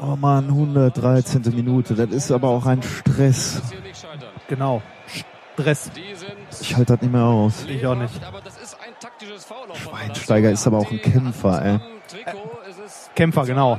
[0.00, 1.42] Oh man, 113.
[1.54, 1.94] Minute.
[1.94, 3.62] Das ist aber auch ein Stress.
[4.48, 4.82] Genau.
[5.54, 5.90] Stress.
[6.60, 7.64] Ich halte das nicht mehr aus.
[7.68, 8.14] Ich auch nicht.
[9.82, 11.80] Schweinsteiger ist aber auch ein Kämpfer, ey.
[13.14, 13.78] Kämpfer, genau.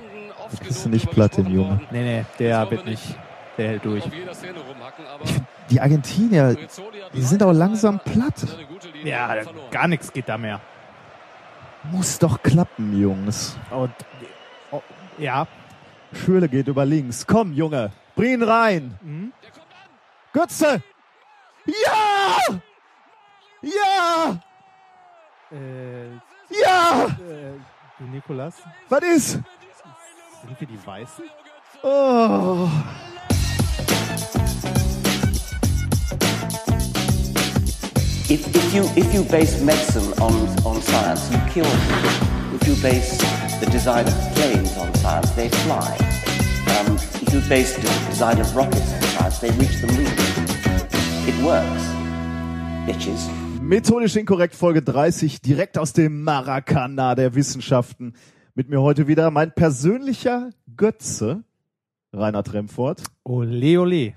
[0.51, 1.81] Du kriegst du nicht platt, den Junge.
[1.91, 3.03] Nee, nee, der wird nicht.
[3.57, 4.03] Der hält durch.
[5.69, 6.55] Die Argentinier,
[7.13, 8.45] die sind auch langsam platt.
[9.03, 9.35] Ja,
[9.71, 10.61] gar nichts geht da mehr.
[11.91, 13.57] Muss doch klappen, Jungs.
[13.71, 13.91] Und,
[14.71, 14.81] oh,
[15.17, 15.47] ja.
[16.17, 17.25] Schürle geht über links.
[17.25, 17.91] Komm, Junge.
[18.15, 18.97] Bring ihn rein.
[19.01, 19.31] Mhm.
[20.33, 20.81] Götze!
[21.65, 22.37] Ja!
[23.61, 24.39] Ja!
[25.51, 26.13] Äh,
[26.49, 27.05] Ja!
[27.19, 28.55] äh, Nikolas,
[28.89, 29.29] Was ist?
[29.31, 31.25] sind wir die Weißen?
[31.83, 32.69] Oh.
[38.29, 40.33] If, if, you, if you base medicine on,
[40.65, 42.46] on science, you cure people.
[42.67, 43.17] You base
[43.61, 45.97] the design of planes on science, they fly.
[46.67, 50.11] Um, if you base the design of rockets on science, they reach the moon.
[51.25, 51.83] It works.
[52.85, 53.29] Bitches.
[53.61, 58.15] Methodisch inkorrekt Folge 30, direkt aus dem Maracana der Wissenschaften.
[58.53, 61.45] Mit mir heute wieder mein persönlicher Götze,
[62.11, 62.97] Rainer Tremfort.
[63.23, 64.13] Ole, ole.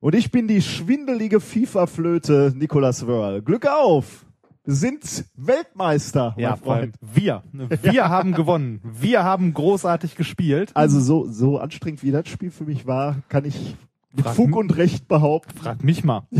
[0.00, 3.42] Und ich bin die schwindelige FIFA-Flöte Nicolas Wörl.
[3.42, 4.26] Glück auf!
[4.64, 6.94] Sind Weltmeister, mein Ja, Freund.
[7.00, 7.42] wir.
[7.82, 8.80] Wir haben gewonnen.
[8.84, 10.70] Wir haben großartig gespielt.
[10.74, 13.74] Also so, so anstrengend wie das Spiel für mich war, kann ich
[14.14, 15.58] mit Frag Fug und Recht behaupten.
[15.58, 16.22] Frag mich mal.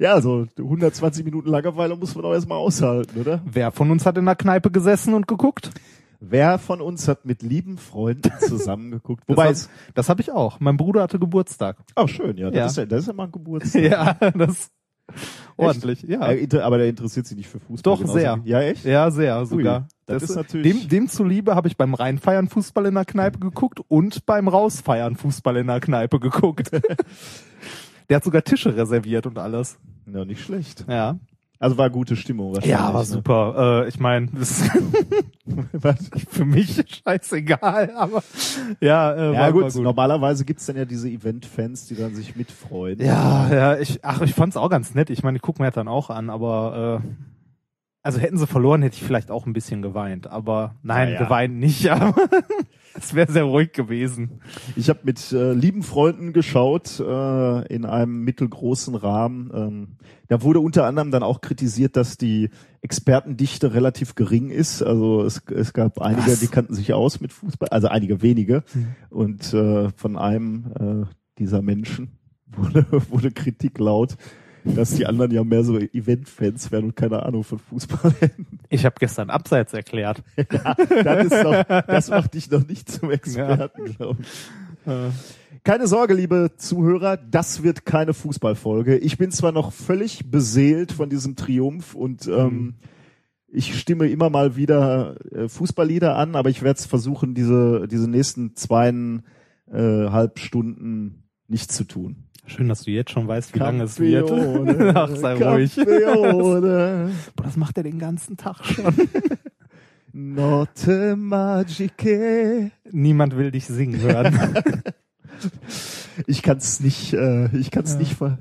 [0.00, 3.40] Ja, so 120 Minuten Langeweile muss man auch erstmal aushalten, oder?
[3.46, 5.70] Wer von uns hat in der Kneipe gesessen und geguckt?
[6.20, 9.24] Wer von uns hat mit lieben Freunden zusammengeguckt?
[9.26, 10.60] Wobei das, das habe ich auch.
[10.60, 11.78] Mein Bruder hatte Geburtstag.
[11.94, 12.66] ach schön, ja, das, Ja.
[12.66, 13.82] Ist, ja, das ist ja mal ein Geburtstag.
[13.82, 14.70] Ja, das
[15.56, 16.02] ordentlich.
[16.02, 16.26] Ja.
[16.32, 17.92] Inter- aber der interessiert sich nicht für Fußball.
[17.94, 18.40] Doch, genauso sehr.
[18.44, 18.84] Ja, echt?
[18.84, 19.88] Ja, sehr sogar.
[20.06, 23.80] das ist natürlich- dem, dem zuliebe habe ich beim Reinfeiern Fußball in der Kneipe geguckt
[23.88, 26.70] und beim Rausfeiern Fußball in der Kneipe geguckt.
[28.08, 29.78] der hat sogar Tische reserviert und alles.
[30.12, 30.84] Ja, nicht schlecht.
[30.88, 31.18] Ja.
[31.60, 32.78] Also war gute Stimmung wahrscheinlich.
[32.78, 33.06] Ja, war ne?
[33.06, 33.84] super.
[33.84, 34.70] Äh, ich meine, das ist
[35.72, 36.10] Was?
[36.28, 38.22] für mich scheißegal, aber
[38.80, 39.82] ja, äh, Ja war, gut, war gut.
[39.82, 43.00] normalerweise gibt's dann ja diese Event-Fans, die dann sich mitfreuen.
[43.00, 45.10] Ja, ja, ich, ach, ich fand's auch ganz nett.
[45.10, 47.08] Ich meine, ich gucke mir das dann auch an, aber äh,
[48.02, 50.28] also hätten sie verloren, hätte ich vielleicht auch ein bisschen geweint.
[50.28, 51.18] Aber nein, ja.
[51.24, 52.14] geweint nicht, aber
[52.94, 54.40] es wäre sehr ruhig gewesen.
[54.76, 59.50] Ich habe mit äh, lieben Freunden geschaut äh, in einem mittelgroßen Rahmen.
[59.54, 59.88] Ähm,
[60.28, 62.50] da wurde unter anderem dann auch kritisiert, dass die
[62.82, 64.82] Expertendichte relativ gering ist.
[64.82, 66.40] Also es, es gab einige, Was?
[66.40, 68.64] die kannten sich aus mit Fußball, also einige wenige.
[68.74, 68.86] Mhm.
[69.10, 72.18] Und äh, von einem äh, dieser Menschen
[72.56, 74.16] wurde, wurde Kritik laut,
[74.74, 78.46] dass die anderen ja mehr so Event-Fans wären und keine Ahnung von Fußball hätten.
[78.70, 80.22] Ich habe gestern Abseits erklärt.
[80.36, 84.28] das, ist doch, das macht dich noch nicht zum Experten, glaube ich.
[84.86, 85.08] Äh,
[85.64, 88.98] Keine Sorge, liebe Zuhörer, das wird keine Fußballfolge.
[88.98, 92.74] Ich bin zwar noch völlig beseelt von diesem Triumph und ähm,
[93.48, 98.08] ich stimme immer mal wieder äh, Fußballlieder an, aber ich werde es versuchen, diese, diese
[98.08, 102.27] nächsten zweieinhalb Stunden nicht zu tun.
[102.48, 104.30] Schön, dass du jetzt schon weißt, wie lange es wird.
[104.96, 105.76] Ach, sei ruhig.
[105.76, 107.10] Boah,
[107.44, 108.92] das macht er den ganzen Tag schon.
[110.12, 112.70] Notte magiche.
[112.90, 114.36] Niemand will dich singen hören.
[116.26, 117.98] Ich kann es nicht, äh, ich kann es Ja.
[117.98, 118.38] nicht ver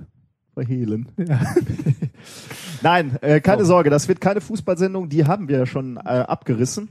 [0.53, 1.09] verhehlen.
[1.18, 1.39] ja.
[2.81, 3.74] Nein, äh, keine So.
[3.74, 6.89] Sorge, das wird keine Fußballsendung, die haben wir ja schon äh, abgerissen.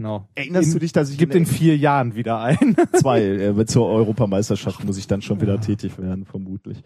[0.00, 0.26] Genau.
[0.34, 2.74] Erinnerst in, du dich, dass ich Gibt in in vier Jahren wieder ein.
[2.94, 6.82] zwei äh, zur Europameisterschaft muss ich dann schon wieder tätig werden, vermutlich.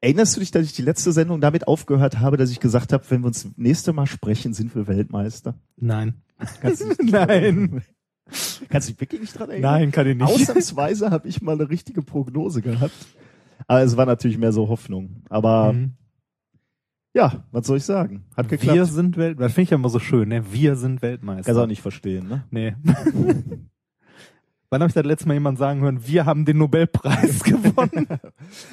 [0.00, 3.04] Erinnerst du dich, dass ich die letzte Sendung damit aufgehört habe, dass ich gesagt habe,
[3.10, 5.54] wenn wir uns nächste Mal sprechen, sind wir Weltmeister?
[5.76, 6.14] Nein.
[6.60, 7.82] Kannst du Nein.
[8.68, 9.70] Kannst du dich wirklich nicht dran erinnern?
[9.70, 10.26] Nein, kann ich nicht.
[10.26, 12.96] Ausnahmsweise habe ich mal eine richtige Prognose gehabt.
[13.68, 15.22] Aber es war natürlich mehr so Hoffnung.
[15.28, 15.92] Aber Mhm.
[17.18, 18.22] Ja, was soll ich sagen?
[18.36, 18.76] Hat geklappt.
[18.76, 20.44] Wir sind Welt, das finde ich ja immer so schön, ne?
[20.52, 21.46] Wir sind Weltmeister.
[21.46, 22.44] Kannst auch nicht verstehen, ne?
[22.50, 22.76] Nee.
[24.70, 28.06] Wann habe ich das letzte Mal jemand sagen hören, wir haben den Nobelpreis gewonnen?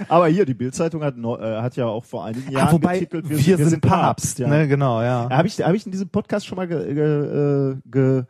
[0.09, 3.29] Aber hier, die Bildzeitung hat, äh, hat ja auch vor einigen Jahren Ah, wobei, getitelt,
[3.29, 4.37] wir, sind, Papst.
[4.39, 4.47] ja.
[4.49, 5.29] Ne, genau, ja.
[5.31, 8.23] Habe ich, hab ich in diesem Podcast schon mal ge, ge, äh, ge,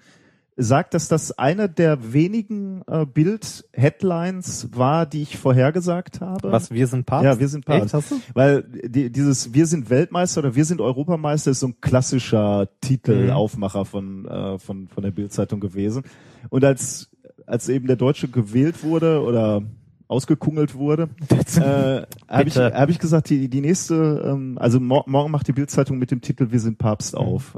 [0.55, 6.51] gesagt, dass das eine der wenigen äh, Bild-Headlines war, die ich vorhergesagt habe?
[6.51, 7.25] Was, wir sind Papst?
[7.25, 7.85] Ja, wir sind Papst.
[7.85, 8.15] Echt, hast du?
[8.33, 13.31] Weil die, dieses Wir sind Weltmeister oder Wir sind Europameister ist so ein klassischer Titel,
[13.31, 13.85] Mhm.
[13.85, 16.03] Von, äh, von, von der Bildzeitung gewesen.
[16.49, 17.09] Und als,
[17.45, 19.61] als eben der Deutsche gewählt wurde oder
[20.07, 21.09] ausgekungelt wurde,
[21.57, 25.51] äh, habe ich, hab ich gesagt, die, die nächste, ähm, also mor morgen macht die
[25.53, 27.19] Bildzeitung mit dem Titel Wir sind Papst Mhm.
[27.19, 27.55] auf.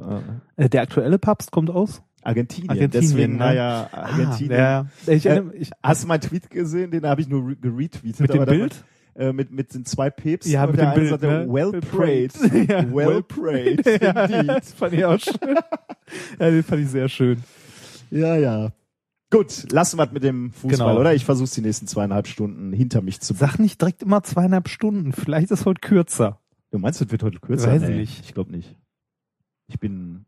[0.58, 2.02] Äh, Äh, Der aktuelle Papst kommt aus?
[2.28, 2.70] Argentinien.
[2.70, 3.40] Argentinien, Deswegen ne?
[3.40, 4.60] war ja Argentinien.
[4.60, 5.14] Ah, ja.
[5.14, 6.92] Ich, Äh, ich, Hast du meinen Tweet gesehen?
[6.92, 8.20] Den habe ich nur re- geretweetet.
[8.20, 8.84] Mit dem Bild?
[9.16, 10.52] Äh, mit, mit den zwei Päpsten.
[10.54, 11.48] Ja, und mit der eine Bild, sagte, ne?
[11.50, 12.34] Well prayed.
[12.70, 13.84] Ja, well prayed.
[14.02, 15.34] ja, das fand ich auch schön.
[16.40, 17.42] ja, den fand ich sehr schön.
[18.12, 18.72] Ja, ja.
[19.32, 21.00] Gut, lassen wir es mit dem Fußball, Genau.
[21.00, 21.14] oder?
[21.16, 25.12] Ich versuche die nächsten zweieinhalb Stunden hinter mich zu Sag nicht direkt immer zweieinhalb Stunden.
[25.14, 26.40] Vielleicht ist heute kürzer.
[26.72, 27.72] Du meinst, das wird heute kürzer?
[27.72, 28.22] Weiß ich Nee, nicht.
[28.24, 28.76] Ich glaube nicht.
[29.68, 30.27] Ich bin.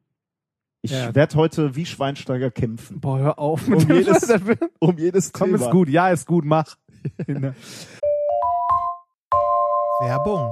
[0.81, 1.13] Ich Ja.
[1.13, 3.01] werde heute wie Schweinsteiger kämpfen.
[3.01, 4.33] Boah, hör auf Um dem jedes-.
[4.79, 5.65] Um jedes Komm, Thema.
[5.65, 5.89] ist gut.
[5.89, 6.45] Ja, ist gut.
[6.45, 6.75] Mach.
[10.01, 10.51] Werbung.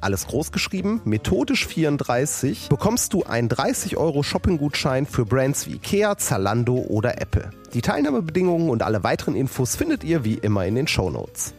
[0.00, 6.16] alles groß geschrieben, methodisch 34, bekommst du einen 30 Euro Shopping-Gutschein für Brands wie Ikea,
[6.16, 7.50] Zalando oder Apple.
[7.74, 11.54] Die Teilnahmebedingungen und alle weiteren Infos findet ihr wie immer in den Shownotes.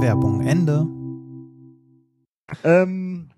[0.00, 0.86] Werbung Ende.
[2.64, 3.28] Ähm,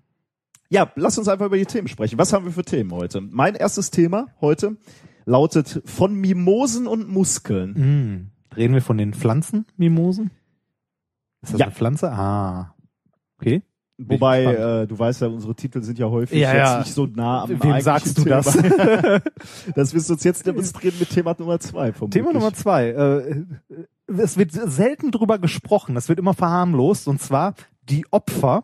[0.69, 2.17] ja, lass uns einfach über die Themen sprechen.
[2.17, 3.21] Was haben wir für Themen heute?
[3.21, 4.77] Mein erstes Thema heute
[5.25, 7.75] lautet von Mimosen und Muskeln.
[7.75, 8.27] Hm.
[8.55, 10.31] Reden wir von den Pflanzenmimosen?
[11.43, 11.65] Ist das Ja.
[11.67, 12.11] eine Pflanze?
[12.11, 12.73] Ah.
[13.39, 13.61] Okay.
[13.97, 16.79] Bin Wobei, äh, du weißt ja, unsere Titel sind ja häufig Ja, jetzt ja.
[16.79, 18.37] nicht so nah am Wem sagst du Thema.
[18.37, 18.57] das?
[19.75, 21.93] das wirst du uns jetzt demonstrieren mit Thema Nummer zwei.
[21.93, 22.23] Vermutlich.
[22.23, 22.87] Thema Nummer zwei.
[22.89, 23.43] Äh,
[24.07, 25.95] es wird selten drüber gesprochen.
[25.95, 27.07] Es wird immer verharmlost.
[27.07, 27.53] Und zwar
[27.87, 28.63] die Opfer,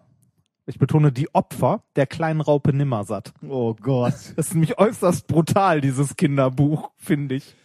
[0.66, 3.32] ich betone die Opfer der kleinen Raupe Nimmersatt.
[3.48, 4.14] Oh Gott.
[4.36, 7.56] Das ist nämlich äußerst brutal, dieses Kinderbuch, finde ich.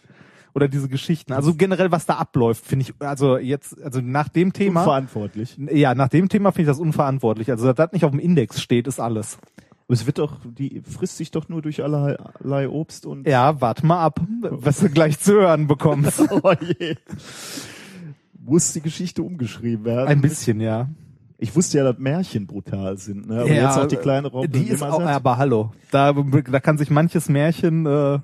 [0.55, 1.33] Oder diese Geschichten.
[1.33, 5.57] Also generell, was da abläuft, finde ich, also jetzt, also nach dem Thema, Unverantwortlich.
[5.71, 7.51] ja, nach dem Thema finde ich das unverantwortlich.
[7.51, 9.37] Also, dass das nicht auf dem Index steht, ist alles.
[9.87, 13.27] Aber es wird doch, die frisst sich doch nur durch allerlei Obst und.
[13.27, 16.23] Ja, warte mal ab, was du gleich zu hören bekommst.
[16.41, 16.95] Oh je.
[18.39, 20.07] Muss die Geschichte umgeschrieben werden?
[20.07, 20.87] Ein bisschen, ja.
[21.37, 23.41] Ich wusste ja, dass Märchen brutal sind, ne?
[23.41, 24.47] Aber jetzt auch die kleine Raupe.
[24.47, 25.71] Die ist auch, aber hallo.
[25.91, 28.19] Da, da kann sich manches Märchen, äh,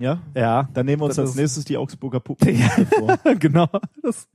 [0.00, 0.20] ja.
[0.34, 2.68] ja, Dann nehmen wir uns Das als nächstes die Augsburger Puppen Ja.
[2.68, 3.18] vor.
[3.38, 3.68] genau.
[4.02, 4.28] Das,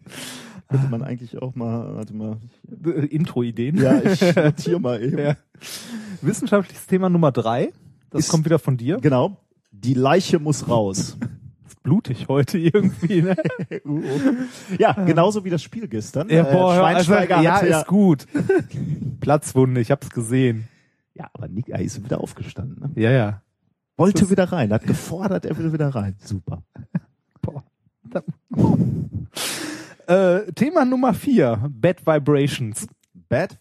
[0.69, 2.37] Könnte man eigentlich auch mal, warte mal.
[2.85, 3.77] äh, Intro-Ideen.
[3.77, 5.17] Ja, ich notiere mal eben.
[5.17, 5.35] Ja.
[6.21, 7.71] Wissenschaftliches Thema Nummer drei.
[8.09, 8.97] Das Ist- kommt wieder von dir.
[9.01, 9.37] Genau.
[9.71, 11.17] Die Leiche muss raus.
[11.83, 13.35] Blutig heute irgendwie, ne?
[14.79, 16.29] ja, genauso wie das Spiel gestern.
[16.29, 18.25] Ja, boah, äh, hör- also, Schweinsteiger ja, hatte ja, ist gut.
[19.19, 20.67] Platzwunde, ich hab's gesehen.
[21.13, 22.79] ja, aber Nick, er ist wieder aufgestanden.
[22.95, 23.01] Ne?
[23.01, 23.41] Ja, ja.
[23.97, 26.15] Wollte wieder rein, hat gefordert, er will wieder rein.
[26.23, 26.63] Super.
[27.41, 27.63] Boah.
[30.07, 31.69] äh, Thema Nummer vier.
[31.69, 32.87] Bad Vibrations.
[33.29, 33.57] Bad?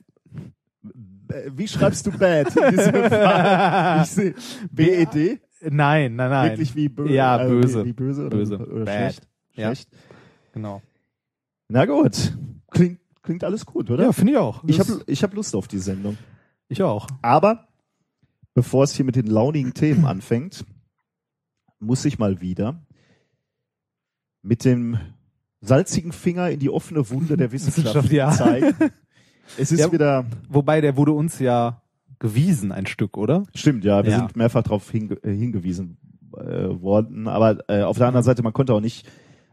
[0.83, 2.55] B- Wie schreibst du bad?
[2.57, 4.03] in diesem Fall?
[4.03, 4.35] Ich sehe
[4.71, 5.41] B-E-D?
[5.71, 6.51] Nein, nein, nein.
[6.51, 7.13] Wirklich wie böse?
[7.15, 7.85] Ja, böse.
[7.85, 8.59] Wie, böse oder, Böse.
[8.59, 8.95] oder Bad.
[9.15, 9.29] schlecht?
[9.55, 9.67] Ja.
[9.69, 9.89] Schlecht.
[10.53, 10.83] Genau.
[11.69, 12.37] Na gut.
[12.71, 14.05] Klingt, klingt alles gut, oder?
[14.05, 14.63] Ja, finde ich auch.
[14.67, 16.19] ich habe ich hab Lust auf die Sendung.
[16.69, 17.07] ich auch.
[17.23, 17.69] Aber
[18.55, 20.65] bevor es hier mit den launigen Themen anfängt,
[21.81, 22.81] muss ich mal wieder
[24.43, 24.99] mit dem
[25.61, 28.31] salzigen Finger in die offene Wunde der Wissenschaft, Wissenschaft, ja.
[28.33, 28.75] zeigen.
[29.59, 29.93] Es ist Ja.
[29.93, 31.83] wieder, Wobei, der wurde uns ja
[32.19, 33.45] gewiesen, ein Stück, oder?
[33.55, 34.19] stimmt, ja, wir Ja.
[34.19, 35.99] sind mehrfach darauf hinge äh, hingewiesen
[36.37, 39.07] äh, worden, aber äh, auf der anderen Seite, man konnte auch nicht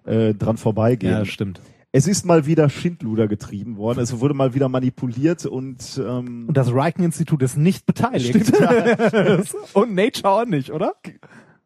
[0.05, 1.25] äh, dran vorbeigehen.
[1.25, 1.61] stimmt.
[1.93, 6.55] Es ist mal wieder Schindluder getrieben worden, es wurde mal wieder manipuliert und, ähm, Und
[6.55, 8.29] das Riken-Institut ist nicht beteiligt.
[8.47, 9.39] Stimmt, ja.
[9.73, 10.93] Und Nature auch nicht, oder?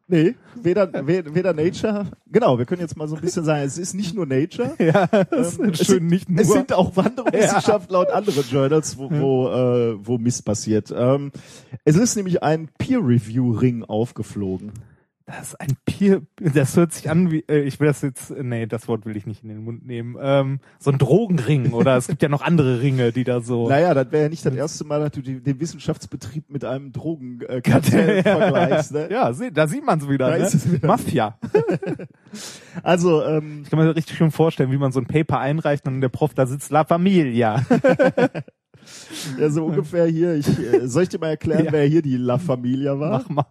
[0.08, 3.76] Nee, weder, we- weder Nature, genau, wir können jetzt mal so ein bisschen sagen, es
[3.76, 4.74] ist nicht nur Nature.
[4.78, 6.40] Ja, das Ähm, ist es schön sind, nicht nur.
[6.40, 10.92] Es sind auch andere Wissenschaftler und andere Journals, wo, wo, äh, wo Mist passiert.
[10.96, 11.32] Ähm,
[11.84, 14.72] es ist nämlich ein Peer-Review-Ring aufgeflogen.
[15.28, 18.44] Das ist ein Peer, das hört sich an wie, äh, ich will das jetzt, äh,
[18.44, 21.96] nee, das Wort will ich nicht in den Mund nehmen, ähm, so ein Drogenring oder
[21.96, 23.68] es gibt ja noch andere Ringe, die da so.
[23.68, 26.92] Naja, das wäre ja nicht das erste Mal, dass du die, den Wissenschaftsbetrieb mit einem
[26.92, 28.92] Drogenkartell vergleichst.
[28.92, 29.08] Ne?
[29.10, 30.48] Ja, da sieht man es wieder, Da ne?
[30.72, 30.86] wieder.
[30.86, 31.38] Mafia.
[32.82, 36.02] Also, ähm, Ich kann mir richtig schön vorstellen, wie man so ein Paper einreicht und
[36.02, 37.64] der Prof da sitzt, La Familia.
[39.40, 41.72] ja, so ungefähr hier, ich, äh, soll ich dir mal erklären, Ja.
[41.72, 43.22] wer hier die La Familia war?
[43.22, 43.46] Mach mal.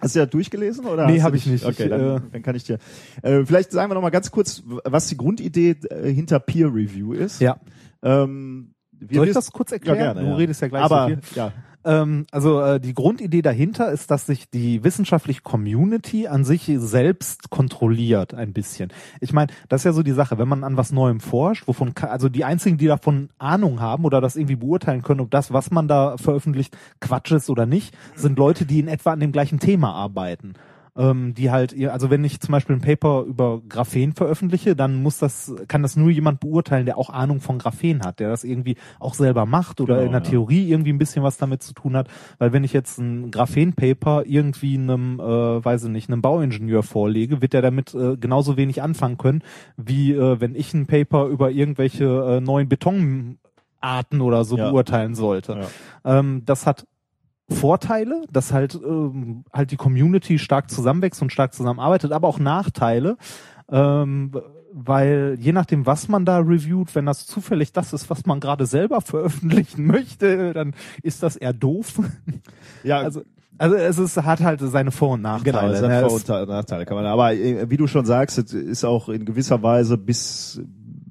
[0.00, 1.06] Hast du ja durchgelesen oder?
[1.06, 1.64] Nee, hast du hab ich nicht.
[1.64, 2.78] Okay, Ich, dann, äh, dann kann ich dir.
[3.22, 7.12] Äh, vielleicht sagen wir noch mal ganz kurz, was die Grundidee äh, hinter Peer Review
[7.12, 7.40] ist.
[7.40, 7.58] Ja.
[8.02, 9.96] Ähm, wir Soll ich das kurz erklären?
[9.98, 10.36] Ja, gerne, du ja.
[10.36, 11.20] redest ja gleich Aber so viel.
[11.36, 11.52] ja,
[11.88, 17.48] Ähm, also äh, die Grundidee dahinter ist, dass sich die wissenschaftliche Community an sich selbst
[17.48, 18.92] kontrolliert ein bisschen.
[19.22, 21.94] Ich meine, das ist ja so die Sache, wenn man an was Neuem forscht, wovon
[21.98, 25.70] also die einzigen, die davon Ahnung haben oder das irgendwie beurteilen können, ob das, was
[25.70, 29.58] man da veröffentlicht, Quatsch ist oder nicht, sind Leute, die in etwa an dem gleichen
[29.58, 30.52] Thema arbeiten.
[30.98, 35.18] Ähm, die halt, also wenn ich zum Beispiel ein Paper über Graphen veröffentliche, dann muss
[35.18, 38.76] das, kann das nur jemand beurteilen, der auch Ahnung von Graphen hat, der das irgendwie
[38.98, 40.28] auch selber macht oder Genau, in der ja.
[40.30, 42.08] Theorie irgendwie ein bisschen was damit zu tun hat.
[42.38, 47.40] Weil wenn ich jetzt ein Graphen-Paper irgendwie einem, äh, weiß ich nicht, einem Bauingenieur vorlege,
[47.40, 49.42] wird der damit äh, genauso wenig anfangen können,
[49.76, 54.70] wie äh, wenn ich ein Paper über irgendwelche äh, neuen Betonarten oder so Ja.
[54.70, 55.60] beurteilen sollte.
[56.04, 56.18] Ja.
[56.18, 56.86] Ähm, das hat
[57.50, 63.16] Vorteile, dass halt ähm, halt die Community stark zusammenwächst und stark zusammenarbeitet, aber auch Nachteile,
[63.70, 64.32] ähm,
[64.72, 68.66] weil je nachdem, was man da reviewt, wenn das zufällig das ist, was man gerade
[68.66, 72.00] selber veröffentlichen möchte, dann ist das eher doof.
[72.84, 73.22] ja, Also
[73.60, 75.72] also es ist, hat halt seine Vor- und genau, Nachteile.
[75.72, 75.96] das ne?
[75.96, 77.06] hat Vor- Es- und Nachteile, kann man.
[77.06, 80.60] Aber äh, wie du schon sagst, es ist auch in gewisser Weise bis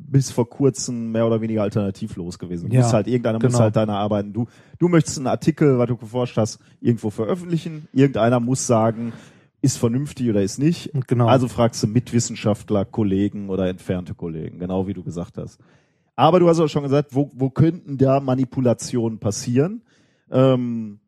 [0.10, 2.70] bis vor kurzem mehr oder weniger alternativlos gewesen.
[2.70, 3.60] Du Ja, musst halt irgendeiner muss genau.
[3.60, 4.34] halt deine Arbeiten.
[4.34, 4.48] Du
[4.80, 7.88] du möchtest einen Artikel, was du geforscht hast, irgendwo veröffentlichen.
[7.94, 9.14] Irgendeiner muss sagen,
[9.62, 10.92] ist vernünftig oder ist nicht.
[11.08, 11.28] Genau.
[11.28, 15.60] Also fragst du Mitwissenschaftler, Kollegen oder entfernte Kollegen, genau wie du gesagt hast.
[16.16, 19.84] Aber du hast auch schon gesagt, wo, wo könnten da Manipulationen passieren?
[20.32, 21.00] Ähm,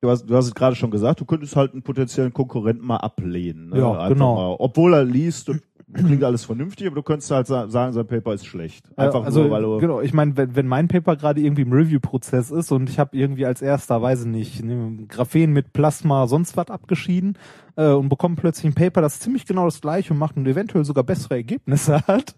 [0.00, 2.96] du hast, du hast es gerade schon gesagt, du könntest halt einen potenziellen Konkurrenten mal
[2.96, 3.70] ablehnen.
[3.70, 3.78] Ne?
[3.78, 4.34] Ja, Einfach genau.
[4.34, 5.62] Mal, obwohl er liest und
[5.94, 8.84] klingt alles vernünftig, aber du könntest halt sa- sagen, sein Paper ist schlecht.
[8.96, 11.72] Einfach also, nur, weil du genau, ich meine, wenn, wenn mein Paper gerade irgendwie im
[11.72, 16.26] Review-Prozess ist und ich habe irgendwie als erster, weiß ich nicht, ne, Graphen mit Plasma
[16.26, 17.38] sonst was abgeschieden
[17.76, 21.04] äh, und bekomme plötzlich ein Paper, das ziemlich genau das gleiche macht und eventuell sogar
[21.04, 22.34] bessere Ergebnisse hat,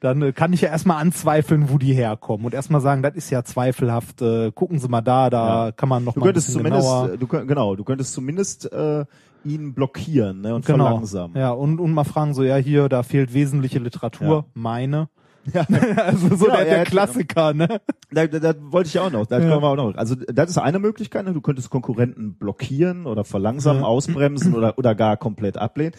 [0.00, 3.30] dann äh, kann ich ja erstmal anzweifeln, wo die herkommen und erstmal sagen, das ist
[3.30, 5.72] ja zweifelhaft, äh, gucken Sie mal da, da Ja.
[5.72, 8.12] kann man noch Du mal ein könntest bisschen zumindest, genauer äh, du, genau, du könntest
[8.12, 9.04] zumindest äh,
[9.48, 11.36] ihn blockieren ne, und genau, verlangsamen.
[11.36, 14.44] ja und und mal fragen so, ja hier, da fehlt wesentliche Literatur, Ja.
[14.54, 15.08] meine,
[15.52, 15.64] Ja.
[15.96, 17.80] also so Genau, der, der ja, Klassiker, ne?
[18.10, 19.26] Da, da, da wollte ich ja auch noch.
[19.26, 19.48] Da Ja.
[19.48, 19.94] kommen wir auch noch.
[19.96, 21.24] Also das ist eine Möglichkeit.
[21.24, 21.32] Ne?
[21.34, 23.86] Du könntest Konkurrenten blockieren oder verlangsamen, Ja.
[23.86, 25.92] ausbremsen oder oder gar komplett ablehnen.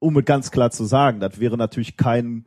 [0.00, 2.46] Um ganz klar zu sagen, das wäre natürlich kein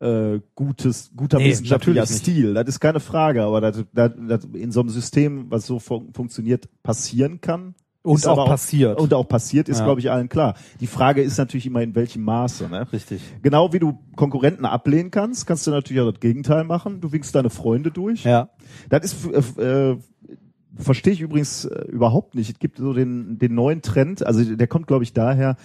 [0.00, 2.06] äh, gutes, guter Nee, wissenschaftlicher.
[2.06, 2.54] Stil.
[2.54, 6.12] Das ist keine Frage, aber das, das, das in so einem System, was so fun
[6.12, 7.74] funktioniert, passieren kann.
[8.02, 8.98] Und ist auch passiert.
[8.98, 9.84] Und auch passiert ist, Ja.
[9.84, 10.54] glaube ich, allen klar.
[10.80, 12.68] Die Frage ist natürlich immer, in welchem Maße.
[12.68, 12.92] Ne?
[12.92, 13.20] Richtig.
[13.42, 17.00] Genau wie du Konkurrenten ablehnen kannst, kannst du natürlich auch das Gegenteil machen.
[17.00, 18.24] Du winkst deine Freunde durch.
[18.24, 18.48] Ja.
[18.88, 19.98] Das ist äh, äh,
[20.76, 22.50] verstehe ich übrigens äh, überhaupt nicht.
[22.50, 25.56] Es gibt so den den neuen Trend, also der kommt glaube ich daher,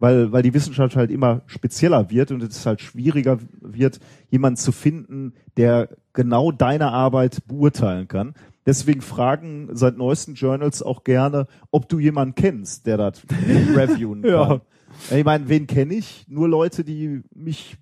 [0.00, 4.72] weil weil die Wissenschaft halt immer spezieller wird und es halt schwieriger wird, jemanden zu
[4.72, 8.34] finden, der genau deine Arbeit beurteilen kann.
[8.66, 13.22] Deswegen fragen seit neuesten Journals auch gerne, ob du jemanden kennst, der das
[13.74, 14.30] reviewen kann.
[14.30, 14.60] Ja.
[15.10, 16.24] Ich meine, wen kenne ich?
[16.28, 17.76] Nur Leute, die mich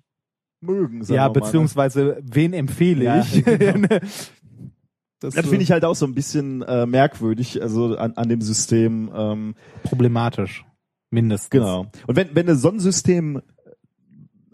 [0.61, 1.03] mögen.
[1.03, 1.33] Ja, mal, ne?
[1.33, 3.43] beziehungsweise wen empfehle Ja, ich?
[3.45, 3.87] genau.
[5.19, 8.41] das Das finde ich halt auch so ein bisschen äh, merkwürdig, also an, an dem
[8.41, 9.11] System.
[9.15, 10.65] Ähm, problematisch.
[11.11, 11.51] Mindestens.
[11.51, 11.85] genau.
[12.07, 13.41] Und wenn, wenn du so ein System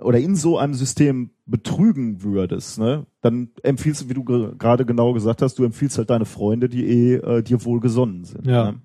[0.02, 4.86] oder in so einem System betrügen würdest, ne, dann empfiehlst du, wie du ge- gerade
[4.86, 8.46] genau gesagt hast, du empfiehlst halt deine Freunde, die eh äh, dir wohlgesonnen sind.
[8.48, 8.72] Ja.
[8.74, 8.82] Ne?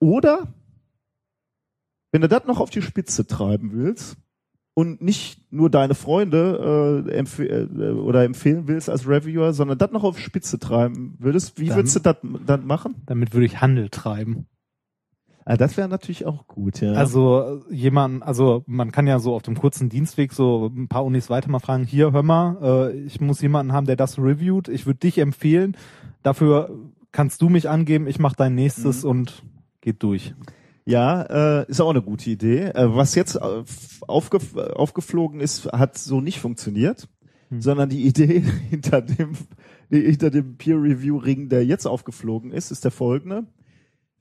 [0.00, 0.52] Oder
[2.12, 4.16] wenn du das noch auf die Spitze treiben willst
[4.74, 9.92] und nicht nur deine Freunde äh, empf äh, oder empfehlen willst als Reviewer, sondern das
[9.92, 12.96] noch auf Spitze treiben würdest, wie Dann- würdest du das dann machen?
[13.06, 14.46] Damit würde ich Handel treiben.
[15.44, 16.92] Ah, das wäre natürlich auch gut, ja.
[16.92, 21.04] Also äh, jemand, also man kann ja so auf dem kurzen Dienstweg so ein paar
[21.04, 24.68] Unis weiter mal fragen, hier, hör mal, äh, ich muss jemanden haben, der das reviewt.
[24.68, 25.76] Ich würde dich empfehlen.
[26.22, 26.70] Dafür
[27.10, 29.10] kannst du mich angeben, ich mache dein nächstes Mhm.
[29.10, 29.42] und
[29.80, 30.34] geht durch.
[30.84, 31.22] Ja,
[31.62, 32.64] äh, ist auch eine gute Idee.
[32.66, 33.40] Äh, was jetzt äh,
[34.06, 37.08] aufgef aufgeflogen ist, hat so nicht funktioniert,
[37.50, 39.32] sondern die Idee hinter dem,
[39.90, 43.44] hinter dem Peer-Review-Ring, der jetzt aufgeflogen ist, ist der folgende.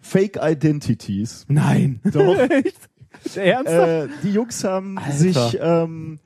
[0.02, 1.46] Fake Identities.
[1.48, 2.02] Nein.
[2.04, 2.36] Doch.
[3.36, 3.68] Ernsthaft?
[3.68, 5.12] Äh, die Jungs haben Alter.
[5.12, 6.20] sich, ähm,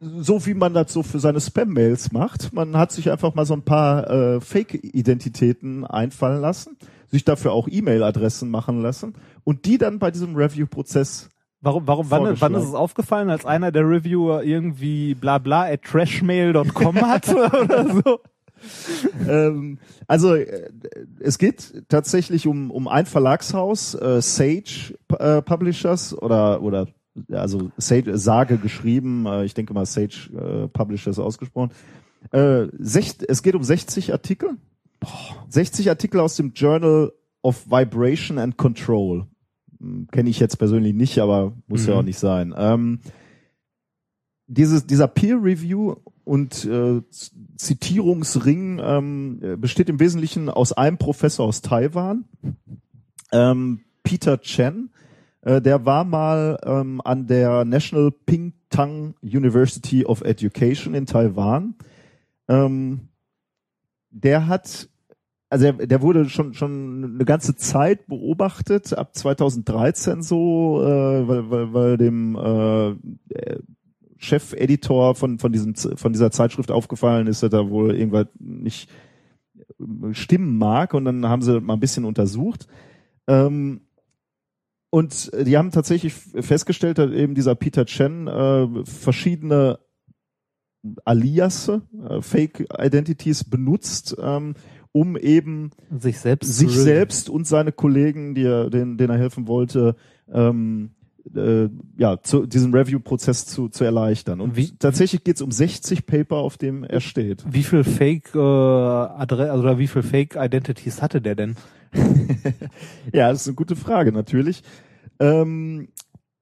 [0.00, 3.54] so wie man das so für seine Spam-Mails macht, man hat sich einfach mal so
[3.54, 6.76] ein paar äh, Fake-Identitäten einfallen lassen,
[7.08, 11.28] sich dafür auch E-Mail-Adressen machen lassen und die dann bei diesem Review-Prozess
[11.62, 15.82] Warum, warum, wann, wann ist es aufgefallen, als einer der Reviewer irgendwie bla bla at
[15.82, 18.20] trashmail.com hatte oder so?
[19.28, 20.70] ähm, also äh,
[21.20, 26.88] es geht tatsächlich um, um ein Verlagshaus, äh, Sage äh, Publishers oder oder
[27.32, 31.70] also Sage, Sage geschrieben, äh, ich denke mal Sage äh, Publishers ausgesprochen.
[32.32, 34.56] Äh, sech, es geht um 60 Artikel.
[35.48, 37.12] 60 Artikel aus dem Journal
[37.42, 39.26] of Vibration and Control.
[40.12, 41.98] Kenne ich jetzt persönlich nicht, aber muss ja Mhm.
[41.98, 42.54] auch nicht sein.
[42.56, 43.00] Ähm,
[44.46, 47.00] dieses, dieser Peer Review und äh,
[47.60, 52.24] Zitierungsring ähm, äh, besteht im Wesentlichen aus einem Professor aus Taiwan,
[53.32, 54.90] ähm, Peter Chen.
[55.42, 61.74] Äh, der war mal ähm, an der National Pingtung University of Education in Taiwan.
[62.48, 63.08] Ähm,
[64.10, 64.88] der hat
[65.50, 71.50] also der, der wurde schon schon eine ganze Zeit beobachtet, ab 2013 so, äh, weil,
[71.50, 72.90] weil, weil dem äh,
[73.34, 73.58] äh,
[74.20, 78.90] Chefeditor von von diesem von dieser Zeitschrift aufgefallen ist, dass er wohl irgendwas nicht
[79.64, 82.66] äh, stimmen mag und dann haben sie mal ein bisschen untersucht.
[83.26, 83.80] Ähm,
[84.90, 89.78] und die haben tatsächlich festgestellt, dass eben dieser Peter Chen äh, verschiedene
[91.04, 94.54] Aliasse, äh, Fake Identities benutzt, ähm,
[94.92, 99.46] um eben Sich selbst sich selbst und seine Kollegen, die er, denen, denen er helfen
[99.46, 99.94] wollte,
[100.32, 100.90] ähm,
[101.36, 104.40] äh, ja, zu diesem Review-Prozess zu, zu erleichtern.
[104.40, 107.44] Und Wie- tatsächlich geht es um 60 Paper, auf dem er steht.
[107.50, 111.56] Wie viel Fake äh, Adresse oder wie viel Fake Identities hatte der denn?
[113.12, 114.62] Ja, das ist eine gute Frage natürlich.
[115.18, 115.88] Ähm,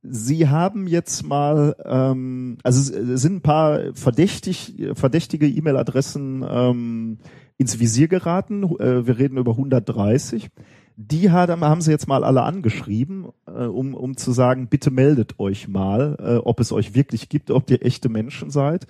[0.02, 7.18] Sie haben jetzt mal, ähm, also es es sind ein paar verdächtig, verdächtige E-Mail-Adressen ähm,
[7.56, 8.62] ins Visier geraten.
[8.78, 10.50] Äh, wir reden über 130.
[11.00, 15.68] Die haben, sie jetzt mal alle angeschrieben, äh, um, um zu sagen, bitte meldet euch
[15.68, 18.88] mal, äh, ob es euch wirklich gibt, ob ihr echte Menschen seid.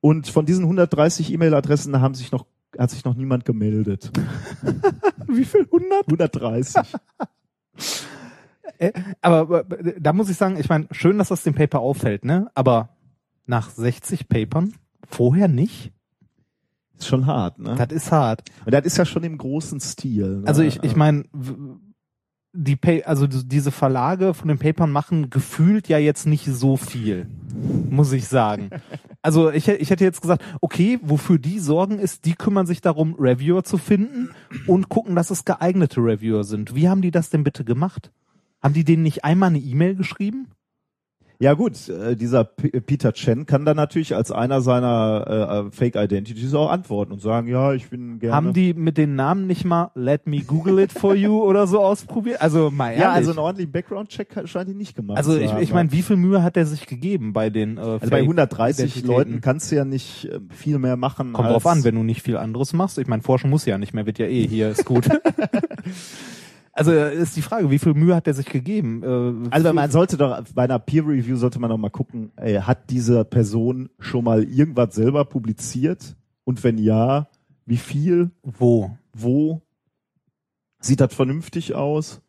[0.00, 2.46] Und von diesen 130 E-Mail-Adressen haben sich noch,
[2.78, 4.10] hat sich noch niemand gemeldet.
[5.28, 5.66] Wie viel?
[5.66, 6.06] 100?
[6.06, 6.76] 130.
[8.78, 9.64] Äh, aber
[9.98, 12.50] da muss ich sagen, ich meine, schön, dass das dem Paper auffällt, ne?
[12.54, 12.96] Aber
[13.44, 14.72] nach 60 Papern
[15.06, 15.92] vorher nicht?
[17.00, 17.76] Ist schon hart, ne?
[17.76, 18.42] Das ist hart.
[18.64, 20.40] Und das ist ja schon im großen Stil.
[20.40, 20.46] Ne?
[20.46, 21.24] Also ich, ich meine,
[22.52, 27.26] die pa also diese Verlage von den Papern machen gefühlt ja jetzt nicht so viel,
[27.88, 28.70] muss ich sagen.
[29.22, 33.14] Also ich, ich hätte jetzt gesagt, okay, wofür die sorgen ist, die kümmern sich darum,
[33.18, 34.30] Reviewer zu finden
[34.66, 36.74] und gucken, dass es geeignete Reviewer sind.
[36.74, 38.12] Wie haben die das denn bitte gemacht?
[38.62, 40.46] Haben die denen nicht einmal eine E-Mail geschrieben?
[41.42, 45.96] Ja gut, äh, dieser P Peter Chen kann dann natürlich als einer seiner äh, Fake
[45.96, 48.36] Identities auch antworten und sagen, ja, ich bin gerne.
[48.36, 51.80] Haben die mit den Namen nicht mal Let me Google it for you oder so
[51.80, 52.42] ausprobiert?
[52.42, 53.00] Also mal ehrlich.
[53.00, 56.16] ja, also einen ordentlichen Background-Check scheint die nicht gemacht Also ich, ich meine, wie viel
[56.16, 59.08] Mühe hat er sich gegeben bei den äh, also bei Fake 130 Identitäten?
[59.08, 61.32] Leuten kannst du ja nicht äh, viel mehr machen.
[61.32, 62.98] Kommt drauf an, wenn du nicht viel anderes machst.
[62.98, 65.08] Ich meine, forschen muss ja nicht mehr, wird ja eh hier, ist gut.
[66.72, 69.02] also äh, ist die Frage, wie viel Mühe hat er sich gegeben?
[69.02, 72.54] Äh, Also man sollte doch bei einer Peer Review sollte man doch mal gucken, ey,
[72.60, 77.28] hat diese Person schon mal irgendwas selber publiziert und wenn ja,
[77.66, 78.96] wie viel, wo?
[79.12, 79.62] wo?
[80.80, 82.22] Sieht das vernünftig aus?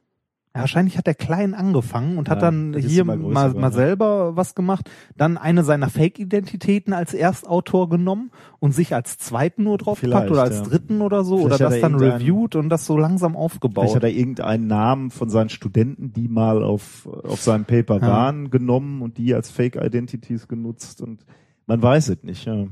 [0.54, 3.72] Wahrscheinlich hat er klein angefangen und hat Ja, dann das ist hier mal, mal ja.
[3.72, 9.78] selber was gemacht, dann eine seiner Fake-Identitäten als Erstautor genommen und sich als zweiten nur
[9.78, 10.64] draufgepackt Vielleicht, oder als ja.
[10.64, 13.96] dritten oder so Vielleicht oder hat das dann reviewed und das so langsam Vielleicht aufgebaut.
[13.96, 18.02] hat er irgendeinen Namen von seinen Studenten, die mal auf, auf seinem Paper Ja.
[18.08, 21.26] waren, genommen und die als Fake Identities genutzt und
[21.66, 22.44] man weiß es nicht.
[22.46, 22.66] Ja.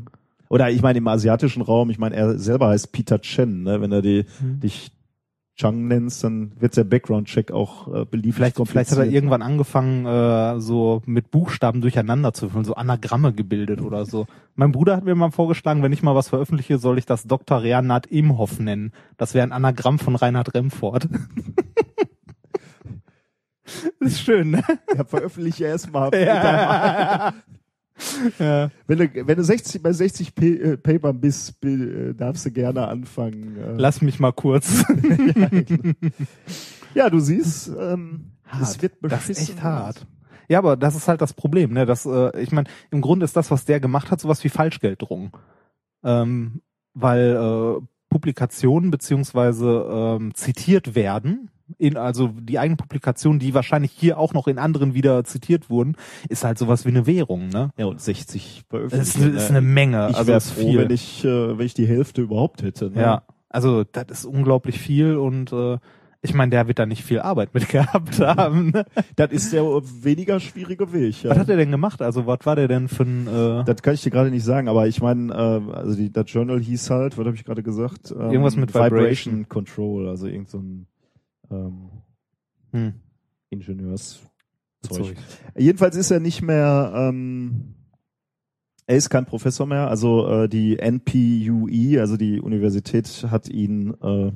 [0.49, 3.79] Oder ich meine im asiatischen Raum, ich meine er selber heißt Peter Chen, ne?
[3.79, 4.59] wenn er die, Mhm.
[4.59, 4.91] dich
[5.59, 10.05] Chang nennst, dann wird der Background-Check auch äh, beliebig Vielleicht, vielleicht hat er irgendwann angefangen,
[10.05, 14.25] äh, so mit Buchstaben durcheinander zu füllen, so Anagramme gebildet oder so.
[14.55, 17.61] Mein Bruder hat mir mal vorgeschlagen, wenn ich mal was veröffentliche, soll ich das Dr.
[17.61, 18.93] Reinhard Imhoff nennen.
[19.17, 21.09] Das wäre ein Anagramm von Reinhard Remford.
[23.65, 24.63] das ist schön, ne?
[24.95, 26.09] Ja, veröffentliche erstmal.
[26.13, 27.33] Ja.
[28.39, 28.69] ja.
[28.87, 32.51] Wenn du, wenn du 60, bei 60 P äh, Papern bist, bi- äh, darfst du
[32.51, 33.57] gerne anfangen.
[33.57, 34.83] Äh, Lass mich mal kurz.
[36.95, 38.31] ja, du siehst, ähm,
[38.61, 39.55] Es wird das ist beschissen.
[39.55, 40.05] echt hart.
[40.47, 41.85] Ja, aber das ist halt das Problem, ne?
[41.85, 45.31] Das, äh, ich meine, im Grunde ist das, was der gemacht hat, sowas wie Falschgelddrucken.
[46.03, 46.61] Ähm,
[46.95, 54.17] weil äh, Publikationen beziehungsweise ähm, zitiert werden, in, also die eigenen Publikationen, die wahrscheinlich hier
[54.17, 55.95] auch noch in anderen wieder zitiert wurden,
[56.27, 57.71] ist halt sowas wie eine Währung, ne?
[57.77, 60.09] Ja, und 60 Das ist, ist eine Menge.
[60.09, 60.79] Ich also wäre das ist froh, viel.
[60.79, 62.89] wenn ich, äh, wenn ich die Hälfte überhaupt hätte.
[62.89, 63.01] Ne?
[63.01, 65.77] Ja, also das ist unglaublich viel und äh,
[66.21, 68.71] ich meine, der wird da nicht viel Arbeit mit gehabt haben.
[68.71, 68.85] Ne?
[69.15, 71.23] Das ist der weniger schwierige Weg.
[71.23, 71.31] Ja.
[71.31, 72.01] Was hat er denn gemacht?
[72.01, 74.67] Also was war der denn für ein äh, Das kann ich dir gerade nicht sagen,
[74.67, 78.11] aber ich meine, äh, also die, das Journal hieß halt, was habe ich gerade gesagt?
[78.11, 79.47] Ähm, Irgendwas mit Vibration.
[79.47, 80.87] Control, also irgend so ein
[81.51, 81.89] ähm,
[82.71, 82.93] hm,
[83.49, 84.21] Ingenieurs.
[84.81, 85.15] Zeug.
[85.57, 87.75] Jedenfalls ist er nicht mehr, ähm,
[88.87, 94.31] er ist kein Professor mehr, also äh, die NPUE, also die Universität hat ihn äh,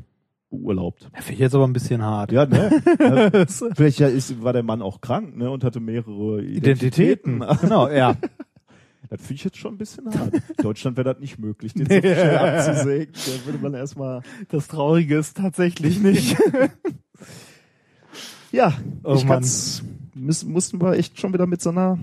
[0.50, 1.10] beurlaubt.
[1.14, 2.32] Ja, Finde ich jetzt aber ein bisschen hart.
[2.32, 2.82] Ja, ne?
[3.00, 7.38] Ja, Vielleicht ist, war der Mann auch krank, ne, und hatte mehrere Identitäten.
[7.38, 7.62] Identitäten.
[7.62, 8.16] genau, ja.
[9.14, 10.34] Das finde ich jetzt schon ein bisschen hart.
[10.34, 13.14] In Deutschland wäre das nicht möglich, den so schnell abzusägen.
[13.14, 14.24] Da würde man erstmal.
[14.50, 16.36] Das Traurige ist tatsächlich nicht.
[18.52, 18.74] Ja,
[19.04, 19.82] Oh ich kann's,
[20.14, 21.98] müssen, mussten wir echt schon wieder mit so einer,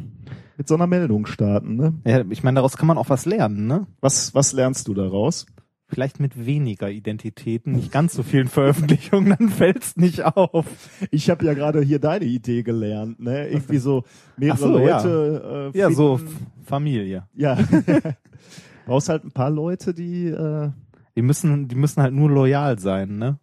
[0.56, 1.94] mit so einer Meldung starten, ne?
[2.04, 3.86] ja, ich meine, daraus kann man auch was lernen, ne?
[4.00, 5.46] Was, was lernst du daraus?
[5.90, 10.64] Vielleicht mit weniger Identitäten, nicht ganz so vielen Veröffentlichungen, dann fällt's nicht auf.
[11.10, 13.48] Ich habe ja gerade hier deine Idee gelernt, ne?
[13.48, 14.04] Irgendwie so
[14.36, 14.96] mehrere so, ja.
[15.02, 15.72] Leute.
[15.74, 16.20] Äh, Ja, so
[16.64, 17.28] Familie.
[17.34, 17.58] Ja.
[18.86, 20.26] Brauchst halt ein paar Leute, die.
[20.28, 20.70] Äh,
[21.16, 23.38] Die müssen, die müssen halt nur loyal sein, ne?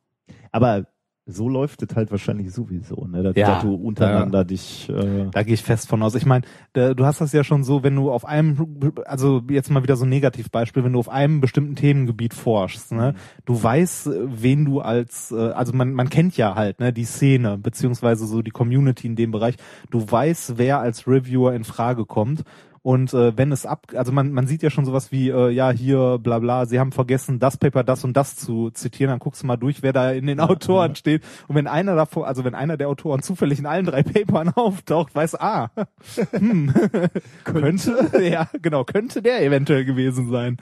[0.51, 0.87] aber
[1.29, 3.21] so läuft es halt wahrscheinlich sowieso, ne?
[3.21, 4.89] Dass, Ja, dass du untereinander dich.
[4.89, 6.15] Äh, Da gehe ich fest von aus.
[6.15, 9.83] Ich meine, du hast das ja schon so, wenn du auf einem, also jetzt mal
[9.83, 13.13] wieder so ein Negativbeispiel, wenn du auf einem bestimmten Themengebiet forschst, ne,
[13.45, 14.11] du weißt, äh,
[14.41, 18.41] wen du als, äh, also man, man kennt ja halt, ne, die Szene, beziehungsweise so
[18.41, 19.55] die Community in dem Bereich,
[19.91, 22.43] du weißt, wer als Reviewer in Frage kommt.
[22.87, 25.71] Und äh, wenn es ab, also man, man sieht ja schon sowas wie, äh, ja,
[25.71, 29.43] hier, bla bla, sie haben vergessen, das Paper, das und das zu zitieren, dann guckst
[29.43, 31.21] du mal durch, wer da in den Autoren steht.
[31.49, 35.13] Und wenn einer davon, also wenn einer der Autoren zufällig in allen drei Papern auftaucht,
[35.13, 35.69] weiß, ah,
[36.31, 36.73] hm,
[37.43, 40.55] könnte, ja, genau, könnte der eventuell gewesen sein.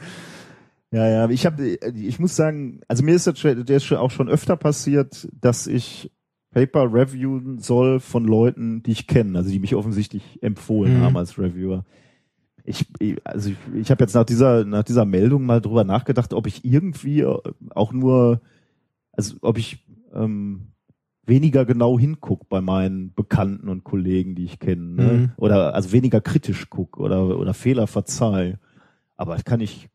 [0.90, 4.10] Ja, ja, ich habe, ich muss sagen, also mir ist das schon, der ist auch
[4.10, 6.12] schon öfter passiert, dass ich
[6.56, 11.04] Paper reviewen soll von Leuten, die ich kenne, also die mich offensichtlich empfohlen Mhm.
[11.04, 11.86] haben als Reviewer.
[12.66, 12.86] Ich,
[13.24, 16.66] also ich, ich habe jetzt nach dieser nach dieser Meldung mal drüber nachgedacht, ob ich
[16.66, 18.42] irgendwie auch nur,
[19.12, 20.68] also ob ich ähm,
[21.28, 25.04] weniger genau hinguck bei meinen Bekannten und Kollegen, die ich kenne, ne?
[25.14, 25.32] Mhm.
[25.38, 28.58] oder also weniger kritisch guck oder oder Fehler verzeih.
[29.16, 29.90] Aber das kann ich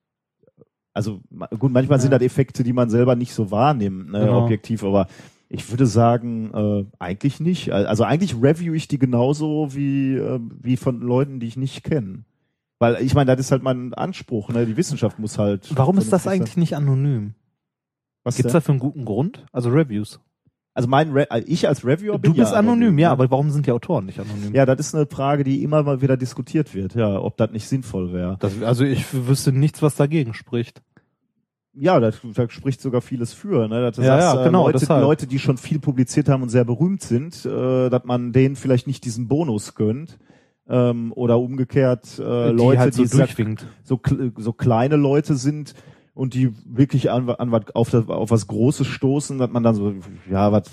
[0.93, 1.21] also
[1.59, 2.19] gut, manchmal sind Ja.
[2.19, 4.45] das Effekte, die man selber nicht so wahrnimmt, ne, Genau.
[4.45, 5.07] objektiv, aber
[5.49, 7.73] ich würde sagen, äh, eigentlich nicht.
[7.73, 11.85] Al- Also eigentlich review ich die genauso wie, äh, wie von Leuten, die ich nicht
[11.85, 12.25] kenne.
[12.81, 14.65] Weil ich meine, das ist halt mein Anspruch, ne?
[14.67, 15.71] Die Wissenschaft muss halt.
[15.77, 17.35] Warum ist das eigentlich nicht anonym?
[18.25, 18.59] Was Gibt's denn?
[18.59, 19.45] dafür einen guten Grund?
[19.53, 20.19] Also Reviews.
[20.73, 23.13] Also mein Re also ich als Reviewer bin Du bist ja anonym, ja, ne?
[23.13, 24.55] aber warum sind die Autoren nicht anonym?
[24.55, 27.69] Ja, das ist eine Frage, die immer mal wieder diskutiert wird, ja, ob das nicht
[27.69, 28.37] sinnvoll wäre.
[28.41, 30.81] Das, also ich wüsste nichts, was dagegen spricht.
[31.75, 33.81] Ja, da, da spricht sogar vieles für, ne?
[33.83, 35.03] Dass du Ja, sagst, ja, äh, genau, Leute, deshalb.
[35.03, 38.87] Leute, die schon viel publiziert haben und sehr berühmt sind, äh, dass man denen vielleicht
[38.87, 40.19] nicht diesen Bonus gönnt.
[40.71, 43.67] Ähm, oder umgekehrt äh, die Leute, halt so die durchwinkt.
[43.83, 44.01] so,
[44.37, 45.75] so kleine Leute sind
[46.15, 49.75] und die wirklich an, an was- auf, das, auf was Großes stoßen, dass man dann
[49.75, 49.93] so,
[50.31, 50.65] ja, was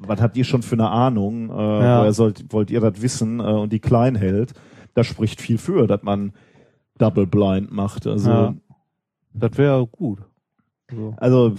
[0.00, 1.50] was habt ihr schon für eine Ahnung?
[1.50, 2.00] Äh, Ja.
[2.02, 3.40] Woher sollt, wollt ihr das wissen?
[3.40, 4.52] Äh, und die klein hält.
[4.94, 6.32] Da spricht viel für, dass man
[6.98, 8.06] Double Blind macht.
[8.06, 8.54] Also Ja.
[9.32, 10.20] Das wäre gut.
[10.90, 11.14] So.
[11.16, 11.54] also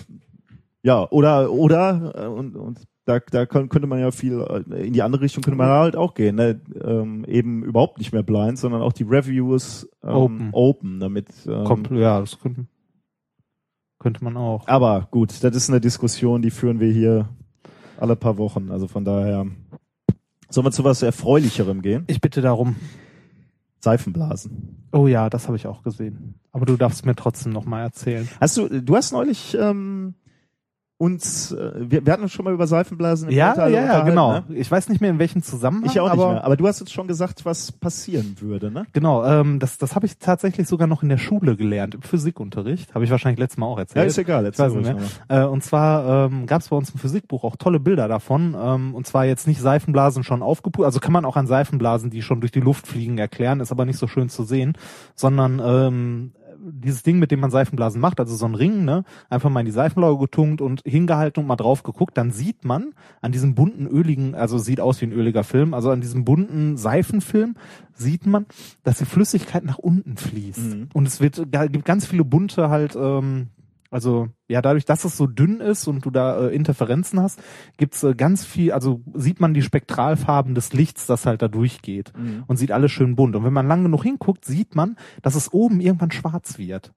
[0.83, 2.79] ja, oder oder äh, und, und
[3.10, 6.13] da, da könnte man ja viel äh, in die andere Richtung könnte man halt auch
[6.13, 6.62] gehen, ne?
[6.82, 10.50] ähm, eben überhaupt nicht mehr blind, sondern auch die Reviews ähm, Open.
[10.54, 11.28] open, damit.
[11.48, 12.65] Ähm, Kommt, ja, das könnte,
[13.98, 14.67] könnte man auch.
[14.67, 17.30] aber gut, das ist eine Diskussion, die führen wir hier
[17.98, 18.69] alle paar Wochen.
[18.72, 19.48] Also von daher
[20.50, 22.04] sollen wir zu was erfreulicherem gehen?
[22.08, 22.76] Ich bitte darum.
[23.82, 24.88] Seifenblasen.
[24.91, 26.36] Oh ja, das habe ich auch gesehen.
[26.52, 28.28] Aber du darfst mir trotzdem noch mal erzählen.
[28.41, 30.15] Hast du, du hast neulich ähm,
[30.99, 34.01] uns, äh, wir, wir hatten uns schon mal über Seifenblasen im Ja, Vorteil ja, ja,
[34.01, 34.33] genau.
[34.33, 34.43] Ne?
[34.55, 35.89] Ich weiß nicht mehr in welchem Zusammenhang.
[35.89, 36.43] Ich auch nicht aber mehr.
[36.43, 38.85] Aber du hast jetzt schon gesagt, was passieren würde, ne?
[38.91, 42.93] Genau, ähm, das, das habe ich tatsächlich sogar noch in der Schule gelernt, im Physikunterricht.
[42.93, 44.07] Habe ich wahrscheinlich letztes Mal auch Ja, erzählt.
[44.07, 44.43] ist egal.
[44.43, 45.43] Jetzt weiß nicht mehr.
[45.45, 48.53] Äh, und zwar ähm, gab es bei uns im Physikbuch auch tolle Bilder davon.
[48.62, 52.21] Ähm, und zwar jetzt nicht Seifenblasen schon aufgepustet, also kann man auch an Seifenblasen, die
[52.21, 54.73] schon durch die Luft fliegen, erklären, ist aber nicht so schön zu sehen,
[55.15, 56.31] sondern ähm,
[56.62, 59.65] dieses Ding, mit dem man Seifenblasen macht, also so ein Ring, ne, einfach mal in
[59.65, 63.88] die Seifenlauge getunkt und hingehalten und mal drauf geguckt, dann sieht man an diesem bunten,
[63.88, 67.56] öligen, also sieht aus wie ein öliger Film, also an diesem bunten Seifenfilm
[67.93, 68.45] sieht man,
[68.84, 70.76] dass die Flüssigkeit nach unten fließt.
[70.76, 70.89] Mhm.
[70.93, 73.48] Und es wird, da gibt ganz viele bunte halt, ähm,
[73.91, 77.41] also ja, dadurch, dass es so dünn ist und du da äh, Interferenzen hast,
[77.78, 82.13] gibt's äh, ganz viel, also sieht man die Spektralfarben des Lichts, das halt da durchgeht
[82.15, 82.43] Mhm.
[82.47, 83.36] und sieht alles schön bunt.
[83.36, 86.93] Und wenn man lang genug hinguckt, sieht man, dass es oben irgendwann schwarz wird.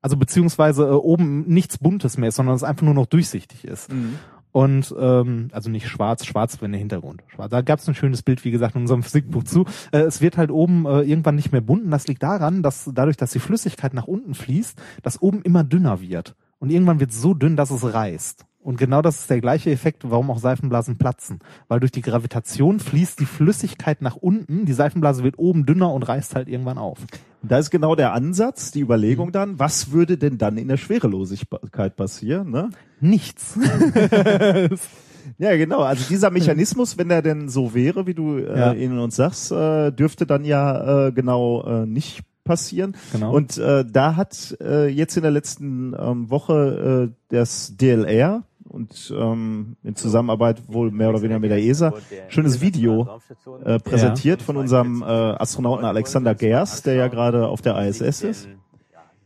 [0.00, 3.92] Also beziehungsweise äh, oben nichts Buntes mehr ist, sondern es einfach nur noch durchsichtig ist.
[3.92, 4.18] Mhm.
[4.52, 7.22] Und ähm, also nicht schwarz, schwarz wenn der Hintergrund.
[7.28, 7.50] Schwarz.
[7.50, 9.64] Da gab es ein schönes Bild, wie gesagt, in unserem Physikbuch zu.
[9.92, 11.84] Äh, es wird halt oben äh, irgendwann nicht mehr bunt.
[11.84, 15.64] Und das liegt daran, dass dadurch, dass die Flüssigkeit nach unten fließt, das oben immer
[15.64, 16.36] dünner wird.
[16.58, 18.44] Und irgendwann wird es so dünn, dass es reißt.
[18.62, 21.40] Und genau das ist der gleiche Effekt, warum auch Seifenblasen platzen.
[21.68, 26.04] Weil durch die Gravitation fließt die Flüssigkeit nach unten, die Seifenblase wird oben dünner und
[26.04, 26.98] reißt halt irgendwann auf.
[27.42, 31.96] Da ist genau der Ansatz, die Überlegung dann, was würde denn dann in der Schwerelosigkeit
[31.96, 32.50] passieren?
[32.50, 32.70] Ne?
[33.00, 33.58] Nichts.
[35.38, 35.80] Ja, genau.
[35.82, 38.72] Also dieser Mechanismus, wenn der denn so wäre, wie du äh, Ja.
[38.72, 42.96] ihn uns sagst, äh, dürfte dann ja äh, genau äh, nicht passieren.
[43.12, 43.32] Genau.
[43.32, 48.42] Und äh, da hat äh, jetzt in der letzten ähm, Woche äh, das DLR
[48.72, 51.92] und ähm, in Zusammenarbeit wohl mehr oder weniger mit der ESA
[52.28, 53.20] schönes Video
[53.64, 58.48] äh, präsentiert von unserem äh, Astronauten Alexander Gers, der ja gerade auf der ISS ist.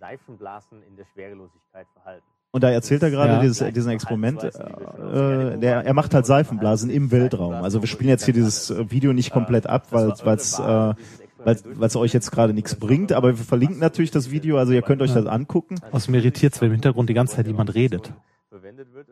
[0.01, 2.25] Seifenblasen in der Schwerelosigkeit verhalten.
[2.53, 3.41] Und da erzählt er gerade Ja.
[3.41, 4.43] dieses, diesen Experiment.
[4.43, 7.55] Äh, der, er macht halt Seifenblasen im Weltraum.
[7.55, 10.95] Also wir spielen jetzt hier dieses äh, Video nicht komplett ab, weil es äh,
[11.45, 13.13] weil es euch jetzt gerade nichts bringt.
[13.13, 15.77] Aber wir verlinken natürlich das Video, also ihr könnt euch das angucken.
[15.93, 18.13] Aus mir irritiert wenn im Hintergrund die ganze Zeit jemand redet.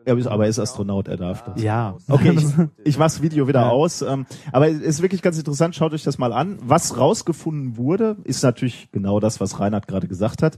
[0.05, 1.61] Er ist, aber er ist Astronaut, er darf das.
[1.61, 1.97] Ja.
[2.07, 2.45] Okay, ich,
[2.85, 3.69] ich mach's Video wieder Ja.
[3.69, 4.01] aus.
[4.01, 6.57] Ähm, aber es ist wirklich ganz interessant, schaut euch das mal an.
[6.61, 10.57] Was rausgefunden wurde, ist natürlich genau das, was Reinhard gerade gesagt hat.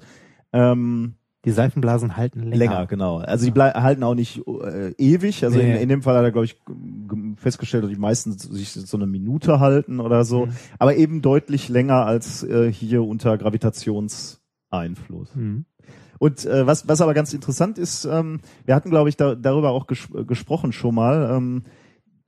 [0.54, 2.58] Ähm, Die Seifenblasen halten länger.
[2.58, 3.18] länger, genau.
[3.20, 5.46] Also die halten auch nicht äh, ewig.
[5.46, 5.82] Also in, Nee.
[5.82, 6.58] in dem Fall hat er, glaube ich,
[7.38, 10.48] festgestellt, dass die meisten sich so eine Minute halten oder so.
[10.48, 10.52] Mhm.
[10.80, 15.36] Aber eben deutlich länger als äh, hier unter Gravitationseinfluss.
[15.36, 15.66] Mhm.
[16.20, 19.72] Und äh, was, was aber ganz interessant ist, ähm, wir hatten, glaube ich, da, darüber
[19.72, 21.30] auch ges gesprochen schon mal.
[21.36, 21.64] Ähm,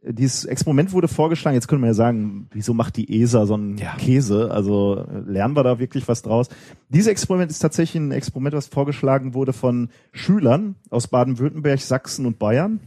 [0.02, 1.56] dieses Experiment wurde vorgeschlagen.
[1.56, 3.96] Jetzt können wir ja sagen, wieso macht die ESA so einen Ja.
[3.98, 4.50] Käse?
[4.52, 6.48] Also äh, lernen wir da wirklich was draus?
[6.88, 12.40] Dieses Experiment ist tatsächlich ein Experiment, was vorgeschlagen wurde von Schülern aus Baden-Württemberg, Sachsen und
[12.40, 12.80] Bayern.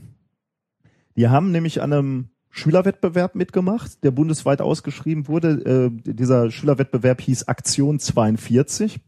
[1.17, 5.91] Die haben nämlich an einem Schülerwettbewerb mitgemacht, der bundesweit ausgeschrieben wurde.
[6.07, 9.01] Äh, dieser Schülerwettbewerb hieß Aktion 42.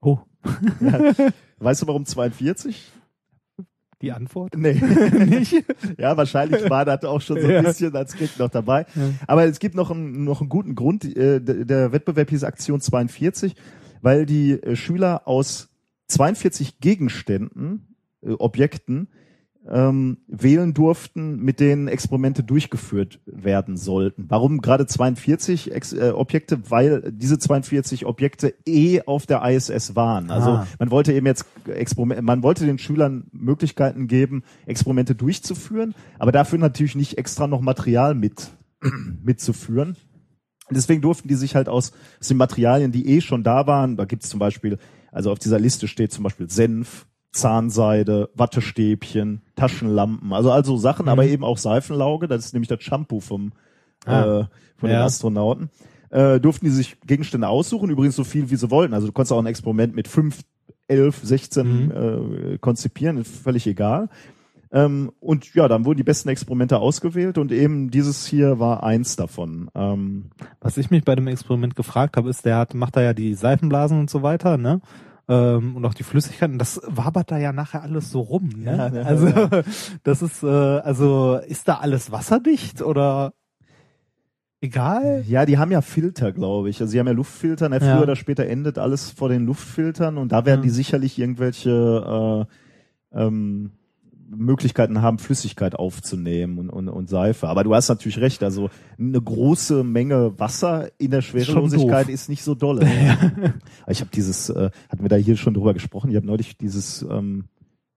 [0.00, 0.18] Oh,
[0.80, 1.12] Ja.
[1.58, 2.90] Weißt du, warum 42?
[4.00, 4.56] die Antwort?
[4.56, 4.72] Nee.
[5.26, 5.64] Nicht?
[5.96, 7.62] Ja, wahrscheinlich war das auch schon so ein Ja.
[7.62, 8.84] bisschen als Gag noch dabei.
[9.28, 11.04] Aber es gibt noch einen, noch einen guten Grund.
[11.04, 13.54] Äh, der, der Wettbewerb hieß Aktion 42,
[14.00, 15.68] weil die äh, Schüler aus
[16.08, 19.06] 42 Gegenständen, äh, Objekten,
[19.70, 24.24] ähm, wählen durften, mit denen Experimente durchgeführt werden sollten.
[24.28, 26.70] Warum gerade 42 Ex äh, Objekte?
[26.70, 30.30] Weil diese 42 Objekte eh auf der ISS waren.
[30.30, 30.66] Also Ah.
[30.78, 36.58] man wollte eben jetzt Experimente, man wollte den Schülern Möglichkeiten geben, Experimente durchzuführen, aber dafür
[36.58, 38.50] natürlich nicht extra noch Material mit
[39.22, 39.96] mitzuführen.
[40.70, 44.04] Deswegen durften die sich halt aus, aus den Materialien, die eh schon da waren, da
[44.06, 44.78] gibt's zum Beispiel,
[45.10, 51.24] also auf dieser Liste steht zum Beispiel Senf, Zahnseide, Wattestäbchen, Taschenlampen, also also Sachen, aber
[51.24, 53.52] eben auch Seifenlauge, das ist nämlich das Shampoo vom
[54.04, 54.40] Ah.
[54.40, 54.44] äh,
[54.76, 55.04] von den Ja.
[55.04, 55.70] Astronauten.
[56.10, 58.94] Äh, durften die sich Gegenstände aussuchen, übrigens so viel wie sie wollten.
[58.94, 60.42] Also du konntest auch ein Experiment mit fünf,
[60.88, 64.08] elf, 16 äh, konzipieren, völlig egal.
[64.72, 69.16] Ähm, und ja, dann wurden die besten Experimente ausgewählt und eben dieses hier war eins
[69.16, 69.70] davon.
[69.74, 73.14] Ähm, Was ich mich bei dem Experiment gefragt habe, ist, der hat, macht da ja
[73.14, 74.80] die Seifenblasen und so weiter, ne?
[75.32, 78.76] Ähm, und auch die Flüssigkeiten, das wabert da ja nachher alles so rum, ne?
[78.76, 79.48] Ja, ja, also ja.
[80.02, 83.32] das ist, äh, also ist da alles wasserdicht oder
[84.60, 85.24] egal?
[85.26, 86.80] ja, die haben ja Filter, glaube ich.
[86.80, 90.32] Also sie haben ja Luftfilter, na, früher oder später endet alles vor den Luftfiltern und
[90.32, 92.46] da werden die sicherlich irgendwelche
[93.12, 93.70] äh, ähm,
[94.34, 97.48] Möglichkeiten haben, Flüssigkeit aufzunehmen und, und, und Seife.
[97.48, 102.42] Aber du hast natürlich recht, also eine große Menge Wasser in der Schwerelosigkeit ist nicht
[102.42, 102.86] so dolle.
[103.88, 107.02] Ich habe dieses, äh, hatten wir da hier schon drüber gesprochen, ich habe neulich dieses
[107.02, 107.44] ähm,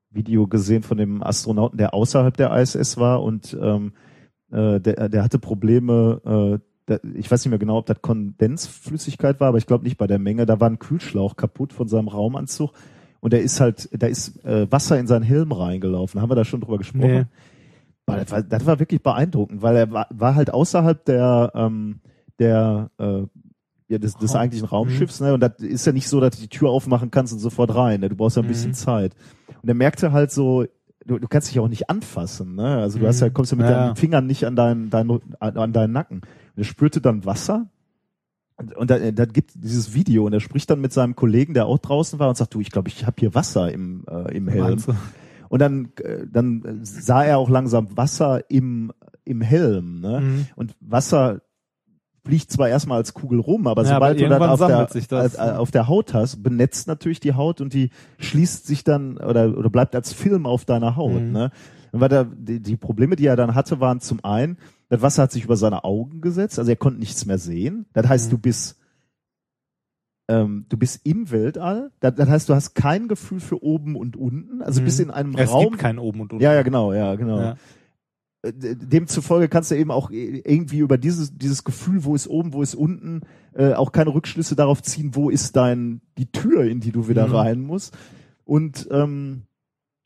[0.10, 3.94] Video gesehen von dem Astronauten, der außerhalb der ISS war und ähm,
[4.52, 9.50] äh, der, der hatte Probleme, äh, ich weiß nicht mehr genau, ob das Kondensflüssigkeit war,
[9.50, 10.46] aber ich glaube nicht bei der Menge.
[10.46, 12.72] Da war ein Kühlschlauch kaputt von seinem Raumanzug
[13.26, 16.22] und der ist halt, da ist äh, Wasser in seinen Helm reingelaufen.
[16.22, 17.02] Haben wir da schon drüber gesprochen?
[17.12, 17.26] Nee.
[18.06, 22.02] Boah, Das, war, das war wirklich beeindruckend, weil er war, war halt außerhalb der, ähm,
[22.38, 23.24] der äh,
[23.88, 25.34] ja, des, des eigentlichen Raumschiffs, ne?
[25.34, 28.02] Und das ist ja nicht so, dass du die Tür aufmachen kannst und sofort rein.
[28.02, 28.10] Ne?
[28.10, 28.76] Du brauchst ja ein bisschen Mhm.
[28.76, 29.16] Zeit.
[29.62, 30.66] Und er merkte halt so,
[31.06, 32.78] du, du kannst dich auch nicht anfassen, ne?
[32.78, 33.26] Also du hast Mhm.
[33.28, 33.96] ja, kommst ja mit Ja, deinen.
[33.96, 36.18] Fingern nicht an deinen, deinen an deinen Nacken.
[36.20, 37.68] Und er spürte dann Wasser.
[38.58, 41.78] Und, da, da gibt dieses Video und er spricht dann mit seinem Kollegen, der auch
[41.78, 44.82] draußen war und sagt, du, ich glaube, ich habe hier Wasser im, äh, im Helm.
[44.86, 44.96] Du?
[45.50, 48.94] Und dann, äh, dann sah er auch langsam Wasser im,
[49.26, 50.00] im Helm.
[50.00, 50.22] Ne?
[50.22, 50.48] Mhm.
[50.56, 51.42] Und Wasser
[52.26, 55.36] fliegt zwar erstmal als Kugel rum, aber Ja, sobald aber du dann auf der, das.
[55.36, 59.56] äh, auf der Haut hast, benetzt natürlich die Haut und die schließt sich dann oder,
[59.58, 61.22] oder bleibt als Film auf deiner Haut.
[61.22, 61.32] Mhm.
[61.32, 61.52] Ne?
[61.96, 64.58] Und weil er, die, die Probleme, die er dann hatte, waren zum einen,
[64.90, 67.86] das Wasser hat sich über seine Augen gesetzt, also er konnte nichts mehr sehen.
[67.94, 68.32] Das heißt, Mhm.
[68.32, 68.80] du bist
[70.28, 71.92] ähm, du bist im Weltall.
[72.00, 74.62] Das, das heißt, du hast kein Gefühl für oben und unten.
[74.64, 74.86] Also Mhm.
[74.86, 75.66] bist in einem Es Raum.
[75.66, 76.44] gibt kein oben und unten.
[76.44, 77.40] ja, ja, genau, ja, genau.
[77.40, 77.56] Ja.
[78.42, 82.62] Äh, demzufolge kannst du eben auch irgendwie über dieses dieses Gefühl, wo ist oben, wo
[82.64, 83.22] ist unten,
[83.54, 87.28] äh, auch keine Rückschlüsse darauf ziehen, wo ist dein die Tür, in die du wieder
[87.28, 87.36] Mhm.
[87.36, 87.96] rein musst.
[88.46, 89.44] Und ähm,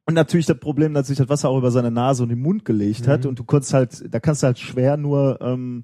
[0.10, 2.66] und natürlich das Problem, dass sich das Wasser auch über seine Nase und den Mund
[2.66, 3.30] gelegt hat Mhm.
[3.30, 5.84] und du konntest halt, da kannst du halt schwer nur ähm,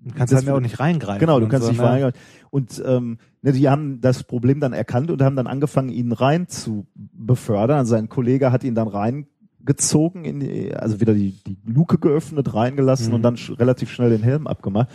[0.00, 1.18] Du kannst Das halt auch nicht reingreifen.
[1.18, 1.84] Genau, du kannst so, nicht ne?
[1.86, 2.20] verheiraten.
[2.50, 6.46] Und ähm, ne, die haben das Problem dann erkannt und haben dann angefangen, ihn rein
[6.46, 7.78] zu befördern.
[7.78, 12.54] Also sein Kollege hat ihn dann reingezogen, in die, also wieder die, die Luke geöffnet,
[12.54, 13.14] reingelassen Mhm.
[13.14, 14.88] und dann sch relativ schnell den Helm abgemacht.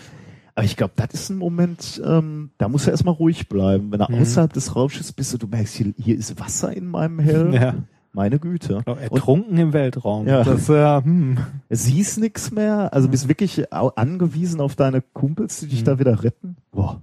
[0.55, 3.91] Aber ich glaube, das ist ein Moment, ähm, da muss er erstmal ruhig bleiben.
[3.91, 4.19] Wenn er Mhm.
[4.21, 7.53] außerhalb des Raumschiffs bist und du merkst, hier, hier ist Wasser in meinem Helm.
[7.53, 7.75] Ja.
[8.13, 8.81] Meine Güte.
[8.85, 10.27] Glaub, Ertrunken im Weltraum.
[10.27, 10.43] Ja.
[10.43, 11.37] Das, äh, hm.
[11.69, 15.85] Siehst nix mehr, also bist wirklich angewiesen auf deine Kumpels, die dich Mhm.
[15.85, 16.57] da wieder retten.
[16.71, 17.01] Boah,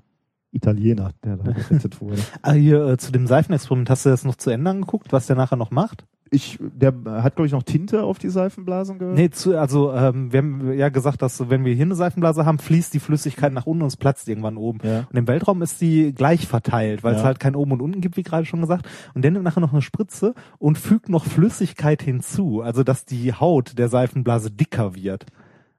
[0.53, 2.17] Italiener, der da gerettet wurde.
[2.43, 5.37] Ah, hier äh, zu dem Seifenexperiment, hast du das noch zu Ende angeguckt, was der
[5.37, 6.07] nachher noch macht?
[6.33, 10.33] Ich, der hat, glaube ich, noch Tinte auf die Seifenblasen ge Nee, zu, also ähm,
[10.33, 13.67] wir haben ja gesagt, dass wenn wir hier eine Seifenblase haben, fließt die Flüssigkeit nach
[13.67, 14.79] unten und es platzt irgendwann oben.
[14.85, 15.09] Ja.
[15.11, 17.27] Und im Weltraum ist die gleich verteilt, weil es Ja.
[17.27, 18.87] halt kein oben und unten gibt, wie gerade schon gesagt.
[19.15, 23.33] Und der nimmt nachher noch eine Spritze und fügt noch Flüssigkeit hinzu, also dass die
[23.35, 25.27] Haut der Seifenblase dicker wird.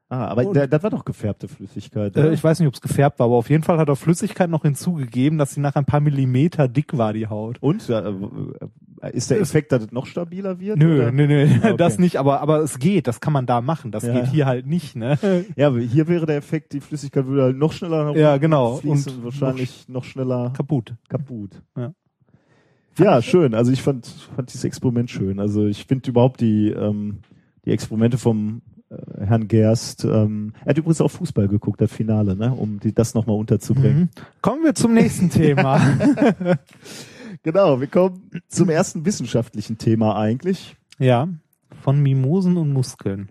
[0.10, 2.18] Ah, aber der, das war doch gefärbte Flüssigkeit.
[2.18, 4.50] Äh, ich weiß nicht, ob es gefärbt war, aber auf jeden Fall hat er Flüssigkeit
[4.50, 7.60] noch hinzugegeben, dass sie nach ein paar Millimeter dick war, die Haut.
[7.62, 8.12] Und äh,
[9.10, 10.78] ist der Effekt, dass es noch stabiler wird?
[10.78, 11.12] Nö, oder?
[11.12, 11.78] nö, nö, Ah, okay.
[11.78, 14.14] das nicht, aber, aber es geht, das kann man da machen, das Ja.
[14.14, 15.18] geht hier halt nicht, ne?
[15.56, 18.78] Ja, hier wäre der Effekt, die Flüssigkeit würde halt noch schneller nach Ja, genau.
[18.78, 20.96] fließen Und und wahrscheinlich noch, schneller Kaputt.
[21.10, 21.62] kaputt.
[21.78, 21.94] Ja.
[23.00, 23.54] Ja, schön.
[23.56, 25.40] Also ich fand, fand dieses Experiment schön.
[25.40, 27.20] Also ich finde überhaupt die, ähm,
[27.66, 32.36] die Experimente vom äh, Herrn Gerst, ähm, er hat übrigens auch Fußball geguckt, das Finale,
[32.36, 34.00] ne, um die, das nochmal unterzubringen.
[34.02, 34.10] Mhm.
[34.42, 35.80] Kommen wir zum nächsten Thema.
[37.44, 40.76] Genau, wir kommen zum ersten wissenschaftlichen Thema eigentlich.
[41.00, 41.28] ja,
[41.82, 43.30] von Mimosen und Muskeln.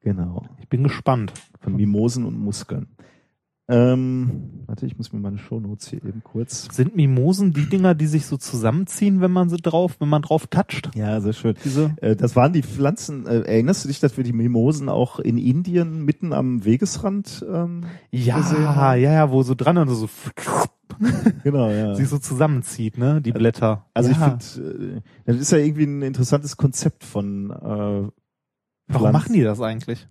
[0.00, 1.32] Genau, Ich bin gespannt.
[1.60, 2.88] von Mimosen und Muskeln.
[3.68, 6.68] Ähm, warte, ich muss mir meine Shownotes hier eben kurz.
[6.74, 10.48] Sind Mimosen die Dinger, die sich so zusammenziehen, wenn man sie drauf, wenn man drauf
[10.48, 10.90] toucht?
[10.96, 11.54] Ja, sehr schön.
[11.64, 11.94] Diese?
[12.02, 13.26] Äh, das waren die Pflanzen.
[13.26, 17.46] Äh, erinnerst du dich, dass wir die Mimosen auch in Indien mitten am Wegesrand?
[17.50, 19.00] Ähm, Ja, gesehen ja, haben?
[19.00, 20.08] ja, wo so dran und so
[21.44, 21.94] genau, ja.
[21.94, 23.20] sich so zusammenzieht, ne?
[23.20, 23.86] Die Blätter.
[23.94, 24.16] Also ja.
[24.38, 28.10] ich finde, äh, das ist ja irgendwie ein interessantes Konzept von äh,
[28.88, 30.08] Warum machen die das eigentlich?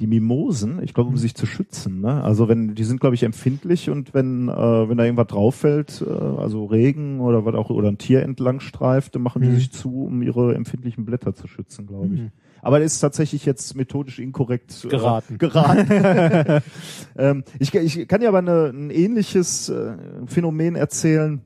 [0.00, 1.18] die Mimosen, ich glaube, um Mhm.
[1.18, 2.00] sich zu schützen.
[2.00, 2.22] Ne?
[2.22, 6.02] Also wenn die sind, glaube ich, empfindlich und wenn äh, wenn da irgendwas drauf fällt,
[6.06, 9.54] äh, also Regen oder was auch oder ein Tier entlang streift, dann machen die Mhm.
[9.56, 12.20] sich zu, um ihre empfindlichen Blätter zu schützen, glaube ich.
[12.20, 12.30] Mhm.
[12.68, 15.38] Aber das ist tatsächlich jetzt methodisch inkorrekt äh, Geraten.
[15.38, 16.62] geraten.
[17.16, 21.40] ähm, ich, ich kann dir aber eine, ein ähnliches äh, Phänomen erzählen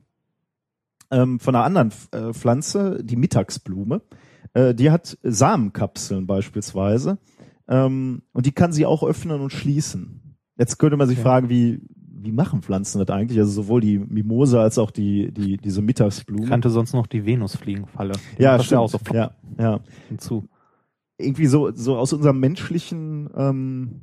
[1.11, 4.01] ähm, von einer anderen äh, Pflanze, die Mittagsblume.
[4.53, 7.19] Äh, die hat Samenkapseln beispielsweise
[7.69, 10.35] ähm, und die kann sie auch öffnen und schließen.
[10.57, 11.23] Jetzt könnte man sich Okay.
[11.23, 11.81] fragen, wie
[12.25, 13.39] wie machen Pflanzen das eigentlich?
[13.39, 16.43] Also sowohl die Mimose als auch die die diese Mittagsblume.
[16.43, 18.13] Ich kannte sonst noch die Venusfliegenfalle.
[18.37, 18.79] Die ja, stimmt.
[18.79, 19.79] auch so ja, ja.
[20.09, 20.49] hinzu.
[21.17, 24.01] Irgendwie so, so aus unserer menschlichen ähm,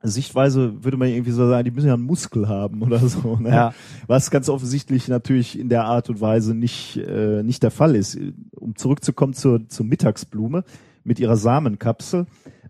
[0.00, 3.36] Sichtweise würde man irgendwie so sagen, die müssen ja einen Muskel haben oder so.
[3.36, 3.50] Ne?
[3.50, 3.74] Ja.
[4.06, 8.16] Was ganz offensichtlich natürlich in der Art und Weise nicht, äh, nicht der Fall ist.
[8.52, 10.62] Um zurückzukommen zur, zur Mittagsblume
[11.02, 12.26] mit ihrer Samenkapsel.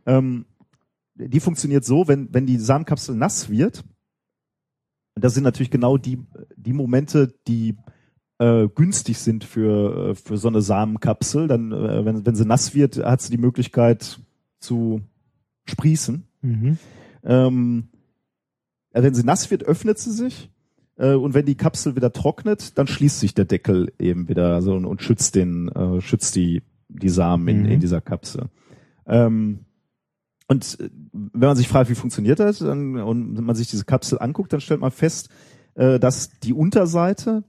[0.07, 0.47] Ähm,
[1.15, 3.85] die funktioniert so, wenn, wenn die Samenkapsel nass wird,
[5.15, 6.25] und das sind natürlich genau die,
[6.57, 7.77] die Momente, die
[8.39, 11.49] äh, günstig sind für, äh, für so eine Samenkapsel.
[11.49, 14.21] Dann, äh, wenn, wenn sie nass wird, hat sie die Möglichkeit
[14.61, 15.01] zu
[15.67, 16.25] sprießen.
[16.43, 16.79] Mhm.
[17.25, 17.89] Ähm,
[18.93, 20.51] wenn sie nass wird, öffnet sie sich.
[20.97, 24.75] Äh, und wenn die Kapsel wieder trocknet, dann schließt sich der Deckel eben wieder also,
[24.75, 27.69] und, und schützt den, äh, schützt die, die Samen in, Mhm.
[27.69, 28.47] in dieser Kapsel.
[29.07, 29.61] Ähm,
[30.51, 34.19] Und äh, wenn man sich fragt, wie funktioniert das, dann, und man sich diese Kapsel
[34.19, 35.29] anguckt, dann stellt man fest,
[35.75, 37.45] äh, dass die Unterseite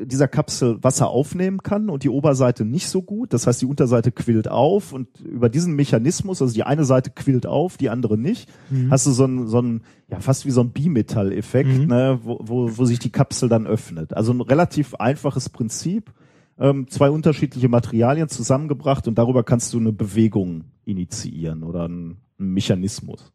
[0.00, 3.32] dieser Kapsel Wasser aufnehmen kann und die Oberseite nicht so gut.
[3.32, 7.46] Das heißt, die Unterseite quillt auf und über diesen Mechanismus, also die eine Seite quillt
[7.46, 8.48] auf, die andere nicht,
[8.90, 11.86] hast du so ein, so ein, ja, fast wie so ein Bimetall-Effekt, Mhm.
[11.86, 14.14] ne, wo, wo, wo sich die Kapsel dann öffnet.
[14.14, 16.12] Also ein relativ einfaches Prinzip.
[16.60, 22.52] Ähm, zwei unterschiedliche Materialien zusammengebracht und darüber kannst du eine Bewegung initiieren oder einen, einen
[22.52, 23.32] Mechanismus.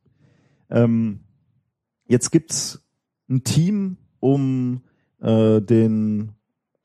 [0.69, 1.21] Ähm,
[2.07, 2.85] jetzt gibt's
[3.29, 4.81] ein Team um
[5.21, 6.33] äh, den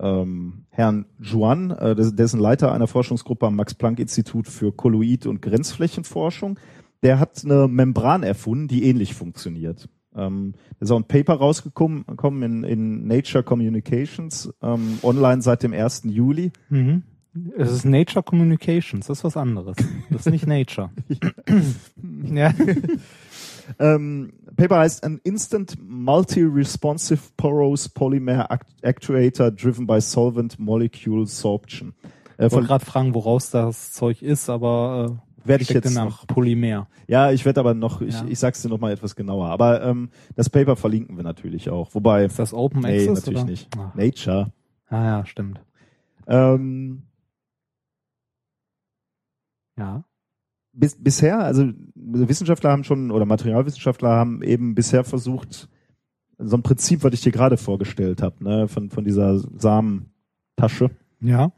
[0.00, 6.58] ähm, Herrn Juan, äh, des- dessen Leiter einer Forschungsgruppe am Max-Planck-Institut für Kolloid- und Grenzflächenforschung.
[7.02, 9.88] Der hat eine Membran erfunden, die ähnlich funktioniert.
[10.16, 15.62] Ähm, da ist auch ein Paper rausgekommen gekommen in, in Nature Communications, ähm, online seit
[15.62, 16.02] dem 1.
[16.06, 16.50] Juli.
[16.70, 17.02] Mhm.
[17.56, 19.76] Es ist Nature Communications, das ist was anderes.
[20.10, 20.90] Das ist nicht Nature.
[22.32, 22.52] ja.
[23.78, 31.94] Ähm, Paper heißt An Instant Multi-Responsive Porous Polymer Act Actuator Driven by Solvent Molecule Sorption.
[32.38, 36.26] Äh, Ich wollte gerade fragen, woraus das Zeug ist, aber äh, Werd ich jetzt noch-
[36.26, 36.88] Polymer.
[37.06, 38.26] ja, ich werde aber noch, ich, Ja.
[38.28, 39.48] ich sag's dir noch mal etwas genauer.
[39.48, 41.94] Aber ähm, das Paper verlinken wir natürlich auch.
[41.94, 43.18] Wobei, Ist das Open nee, Access?
[43.26, 43.50] natürlich oder?
[43.50, 43.76] nicht.
[43.78, 43.92] Ah.
[43.96, 44.52] Nature.
[44.88, 45.60] ah ja, stimmt.
[46.26, 47.02] Ähm,
[49.76, 50.04] Ja.
[50.78, 55.68] Bis, bisher, also Wissenschaftler haben schon, oder Materialwissenschaftler haben eben bisher versucht,
[56.38, 61.50] so ein Prinzip, was ich dir gerade vorgestellt habe, ne, von, von dieser Samentasche Ja.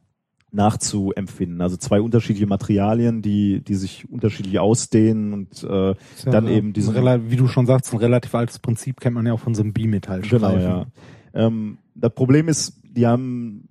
[0.52, 1.60] nachzuempfinden.
[1.60, 5.94] Also zwei unterschiedliche Materialien, die, die sich unterschiedlich ausdehnen und äh, ja
[6.24, 9.32] Dann ein- eben rela- wie du schon sagst, ein relativ altes Prinzip kennt man ja
[9.34, 10.38] auch von so einem Bimetallstreifen.
[10.48, 10.86] genau, ja.
[11.34, 13.68] Ähm, das Problem ist, die haben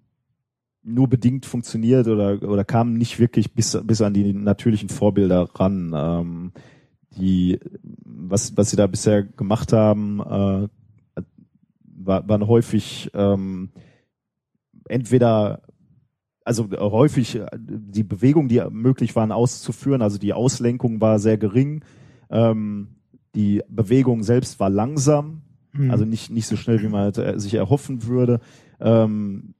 [0.89, 5.93] nur bedingt funktioniert oder, oder kamen nicht wirklich bis, bis an die natürlichen Vorbilder ran.
[5.95, 6.51] Ähm,
[7.17, 7.59] die,
[8.03, 10.67] was, was sie da bisher gemacht haben, äh,
[11.83, 13.69] war, waren häufig ähm,
[14.87, 15.61] entweder
[16.45, 21.83] also häufig die Bewegung, die möglich waren auszuführen, also die Auslenkung war sehr gering,
[22.31, 22.95] ähm,
[23.35, 25.91] die Bewegung selbst war langsam, Mhm.
[25.91, 28.39] also nicht nicht so schnell, wie man äh, sich erhoffen würde,
[28.79, 29.53] ähm,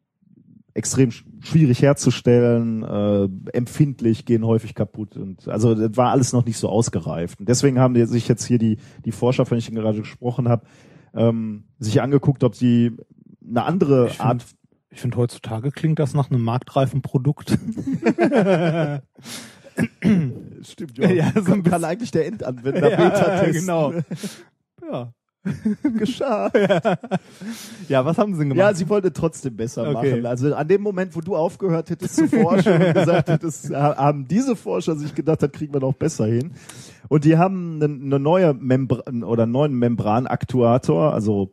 [0.80, 6.46] extrem sch- schwierig herzustellen, äh, empfindlich, gehen häufig kaputt und also das war alles noch
[6.46, 7.40] nicht so ausgereift.
[7.40, 10.50] Und deswegen haben die sich jetzt hier die die Forscher, von denen ich gerade gesprochen
[10.50, 10.66] habe,
[11.14, 12.92] ähm, sich angeguckt, ob sie
[13.48, 14.46] eine andere Ich find- Art
[14.92, 17.52] Ich finde, heutzutage klingt das nach einem marktreifen Produkt.
[20.64, 23.62] Stimmt, Ja, so ein kann, kann eigentlich der Endanwender Beta testen.
[23.62, 23.94] genau.
[24.92, 25.14] Ja.
[25.98, 26.52] Geschah.
[27.88, 28.60] ja, was haben sie denn gemacht?
[28.70, 30.12] Ja, sie wollte trotzdem besser Okay.
[30.12, 30.26] machen.
[30.26, 34.28] Also an dem Moment, wo du aufgehört hättest zu forschen und gesagt hättest, ha- haben
[34.28, 36.52] diese Forscher sich gedacht, das kriegen wir noch besser hin.
[37.08, 41.14] Und die haben eine, neue Membran oder einen neuen Membranaktuator.
[41.14, 41.52] Also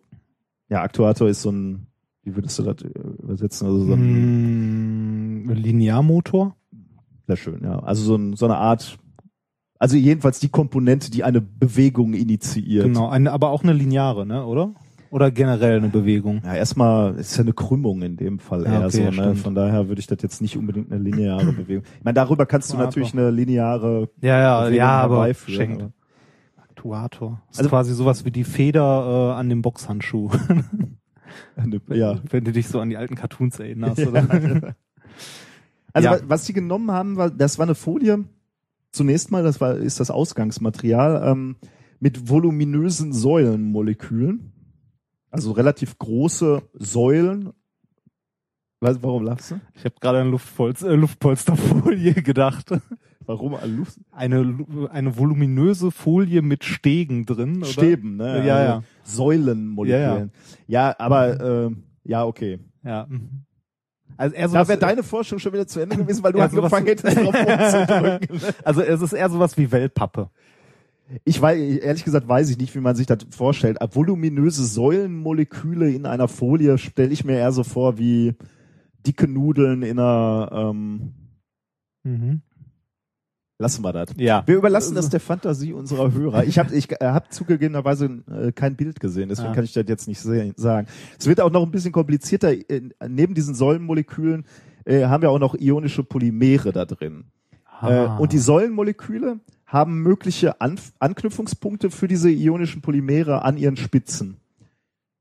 [0.68, 1.86] ja, Aktuator ist so ein,
[2.24, 2.76] wie würdest du das
[3.22, 3.66] übersetzen?
[3.68, 6.56] Also so ein, Mm, Linearmotor?
[7.26, 7.78] sehr schön, ja.
[7.80, 8.98] Also so, ein, so eine Art,
[9.78, 12.84] also jedenfalls die Komponente, die eine Bewegung initiiert.
[12.84, 14.74] Genau, eine, aber auch eine lineare, ne, oder?
[15.10, 16.42] Oder generell eine Bewegung?
[16.44, 19.02] Ja, erstmal ist ja eine Krümmung in dem Fall Ja, eher okay, so.
[19.04, 19.12] Ne?
[19.12, 19.38] stimmt.
[19.38, 21.84] Von daher würde ich das jetzt nicht unbedingt eine lineare Bewegung.
[21.98, 25.56] Ich meine, darüber kannst du natürlich eine lineare Ja, ja, Bewegung ja, aber herbeiführen.
[25.56, 25.82] schenkt.
[25.82, 25.92] aber-
[26.62, 27.40] Aktuator.
[27.50, 30.30] Ist Also- quasi sowas wie die Feder äh, an dem Boxhandschuh.
[31.90, 32.18] Ja.
[32.30, 34.74] Wenn du dich so an die alten Cartoons erinnerst, oder?
[35.92, 38.24] Also was sie genommen haben, war, das war eine Folie.
[38.96, 41.56] Zunächst mal, das war ist das Ausgangsmaterial ähm,
[42.00, 44.54] mit voluminösen Säulenmolekülen,
[45.30, 47.52] also relativ große Säulen.
[48.80, 49.60] Weißt, warum lachst du?
[49.74, 52.70] Ich habe gerade an Luftpolz äh, Luftpolsterfolie gedacht.
[53.26, 54.00] Warum Luft?
[54.12, 57.66] Eine, eine voluminöse Folie mit Stegen drin, oder?
[57.66, 58.46] Stäben, ne?
[58.46, 58.82] Ja, also ja.
[59.02, 60.32] Säulenmolekülen.
[60.68, 61.70] Ja, aber äh,
[62.04, 62.60] ja, okay.
[62.82, 63.06] Ja.
[63.10, 63.45] mhm.
[64.16, 66.86] Also eher Da sowas, wäre deine Forschung schon wieder zu Ende gewesen, weil du angefangen
[66.86, 68.54] hättest, drauf rumzudrücken.
[68.64, 70.30] also es ist eher sowas wie Wellpappe.
[71.24, 73.80] Ich weiß, ehrlich gesagt weiß ich nicht, wie man sich das vorstellt.
[73.80, 78.34] Ab voluminöse Säulenmoleküle in einer Folie stelle ich mir eher so vor wie
[79.06, 81.12] dicke Nudeln in einer, ähm,
[82.06, 82.42] Mhm.
[83.58, 84.10] Lassen wir das.
[84.16, 84.42] Ja.
[84.46, 86.44] Wir überlassen das der Fantasie unserer Hörer.
[86.44, 89.54] Ich habe ich äh, hab zugegebenerweise äh, kein Bild gesehen, deswegen Ja.
[89.54, 90.86] kann ich das jetzt nicht sehen, sagen.
[91.18, 92.52] Es wird auch noch ein bisschen komplizierter.
[92.52, 94.44] Äh, Neben diesen Säulenmolekülen
[94.84, 97.24] äh, haben wir auch noch ionische Polymere da drin.
[97.82, 98.16] Äh, Ah.
[98.16, 104.38] und die Säulenmoleküle haben mögliche Anf Anknüpfungspunkte für diese ionischen Polymere an ihren Spitzen.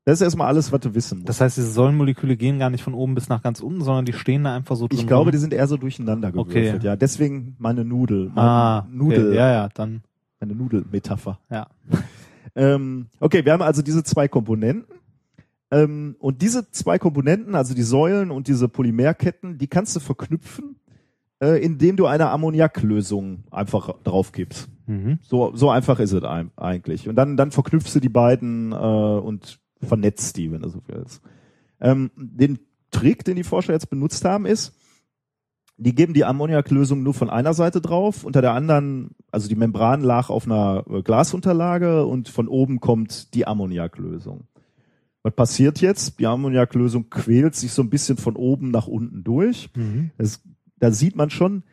[0.05, 1.29] Das ist erstmal alles, was du wissen musst.
[1.29, 4.13] Das heißt, diese Säulenmoleküle gehen gar nicht von oben bis nach ganz unten, sondern die
[4.13, 4.99] stehen da einfach so drin.
[4.99, 5.31] ich glaube, rum.
[5.31, 6.75] die sind eher so durcheinander gewürfelt.
[6.75, 6.85] Okay.
[6.85, 8.31] Ja, deswegen meine Nudel.
[8.33, 9.29] Meine Ah, Nudel.
[9.29, 9.35] Okay.
[9.37, 10.01] Ja, ja, dann.
[10.39, 11.39] Eine Nudelmetapher.
[11.49, 11.67] Ja.
[12.57, 14.85] Ähm, okay, wir haben also diese zwei Komponenten.
[15.71, 20.77] Ähm, und diese zwei Komponenten, also die Säulen und diese Polymerketten, die kannst du verknüpfen,
[21.43, 24.69] äh, indem du eine Ammoniaklösung einfach drauf gibst.
[24.87, 25.19] Mhm.
[25.21, 26.23] So, so einfach ist es
[26.55, 27.09] eigentlich.
[27.09, 31.21] Und dann, dann verknüpfst du die beiden äh, und vernetzt die, wenn du so willst.
[31.79, 32.59] Ähm, den
[32.91, 34.73] Trick, den die Forscher jetzt benutzt haben, ist,
[35.77, 40.01] die geben die Ammoniaklösung nur von einer Seite drauf, unter der anderen, also die Membran
[40.01, 44.45] lag auf einer äh, Glasunterlage und von oben kommt die Ammoniaklösung.
[45.23, 46.19] Was passiert jetzt?
[46.19, 49.69] Die Ammoniaklösung quält sich so ein bisschen von oben nach unten durch.
[49.75, 50.11] Mhm.
[50.17, 50.41] Das,
[50.77, 51.63] da sieht man schon,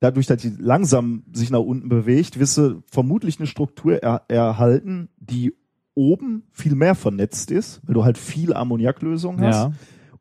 [0.00, 5.08] dadurch, dass die langsam sich nach unten bewegt, wirst du vermutlich eine Struktur er, erhalten,
[5.16, 5.54] die
[5.94, 9.72] oben viel mehr vernetzt ist, weil du halt viel Ammoniaklösung hast Ja.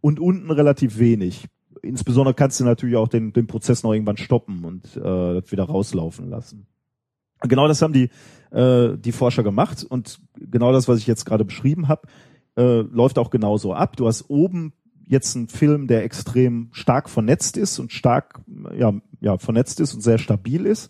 [0.02, 1.48] und unten relativ wenig.
[1.82, 6.30] Insbesondere kannst du natürlich auch den, den Prozess noch irgendwann stoppen und äh, wieder rauslaufen
[6.30, 6.68] lassen.
[7.42, 8.10] Genau das haben die,
[8.52, 12.08] äh, die Forscher gemacht und genau das, was ich jetzt gerade beschrieben habe,
[12.56, 13.98] äh, läuft auch genauso ab.
[13.98, 14.74] Du hast oben
[15.06, 18.42] jetzt einen Film, der extrem stark vernetzt ist und stark
[18.78, 20.90] ja, ja, vernetzt ist und sehr stabil ist.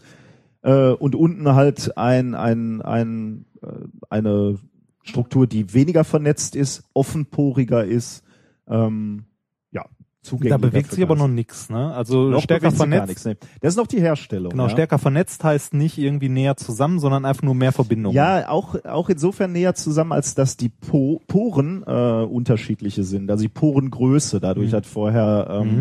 [0.62, 3.68] Äh, und unten halt ein, ein, ein, äh,
[4.10, 4.60] eine
[5.04, 8.24] Struktur, die weniger vernetzt ist, offenporiger ist,
[8.68, 9.26] ähm,
[9.72, 9.86] ja,
[10.22, 10.58] zugänglicher.
[10.58, 11.94] Da bewegt sich aber noch nichts, ne?
[11.94, 13.08] Also Noch stärker vernetzt.
[13.10, 13.36] nichts, nee.
[13.60, 14.52] Das ist noch die Herstellung.
[14.52, 14.70] Genau, ja.
[14.70, 18.16] stärker vernetzt heißt nicht irgendwie näher zusammen, sondern einfach nur mehr Verbindungen.
[18.16, 23.30] Ja, auch, auch insofern näher zusammen, als dass die po Poren äh, unterschiedliche sind.
[23.30, 24.76] Also die Porengröße dadurch Mhm.
[24.78, 25.76] hat vorher, ähm,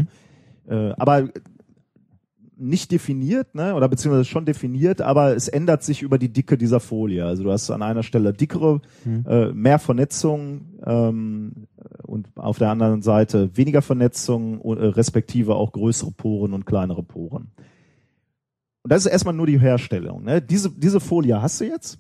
[0.67, 0.73] Mhm.
[0.73, 1.29] äh, aber
[2.63, 6.81] nicht definiert, ne, oder beziehungsweise schon definiert, aber es ändert sich über die Dicke dieser
[6.81, 7.25] Folie.
[7.25, 9.25] Also du hast an einer Stelle dickere, Mhm.
[9.27, 11.67] äh, mehr Vernetzung ähm,
[12.05, 17.51] und auf der anderen Seite weniger Vernetzung, äh, respektive auch größere Poren und kleinere Poren.
[18.83, 20.25] Und das ist erstmal nur die Herstellung.
[20.25, 20.41] Ne?
[20.43, 21.99] Diese, diese Folie hast du jetzt.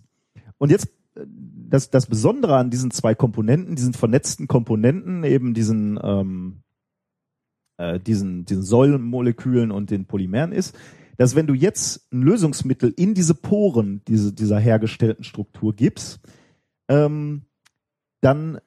[0.58, 1.26] Und jetzt äh,
[1.68, 6.62] das, das Besondere an diesen zwei Komponenten, diesen vernetzten Komponenten, eben diesen, ähm,
[7.76, 10.76] äh, diesen, diesen Säulenmolekülen und den Polymeren ist,
[11.16, 16.20] dass wenn du jetzt ein Lösungsmittel in diese Poren diese, dieser hergestellten Struktur gibst,
[16.88, 17.42] ähm,
[18.20, 18.58] dann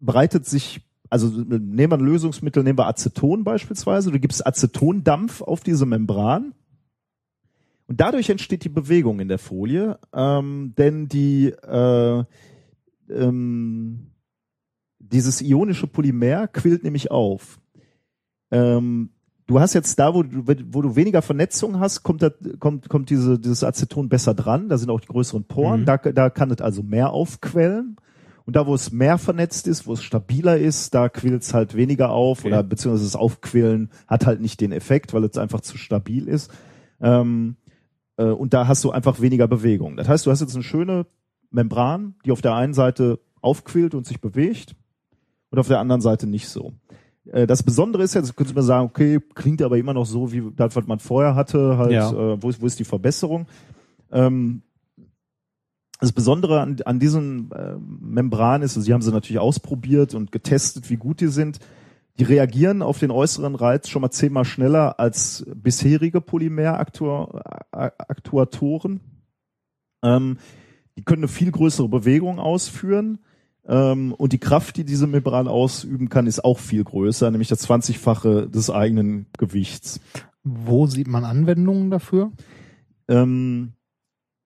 [0.00, 5.60] breitet sich, also nehmen wir ein Lösungsmittel, nehmen wir Aceton beispielsweise, du gibst Acetondampf auf
[5.60, 6.54] diese Membran
[7.86, 12.24] und dadurch entsteht die Bewegung in der Folie, ähm, denn die äh,
[13.10, 14.10] ähm,
[14.98, 17.60] dieses ionische Polymer quillt nämlich auf.
[18.54, 19.10] Ähm,
[19.46, 23.10] du hast jetzt da, wo du, wo du weniger Vernetzung hast, kommt, das, kommt, kommt
[23.10, 24.68] diese, dieses Aceton besser dran.
[24.68, 25.82] Da sind auch die größeren Poren.
[25.82, 25.86] Mhm.
[25.86, 27.96] Da, da kann es also mehr aufquellen.
[28.46, 31.74] Und da, wo es mehr vernetzt ist, wo es stabiler ist, da quillt es halt
[31.74, 32.48] weniger auf Okay.
[32.48, 36.50] oder beziehungsweise das Aufquillen hat halt nicht den Effekt, weil es einfach zu stabil ist.
[37.00, 37.56] Ähm,
[38.18, 39.96] äh, und da hast du einfach weniger Bewegung.
[39.96, 41.06] Das heißt, du hast jetzt eine schöne
[41.50, 44.74] Membran, die auf der einen Seite aufquillt und sich bewegt
[45.50, 46.74] und auf der anderen Seite nicht so.
[47.32, 50.42] Äh, Das Besondere ist jetzt, könnte man sagen, okay, klingt aber immer noch so, wie
[50.54, 52.10] das, was man vorher hatte, halt, Ja.
[52.10, 53.46] äh, wo, ist, wo ist die Verbesserung?
[54.12, 54.62] Ähm,
[56.00, 60.90] das Besondere an, an diesen äh, Membran ist, sie haben sie natürlich ausprobiert und getestet,
[60.90, 61.60] wie gut die sind.
[62.18, 69.00] Die reagieren auf den äußeren Reiz schon mal zehnmal schneller als bisherige Polymeraktuatoren.
[70.02, 70.36] Ähm,
[70.96, 73.18] die können eine viel größere Bewegung ausführen.
[73.66, 77.68] Ähm, und die Kraft, die diese Membran ausüben kann, ist auch viel größer, nämlich das
[77.68, 80.00] 20-fache des eigenen Gewichts.
[80.42, 82.32] Wo sieht man Anwendungen dafür?
[83.08, 83.72] Ähm,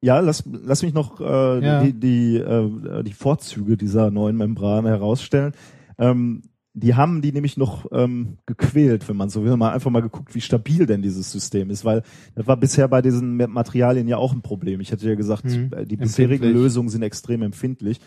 [0.01, 1.83] ja, lass, lass mich noch äh, Ja.
[1.83, 5.53] die, die, äh, die Vorzüge dieser neuen Membran herausstellen.
[5.99, 6.43] Ähm,
[6.75, 10.37] die haben die nämlich noch ähm, gequält, wenn man so will, mal einfach mal geguckt,
[10.37, 12.03] wie stabil denn dieses System ist, weil
[12.37, 14.81] das war bisher bei diesen Materialien ja auch ein Problem.
[14.81, 16.53] Ich hatte ja gesagt, äh, die bisherigen.
[16.53, 17.99] Lösungen sind extrem empfindlich.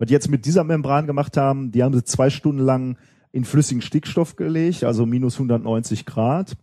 [0.00, 2.96] Was die jetzt mit dieser Membran gemacht haben, die haben sie zwei Stunden lang
[3.32, 6.56] in flüssigen Stickstoff gelegt, also minus 190 Grad.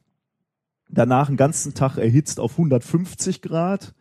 [0.90, 3.94] Danach einen ganzen Tag erhitzt auf 150 Grad.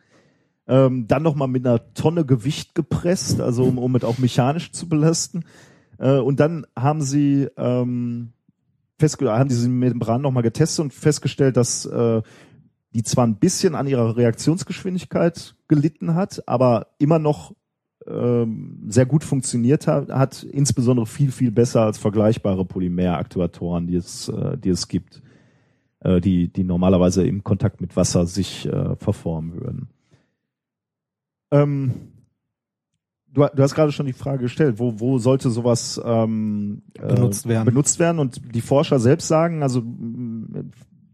[0.67, 4.89] Ähm, dann nochmal mit einer Tonne Gewicht gepresst, also um, um es auch mechanisch zu
[4.89, 5.45] belasten.
[5.99, 8.33] Äh, und dann haben sie ähm,
[8.99, 12.23] festge haben diese Membran nochmal getestet und festgestellt, dass äh,
[12.95, 17.53] die zwar ein bisschen an ihrer Reaktionsgeschwindigkeit gelitten hat, aber immer noch
[18.09, 24.29] ähm, sehr gut funktioniert hat, hat, insbesondere viel, viel besser als vergleichbare Polymeraktuatoren, die es,
[24.29, 25.23] äh, die es gibt,
[26.01, 29.89] äh, die, die normalerweise im Kontakt mit Wasser sich äh, verformen würden.
[31.51, 31.93] Ähm,
[33.33, 37.49] du, du hast gerade schon die Frage gestellt, wo, wo sollte sowas ähm, äh, Benutzt
[37.49, 37.67] werden.
[37.67, 38.19] benutzt werden?
[38.19, 39.83] Und die Forscher selbst sagen, also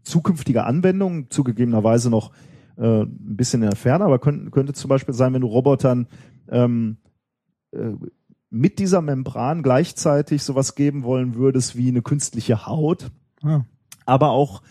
[0.03, 2.31] zukünftige Anwendungen, zugegebenerweise noch
[2.77, 6.07] äh, ein bisschen in der Ferne, aber könnte, könnte zum Beispiel sein, wenn du Robotern
[6.53, 6.97] ähm,
[7.71, 7.91] äh,
[8.49, 13.11] mit dieser Membran gleichzeitig sowas geben wollen würdest wie eine künstliche Haut,
[13.43, 13.65] Ah.
[14.05, 14.61] aber auch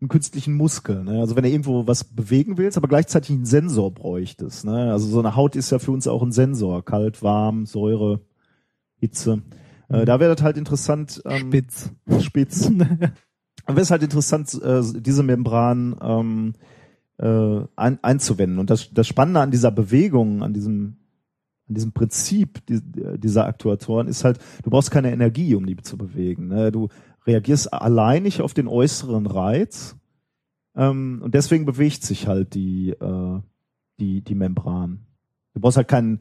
[0.00, 1.04] einen künstlichen Muskel.
[1.04, 1.20] Ne?
[1.20, 4.64] Also wenn du irgendwo was bewegen willst, aber gleichzeitig einen Sensor bräuchtest.
[4.64, 4.92] Ne?
[4.92, 6.84] Also so eine Haut ist ja für uns auch ein Sensor.
[6.84, 8.20] Kalt, warm, Säure,
[8.96, 9.42] Hitze.
[9.88, 11.22] Äh, da wäre das halt interessant.
[11.26, 11.90] Ähm, Spitz.
[12.20, 12.70] Spitz.
[12.70, 16.52] Dann wäre es halt interessant, äh, diese Membran ähm,
[17.18, 18.58] äh, ein, einzuwenden.
[18.58, 20.96] Und das, das Spannende an dieser Bewegung, an diesem,
[21.70, 22.80] an diesem Prinzip die,
[23.18, 26.48] dieser Aktuatoren ist halt, du brauchst keine Energie, um die zu bewegen.
[26.48, 26.70] Ne?
[26.72, 26.88] Du
[27.26, 29.96] reagierst alleinig auf den äußeren Reiz
[30.76, 33.40] ähm, und deswegen bewegt sich halt die, äh,
[34.00, 35.06] die, die Membran.
[35.54, 36.20] Du brauchst halt keinen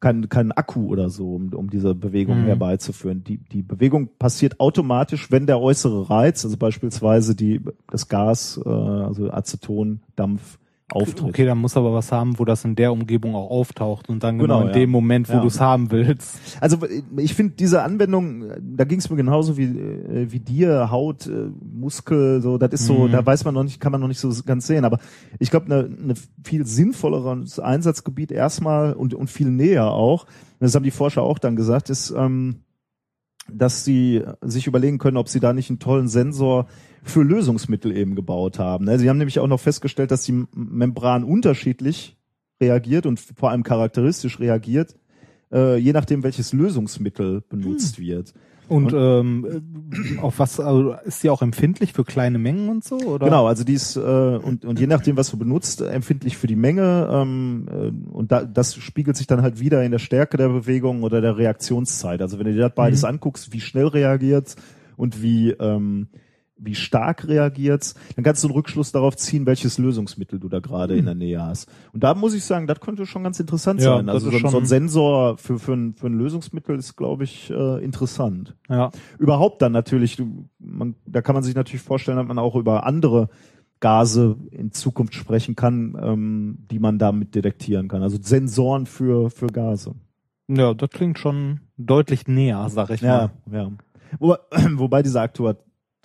[0.00, 2.46] keinen keinen Akku oder so, um, um diese Bewegung Mhm.
[2.46, 3.22] herbeizuführen.
[3.24, 8.68] Die, die Bewegung passiert automatisch, wenn der äußere Reiz, also beispielsweise die, das Gas, äh,
[8.68, 10.58] also Aceton, Dampf,
[10.92, 11.22] auftritt.
[11.22, 14.38] Okay, dann muss aber was haben, wo das in der Umgebung auch auftaucht und dann
[14.38, 14.72] genau, Genau, in ja.
[14.80, 15.40] dem Moment, wo Ja.
[15.40, 16.38] du es haben willst.
[16.60, 16.78] Also
[17.16, 21.50] ich finde diese Anwendung, da ging es mir genauso wie äh, wie dir, Haut, äh,
[21.72, 23.12] Muskel, so, das ist so, Mhm.
[23.12, 24.84] da weiß man noch nicht, kann man noch nicht so ganz sehen.
[24.84, 24.98] Aber
[25.38, 26.14] ich glaube, eine ne
[26.44, 30.26] viel sinnvolleres Einsatzgebiet erstmal und und viel näher auch.
[30.58, 32.56] Das haben die Forscher auch dann gesagt, ist, ähm,
[33.52, 36.66] dass sie sich überlegen können, ob sie da nicht einen tollen Sensor
[37.02, 38.84] für Lösungsmittel eben gebaut haben.
[38.84, 38.98] ne?
[38.98, 42.16] Sie haben nämlich auch noch festgestellt, dass die Membran unterschiedlich
[42.60, 44.96] reagiert und vor allem charakteristisch reagiert,
[45.52, 48.34] äh, je nachdem, welches Lösungsmittel benutzt wird.
[48.70, 49.64] Und ähm,
[50.16, 52.98] äh, auf was also ist die auch empfindlich für kleine Mengen und so?
[52.98, 53.26] Oder?
[53.26, 56.54] Genau, also die ist äh, und, und je nachdem, was du benutzt, empfindlich für die
[56.54, 60.50] Menge ähm, äh, und da, das spiegelt sich dann halt wieder in der Stärke der
[60.50, 62.22] Bewegung oder der Reaktionszeit.
[62.22, 64.54] Also wenn du dir das beides anguckst, wie schnell reagiert
[64.96, 66.06] und wie ähm,
[66.62, 70.94] wie stark reagiert, dann kannst du einen Rückschluss darauf ziehen, welches Lösungsmittel du da gerade
[70.96, 71.68] in der Nähe hast.
[71.92, 74.08] Und da muss ich sagen, das könnte schon ganz interessant Ja, sein.
[74.10, 77.50] Also so, ein- so ein Sensor für, für, ein, für ein Lösungsmittel ist, glaube ich,
[77.50, 78.90] äh, interessant Ja.
[79.18, 82.84] überhaupt dann natürlich, du, man, da kann man sich natürlich vorstellen, dass man auch über
[82.84, 83.30] andere
[83.80, 88.02] Gase in Zukunft sprechen kann, ähm, die man damit detektieren kann.
[88.02, 89.94] Also Sensoren für, für Gase.
[90.48, 93.30] ja, das klingt schon deutlich näher, sag ich mal.
[93.50, 93.70] Ja, ja.
[94.18, 94.38] Wobei,
[94.74, 95.20] wobei diese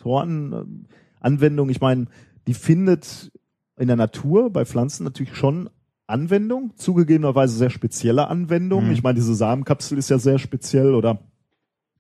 [0.06, 2.06] Aktuatoren-Anwendung, ich meine,
[2.47, 3.32] die findet
[3.78, 5.70] in der Natur bei Pflanzen natürlich schon
[6.08, 8.86] Anwendung, zugegebenerweise sehr spezielle Anwendung.
[8.86, 8.91] Mhm.
[8.91, 11.20] Ich meine, diese Samenkapsel ist ja sehr speziell oder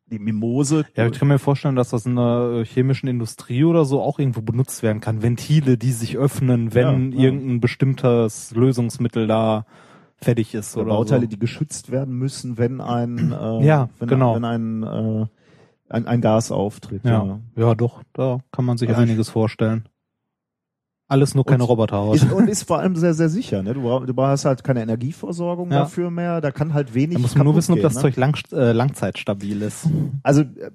[0.05, 0.85] die Mimose.
[0.95, 4.19] Ja, ich kann mir vorstellen, dass das in der äh, chemischen Industrie oder so auch
[4.19, 5.23] irgendwo benutzt werden kann.
[5.23, 7.23] Ventile, die sich öffnen, wenn Ja, ja.
[7.25, 9.65] irgendein bestimmtes Lösungsmittel da
[10.17, 11.27] fertig ist oder oder Bauteile, so.
[11.29, 14.35] die geschützt werden müssen, wenn ein äh, Ja, wenn, genau.
[14.35, 15.25] wenn ein, äh,
[15.89, 17.03] ein ein Gas auftritt.
[17.05, 17.39] Ja.
[17.55, 19.87] ja, doch, da kann man sich Also einiges vorstellen.
[21.07, 22.15] Alles nur keine Roboterhaut.
[22.15, 23.61] Ist, und ist vor allem sehr sehr sicher.
[23.61, 23.75] Ne?
[23.75, 25.81] Du, du brauchst halt keine Energieversorgung Ja.
[25.81, 26.41] dafür mehr.
[26.41, 27.17] Da kann halt wenig.
[27.17, 28.01] Da muss man nur wissen, ob gehen, das ne?
[28.01, 29.87] Zeug lang, äh, langzeitstabil ist.
[30.23, 30.71] Also äh,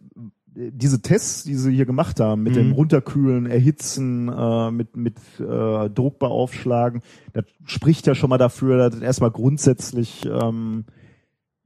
[0.54, 2.58] diese Tests, die sie hier gemacht haben, mit Mhm.
[2.58, 7.02] dem Runterkühlen, Erhitzen, äh, mit, mit äh, Druck beaufschlagen,
[7.32, 10.92] das spricht ja schon mal dafür, dass das erstmal grundsätzlich ähm, äh,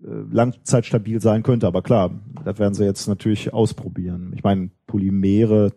[0.07, 1.67] langzeitstabil sein könnte.
[1.67, 2.11] Aber klar,
[2.45, 4.33] das werden sie jetzt natürlich ausprobieren.
[4.37, 5.73] Ich meine, Polymere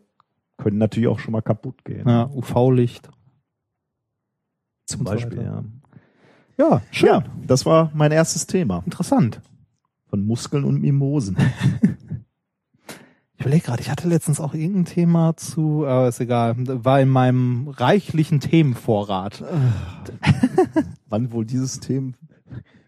[0.57, 2.07] können natürlich auch schon mal kaputt gehen.
[2.07, 3.09] Ja, UV-Licht.
[4.86, 5.63] Zum Beispiel, ja.
[6.57, 7.09] Ja, schön.
[7.09, 9.41] Ja, das war mein erstes Thema Interessant.
[10.07, 11.38] von Muskeln und Mimosen.
[13.39, 17.09] Ich überlege gerade, ich hatte letztens auch irgendein Thema zu, aber ist egal, war in
[17.09, 19.43] meinem reichlichen Themenvorrat.
[21.07, 22.13] Wann wohl dieses Thema,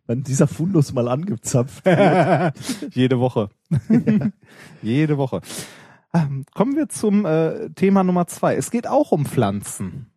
[0.10, 1.86] wann dieser Fundus mal angezapft
[2.94, 3.50] Jede Woche.
[4.82, 5.42] Jede Woche.
[6.14, 8.56] Ähm, kommen wir zum äh, Thema Nummer zwei.
[8.56, 10.08] Es geht auch um Pflanzen.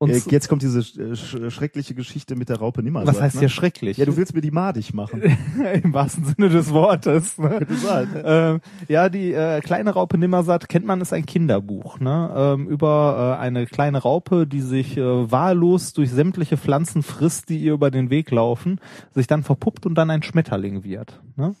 [0.00, 3.16] Und Äh, Jetzt kommt diese äh, sch schreckliche Geschichte mit der Raupe Nimmersatt.
[3.16, 3.40] was heißt ne?
[3.40, 3.96] hier schrecklich?
[3.96, 5.22] Ja, du willst mir die madig machen.
[5.82, 7.36] Im wahrsten Sinne des Wortes.
[7.36, 7.66] Ne?
[7.66, 8.22] Ne?
[8.24, 12.32] ähm, ja, die äh, kleine Raupe Nimmersatt kennt man, ist ein Kinderbuch, ne?
[12.36, 17.58] Ähm, über äh, eine kleine Raupe, die sich äh, wahllos durch sämtliche Pflanzen frisst, die
[17.58, 18.80] ihr über den Weg laufen,
[19.14, 21.20] sich dann verpuppt und dann ein Schmetterling wird.
[21.36, 21.56] Ne?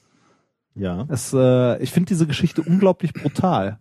[0.76, 1.06] Ja.
[1.08, 3.80] Es, äh, ich finde diese Geschichte unglaublich brutal.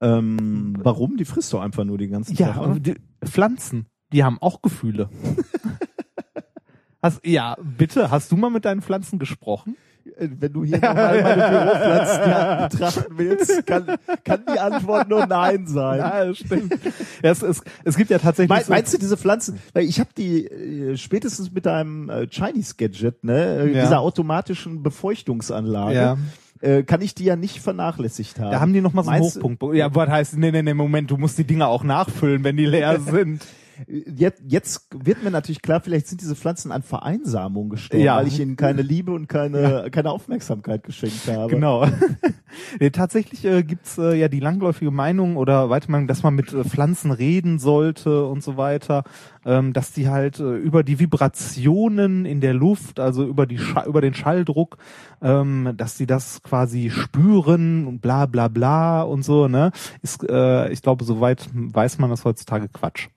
[0.00, 1.16] Ähm, warum?
[1.16, 2.62] Die frisst doch einfach nur den ganzen Ja, Tag.
[2.62, 2.80] oder?
[2.80, 2.94] die
[3.24, 5.08] Pflanzen, die haben auch Gefühle.
[7.02, 9.76] Hast, ja, bitte, hast du mal mit deinen Pflanzen gesprochen?
[10.18, 15.66] Äh, Wenn du hier nochmal meine Büropflanzen betrachten willst, kann, kann die Antwort nur Nein
[15.66, 15.98] sein.
[15.98, 16.74] Ja, stimmt.
[17.22, 19.58] ja, es, es, es gibt ja tatsächlich Mein, so, meinst du diese Pflanzen?
[19.72, 23.82] Weil ich habe die äh, spätestens mit deinem äh, Chinese Gadget, ne, äh, Ja.
[23.84, 26.18] dieser automatischen Befeuchtungsanlage, Ja.
[26.60, 28.50] Äh, kann ich die ja nicht vernachlässigt haben.
[28.50, 29.62] Da haben die noch mal so einen Hochpunkt.
[29.74, 32.66] Ja, was heißt, nee, nee, nee, Moment, du musst die Dinger auch nachfüllen, wenn die
[32.66, 33.46] leer sind.
[33.86, 38.16] Jetzt, jetzt wird mir natürlich klar, vielleicht sind diese Pflanzen an Vereinsamung gestorben, Ja.
[38.16, 41.48] weil ich ihnen keine Liebe und keine, keine Aufmerksamkeit geschenkt habe.
[41.48, 41.86] Genau.
[42.80, 46.52] nee, tatsächlich äh, gibt's äh, ja die langläufige Meinung oder weite Meinung, dass man mit
[46.52, 49.04] äh, Pflanzen reden sollte und so weiter,
[49.44, 53.84] ähm, dass die halt äh, über die Vibrationen in der Luft, also über die Scha
[53.86, 54.76] über den Schalldruck,
[55.22, 59.72] ähm, dass sie das quasi spüren und bla bla bla und so, ne?
[60.02, 63.08] Ist, äh, ich glaube, soweit weiß man das heutzutage Quatsch.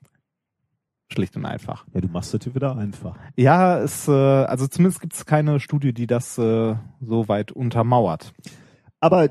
[1.12, 1.86] Schlicht und einfach.
[1.92, 3.16] Ja, du machst das hier wieder einfach.
[3.36, 8.32] Ja, es, äh, also zumindest gibt es keine Studie, die das äh, so weit untermauert.
[9.00, 9.28] Aber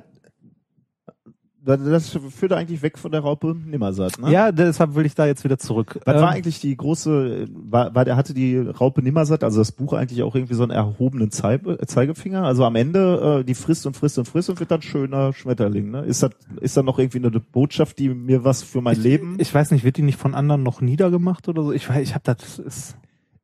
[1.65, 4.31] das führt eigentlich weg von der Raupe Nimmersatt, ne?
[4.31, 5.99] Ja, deshalb will ich da jetzt wieder zurück.
[6.05, 9.71] Was Ähm, war eigentlich die große, war, war der hatte die Raupe Nimmersatt, also das
[9.71, 12.43] Buch eigentlich auch irgendwie so einen erhobenen Zeige, Zeigefinger?
[12.43, 15.91] Also am Ende, äh, die frisst und frisst und frisst und wird dann schöner Schmetterling,
[15.91, 16.01] ne?
[16.01, 19.37] Ist das, ist da noch irgendwie eine Botschaft, die mir was für mein Leben?
[19.39, 21.71] Ich weiß nicht, wird die nicht von anderen noch niedergemacht oder so?
[21.71, 22.97] Ich weiß, ich habe das ist.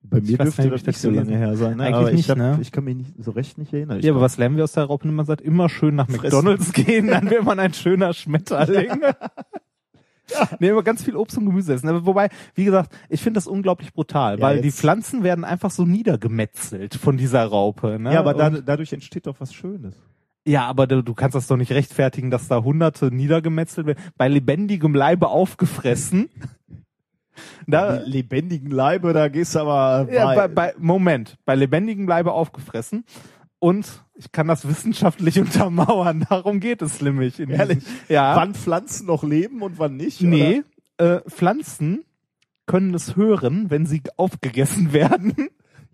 [0.09, 1.83] Bei mir ich dürfte das ich nicht so lange her sein, ne?
[1.83, 2.57] Eigentlich aber ich, nicht, hab, ne?
[2.61, 3.99] ich kann mich nicht so recht nicht erinnern.
[3.99, 5.41] Ich Ja, aber was lernen wir aus der Raupe immer sagt?
[5.41, 6.23] Immer schön nach Fressen.
[6.23, 8.89] McDonalds gehen, dann wird man ein schöner Schmetterling.
[10.59, 11.89] Nee, aber ganz viel Obst und Gemüse essen.
[11.89, 15.71] Aber Wobei, wie gesagt, ich finde das unglaublich brutal, Ja, weil die Pflanzen werden einfach
[15.71, 17.97] so niedergemetzelt von dieser Raupe.
[17.99, 18.13] Ne?
[18.13, 19.95] ja, aber da, dadurch entsteht doch was Schönes.
[20.45, 24.27] Ja, aber du, du kannst das doch nicht rechtfertigen, dass da Hunderte niedergemetzelt werden, bei
[24.27, 26.29] lebendigem Leibe aufgefressen.
[27.67, 33.05] Da, lebendigen Leibe, da gehst du aber ja, bei, bei, Moment, bei lebendigem Leibe aufgefressen.
[33.59, 37.39] Und ich kann das wissenschaftlich untermauern, darum geht es nämlich.
[37.39, 37.79] Ehrlich?
[37.79, 38.35] Diesem, ja.
[38.35, 40.21] wann Pflanzen noch leben und wann nicht?
[40.21, 40.63] nee,
[40.97, 42.05] äh, Pflanzen
[42.65, 45.33] können es hören, wenn sie aufgegessen werden.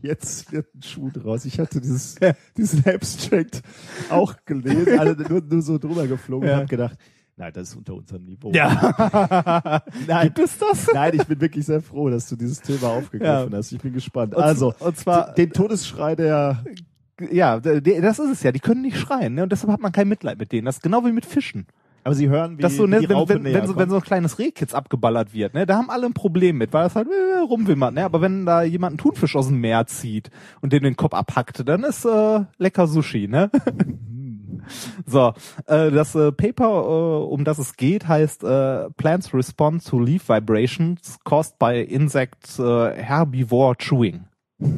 [0.02, 1.46] Jetzt wird ein Schuh draus.
[1.46, 2.16] Ich hatte dieses,
[2.58, 3.62] diesen Abstract
[4.10, 6.56] auch gelesen, also nur, nur so drüber geflogen Ja.
[6.56, 6.98] und hab gedacht,
[7.38, 8.52] nein, das ist unter unserem Niveau.
[8.54, 9.82] Ja.
[10.08, 10.88] Nein, Gibt es das?
[10.94, 13.58] nein, ich bin wirklich sehr froh, dass du dieses Thema aufgegriffen Ja.
[13.58, 13.72] hast.
[13.72, 14.34] Ich bin gespannt.
[14.36, 16.64] Und- also, und zwar- den Todesschrei der,
[17.32, 18.52] Ja, das ist es ja.
[18.52, 19.44] Die können nicht schreien, ne?
[19.44, 20.66] Und deshalb hat man kein Mitleid mit denen.
[20.66, 21.66] Das ist genau wie mit Fischen.
[22.04, 23.96] aber sie hören, wie, Das so, ne, die wenn, Raupe wenn, wenn, so, wenn so
[23.96, 27.08] ein kleines Rehkitz abgeballert wird, ne, da haben alle ein Problem mit, weil das halt
[27.08, 30.30] äh, rumwimmert, ne, aber wenn da jemand einen Thunfisch aus dem Meer zieht
[30.62, 33.50] und dem den Kopf abhackt, dann ist äh, lecker Sushi, ne?
[35.06, 35.34] so,
[35.68, 40.30] äh, das äh, Paper, äh, um das es geht, heißt äh, Plants respond to leaf
[40.30, 44.26] vibrations caused by insect äh, herbivore chewing.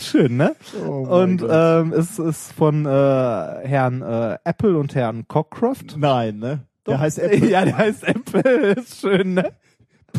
[0.00, 0.54] Schön, ne?
[0.86, 1.50] Oh und Gott.
[1.52, 5.96] ähm, es ist von äh, Herrn äh, Apple und Herrn Cockcroft.
[5.96, 6.60] Nein, ne?
[6.86, 7.48] Der heißt Apple.
[7.50, 8.72] Ja, der heißt Apple.
[8.72, 9.52] Ist schön, ne?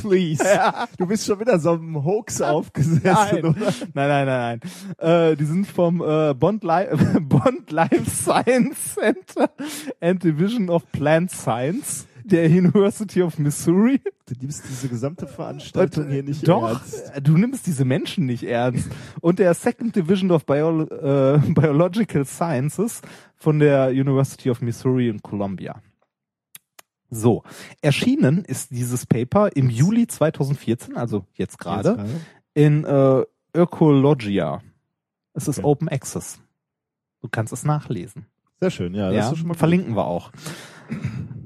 [0.02, 0.43] Please.
[0.97, 3.45] Du bist schon wieder so einem Hoax aufgesessen, Nein.
[3.45, 3.74] oder?
[3.93, 4.60] Nein, nein, nein,
[4.97, 5.32] nein.
[5.32, 6.86] Äh, die sind vom äh, Bond, Li
[7.22, 9.50] Bond Life Science Center
[10.02, 14.02] and Division of Plant Science der University of Missouri.
[14.28, 17.12] Du nimmst diese gesamte Veranstaltung hier nicht Doch, ernst.
[17.24, 18.89] du nimmst diese Menschen nicht ernst.
[19.22, 23.02] Und der Second Division of Bio äh, Biological Sciences
[23.36, 25.82] von der University of Missouri in Columbia.
[27.10, 27.43] So,
[27.82, 32.05] erschienen ist dieses Paper im Juli 2014, also jetzt gerade,
[32.53, 33.24] in äh,
[33.55, 34.62] Ökologia.
[35.34, 35.68] Es ist Okay.
[35.68, 36.39] Open Access.
[37.22, 38.26] Du kannst es nachlesen.
[38.60, 39.12] Sehr schön, ja.
[39.12, 39.60] Ja, ist schon mal gut.
[39.60, 40.32] verlinken wir auch.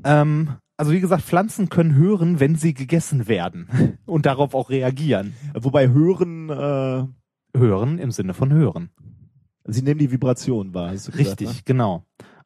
[0.04, 5.34] Ähm, also wie gesagt, Pflanzen können hören, wenn sie gegessen werden und darauf auch reagieren.
[5.54, 8.90] Wobei Hören, äh, Hören im Sinne von hören.
[9.66, 10.90] sie nehmen die Vibration wahr.
[10.92, 11.62] Hast du gesagt, Richtig, ne?
[11.66, 12.04] genau.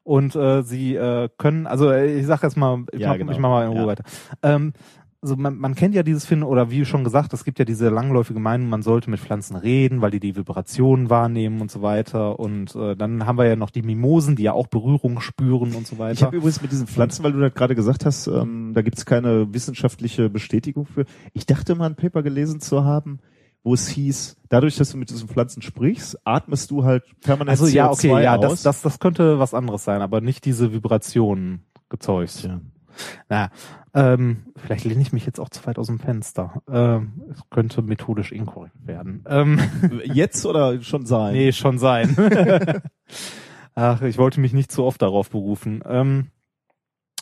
[0.08, 3.32] Und äh, sie äh, können, also äh, ich sag jetzt mal, ich, Ja, mach, genau.
[3.32, 3.86] ich mach mal in Ruhe Ja.
[3.88, 4.04] weiter.
[4.42, 4.72] Ähm,
[5.20, 7.88] also man, man kennt ja dieses Finden, oder wie schon gesagt, es gibt ja diese
[7.90, 12.38] langläufige Meinung, man sollte mit Pflanzen reden, weil die die Vibrationen wahrnehmen und so weiter.
[12.38, 15.86] Und äh, dann haben wir ja noch die Mimosen, die ja auch Berührung spüren und
[15.86, 16.26] so Ich weiter.
[16.26, 19.52] habe übrigens mit diesen Pflanzen, weil du das gerade gesagt hast, ähm, da gibt's keine
[19.52, 21.04] wissenschaftliche Bestätigung für.
[21.34, 23.18] Ich dachte mal ein Paper gelesen zu haben,
[23.62, 27.66] wo es hieß, dadurch, dass du mit diesen Pflanzen sprichst, atmest du halt permanent Also
[27.66, 28.42] ja, okay, CO2 ja, aus.
[28.42, 32.40] das, das, das könnte was anderes sein, aber nicht diese Vibrationen gezeugt.
[32.40, 32.60] Tja.
[33.28, 33.50] Na,
[33.94, 36.62] ähm, vielleicht lehne ich mich jetzt auch zu weit aus dem Fenster.
[36.70, 39.24] Ähm, es könnte methodisch inkorrekt werden.
[39.28, 39.60] Ähm,
[40.04, 41.34] Jetzt oder schon sein?
[41.34, 42.16] nee, schon sein.
[43.74, 45.82] Ach, ich wollte mich nicht zu oft darauf berufen.
[45.86, 46.28] Ähm,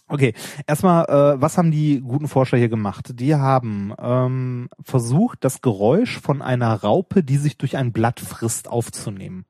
[0.08, 0.34] okay,
[0.66, 3.12] erstmal, äh, was haben die guten Forscher hier gemacht?
[3.14, 8.68] Die haben ähm, versucht, das Geräusch von einer Raupe, die sich durch ein Blatt frisst,
[8.68, 9.44] aufzunehmen.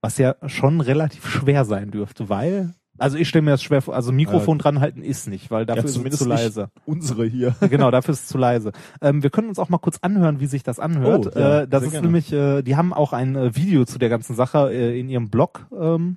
[0.00, 3.94] Was ja schon relativ schwer sein dürfte, weil Also ich stelle mir das schwer vor,
[3.94, 6.70] also Mikrofon dran halten ist nicht, weil dafür Ja, ist es zu leise.
[6.84, 7.54] Unsere hier.
[7.68, 8.72] genau, dafür ist es zu leise.
[9.00, 11.32] Ähm, wir können uns auch mal kurz anhören, wie sich das anhört.
[11.34, 12.06] Oh, ja, äh, das ist gerne.
[12.06, 15.30] nämlich, äh, die haben auch ein äh, Video zu der ganzen Sache äh, in ihrem
[15.30, 16.16] Blog ähm,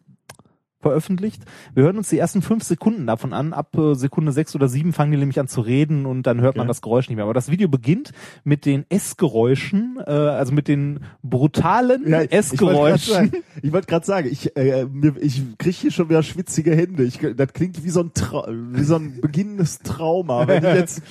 [0.81, 1.43] veröffentlicht.
[1.73, 3.53] Wir hören uns die ersten fünf Sekunden davon an.
[3.53, 6.55] Ab äh, Sekunde sechs oder sieben fangen die nämlich an zu reden und dann hört
[6.55, 6.67] man Okay.
[6.69, 7.25] das Geräusch nicht mehr.
[7.25, 8.11] Aber das Video beginnt
[8.43, 13.13] mit den Essgeräuschen, äh, also mit den brutalen Ja, ich wollte gerade Essgeräuschen.
[13.13, 14.85] sagen, ich wollte gerade sagen, ich, äh,
[15.21, 17.03] ich kriege hier schon wieder schwitzige Hände.
[17.03, 20.47] Ich, das klingt wie so ein Trau wie so ein beginnendes Trauma.
[20.47, 21.01] Wenn ich jetzt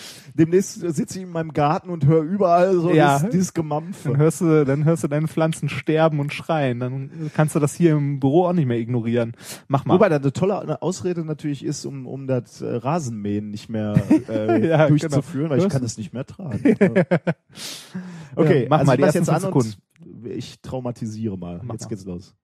[0.41, 3.19] demnächst sitze ich in meinem Garten und höre überall so Ja.
[3.19, 4.17] dieses, dieses Dann Gemampfe.
[4.17, 6.81] hörst du, dann hörst du deine Pflanzen sterben und schreien.
[6.81, 9.35] Dann kannst du das hier im Büro auch nicht mehr ignorieren.
[9.69, 9.95] Mach mal.
[9.95, 13.95] Wobei das eine tolle Ausrede natürlich ist, um, um das äh, Rasenmähen nicht mehr
[14.29, 15.87] äh, Ja, durchzuführen, weil ich kann du?
[15.87, 16.59] es nicht mehr tragen.
[18.35, 19.79] okay, Ja, mach also mal ich die ersten jetzt an und
[20.25, 21.61] ich traumatisiere mal.
[21.63, 21.89] Mach jetzt mal.
[21.89, 22.35] geht's los.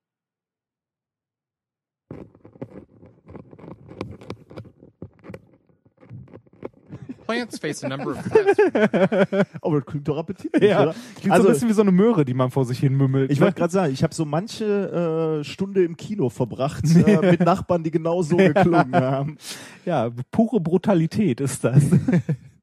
[7.26, 9.46] Plants face a number of threats.
[9.60, 10.94] Oh, das klingt doch appetitlich, ja, oder?
[11.18, 13.30] klingt Also- so ein bisschen wie so eine Möhre, die man vor sich hin mümmelt.
[13.30, 13.46] Ich ne?
[13.46, 17.82] wollte gerade sagen, ich habe so manche äh, Stunde im Kino verbracht äh, mit Nachbarn,
[17.82, 19.38] die genau so geklungen haben.
[19.84, 21.82] Ja, pure Brutalität ist das.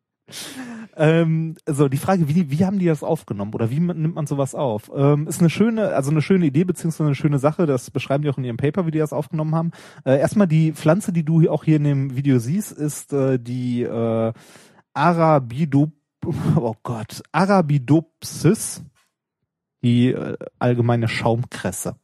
[0.95, 4.55] ähm, so, die Frage, wie, wie haben die das aufgenommen oder wie nimmt man sowas
[4.55, 4.91] auf?
[4.95, 8.29] Ähm, ist eine schöne, also eine schöne Idee beziehungsweise eine schöne Sache, das beschreiben die
[8.29, 9.71] auch in ihrem Paper, wie die das aufgenommen haben.
[10.05, 13.83] Äh, erstmal die Pflanze, die du auch hier in dem Video siehst, ist äh, die
[13.83, 14.33] äh,
[14.93, 15.91] Arabidop,
[16.55, 18.83] oh Gott, Arabidopsis,
[19.83, 21.95] die äh, allgemeine Schaumkresse.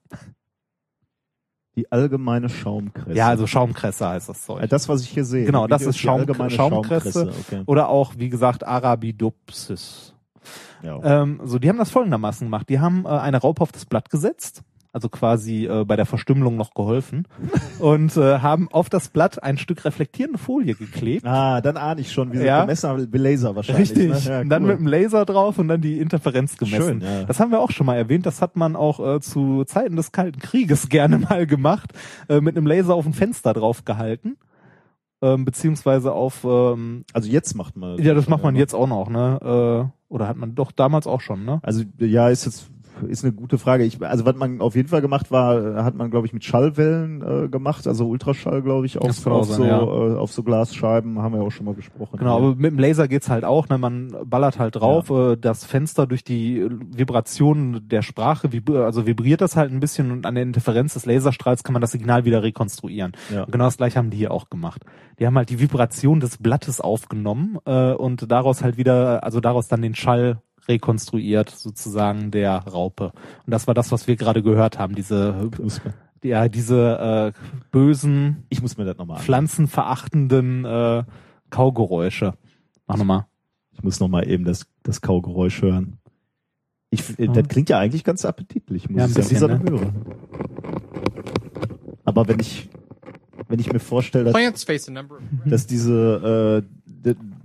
[1.79, 3.13] Die allgemeine Schaumkresse.
[3.17, 4.61] Ja, also Schaumkresse heißt das Zeug.
[4.61, 5.45] Äh, das, was ich hier sehe.
[5.45, 7.31] Genau, das ist Schaum- allgemeine Schaumkresse.
[7.47, 7.63] Okay.
[7.67, 10.13] Oder auch, wie gesagt, Arabidopsis.
[10.83, 11.21] Ja.
[11.21, 12.67] Ähm, so, die haben das folgendermaßen gemacht.
[12.67, 14.61] Die haben äh, eine Raupe auf das Blatt gesetzt,
[14.91, 17.27] also quasi äh, bei der Verstümmelung noch geholfen
[17.79, 21.25] und äh, haben auf das Blatt ein Stück reflektierende Folie geklebt.
[21.25, 22.61] Ah, dann ahne ich schon, wie Ja.
[22.61, 23.91] so Messer, Laser wahrscheinlich.
[23.91, 24.25] Richtig.
[24.25, 24.31] Ne?
[24.31, 24.69] Ja, und dann cool.
[24.69, 27.01] mit dem Laser drauf und dann die Interferenz gemessen.
[27.01, 27.23] Schön, ja.
[27.23, 28.25] Das haben wir auch schon mal erwähnt.
[28.25, 31.93] Das hat man auch äh, zu Zeiten des Kalten Krieges gerne mal gemacht,
[32.27, 34.37] äh, mit einem Laser auf ein Fenster drauf gehalten.
[35.21, 39.09] Ähm, beziehungsweise auf ähm, Also jetzt macht man ja, das macht man jetzt auch noch,
[39.09, 39.91] ne?
[39.91, 41.59] Äh, oder hat man doch damals auch schon, ne?
[41.61, 42.69] Also ja, ist jetzt
[43.03, 43.83] ist eine gute Frage.
[43.83, 47.21] Ich, also was man auf jeden Fall gemacht war, hat man glaube ich mit Schallwellen
[47.21, 49.79] äh, gemacht, also Ultraschall glaube ich auf, auf sein, so ja.
[49.81, 52.17] äh, auf so Glasscheiben haben wir auch schon mal gesprochen.
[52.17, 53.77] Genau, aber mit dem Laser geht's halt auch, ne?
[53.77, 59.41] Man ballert halt drauf, äh, das Fenster durch die Vibration der Sprache, vib also vibriert
[59.41, 62.43] das halt ein bisschen und an der Interferenz des Laserstrahls kann man das Signal wieder
[62.43, 63.13] rekonstruieren.
[63.33, 63.43] Ja.
[63.43, 64.83] Und genau das gleiche haben die hier auch gemacht.
[65.19, 69.67] Die haben halt die Vibration des Blattes aufgenommen äh, und daraus halt wieder, also daraus
[69.67, 73.11] dann den Schall rekonstruiert, sozusagen der Raupe.
[73.45, 75.49] Und das war das, was wir gerade gehört haben, diese
[76.23, 77.39] ja, diese äh,
[77.71, 79.23] bösen, ich muss mir das nochmal an.
[79.23, 81.03] pflanzenverachtenden äh,
[81.49, 82.33] Kaugeräusche.
[82.87, 83.25] Mach nochmal.
[83.71, 85.97] Ich muss nochmal eben das, das Kaugeräusch hören.
[86.89, 87.27] Ich, äh.
[87.27, 89.93] Das klingt ja eigentlich ganz appetitlich, muss Ja, ich ein sagen, bisschen, eine Möhre.
[92.03, 92.69] Aber wenn ich,
[93.47, 94.33] wenn ich mir vorstelle, dass,
[95.45, 96.78] dass diese, äh,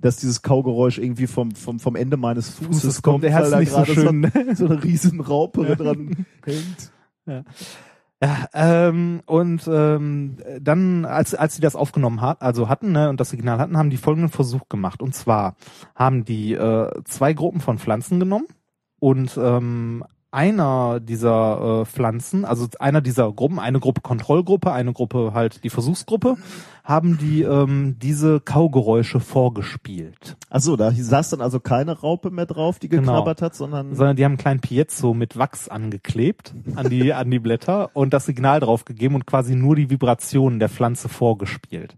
[0.04, 3.72] dass dieses Kaugeräusch irgendwie vom, vom, vom Ende meines Fußes, Fußes kommt, der da nicht
[3.72, 4.30] so schön.
[4.54, 6.92] So, eine riesen Raupe dran hängt.
[8.22, 13.18] Ja, ähm, und ähm, dann, als, als sie das aufgenommen hat, also hatten ne, und
[13.18, 15.00] das Signal hatten, haben die folgenden Versuch gemacht.
[15.00, 15.56] Und zwar
[15.94, 18.46] haben die äh, zwei Gruppen von Pflanzen genommen
[19.00, 25.30] und ähm, einer dieser äh, Pflanzen, also einer dieser Gruppen, eine Gruppe Kontrollgruppe, eine Gruppe
[25.32, 26.36] halt die Versuchsgruppe,
[26.82, 30.36] haben die ähm, diese Kaugeräusche vorgespielt.
[30.50, 33.02] Achso, da saß dann also keine Raupe mehr drauf, die Genau.
[33.02, 37.30] geknabbert hat, sondern sondern die haben einen kleinen Piezo mit Wachs angeklebt an die, an
[37.30, 41.96] die Blätter und das Signal draufgegeben und quasi nur die Vibrationen der Pflanze vorgespielt.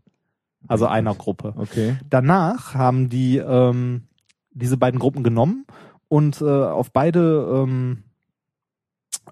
[0.68, 1.54] Also einer Gruppe.
[1.56, 1.96] okay.
[2.10, 4.08] Danach haben die ähm,
[4.50, 5.64] diese beiden Gruppen genommen
[6.08, 8.05] und äh, auf beide ähm, äh,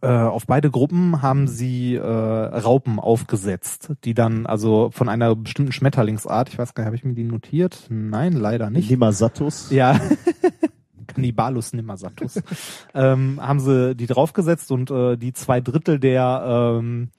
[0.03, 6.49] auf beide Gruppen haben sie äh, Raupen aufgesetzt, die dann also von einer bestimmten Schmetterlingsart,
[6.49, 7.87] ich weiß gar nicht, habe ich mir die notiert?
[7.89, 8.91] Nein, leider nicht.
[8.91, 9.71] Limasatus.
[9.71, 9.99] Ja.
[11.07, 12.43] Cannibalus nimmersatus.
[12.95, 17.11] ähm, haben sie die draufgesetzt und äh, die zwei Drittel der ähm,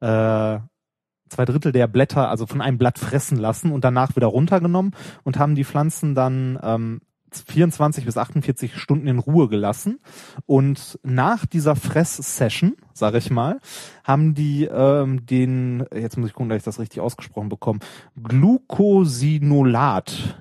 [0.00, 0.58] äh,
[1.28, 4.94] zwei Drittel der Blätter, also von einem Blatt fressen lassen und danach wieder runtergenommen
[5.24, 7.00] und haben die Pflanzen dann ähm,
[7.36, 9.98] 24 bis 48 Stunden in Ruhe gelassen.
[10.46, 13.60] Und nach dieser Fress-Session, sage ich mal,
[14.04, 17.80] haben die ähm, den, jetzt muss ich gucken, dass ich das richtig ausgesprochen bekomme,
[18.22, 20.38] Glucosinolat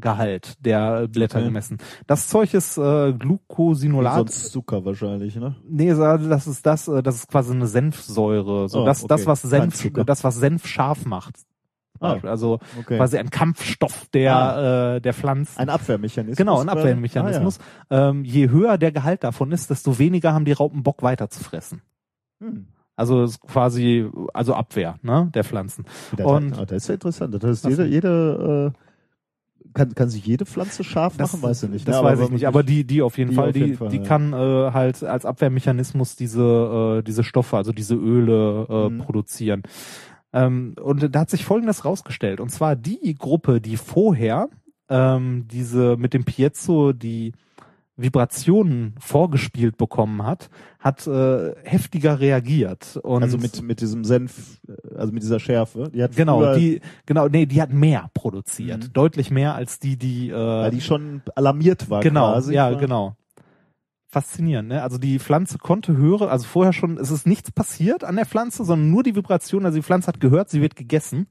[0.00, 1.46] Gehalt der Blätter Okay.
[1.46, 1.78] gemessen.
[2.06, 4.14] Das Zeug ist äh, Glucosinolat.
[4.14, 5.56] Sonst Zucker wahrscheinlich, ne?
[5.68, 8.68] Nee, das ist das, äh, das ist quasi eine Senfsäure.
[8.68, 9.28] So Oh, das, das okay.
[9.28, 11.34] was Kein Senf, das was Senf scharf macht.
[12.00, 12.96] Ah, Also okay.
[12.96, 15.58] quasi ein Kampfstoff der äh, der Pflanzen.
[15.58, 16.36] Ein Abwehrmechanismus.
[16.36, 16.68] Genau, ein.
[16.68, 17.58] Abwehrmechanismus.
[17.90, 21.42] Ähm, je höher der Gehalt davon ist, desto weniger haben die Raupen Bock weiter zu
[21.44, 21.82] fressen.
[22.40, 22.50] Ah, ja.
[22.50, 22.66] Hm.
[22.96, 25.84] Also quasi, also Abwehr, ne, der Pflanzen.
[26.16, 27.32] Das, Und- ah, das ist ja interessant.
[27.32, 31.70] Das heißt, jede, jede äh, kann, kann sich jede Pflanze scharf Das, machen, weiß ich
[31.70, 31.86] nicht.
[31.86, 32.02] Das ne?
[32.02, 33.88] weiß ich wenn nicht, aber die, die auf jeden die Fall, auf die, jeden Fall,
[33.90, 34.02] die ja.
[34.02, 38.98] kann äh, halt als Abwehrmechanismus diese, äh, diese Stoffe, also diese Öle äh, Mhm.
[38.98, 39.62] produzieren.
[40.32, 42.40] Ähm, und da hat sich Folgendes rausgestellt.
[42.40, 44.48] Und zwar die Gruppe, die vorher
[44.88, 47.32] ähm, diese mit dem Piezo die
[47.98, 52.96] Vibrationen vorgespielt bekommen hat, hat äh, heftiger reagiert.
[53.02, 55.90] Und also mit, mit diesem Senf, äh, also mit dieser Schärfe.
[55.92, 58.92] Die hat genau, die genau, nee, die hat mehr produziert, Mhm.
[58.92, 62.54] deutlich mehr als die, die äh, weil die schon alarmiert war genau, quasi.
[62.54, 63.16] ja, genau.
[64.10, 64.82] Faszinierend, ne?
[64.82, 68.64] Also die Pflanze konnte hören, also vorher schon, es ist nichts passiert an der Pflanze,
[68.64, 71.26] sondern nur die Vibration, also die Pflanze hat gehört, sie wird gegessen.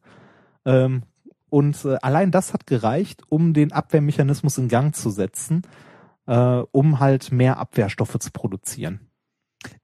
[0.63, 1.01] Ähm,
[1.49, 5.63] und äh, allein das hat gereicht, um den Abwehrmechanismus in Gang zu setzen,
[6.27, 8.99] äh, um halt mehr Abwehrstoffe zu produzieren.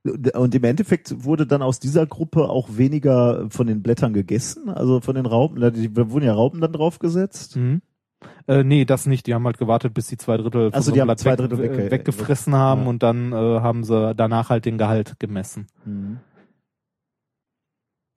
[0.03, 5.01] Und im Endeffekt wurde dann aus dieser Gruppe auch weniger von den Blättern gegessen, also
[5.01, 5.59] von den Raupen.
[5.59, 5.71] Da
[6.11, 7.55] wurden ja Raupen dann draufgesetzt.
[7.55, 7.81] Mhm.
[8.47, 9.27] Äh, nee, das nicht.
[9.27, 11.57] Die haben halt gewartet, bis die zwei Drittel von Also so die haben zwei Drittel
[11.59, 12.87] weg, wegge- äh, weggefressen haben ja.
[12.89, 15.67] und dann äh, haben sie danach halt den Gehalt gemessen.
[15.85, 16.19] Mhm.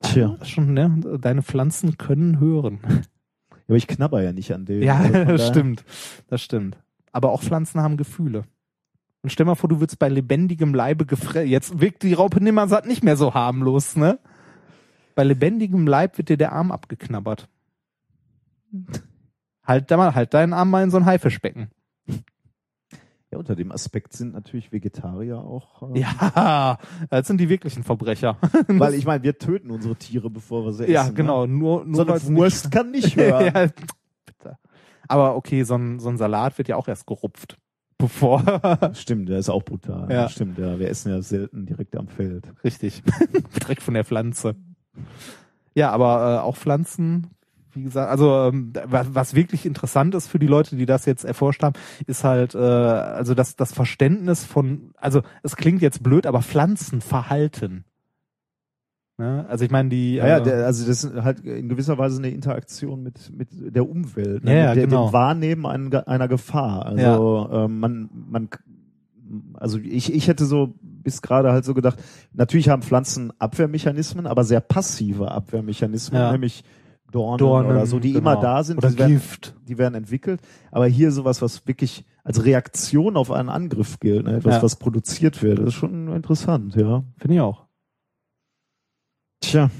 [0.02, 1.00] Tja, schon, ne?
[1.20, 2.80] Deine Pflanzen können hören.
[3.66, 4.82] aber ich knabber ja nicht an denen.
[4.82, 5.84] Ja, Also das stimmt.
[6.28, 6.76] Das stimmt.
[7.12, 8.44] Aber auch Pflanzen haben Gefühle.
[9.22, 11.48] Und stell mal vor, du würdest bei lebendigem Leibe gefressen.
[11.50, 14.18] Jetzt wirkt die Raupe Nimmersatt nicht mehr so harmlos, ne?
[15.14, 17.48] Bei lebendigem Leib wird dir der Arm abgeknabbert.
[19.66, 21.70] Halt da mal, halt deinen Arm mal in so ein Haifischbecken.
[23.32, 25.92] Ja, unter dem Aspekt sind natürlich Vegetarier auch.
[25.94, 26.78] äh, Ja,
[27.10, 28.38] das sind die wirklichen Verbrecher.
[28.68, 30.92] Weil ich meine, wir töten unsere Tiere, bevor wir sie essen.
[30.92, 31.12] ja, ne?
[31.14, 31.46] genau.
[31.46, 33.46] Nur, nur So eine Wurst kann nicht hören.
[33.52, 33.66] ja,
[34.24, 34.58] bitte.
[35.08, 37.58] Aber okay, so ein, so ein Salat wird ja auch erst gerupft.
[37.98, 38.42] Bevor.
[38.94, 40.10] Stimmt, der ist auch brutal.
[40.12, 40.28] Ja.
[40.28, 40.78] Stimmt, ja.
[40.78, 42.52] Wir essen ja selten direkt am Feld.
[42.62, 43.02] Richtig.
[43.60, 44.54] Direkt von der Pflanze.
[45.74, 47.28] Ja, aber äh, auch Pflanzen,
[47.76, 51.24] wie gesagt, also ähm, was, was wirklich interessant ist für die Leute, die das jetzt
[51.24, 51.74] erforscht haben,
[52.06, 57.84] ist halt äh, also das, das Verständnis von, also es klingt jetzt blöd, aber Pflanzenverhalten.
[59.18, 59.46] Ne?
[59.48, 62.18] Also ich meine, die Ja, ja äh, der, also das ist halt in gewisser Weise
[62.18, 64.52] eine Interaktion mit, mit der Umwelt, ne?
[64.52, 65.06] Ja, ja, mit der, genau.
[65.08, 66.84] dem Wahrnehmen einer, einer Gefahr.
[66.84, 68.48] Also ähm, man, man,
[69.54, 71.98] also ich, ich hätte so bis gerade halt so gedacht,
[72.32, 76.32] natürlich haben Pflanzen Abwehrmechanismen, aber sehr passive Abwehrmechanismen, Ja.
[76.32, 76.64] nämlich
[77.12, 78.32] Dornen, Dornen oder so, die genau.
[78.32, 78.78] immer da sind.
[78.78, 79.54] Oder die werden, Gift.
[79.68, 80.40] die werden entwickelt.
[80.70, 84.36] Aber hier sowas, was wirklich als Reaktion auf einen Angriff gilt, ne?
[84.36, 84.62] etwas, Ja.
[84.62, 87.04] was produziert wird, das ist schon interessant, ja.
[87.18, 87.66] Finde ich auch.
[89.40, 89.70] Tja,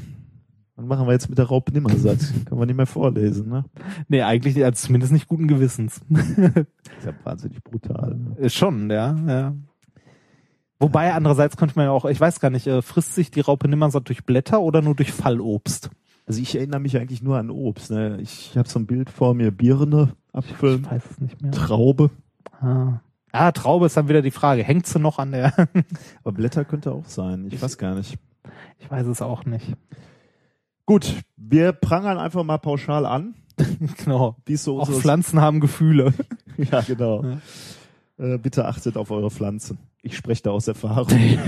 [0.76, 2.18] dann machen wir jetzt mit der Raupe Nimmersatt.
[2.46, 3.64] Können wir nicht mehr vorlesen, ne?
[4.08, 6.02] Nee, eigentlich also zumindest nicht guten Gewissens.
[6.10, 8.14] ist ja wahnsinnig brutal.
[8.14, 8.50] Ne?
[8.50, 9.54] Schon, ja, ja.
[10.78, 13.66] Wobei andererseits könnte man ja auch, ich weiß gar nicht, äh, frisst sich die Raupe
[13.66, 15.90] Nimmersatt durch Blätter oder nur durch Fallobst?
[16.26, 17.90] Also ich erinnere mich eigentlich nur an Obst.
[17.90, 18.18] Ne?
[18.20, 21.52] Ich habe so ein Bild vor mir, Birne, Apfel, Ich weiß es nicht mehr.
[21.52, 22.10] Traube.
[22.60, 23.00] Ah.
[23.30, 24.64] ah, Traube ist dann wieder die Frage.
[24.64, 25.52] Hängt sie noch an der?
[26.24, 27.48] Aber Blätter könnte auch sein.
[27.50, 28.18] Ich weiß gar nicht.
[28.80, 29.72] ich weiß es auch nicht.
[30.84, 33.34] Gut, wir prangern einfach mal pauschal an,
[34.04, 34.36] genau.
[34.46, 36.12] wie so Auch Pflanzen haben Gefühle.
[36.58, 37.22] Ja, genau.
[38.16, 39.76] Äh, bitte achtet auf eure Pflanzen.
[40.00, 41.38] Ich spreche da aus Erfahrung.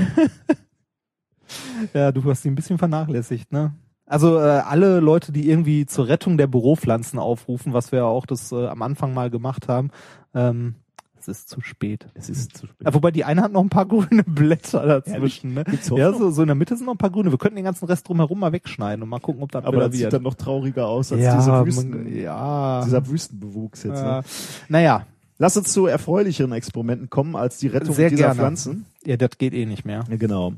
[1.95, 3.73] ja, du hast sie ein bisschen vernachlässigt, ne?
[4.09, 8.27] Also äh, alle Leute, die irgendwie zur Rettung der Büropflanzen aufrufen, was wir ja auch
[8.27, 9.91] das äh, am Anfang mal gemacht haben,
[10.35, 10.77] ähm,
[11.21, 12.07] es ist zu spät.
[12.15, 12.87] es ist zu spät.
[12.87, 15.53] Ja, wobei die eine hat noch ein paar grüne Blätter dazwischen.
[15.53, 15.65] Ne?
[15.65, 17.31] Gibt's Ja, so, so in der Mitte sind noch ein paar grüne.
[17.31, 19.93] Wir könnten den ganzen Rest drumherum mal wegschneiden und mal gucken, ob das Aber das
[19.93, 20.13] sieht wird.
[20.15, 22.83] dann noch trauriger aus als ja, dieser, Wüsten, man, ja.
[22.85, 24.01] dieser Wüstenbewuchs jetzt.
[24.01, 24.19] ja.
[24.19, 24.25] Ne?
[24.69, 25.07] Naja,
[25.41, 28.41] Lass uns zu erfreulicheren Experimenten kommen als die Rettung Sehr dieser gerne.
[28.41, 28.87] Pflanzen.
[29.05, 30.05] ja, das geht eh nicht mehr.
[30.11, 30.55] Ja, genau.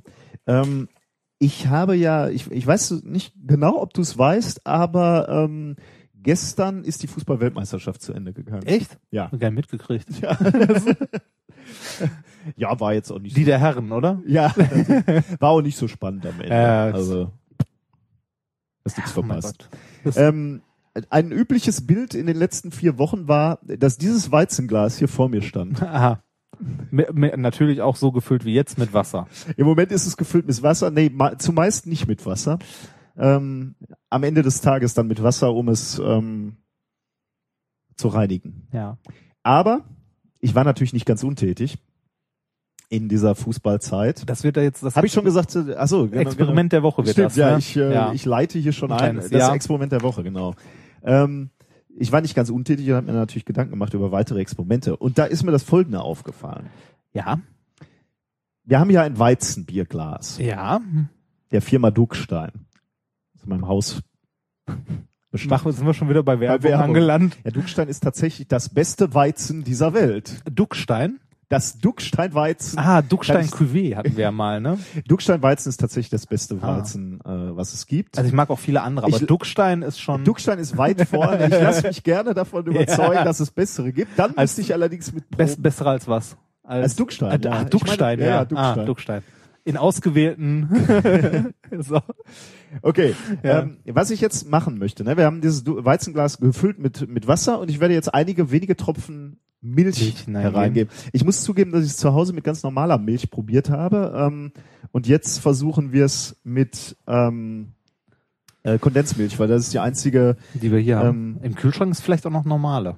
[0.46, 0.88] Ähm,
[1.40, 5.74] ich habe ja, ich, ich weiß nicht genau, ob du es weißt, aber ähm,
[6.14, 8.62] gestern ist die Fußball-Weltmeisterschaft zu Ende gegangen.
[8.64, 8.98] Echt?
[9.10, 9.32] Ja.
[9.32, 10.20] Hab Geil mitgekriegt.
[10.20, 10.38] Ja.
[12.56, 13.46] ja, war jetzt auch nicht Die so.
[13.46, 14.22] der Herren, oder?
[14.26, 14.54] Ja,
[15.40, 16.54] war auch nicht so spannend am Ende.
[16.54, 17.32] Ja, also
[18.84, 19.70] hast nichts verpasst.
[20.16, 20.60] Ähm,
[21.08, 25.40] ein übliches Bild in den letzten vier Wochen war, dass dieses Weizenglas hier vor mir
[25.40, 25.82] stand.
[25.82, 26.22] Aha.
[26.90, 29.26] Natürlich auch so gefüllt wie jetzt mit Wasser.
[29.56, 30.90] Im Moment ist es gefüllt mit Wasser.
[30.90, 32.58] Nee, zumeist nicht mit Wasser.
[33.16, 33.76] Ähm,
[34.08, 36.56] am Ende des Tages dann mit Wasser, um es ähm,
[37.96, 38.68] zu reinigen.
[38.72, 38.98] Ja.
[39.42, 39.84] Aber
[40.40, 41.78] ich war natürlich nicht ganz untätig
[42.88, 44.28] in dieser Fußballzeit.
[44.28, 47.04] Das wird da jetzt das Habe ich schon gesagt, äh, achso, genau, Experiment der Woche
[47.04, 47.36] wird Stimmt, das.
[47.36, 47.58] ja, ne?
[47.58, 48.12] ich, äh, ja.
[48.12, 49.16] ich leite hier schon Ein ein.
[49.16, 49.54] Das ja.
[49.54, 50.54] Experiment der Woche, genau.
[51.04, 51.50] Ähm,
[52.00, 54.96] ich war nicht ganz untätig und habe mir natürlich Gedanken gemacht über weitere Experimente.
[54.96, 56.66] Und da ist mir das Folgende aufgefallen.
[57.12, 57.38] ja.
[58.64, 60.80] Wir haben hier ein Weizenbierglas Ja.
[61.50, 62.52] der Firma Duckstein.
[63.34, 64.00] Aus meinem Haus.
[65.48, 66.84] Machen, sind wir schon wieder bei Werbung, Werbung.
[66.86, 67.38] angelandet.
[67.44, 70.42] Ja, Duckstein ist tatsächlich das beste Weizen dieser Welt.
[70.52, 71.18] Duckstein?
[71.50, 72.78] Das Duckstein-Weizen.
[72.78, 74.78] Ah, Duckstein Kann Cuvée hatten wir ja mal, ne?
[75.08, 76.78] Duckstein-Weizen ist tatsächlich das beste Ah.
[76.78, 78.16] Weizen, äh, was es gibt.
[78.16, 80.24] Also ich mag auch viele andere, aber Ich- Duckstein ist schon.
[80.24, 81.46] Duckstein ist weit vorne.
[81.46, 83.24] Ich lasse mich gerne davon überzeugen, Ja.
[83.24, 84.16] dass es bessere gibt.
[84.16, 86.36] Dann Als- müsste ich allerdings mit Best, Proben- besser als was?
[86.62, 87.50] Als Duckstein, Ah, ja.
[87.50, 88.44] ah, Duckstein, meine- ja, ja.
[88.44, 88.78] Duckstein.
[88.78, 89.22] Ah, Duckstein.
[89.64, 91.52] In ausgewählten.
[91.80, 92.00] so.
[92.82, 93.60] Okay, Ja.
[93.62, 97.58] ähm, was ich jetzt machen möchte, ne, wir haben dieses Weizenglas gefüllt mit, mit Wasser
[97.58, 100.92] und ich werde jetzt einige wenige Tropfen Milch, Milch hereingeben.
[101.12, 104.52] Ich muss zugeben, dass ich es zu Hause mit ganz normaler Milch probiert habe ähm,
[104.92, 107.72] und jetzt versuchen wir es mit ähm,
[108.62, 111.36] äh, Kondensmilch, weil das ist die einzige, Die wir hier haben.
[111.36, 112.96] Ähm, Im Kühlschrank ist vielleicht auch noch normale.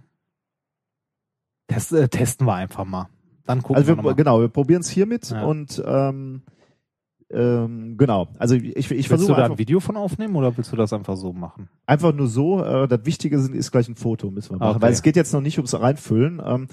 [1.68, 3.08] Test, äh, testen wir einfach mal.
[3.44, 4.14] Dann gucken also wir wir, nochmal.
[4.14, 5.44] genau, wir probieren es hiermit Ja.
[5.44, 6.42] und ähm,
[7.33, 10.57] ähm, genau, also ich, ich Willst versuche du da einfach, ein Video von aufnehmen oder
[10.57, 11.68] willst du das einfach so machen?
[11.87, 14.83] einfach nur so, äh, das Wichtige sind, ist gleich ein Foto, müssen wir machen, Okay.
[14.83, 16.43] weil es geht jetzt noch nicht ums Reinfüllen.
[16.45, 16.66] Ähm,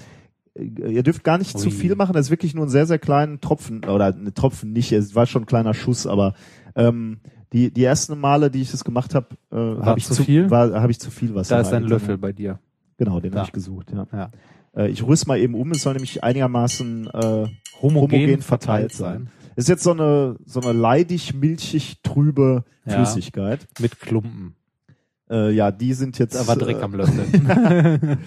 [0.55, 1.71] ihr dürft gar nicht zu Ui.
[1.71, 4.91] viel machen, das ist wirklich nur ein sehr, sehr kleinen Tropfen, oder ein Tropfen nicht,
[4.91, 6.33] es war schon ein kleiner Schuss, aber
[6.75, 7.19] ähm,
[7.53, 10.49] die, die ersten Male, die ich das gemacht habe, äh, habe ich zu viel?
[10.49, 11.55] War, habe ich zu viel Wasser.
[11.55, 11.83] Da ist ein.
[11.83, 12.59] Löffel bei dir.
[12.97, 14.05] Genau, den habe ich gesucht, ja.
[14.11, 14.31] Ja.
[14.75, 17.51] Äh, ich rüst mal eben um, es soll nämlich einigermaßen äh, Homogen,
[17.81, 19.29] Homogen verteilt verteilt sein.
[19.63, 22.93] Ist jetzt so eine so eine leidig milchig trübe Ja.
[22.93, 23.67] Flüssigkeit.
[23.79, 24.55] Mit Klumpen.
[25.29, 28.17] Äh, ja, die sind jetzt Da war Dreck äh, am Löffel.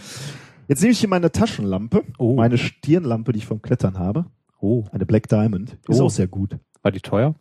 [0.68, 2.34] Jetzt nehme ich hier meine Taschenlampe, Oh.
[2.34, 4.26] meine Stirnlampe, die ich vom Klettern habe.
[4.60, 5.76] oh, Eine Black Diamond.
[5.88, 6.04] Ist Oh.
[6.06, 6.56] auch sehr gut.
[6.82, 7.34] war die teuer?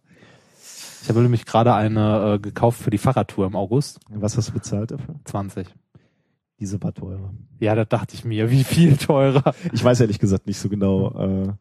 [1.04, 4.00] Ich habe nämlich gerade eine äh, gekauft für die Fahrradtour im August.
[4.10, 5.16] Was hast du bezahlt dafür?
[5.26, 5.68] 20.
[6.60, 7.34] Diese war teurer.
[7.60, 9.56] Ja, da dachte ich mir, wie viel teurer.
[9.74, 11.12] Ich weiß ehrlich gesagt nicht so genau.
[11.48, 11.54] Äh,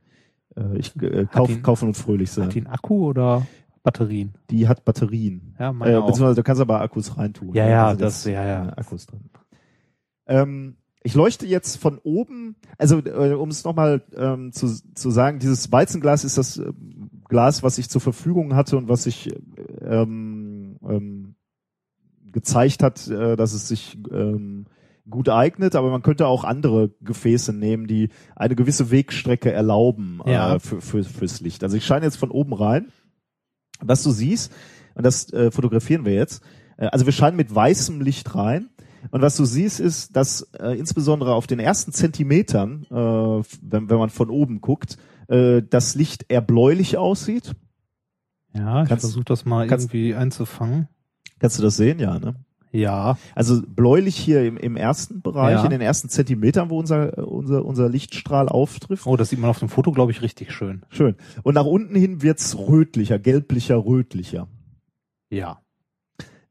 [0.74, 2.50] ich äh, kauf, die- kaufen und fröhlich Hat sein.
[2.50, 3.46] die einen Akku oder
[3.82, 4.34] Batterien?
[4.50, 5.54] Die hat Batterien.
[5.58, 6.06] Ja, meine Äh, auch.
[6.06, 7.54] beziehungsweise du kannst aber Akkus reintun.
[7.54, 7.70] Ja, ne?
[7.70, 8.68] ja, sind das- jetzt, ja, ja.
[8.68, 9.20] äh, Akkus drin.
[10.26, 15.38] Ähm, ich leuchte jetzt von oben, also äh, um es nochmal ähm, zu, zu sagen,
[15.38, 16.72] dieses Weizenglas ist das äh,
[17.28, 19.32] Glas, was ich zur Verfügung hatte und was ich
[19.80, 21.34] ähm, ähm,
[22.32, 24.66] gezeigt hat, äh, dass es sich ähm,
[25.10, 30.54] gut eignet, aber man könnte auch andere Gefäße nehmen, die eine gewisse Wegstrecke erlauben Ja.
[30.54, 31.62] äh, für, für, fürs Licht.
[31.64, 32.88] Also ich scheine jetzt von oben rein.
[33.82, 34.52] Was du siehst,
[34.94, 36.42] und das äh, fotografieren wir jetzt,
[36.76, 38.68] äh, also wir scheinen mit weißem Licht rein.
[39.10, 42.94] Und was du siehst, ist, dass äh, insbesondere auf den ersten Zentimetern, äh,
[43.62, 44.98] wenn, wenn man von oben guckt,
[45.28, 47.54] äh, das Licht eher bläulich aussieht.
[48.52, 50.88] Ja, ich versuche das mal kannst- irgendwie einzufangen.
[51.38, 51.98] Kannst du das sehen?
[52.00, 52.34] Ja, ne?
[52.72, 55.64] Ja, Also bläulich hier im, im ersten Bereich, Ja.
[55.64, 59.06] in den ersten Zentimetern, wo unser, unser, unser Lichtstrahl auftrifft.
[59.06, 60.82] oh, das sieht man auf dem Foto, glaube ich, richtig schön.
[60.88, 61.16] Schön.
[61.42, 64.46] Und nach unten hin wird's rötlicher, gelblicher, rötlicher.
[65.30, 65.58] Ja.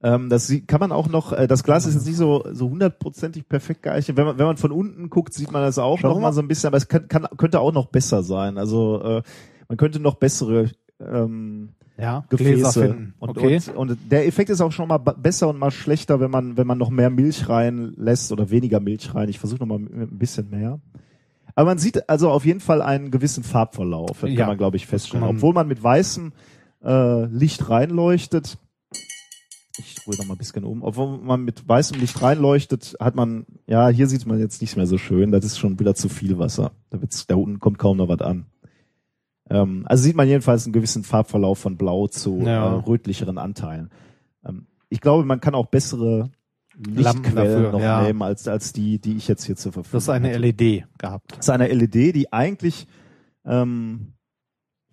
[0.01, 3.47] Ähm, das kann man auch noch, äh, das Glas ist jetzt nicht so so hundertprozentig
[3.49, 4.15] perfekt geeignet.
[4.15, 6.21] Wenn man, wenn man von unten guckt, sieht man das auch Schau noch mal.
[6.21, 8.57] mal so ein bisschen, aber es kann, kann, könnte auch noch besser sein.
[8.57, 9.21] Also äh,
[9.67, 13.59] man könnte noch bessere ähm, Ja, Gefäße und, okay.
[13.75, 16.65] und, und der Effekt ist auch schon mal besser und mal schlechter, wenn man wenn
[16.67, 19.27] man noch mehr Milch reinlässt oder weniger Milch rein.
[19.27, 20.79] Ich versuche noch mal mit ein bisschen mehr.
[21.55, 24.77] Aber man sieht also auf jeden Fall einen gewissen Farbverlauf, das Ja, kann man glaube
[24.77, 25.25] ich feststellen.
[25.25, 26.31] man- Obwohl man mit weißem
[26.85, 28.57] äh, Licht reinleuchtet.
[29.77, 30.83] Ich ruhe noch mal ein bisschen um.
[30.83, 34.87] Obwohl man mit weißem Licht reinleuchtet, hat man, ja, hier sieht man jetzt nicht mehr
[34.87, 35.31] so schön.
[35.31, 36.71] Das ist schon wieder zu viel Wasser.
[36.89, 38.45] Da, wird's, da unten kommt kaum noch was an.
[39.49, 42.67] Ähm, also sieht man jedenfalls einen gewissen Farbverlauf von blau zu Ja.
[42.67, 43.89] äh, rötlicheren Anteilen.
[44.45, 46.29] Ähm, ich glaube, man kann auch bessere
[46.75, 48.03] Lampen Lichtquellen noch ja.
[48.03, 50.39] nehmen als, als die, die ich jetzt hier zur Verfügung Das ist eine hatte.
[50.39, 51.31] LED gehabt.
[51.31, 52.87] Das ist eine LED, die eigentlich,
[53.45, 54.13] ähm,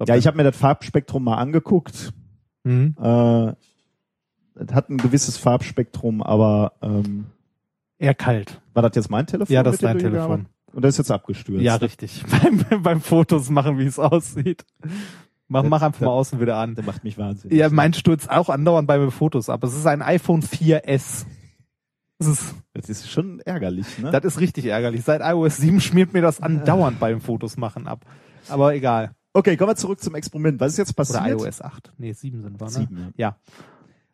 [0.05, 2.12] ja, ich habe mir das Farbspektrum mal angeguckt.
[2.65, 2.97] Mhm.
[3.01, 3.53] Äh,
[4.59, 7.27] es hat ein gewisses Farbspektrum, aber ähm,
[7.99, 8.61] Eher kalt.
[8.74, 9.55] war das jetzt mein Telefon?
[9.55, 10.47] Ja, das ist dein Telefon.
[10.77, 11.62] Und das ist jetzt abgestürzt.
[11.62, 12.23] Ja, richtig.
[12.69, 14.66] beim, beim Fotos machen, wie es aussieht.
[15.48, 16.74] Mach, mach einfach mal außen wieder an.
[16.74, 17.57] Der macht mich wahnsinnig.
[17.57, 19.65] Ja, mein stürzt auch andauernd bei mir Fotos ab.
[19.65, 21.24] Es ist ein iPhone 4S.
[22.19, 24.11] Das ist, das ist schon ärgerlich, ne?
[24.11, 25.03] das ist richtig ärgerlich.
[25.03, 28.05] Seit iOS 7 schmiert mir das andauernd beim Fotos machen ab.
[28.48, 29.12] Aber egal.
[29.32, 30.61] okay, kommen wir zurück zum Experiment.
[30.61, 31.23] Was ist jetzt passiert?
[31.23, 31.94] Oder iOS 8.
[31.97, 32.70] Nee, 7 sind wir, ne?
[32.70, 33.36] Sieben, ja.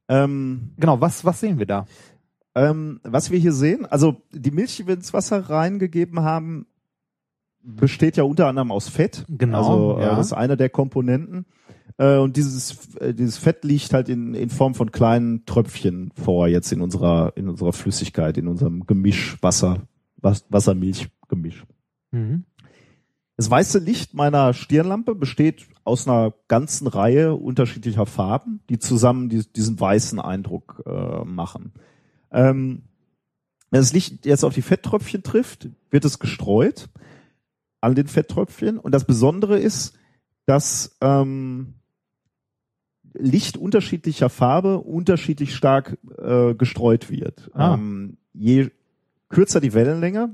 [0.09, 0.23] Ja.
[0.25, 1.87] Ähm, Genau, was, was sehen wir da?
[2.55, 6.67] Ähm, was wir hier sehen, also die Milch, die wir ins Wasser reingegeben haben,
[7.63, 9.25] besteht ja unter anderem aus Fett.
[9.29, 10.17] Genau, Also äh, ja.
[10.17, 11.47] das ist eine der Komponenten.
[11.99, 16.49] Äh, und dieses, äh, dieses Fett liegt halt in, in Form von kleinen Tröpfchen vor
[16.49, 19.83] jetzt in unserer, in unserer Flüssigkeit, in unserem Gemisch Wasser,
[20.17, 21.65] Was, Wasser-Milch-Gemisch.
[22.11, 22.45] Mhm.
[23.37, 29.43] Das weiße Licht meiner Stirnlampe besteht aus einer ganzen Reihe unterschiedlicher Farben, die zusammen die,
[29.53, 31.73] diesen weißen Eindruck äh, machen.
[32.33, 32.83] Ähm,
[33.71, 36.89] wenn das Licht jetzt auf die Fetttröpfchen trifft, wird es gestreut
[37.81, 38.79] an den Fetttröpfchen.
[38.79, 39.95] Und das Besondere ist,
[40.47, 41.75] dass ähm,
[43.15, 47.51] Licht unterschiedlicher Farbe unterschiedlich stark äh, gestreut wird.
[47.55, 47.75] Ah.
[47.75, 48.71] Ähm, je
[49.29, 50.31] kürzer die Wellenlänge,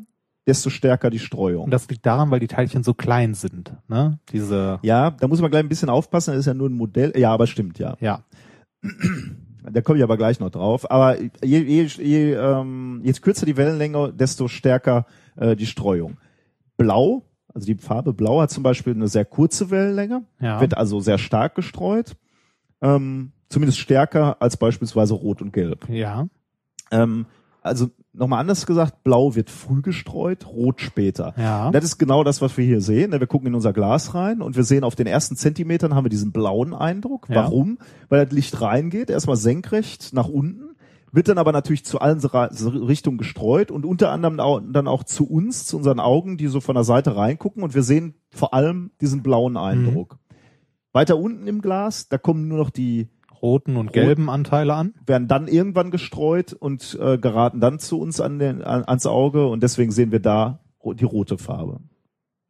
[0.47, 1.65] desto stärker die Streuung.
[1.65, 3.75] Und das liegt daran, weil die Teilchen so klein sind.
[3.89, 4.19] Ne?
[4.33, 7.13] Diese, Ja, da muss man gleich ein bisschen aufpassen, das ist ja nur ein Modell.
[7.17, 7.97] Ja, aber stimmt, ja.
[8.01, 8.25] ja.
[9.71, 10.91] Da komme ich aber gleich noch drauf.
[10.91, 16.17] Aber je, je, je, ähm, je kürzer die Wellenlänge, desto stärker äh, die Streuung.
[16.77, 20.61] Blau, also die Farbe Blau hat zum Beispiel eine sehr kurze Wellenlänge, Ja.
[20.61, 22.17] wird also sehr stark gestreut.
[22.81, 25.89] Ähm, zumindest stärker als beispielsweise Rot und Gelb.
[25.89, 26.29] Ja.
[26.91, 27.27] Ähm,
[27.63, 31.35] also nochmal anders gesagt, Blau wird früh gestreut, Rot später.
[31.37, 31.67] Ja.
[31.67, 33.13] Und Das ist genau das, was wir hier sehen.
[33.13, 36.11] Wir gucken in unser Glas rein und wir sehen auf den ersten Zentimetern haben wir
[36.11, 37.29] diesen blauen Eindruck.
[37.29, 37.37] Ja.
[37.37, 37.79] Warum?
[38.09, 40.77] Weil das Licht reingeht, erstmal senkrecht nach unten,
[41.11, 44.37] wird dann aber natürlich zu allen Richtungen gestreut und unter anderem
[44.73, 47.83] dann auch zu uns, zu unseren Augen, die so von der Seite reingucken und wir
[47.83, 50.15] sehen vor allem diesen blauen Eindruck.
[50.15, 50.35] Mhm.
[50.93, 53.09] Weiter unten im Glas, da kommen nur noch die
[53.43, 54.95] Roten und gelben Anteile an.
[55.07, 59.47] werden dann irgendwann gestreut und äh, geraten dann zu uns an den, an, ans Auge
[59.47, 61.81] und deswegen sehen wir da die rote Farbe.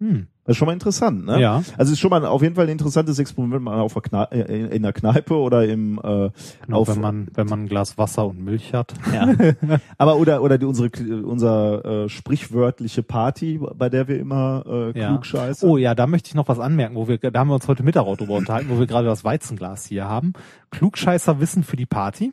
[0.01, 0.28] Hm.
[0.49, 1.39] Das ist schon mal interessant, ne?
[1.43, 1.57] Ja.
[1.77, 4.01] Also es ist schon mal auf jeden Fall ein interessantes Experiment, wenn man auf der
[4.01, 6.31] Kne äh, in der Kneipe oder im äh,
[6.65, 8.95] Genau, auf, wenn man, wenn man ein Glas Wasser und Milch hat.
[9.12, 9.29] ja.
[9.99, 10.89] aber oder oder die, unsere
[11.23, 15.09] unser äh, sprichwörtliche Party, bei der wir immer äh, Ja.
[15.11, 15.69] klugscheißen.
[15.69, 17.83] Oh ja, da möchte ich noch was anmerken, wo wir, da haben wir uns heute
[17.83, 20.33] Mittag drüber unterhalten, wo wir gerade das Weizenglas hier haben.
[20.70, 22.33] Klugscheißer Wissen für die Party.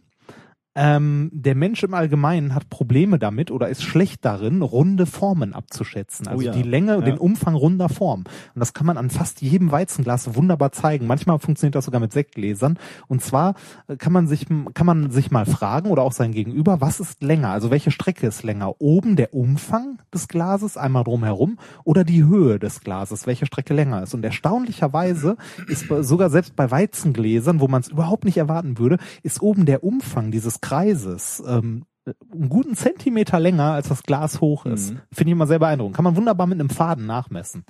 [0.76, 6.28] Ähm, der Mensch im Allgemeinen hat Probleme damit oder ist schlecht darin, runde Formen abzuschätzen.
[6.28, 6.52] Also Oh ja.
[6.52, 7.02] die Länge, Ja.
[7.02, 8.26] den Umfang runder Formen.
[8.54, 11.08] Und das kann man an fast jedem Weizenglas wunderbar zeigen.
[11.08, 12.78] Manchmal funktioniert das sogar mit Sektgläsern.
[13.08, 13.56] Und zwar
[13.88, 17.24] äh, kann man sich, kann man sich mal fragen oder auch sein Gegenüber, was ist
[17.24, 17.52] länger?
[17.52, 18.82] Also welche Strecke ist länger?
[18.82, 24.04] Oben der Umfang des Glases, einmal drumherum, oder die Höhe des Glases, welche Strecke länger
[24.04, 24.14] ist?
[24.14, 25.38] Und erstaunlicherweise
[25.70, 29.84] ist sogar selbst bei Weizengläsern, wo man es überhaupt nicht erwarten würde, ist oben der
[29.84, 31.86] Umfang dieses Kreises ähm,
[32.32, 34.94] einen guten Zentimeter länger, als das Glas hoch ist.
[34.94, 35.00] Mhm.
[35.12, 35.96] Finde ich immer sehr beeindruckend.
[35.96, 37.66] Kann man wunderbar mit einem Faden nachmessen.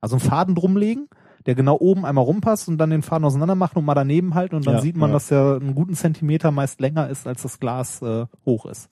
[0.00, 1.08] Also einen Faden drumlegen,
[1.46, 4.56] der genau oben einmal rumpasst und dann den Faden auseinander machen und mal daneben halten
[4.56, 5.14] und dann Ja, sieht man, ja.
[5.14, 8.88] dass der einen guten Zentimeter meist länger ist, als das Glas äh, hoch ist.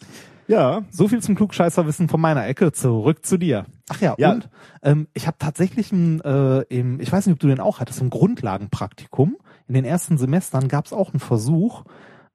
[0.49, 2.73] Ja, So viel zum Klugscheißerwissen von meiner Ecke.
[2.73, 3.67] Zurück zu dir.
[3.89, 4.33] Ach ja, Ja.
[4.33, 4.49] und
[4.83, 8.01] ähm, ich habe tatsächlich ein, äh, im, ich weiß nicht, ob du den auch hattest,
[8.01, 9.37] im Grundlagenpraktikum.
[9.69, 11.83] In den ersten Semestern gab es auch einen Versuch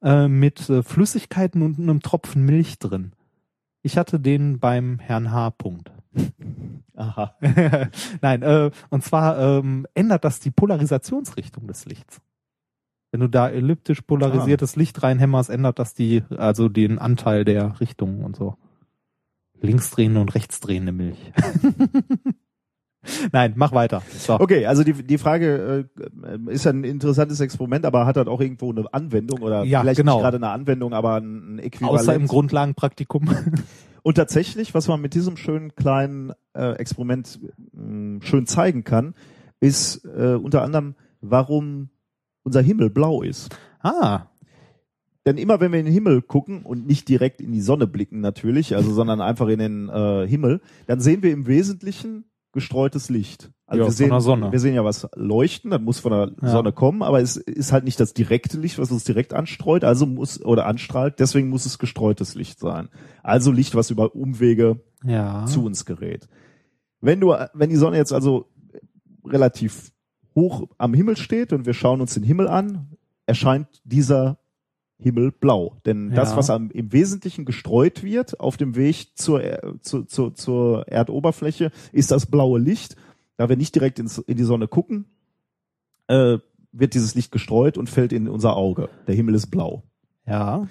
[0.01, 3.13] äh, mit äh, Flüssigkeiten und einem Tropfen Milch drin.
[3.83, 5.51] Ich hatte den beim Herrn H.
[5.51, 5.91] Punkt.
[6.95, 7.35] aha.
[8.21, 12.21] Nein, äh, und zwar ähm, ändert das die Polarisationsrichtung des Lichts.
[13.11, 18.23] Wenn du da elliptisch polarisiertes Licht reinhämmerst, ändert das die, also den Anteil der Richtungen
[18.23, 18.55] und so.
[19.59, 21.19] Linksdrehende und rechtsdrehende Milch.
[23.31, 24.01] Nein, mach weiter.
[24.17, 24.39] So.
[24.39, 25.87] Okay, also die, die Frage
[26.25, 29.81] äh, ist ja ein interessantes Experiment, aber hat halt auch irgendwo eine Anwendung oder Ja,
[29.81, 30.15] vielleicht genau.
[30.15, 31.99] nicht gerade eine Anwendung, aber ein, Äquivalent.
[31.99, 33.29] Außer im Grundlagenpraktikum.
[34.03, 37.39] Und tatsächlich, was man mit diesem schönen kleinen äh, Experiment
[37.73, 39.13] mh, schön zeigen kann,
[39.59, 41.89] ist äh, unter anderem, warum
[42.43, 43.55] unser Himmel blau ist.
[43.81, 44.23] ah,
[45.27, 48.21] Denn immer wenn wir in den Himmel gucken und nicht direkt in die Sonne blicken
[48.21, 53.51] natürlich, also sondern einfach in den äh, Himmel, dann sehen wir im Wesentlichen gestreutes Licht.
[53.65, 54.51] Also Ja, wir sehen, Sonne.
[54.51, 56.49] wir sehen ja was leuchten, das muss von der Ja.
[56.49, 60.05] Sonne kommen, aber es ist halt nicht das direkte Licht, was uns direkt anstreut, also
[60.05, 62.89] muss oder anstrahlt, deswegen muss es gestreutes Licht sein.
[63.23, 65.45] Also Licht, was über Umwege ja.
[65.45, 66.27] zu uns gerät.
[66.99, 68.47] Wenn du, wenn die Sonne jetzt also
[69.25, 69.91] relativ
[70.35, 74.39] hoch am Himmel steht und wir schauen uns den Himmel an, erscheint dieser
[75.01, 75.77] Himmel blau.
[75.85, 76.37] Denn das, Ja.
[76.37, 79.41] was am, im Wesentlichen gestreut wird auf dem Weg zur,
[79.81, 82.95] zu, zu, zur Erdoberfläche, ist das blaue Licht.
[83.37, 85.05] Da wir nicht direkt ins, in die Sonne gucken,
[86.07, 86.37] äh,
[86.71, 88.89] wird dieses Licht gestreut und fällt in unser Auge.
[89.07, 89.83] Der Himmel ist blau.
[90.27, 90.67] Ja.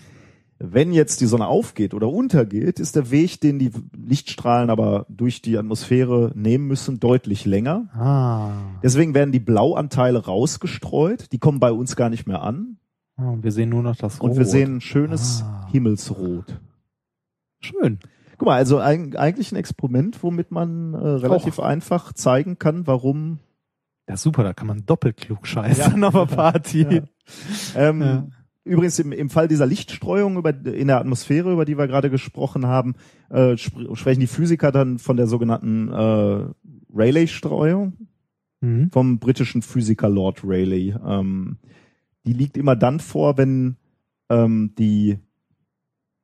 [0.63, 5.41] Wenn jetzt die Sonne aufgeht oder untergeht, ist der Weg, den die Lichtstrahlen aber durch
[5.41, 7.89] die Atmosphäre nehmen müssen, deutlich länger.
[7.95, 8.53] Ah.
[8.83, 11.33] Deswegen werden die Blauanteile rausgestreut.
[11.33, 12.77] Die kommen bei uns gar nicht mehr an.
[13.21, 14.31] Ah, Und wir sehen nur noch das Rot.
[14.31, 15.69] Und wir sehen ein schönes Ah.
[15.71, 16.59] Himmelsrot.
[17.61, 17.99] Schön.
[18.39, 23.39] Guck mal, also eig eigentlich ein Experiment, womit man äh, relativ einfach zeigen kann, warum
[24.09, 27.03] Ja, super, da kann man doppelt klug scheißen auf der Party.
[27.77, 28.27] Ähm, Ja.
[28.63, 32.67] Übrigens im, im Fall dieser Lichtstreuung über, in der Atmosphäre, über die wir gerade gesprochen
[32.67, 32.95] haben,
[33.31, 36.45] äh, spr sprechen die Physiker dann von der sogenannten äh,
[36.95, 37.95] Rayleigh-Streuung
[38.63, 38.91] Mhm.
[38.93, 40.95] vom britischen Physiker Lord Rayleigh.
[41.07, 41.57] Ähm,
[42.27, 43.77] die liegt immer dann vor, wenn
[44.29, 45.19] ähm, die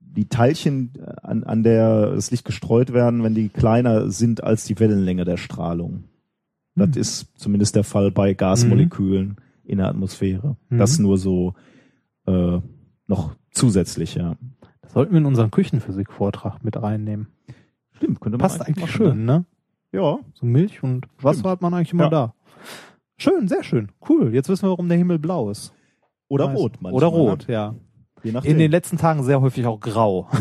[0.00, 4.64] die Teilchen äh, an, an der das Licht gestreut werden, wenn die kleiner sind als
[4.64, 6.04] die Wellenlänge der Strahlung.
[6.74, 7.00] Das Mhm.
[7.00, 10.56] ist zumindest der Fall bei Gasmolekülen in der Atmosphäre.
[10.68, 10.78] Mhm.
[10.78, 11.54] Das nur so
[12.26, 12.58] äh,
[13.06, 14.36] noch zusätzlich, ja.
[14.82, 17.28] Das sollten wir in unseren Küchenphysik-Vortrag mit reinnehmen.
[17.92, 19.32] Stimmt, könnte man Passt eigentlich machen, schön, ne?
[19.38, 19.44] Ne?
[19.92, 22.10] Ja, So Milch und Wasser hat man eigentlich immer Ja.
[22.10, 22.34] da.
[23.16, 23.88] Schön, sehr schön.
[24.08, 24.34] Cool.
[24.34, 25.72] Jetzt wissen wir, warum der Himmel blau ist.
[26.28, 26.58] Oder Nice.
[26.58, 26.92] rot manchmal.
[26.94, 27.54] Oder rot, Ne?
[27.54, 27.74] ja.
[28.22, 28.52] Je nachdem.
[28.52, 30.28] In den letzten Tagen sehr häufig auch grau.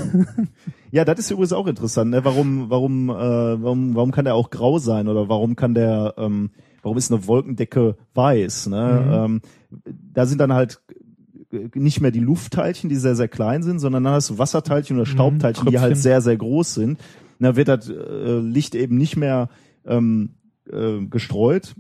[0.92, 2.12] Ja, das ist übrigens auch interessant.
[2.12, 2.24] Ne?
[2.24, 6.52] Warum, warum, äh, warum, warum kann der auch grau sein oder warum kann der, ähm,
[6.84, 8.68] warum ist eine Wolkendecke weiß?
[8.68, 9.12] Ne?
[9.26, 9.42] Ähm,
[10.14, 10.80] da sind dann halt
[11.74, 15.06] nicht mehr die Luftteilchen, die sehr sehr klein sind, sondern dann hast du Wasserteilchen oder
[15.06, 16.92] Staubteilchen, die halt sehr sehr groß sind.
[17.40, 19.50] Und da wird das äh, Licht eben nicht mehr
[19.86, 20.36] ähm,
[20.72, 21.76] äh, gestreut,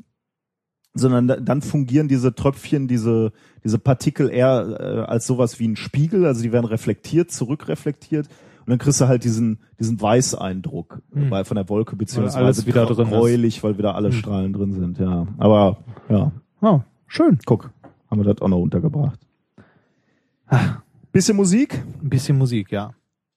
[0.97, 3.31] sondern da, dann fungieren diese Tröpfchen, diese
[3.63, 8.69] diese Partikel eher äh, als sowas wie ein Spiegel, also die werden reflektiert, zurückreflektiert und
[8.69, 11.29] dann kriegst du halt diesen diesen Weißeindruck Hm.
[11.29, 13.11] bei von der Wolke beziehungsweise alles wieder drin ist.
[13.13, 14.15] gräulich, weil wieder alle Hm.
[14.15, 15.27] Strahlen drin sind, ja.
[15.37, 15.77] Aber
[16.09, 16.31] ja,
[16.61, 17.37] Oh, schön.
[17.45, 17.69] guck,
[18.09, 19.19] haben wir das auch noch untergebracht.
[21.11, 21.83] Bisschen Musik.
[22.01, 22.91] Ein bisschen Musik, ja.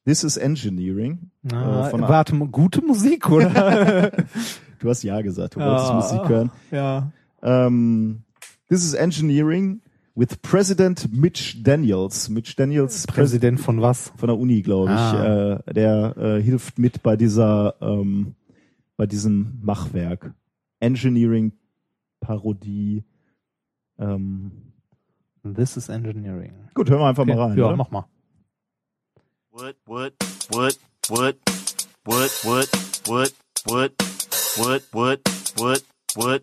[0.04, 1.30] This is Engineering.
[1.52, 4.10] Ah, Äh, warte, gute Musik, oder?
[4.80, 6.50] Du hast ja gesagt, du wolltest Musik hören.
[6.70, 7.10] Ja.
[7.42, 8.22] Ähm,
[8.68, 9.80] This is Engineering
[10.14, 12.28] with President Mitch Daniels.
[12.28, 14.12] Mitch Daniels, Präsident von was?
[14.16, 14.98] von der Uni, glaube ich.
[14.98, 15.62] Ah.
[15.66, 18.34] Äh, der äh, hilft mit bei dieser, ähm,
[18.96, 20.34] bei diesem Machwerk.
[20.80, 21.52] Engineering
[22.20, 23.04] Parodie.
[23.98, 24.52] Ähm,
[25.54, 26.52] This is Engineering.
[26.74, 27.34] gut, hören wir einfach Okay.
[27.34, 27.56] mal rein.
[27.58, 27.76] Ja, oder?
[27.76, 28.06] mach mal.
[29.50, 30.12] Wood, wood,
[30.50, 30.76] wood,
[31.08, 31.36] wood,
[32.04, 32.68] wood, wood,
[33.06, 33.32] wood,
[33.66, 33.92] wood,
[34.92, 35.20] wood,
[35.56, 35.82] wood,
[36.16, 36.42] wood,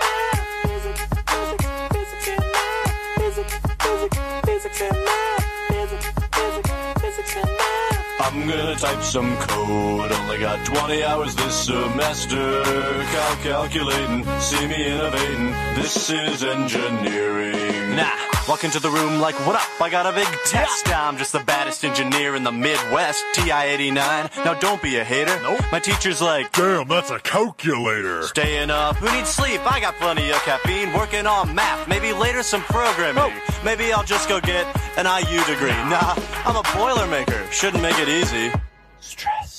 [8.33, 10.11] I'm gonna type some code.
[10.11, 12.63] Only got 20 hours this semester.
[12.63, 15.51] Cal calculating, see me innovating.
[15.75, 17.95] This is engineering.
[17.95, 18.09] Nah,
[18.47, 19.81] walk into the room like, what up?
[19.81, 20.87] I got a big test.
[20.95, 23.21] I'm just the baddest engineer in the Midwest.
[23.33, 24.45] TI-89.
[24.45, 25.37] Now don't be a hater.
[25.41, 25.59] Nope.
[25.71, 28.23] My teacher's like, Damn, that's a calculator.
[28.23, 28.95] staying up.
[28.95, 29.59] Who needs sleep?
[29.69, 30.93] I got plenty of caffeine.
[30.93, 31.87] Working on math.
[31.89, 33.33] Maybe later some programming.
[33.65, 34.65] Maybe I'll just go get
[34.97, 35.69] an IU degree.
[35.91, 37.51] Nah, I'm a Boilermaker.
[37.51, 38.51] Shouldn't make it easy.
[38.99, 39.50] Stress.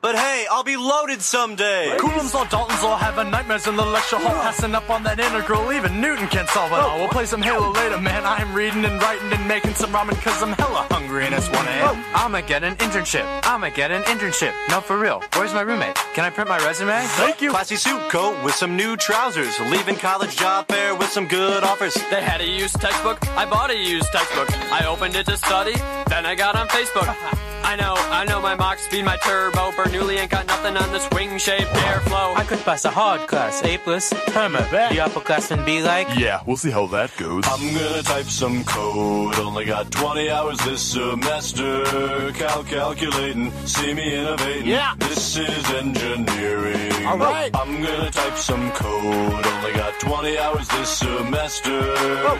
[0.00, 1.96] But hey, I'll be loaded someday.
[1.98, 5.72] Coulomb's law, Dalton's law, having nightmares in the lecture hall, passing up on that integral.
[5.72, 6.98] Even Newton can't solve it all.
[6.98, 8.24] We'll play some Halo later, man.
[8.24, 11.66] I'm reading and writing and making some ramen cause I'm hella hungry and it's 1
[11.66, 11.82] a.m.
[11.82, 12.12] Oh.
[12.14, 13.26] I'ma get an internship.
[13.42, 14.52] I'ma get an internship.
[14.70, 15.20] No, for real.
[15.34, 15.96] Where's my roommate?
[16.14, 16.96] Can I print my resume?
[17.18, 17.50] Thank you.
[17.50, 19.58] Classy suit coat with some new trousers.
[19.58, 21.94] Leaving college job fair with some good offers.
[22.08, 23.18] They had a used textbook.
[23.36, 24.48] I bought a used textbook.
[24.70, 25.74] I opened it to study.
[26.06, 27.48] Then I got on Facebook.
[27.62, 29.70] I know, I know my mock speed, my turbo.
[29.72, 32.36] Bernoulli ain't got nothing on this wing-shaped airflow.
[32.36, 34.12] I could pass a hard class, A plus.
[34.34, 36.08] Herman, the upper class and be like.
[36.16, 37.44] Yeah, we'll see how that goes.
[37.46, 39.36] I'm gonna type some code.
[39.36, 42.32] Only got 20 hours this semester.
[42.32, 44.66] Cal calculating, see me innovating.
[44.66, 44.94] Yeah.
[44.98, 47.06] This is engineering.
[47.06, 47.50] All right.
[47.54, 49.46] I'm gonna type some code.
[49.46, 51.94] Only got 20 hours this semester.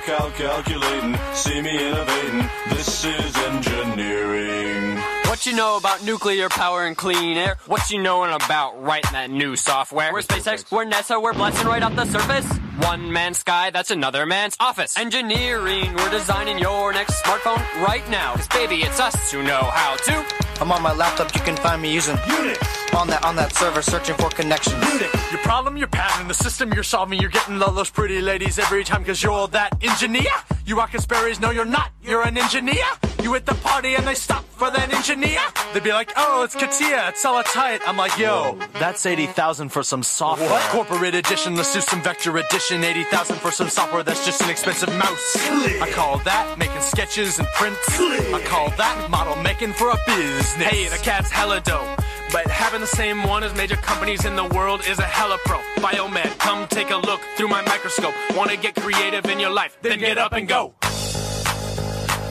[0.07, 2.49] Cal calculating, see me innovating.
[2.71, 4.99] This is engineering.
[5.39, 7.59] What you know about nuclear power and clean air?
[7.67, 10.13] What you knowin' about writing that new software?
[10.13, 12.45] We're SpaceX, we're NASA, we're blasting right off the surface.
[12.79, 14.99] One man's sky, that's another man's office.
[14.99, 18.35] Engineering, we're designing your next smartphone right now.
[18.35, 20.27] Cause baby, it's us who know how to.
[20.61, 22.97] I'm on my laptop, you can find me using Unix.
[22.97, 24.83] on that on that server searching for connections.
[24.83, 25.31] Unix.
[25.31, 28.83] Your problem, your pattern, the system you're solving, you're getting all those pretty ladies every
[28.83, 30.33] time cause you're all that engineer.
[30.67, 32.87] You rock Sperry's, no you're not, you're an engineer.
[33.23, 35.41] You hit the party and they stop for that engineer?
[35.73, 37.81] They'd be like, oh, it's Katia, it's hella tight.
[37.87, 40.61] I'm like, yo, that's 80,000 for some software.
[40.71, 42.85] Corporate edition, let's do some vector edition.
[42.85, 45.37] 80,000 for some software that's just an expensive mouse.
[45.37, 47.79] I call that making sketches and prints.
[47.99, 50.69] I call that model making for a business.
[50.69, 51.87] Hey, the cat's hella dope.
[52.33, 55.59] But having the same one as major companies in the world is a hella pro.
[55.77, 58.15] Biomed, come take a look through my microscope.
[58.37, 59.79] Wanna get creative in your life?
[59.83, 60.75] Then get up and go.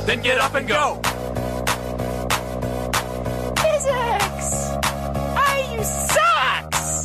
[0.07, 1.01] Then get up and go.
[3.59, 4.49] Physics!
[5.35, 7.03] I use socks!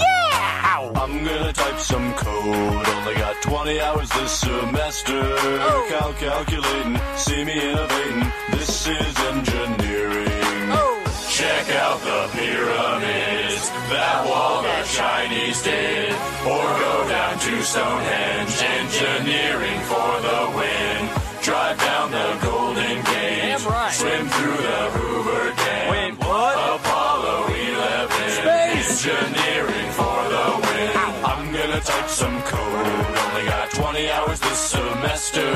[0.00, 0.92] Yeah!
[0.96, 2.88] I'm gonna type some code.
[2.88, 5.20] Only got 20 hours this semester.
[5.20, 5.86] Oh.
[5.90, 8.32] Cal calculating, see me innovating.
[8.52, 10.72] This is engineering.
[10.72, 11.04] Oh.
[11.28, 16.12] Check out the pyramids, that wall the Chinese did.
[16.48, 21.19] Or go down to Stonehenge, engineering for the win.
[21.50, 25.90] Drive down the Golden Gate, swim through the Hoover Dam.
[25.90, 26.54] Wait, what?
[26.78, 28.48] Apollo 11,
[28.78, 30.90] engineering for the win.
[31.24, 32.86] I'm gonna type some code,
[33.26, 35.52] only got 20 hours this semester.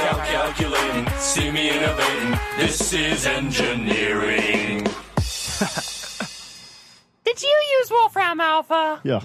[0.00, 2.36] Cal calculating, see me innovating.
[2.58, 4.82] This is engineering.
[7.24, 8.98] Did you use Wolfram Alpha?
[9.04, 9.20] Ja,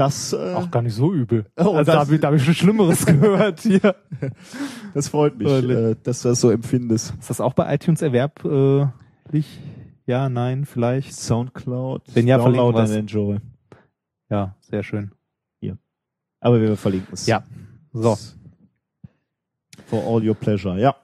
[0.00, 1.46] das, äh, Auch gar nicht so übel.
[1.56, 3.94] Oh, also da das- habe ich, da hab ich schon Schlimmeres gehört hier.
[4.94, 7.14] das freut mich, Äh, äh, dass du das so empfindest.
[7.20, 9.60] Ist das auch bei iTunes erwerblich?
[10.06, 11.14] Ja, nein, vielleicht.
[11.14, 13.38] Soundcloud, Wenn ja, Download verlinken and enjoy.
[14.30, 15.12] Ja, sehr schön.
[16.42, 17.26] Aber wir verlinken es.
[17.26, 17.42] Ja.
[17.92, 18.16] So.
[19.88, 20.96] For all your pleasure, ja.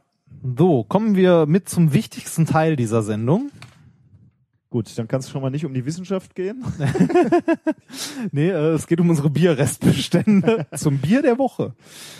[0.57, 3.51] So, kommen wir mit zum wichtigsten Teil dieser Sendung.
[4.77, 6.63] Gut, dann kann es schon mal nicht um die Wissenschaft gehen.
[8.33, 11.75] Nee, äh, es geht um unsere Bierrestbestände zum Bier der Woche.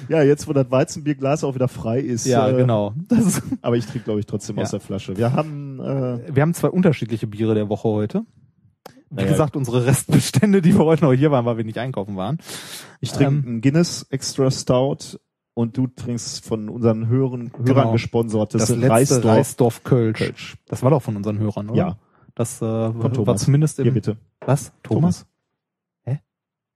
[0.09, 2.25] Ja, jetzt wo das Weizenbierglas auch wieder frei ist.
[2.27, 2.95] Ja, äh, genau.
[3.09, 4.63] Das, Aber ich trinke, glaube ich, trotzdem Ja.
[4.63, 5.17] aus der Flasche.
[5.19, 8.25] Wir haben, äh, wir haben zwei unterschiedliche Biere der Woche heute.
[9.11, 9.29] Wie Naja.
[9.29, 12.39] gesagt, unsere Restbestände, die wir heute noch hier waren, weil wir nicht einkaufen waren.
[13.01, 15.19] ich trinke Ähm, einen Guinness Extra Stout
[15.55, 17.93] und du trinkst von unseren Hörern, Hörern Genau.
[17.93, 19.25] gesponsertes Das letzte Reisdorf.
[19.27, 20.19] Reisdorf Kölsch.
[20.19, 20.57] Kölsch.
[20.69, 21.79] Das war doch von unseren Hörern, oder?
[21.79, 21.99] Ja.
[22.37, 23.43] Das äh, war Thomas.
[23.43, 23.85] zumindest im...
[23.85, 24.17] Hier bitte.
[24.41, 24.71] Was?
[24.85, 25.27] Thomas?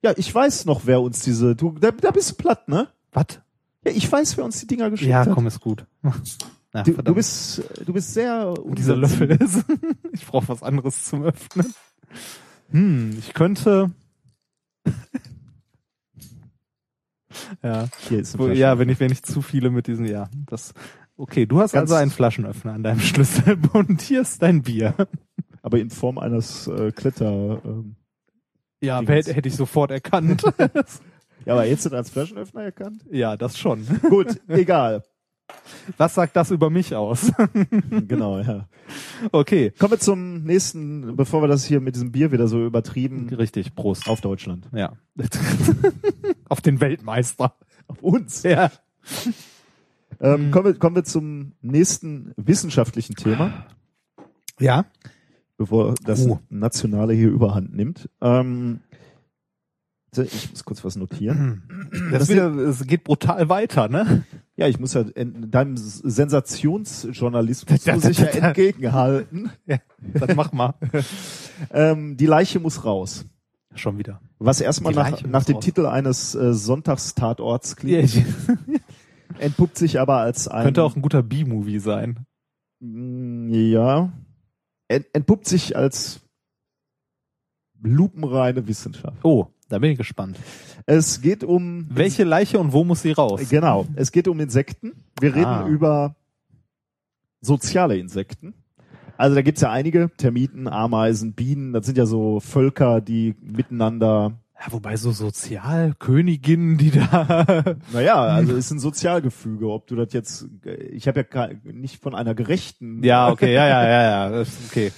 [0.02, 2.88] Ja, ich weiß noch, wer uns diese, du, da, da bist du platt, ne?
[3.12, 3.26] Was?
[3.84, 5.34] Ja, ich weiß, wer uns die Dinger geschickt Ja, hat.
[5.34, 5.84] komm, ist gut.
[6.72, 9.64] Ja, Du, du bist, du bist sehr dieser Löffel ist.
[10.12, 11.74] ich brauche was anderes zum Öffnen.
[12.70, 13.90] Hm, ich könnte.
[17.62, 20.72] ja, Hier ist ein ja, wenn ich wenn ich zu viele mit diesen, ja, das.
[21.16, 24.94] Okay, du hast Ganz- also einen Flaschenöffner an deinem Schlüssel und hier ist dein Bier.
[25.62, 27.60] Aber in Form eines äh, Kletter.
[27.64, 27.96] Ähm,
[28.82, 30.42] Ja, hätte, hätte ich sofort erkannt.
[31.44, 33.04] ja, aber jetzt als Flaschenöffner erkannt?
[33.10, 33.86] ja, das schon.
[34.08, 35.02] Gut, egal.
[35.96, 37.32] Was sagt das über mich aus?
[38.08, 38.68] Genau, ja.
[39.32, 43.28] okay, Kommen wir zum nächsten, bevor wir das hier mit diesem Bier wieder so übertrieben
[43.34, 44.08] richtig, Prost.
[44.08, 44.68] auf Deutschland.
[44.72, 44.92] Ja.
[46.48, 47.54] Auf den Weltmeister.
[47.88, 48.42] Auf uns.
[48.44, 48.70] Ja.
[50.20, 50.50] Ähm, Mhm.
[50.52, 53.66] kommen, wir, kommen wir zum nächsten wissenschaftlichen Thema,
[54.58, 54.84] Ja.
[55.60, 56.38] Bevor das Oh.
[56.48, 58.08] Nationale hier überhand nimmt.
[58.22, 58.80] Ähm,
[60.16, 61.62] ich muss kurz was notieren.
[62.10, 64.24] Das, wieder, es geht brutal weiter, ne?
[64.56, 69.50] Ja, ich muss ja in deinem Sensationsjournalismus Da, da, muss ich ja entgegenhalten.
[69.66, 69.76] Ja,
[70.14, 70.74] dann mach mal.
[71.72, 73.26] Ähm, die Leiche muss raus.
[73.74, 74.22] Schon wieder.
[74.38, 75.64] Was erstmal nach, nach dem raus.
[75.64, 78.24] Titel eines äh, Sonntagstatorts klingt,
[79.38, 82.24] entpuppt sich aber als ein Könnte auch ein guter B-Movie sein.
[82.80, 84.10] Mm, Ja.
[84.90, 86.20] Ent, entpuppt sich als
[87.80, 89.24] lupenreine Wissenschaft.
[89.24, 90.36] Oh, da bin ich gespannt.
[90.86, 93.40] Es geht um Welche Leiche und wo muss sie raus?
[93.48, 94.92] genau, es geht um Insekten.
[95.20, 95.66] Wir reden Ah.
[95.68, 96.16] über
[97.40, 98.54] soziale Insekten.
[99.16, 104.39] Also da gibt's ja einige, Termiten, Ameisen, Bienen, das sind ja so Völker, die miteinander,
[104.62, 107.76] Ja, wobei so Sozialköniginnen, die da.
[107.92, 110.48] naja, also ist ein Sozialgefüge, ob du das jetzt,
[110.90, 114.44] ich habe ja nicht von einer gerechten, ja, okay, ja, ja, ja, ja.
[114.68, 114.92] Okay.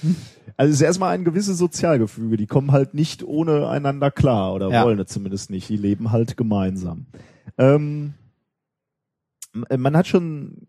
[0.57, 2.35] Also es ist erstmal ein gewisses Sozialgefüge.
[2.35, 4.83] Die kommen halt nicht ohne einander klar oder Ja.
[4.83, 5.69] wollen es zumindest nicht.
[5.69, 7.05] Die leben halt gemeinsam.
[7.57, 8.15] Ähm,
[9.53, 10.67] man hat schon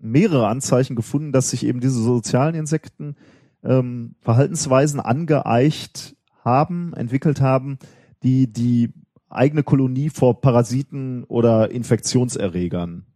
[0.00, 3.16] mehrere Anzeichen gefunden, dass sich eben diese sozialen Insekten
[3.62, 7.78] ähm, Verhaltensweisen angeeicht haben, entwickelt haben,
[8.22, 8.92] die die
[9.28, 13.06] eigene Kolonie vor Parasiten oder Infektionserregern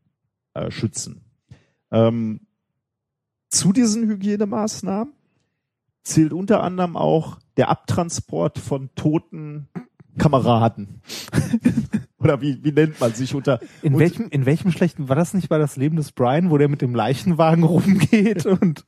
[0.55, 1.24] äh, schützen.
[1.91, 2.41] Ähm,
[3.49, 5.12] zu diesen Hygienemaßnahmen
[6.03, 9.69] zählt unter anderem auch der Abtransport von toten
[10.19, 11.01] Kameraden.
[12.19, 15.49] Oder wie, wie nennt man sich unter In welchem, in welchem schlechten, war das nicht
[15.49, 18.85] bei das Leben des Brian, wo der mit dem Leichenwagen rumgeht und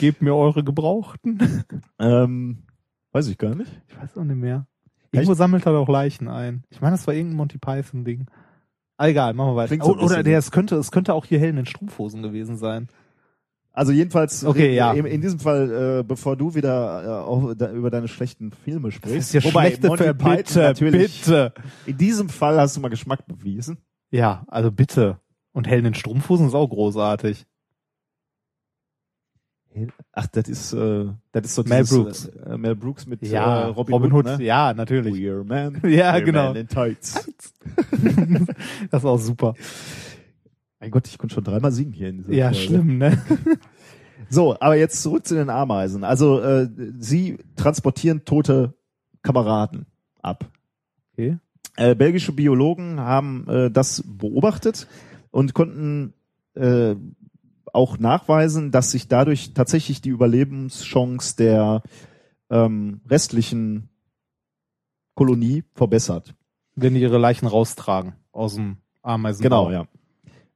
[0.00, 1.64] gebt mir eure Gebrauchten?
[1.98, 2.62] ähm,
[3.12, 3.70] weiß ich gar nicht.
[3.88, 4.66] Ich weiß auch nicht mehr.
[5.12, 6.64] Irgendwo sammelt er doch Leichen ein.
[6.70, 8.26] Ich meine, das war irgendein Monty Python-Ding.
[8.96, 9.68] Ah, Egal, machen wir weiter.
[9.68, 12.56] Klingt so Oh, oder der, es könnte, es könnte auch hier Helen in Strumpfhosen gewesen
[12.56, 12.88] sein.
[13.74, 14.92] Also jedenfalls, Okay, in, ja.
[14.92, 18.90] in, in diesem Fall, äh, bevor du wieder äh, auch da, über deine schlechten Filme
[18.90, 19.16] sprichst.
[19.16, 21.20] ist ja schlechte Monty Python bitte, natürlich.
[21.20, 21.52] bitte.
[21.86, 23.78] In diesem Fall hast du mal Geschmack bewiesen.
[24.10, 25.18] Ja, also bitte.
[25.52, 27.46] Und Helen in Strumpfhosen ist auch großartig.
[30.12, 32.26] Ach, das ist, äh, das ist so Mel Brooks.
[32.26, 34.44] Äh, Mel Brooks mit Ja, äh, Robin, Robin Hood, Hood, ne?
[34.44, 35.14] ja, natürlich.
[35.14, 35.80] We're man.
[35.90, 36.48] Ja, we're genau.
[36.48, 37.14] Man in tights.
[38.90, 39.54] das ist auch super.
[40.80, 42.58] Mein Gott, ich konnte schon dreimal singen hier in dieser Ja, Folge.
[42.66, 43.22] schlimm, ne?
[44.28, 46.04] So, aber jetzt zurück zu den Ameisen.
[46.04, 46.66] Also äh,
[46.98, 48.72] sie transportieren tote
[49.22, 49.84] Kameraden
[50.22, 50.48] ab.
[51.12, 51.36] Okay.
[51.76, 54.86] Äh, belgische Biologen haben äh, das beobachtet
[55.32, 56.14] und konnten
[56.54, 56.94] äh,
[57.72, 61.82] auch nachweisen, dass sich dadurch tatsächlich die Überlebenschance der
[62.50, 63.88] ähm, restlichen
[65.14, 66.34] Kolonie verbessert.
[66.74, 69.42] Wenn die ihre Leichen raustragen aus dem Ameisen.
[69.42, 69.86] Genau, ja.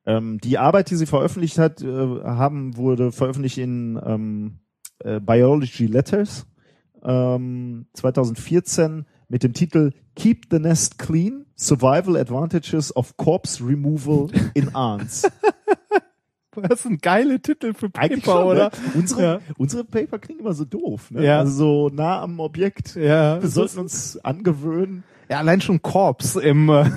[0.06, 4.59] Ähm, die Arbeit, die sie veröffentlicht hat, äh, haben wurde veröffentlicht in ähm,
[5.01, 6.47] äh, Biology Letters
[7.02, 14.74] ähm, 2014 mit dem Titel Keep the Nest Clean: Survival Advantages of Corpse Removal in
[14.74, 15.28] Ants.
[16.69, 18.65] Das sind geile Titel für Eigentlich Paper, schon, oder?
[18.66, 18.70] Ne?
[18.95, 19.39] Unsere, Ja.
[19.59, 21.24] unsere Paper klingen immer so doof, ne?
[21.24, 21.39] Ja.
[21.41, 22.97] Also so nah am Objekt.
[22.97, 23.41] Ja.
[23.43, 25.05] Wir sollten uns angewöhnen.
[25.28, 26.89] Ja, allein schon Korps im, äh,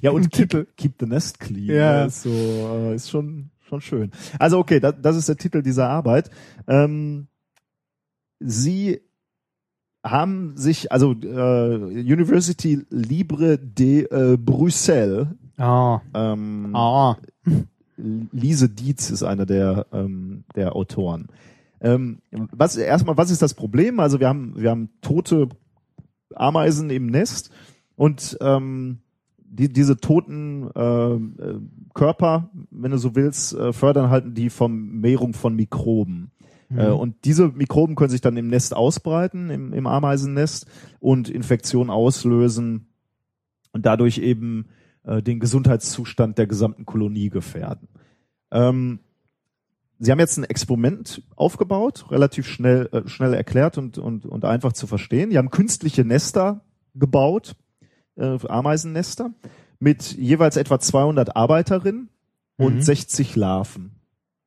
[0.00, 0.66] Ja, und keep, Titel.
[0.76, 1.66] keep the nest clean.
[1.76, 2.00] Ja.
[2.02, 2.06] ne?
[2.06, 4.10] Ist so, äh, ist schon, schon schön.
[4.38, 6.30] Also okay, das, das ist der Titel dieser Arbeit.
[6.66, 7.28] Ähm,
[8.38, 9.00] sie
[10.04, 15.28] haben sich, also äh, University Libre de äh, Bruxelles,
[15.58, 16.00] Ah.
[16.14, 17.16] ähm, Ah.
[17.96, 21.28] Lise Dietz ist einer der, ähm, der Autoren.
[21.80, 24.00] Ähm, was, erstmal, was ist das Problem?
[24.00, 25.48] Also wir haben, wir haben tote
[26.34, 27.50] Ameisen im Nest
[27.96, 28.98] und ähm,
[29.38, 31.60] die, diese toten äh, äh,
[31.92, 36.30] Körper, wenn du so willst, äh, fördern halt die Vermehrung von Mikroben.
[36.70, 36.78] Mhm.
[36.78, 40.66] Äh, und diese Mikroben können sich dann im Nest ausbreiten, im, im Ameisennest
[41.00, 42.86] und Infektionen auslösen
[43.72, 44.66] und dadurch eben
[45.04, 47.88] äh, den Gesundheitszustand der gesamten Kolonie gefährden.
[48.50, 49.00] Ähm,
[49.98, 54.72] Sie haben jetzt ein Experiment aufgebaut, relativ schnell, äh, schnell erklärt und, und, und einfach
[54.72, 55.30] zu verstehen.
[55.30, 56.64] Die haben künstliche Nester
[56.96, 57.54] gebaut,
[58.16, 59.32] äh, Ameisennester,
[59.78, 62.08] mit jeweils etwa 200 Arbeiterinnen
[62.56, 62.82] und Mhm.
[62.82, 63.92] 60 Larven.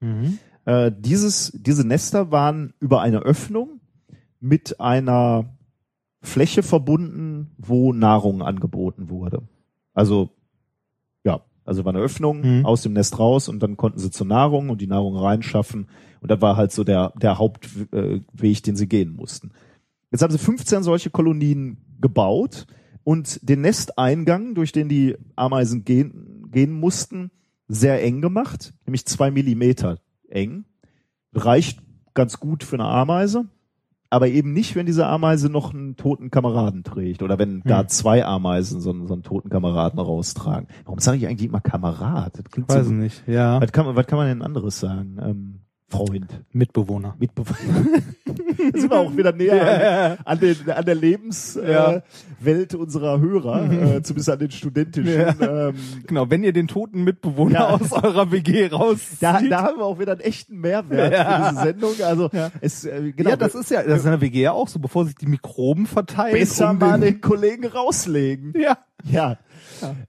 [0.02, 0.40] Mhm.
[0.66, 3.80] Äh, dieses, diese Nester waren über eine Öffnung
[4.42, 5.58] mit einer
[6.22, 9.44] Fläche verbunden, wo Nahrung angeboten wurde.
[9.94, 10.32] Also,
[11.66, 12.66] also war eine Öffnung Mhm.
[12.66, 15.88] aus dem Nest raus und dann konnten sie zur Nahrung und die Nahrung reinschaffen.
[16.22, 19.52] Und das war halt so der, der Hauptweg, äh, den sie gehen mussten.
[20.12, 22.68] Jetzt haben sie 15 solche Kolonien gebaut
[23.04, 27.32] und den Nesteingang, durch den die Ameisen gehen, gehen mussten,
[27.68, 30.66] sehr eng gemacht, nämlich zwei Millimeter eng.
[31.34, 31.80] Reicht
[32.14, 33.46] ganz gut für eine Ameise,
[34.16, 37.88] aber eben nicht, wenn diese Ameise noch einen toten Kameraden trägt oder wenn gar Hm.
[37.90, 40.68] zwei Ameisen so, einen- so einen toten Kameraden raustragen.
[40.86, 42.38] Warum sage ich eigentlich immer Kamerad?
[42.38, 43.62] Das klingt Weiß so, nicht, ja.
[43.62, 45.18] was kann, man- was kann man denn anderes sagen?
[45.22, 46.42] Ähm, Freund.
[46.52, 47.16] Mitbewohner.
[47.20, 47.86] Mitbewohner.
[48.26, 52.78] da sind wir auch wieder näher an, an, den, an der Lebenswelt Ja.
[52.78, 55.14] äh, unserer Hörer, äh, zumindest an den studentischen.
[55.14, 55.68] Ja.
[55.70, 55.76] Ähm,
[56.08, 57.68] Genau, wenn ihr den toten Mitbewohner Ja.
[57.70, 59.00] aus eurer WG raus.
[59.20, 61.44] da, da haben wir auch wieder einen echten Mehrwert Ja.
[61.44, 61.94] für diese Sendung.
[62.04, 62.52] Also Ja.
[62.62, 64.80] es äh, genau, ja, das ist ja, das ist in der WG ja auch so,
[64.80, 66.34] bevor sich die Mikroben verteilen.
[66.34, 68.54] besser um mal den- den Kollegen rauslegen.
[68.60, 68.80] Ja.
[69.04, 69.38] Ja.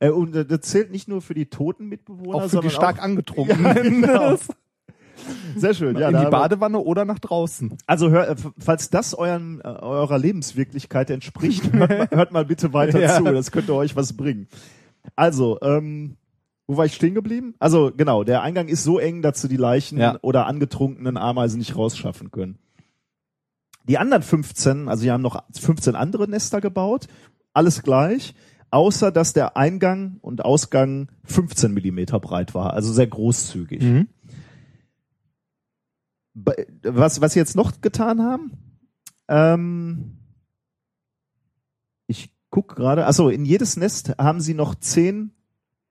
[0.00, 2.74] Äh, und äh, das zählt nicht nur für die toten Mitbewohner, Auch für sondern die
[2.74, 3.64] stark auch, angetrunkenen.
[3.66, 4.36] Ja, genau.
[5.56, 5.96] Sehr schön.
[5.96, 7.76] Ja, in die Badewanne oder nach draußen.
[7.86, 12.72] Also hör, äh, falls das euren, äh, eurer Lebenswirklichkeit entspricht, hört mal, hört mal bitte
[12.72, 13.16] weiter Ja.
[13.16, 13.24] zu.
[13.24, 14.48] Das könnte euch was bringen.
[15.14, 16.16] Also, ähm,
[16.66, 17.54] wo war ich stehen geblieben?
[17.60, 20.18] Also genau, der Eingang ist so eng, dass sie die Leichen Ja.
[20.22, 22.58] oder angetrunkenen Ameisen nicht rausschaffen können.
[23.88, 27.06] Die anderen 15, also die haben noch 15 andere Nester gebaut,
[27.52, 28.34] alles gleich,
[28.72, 33.80] außer dass der Eingang und Ausgang 15 Millimeter breit war, also sehr großzügig.
[33.82, 34.08] Mhm.
[36.82, 38.52] Was, was sie jetzt noch getan haben,
[39.28, 40.18] ähm,
[42.06, 45.32] ich guck gerade, also in jedes Nest haben sie noch zehn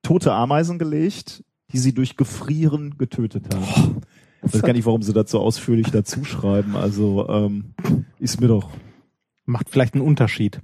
[0.03, 4.01] tote Ameisen gelegt, die sie durch Gefrieren getötet haben.
[4.45, 6.75] Ich weiß gar nicht, warum sie das so ausführlich dazu schreiben.
[6.75, 7.73] Also ähm,
[8.19, 8.69] ist mir doch
[9.45, 10.61] Macht vielleicht einen Unterschied.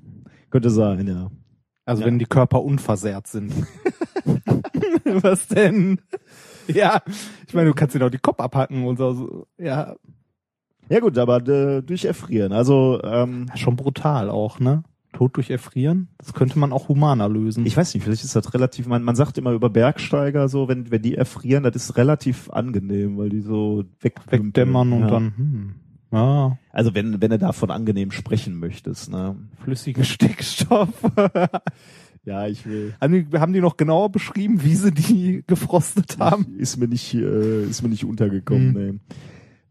[0.51, 1.31] könnte sein, ja.
[1.85, 2.07] Also Ja.
[2.07, 3.51] wenn die Körper unversehrt sind.
[5.05, 5.99] Was denn?
[6.75, 7.01] Ja,
[7.47, 9.47] ich meine, du kannst dir doch die Kopf abhacken und so.
[9.57, 9.95] Ja,
[10.89, 12.51] Ja gut, aber äh, durch Erfrieren.
[12.51, 14.83] Also ähm, schon brutal auch, ne?
[15.13, 17.65] Tod durch Erfrieren, das könnte man auch humaner lösen.
[17.65, 20.89] ich weiß nicht, vielleicht ist das relativ, man, man sagt immer über Bergsteiger so, wenn,
[20.89, 25.07] wenn die erfrieren, das ist relativ angenehm, weil die so weg, wegdämmern und ja.
[25.09, 25.75] dann, hm,
[26.11, 29.35] ja, Also wenn, wenn du davon angenehm sprechen möchtest, ne?
[29.63, 30.89] flüssigen Stickstoff.
[32.23, 32.93] Ja, ich will.
[33.01, 36.55] haben, die, haben die noch genauer beschrieben, wie sie die gefrostet haben?
[36.57, 38.75] Ist mir nicht, äh, ist mir nicht untergekommen.
[38.75, 38.85] Hm.
[38.91, 38.99] Nee.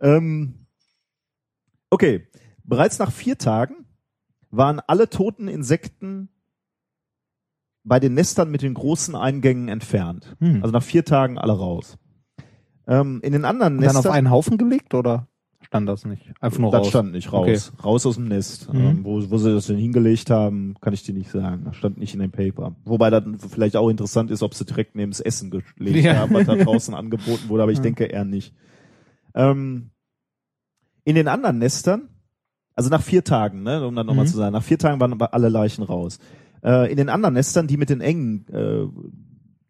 [0.01, 0.55] Ähm,
[1.91, 2.27] okay,
[2.65, 3.87] bereits nach vier Tagen
[4.51, 6.29] waren alle toten Insekten
[7.85, 10.37] bei den Nestern mit den großen Eingängen entfernt.
[10.41, 10.63] Hm.
[10.63, 11.99] Also nach vier Tagen alle raus.
[12.87, 15.29] Ähm, in den anderen Und dann auf Nestern einen Haufen gelegt oder
[15.71, 16.33] stand das nicht?
[16.41, 16.89] Einfach nur das raus.
[16.89, 17.73] stand nicht raus.
[17.85, 18.73] Raus aus dem Nest.
[18.73, 18.81] Mhm.
[18.81, 21.63] Ähm, wo, wo sie das denn hingelegt haben, kann ich dir nicht sagen.
[21.65, 22.75] Das stand nicht in dem Paper.
[22.85, 26.17] Wobei dann vielleicht auch interessant ist, ob sie direkt neben das Essen gelegt Ja.
[26.17, 27.83] haben, was da draußen angeboten wurde, aber ich Ja.
[27.83, 28.53] denke eher nicht.
[29.35, 29.91] Ähm,
[31.05, 32.09] in den anderen Nestern,
[32.75, 34.29] also nach vier Tagen, ne, um dann nochmal Mhm.
[34.31, 36.19] zu sagen, nach vier Tagen waren aber alle Leichen raus.
[36.65, 38.87] Äh, in den anderen Nestern, die mit den engen äh,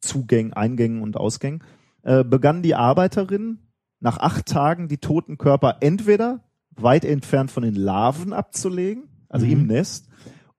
[0.00, 1.62] Zugängen, Eingängen und Ausgängen,
[2.04, 3.58] äh, begannen die Arbeiterinnen
[4.00, 6.40] nach acht Tagen die toten Körper entweder
[6.76, 9.52] weit entfernt von den Larven abzulegen, also Mhm.
[9.52, 10.08] im Nest,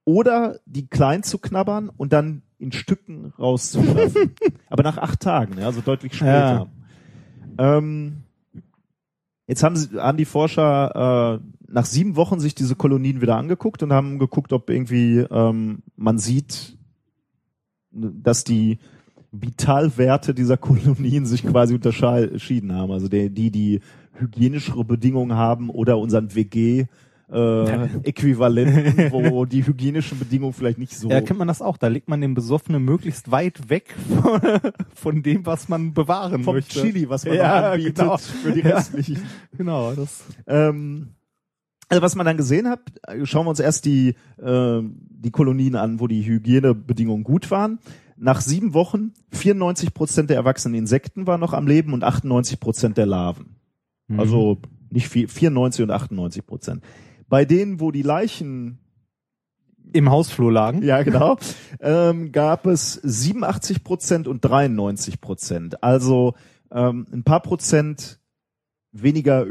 [0.06, 4.36] oder die klein zu knabbern und dann in Stücken rauszuwerfen.
[4.70, 6.70] Aber nach acht Tagen, ja, also deutlich später.
[7.58, 8.24] Ähm,
[9.48, 13.82] jetzt haben, sie, haben die Forscher äh, nach sieben Wochen sich diese Kolonien wieder angeguckt
[13.84, 16.78] und haben geguckt, ob irgendwie ähm, man sieht,
[17.92, 18.80] dass die
[19.32, 22.92] Vitalwerte dieser Kolonien sich quasi unterschieden haben.
[22.92, 23.80] Also die, die, die
[24.14, 26.86] hygienischere Bedingungen haben oder unseren WG
[27.32, 31.10] äh, Äquivalenten, wo die hygienischen Bedingungen vielleicht nicht so.
[31.10, 31.78] Ja, kennt man das auch.
[31.78, 34.42] Da legt man den Besoffenen möglichst weit weg von,
[34.94, 36.82] von dem, was man bewahren vom möchte.
[36.82, 38.18] Chili, was man ja, da anbietet genau.
[38.18, 38.76] für die Ja.
[38.76, 39.20] restlichen.
[39.58, 40.24] Genau, das.
[40.46, 41.16] Ähm,
[41.88, 42.82] also was man dann gesehen hat,
[43.24, 47.80] schauen wir uns erst die, äh, die Kolonien an, wo die Hygienebedingungen gut waren.
[48.24, 52.96] Nach sieben Wochen 94 Prozent der erwachsenen Insekten waren noch am Leben und 98 Prozent
[52.98, 53.56] der Larven.
[54.08, 54.20] Mhm.
[54.20, 54.60] Also
[54.92, 56.84] nicht viel, 94 und 98 Prozent.
[57.30, 58.78] Bei denen, wo die Leichen
[59.92, 60.84] im Hausflur lagen.
[60.84, 61.38] ja, genau.
[61.80, 65.84] ähm, gab es 87 Prozent und 93 Prozent.
[65.84, 66.36] Also
[66.72, 68.20] ähm, ein paar Prozent
[68.92, 69.42] weniger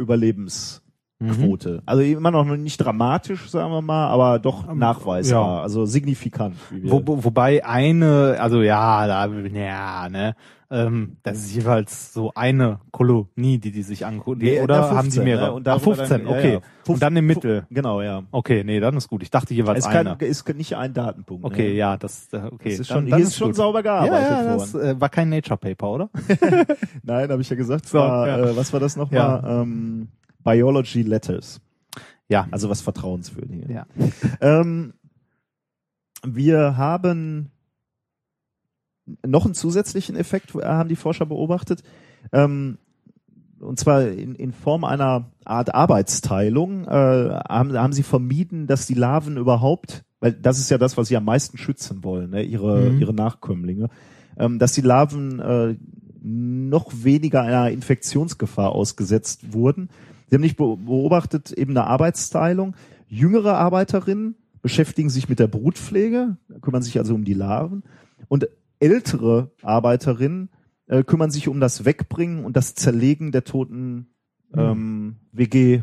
[1.20, 1.82] Überlebensquote.
[1.86, 5.56] Also immer noch nicht dramatisch, sagen wir mal, aber doch nachweisbar.
[5.56, 5.62] ja.
[5.62, 6.56] Also signifikant.
[6.82, 10.34] Wo, wo, wobei eine, also ja, da, ja, ne,
[10.72, 14.38] ähm, das ist jeweils so eine Kolonie, die die sich angucken.
[14.40, 15.46] Nee, oder na, 15, haben die mehrere?
[15.46, 15.52] ne?
[15.54, 16.52] Und Ach, darüber 15, dann- ja, okay.
[16.54, 16.60] ja.
[16.86, 17.66] Und dann im Mittel.
[17.70, 18.22] genau, ja.
[18.30, 19.22] Okay, nee, dann ist gut.
[19.22, 20.24] Ich dachte jeweils Es kann, eine.
[20.24, 21.44] ist nicht ein Datenpunkt.
[21.44, 21.74] Okay, ne?
[21.74, 22.70] ja, das, äh, okay.
[22.70, 23.56] Das ist schon, dann hier ist schon gut.
[23.56, 26.10] sauber gearbeitet ja, ja, das äh, war kein Nature Paper, oder?
[27.02, 27.88] Nein, habe ich ja gesagt.
[27.88, 28.38] So, war, ja.
[28.38, 29.18] äh, was war das nochmal?
[29.18, 29.62] Ja.
[29.62, 30.08] Ähm,
[30.44, 31.60] Biology Letters.
[32.28, 32.46] Ja.
[32.50, 33.70] Also was Vertrauenswürdiges.
[33.70, 33.86] Ja.
[34.40, 34.94] Ähm,
[36.24, 37.50] wir haben
[39.26, 41.82] noch einen zusätzlichen Effekt, äh, haben die Forscher beobachtet.
[42.32, 42.78] Ähm,
[43.58, 48.94] und zwar in, in Form einer Art Arbeitsteilung äh, haben, haben sie vermieden, dass die
[48.94, 52.90] Larven überhaupt, weil das ist ja das, was sie am meisten schützen wollen, ne, ihre,
[52.90, 53.00] Mhm.
[53.00, 53.88] ihre Nachkömmlinge,
[54.38, 55.76] ähm, dass die Larven äh,
[56.22, 59.88] noch weniger einer Infektionsgefahr ausgesetzt wurden.
[60.30, 62.74] Sie haben nicht be- beobachtet eben eine Arbeitsteilung.
[63.08, 67.82] Jüngere Arbeiterinnen beschäftigen sich mit der Brutpflege, kümmern sich also um die Larven
[68.28, 68.48] und
[68.78, 70.48] ältere Arbeiterinnen
[70.86, 74.06] äh, kümmern sich um das Wegbringen und das Zerlegen der toten
[74.54, 75.82] ähm, WG äh,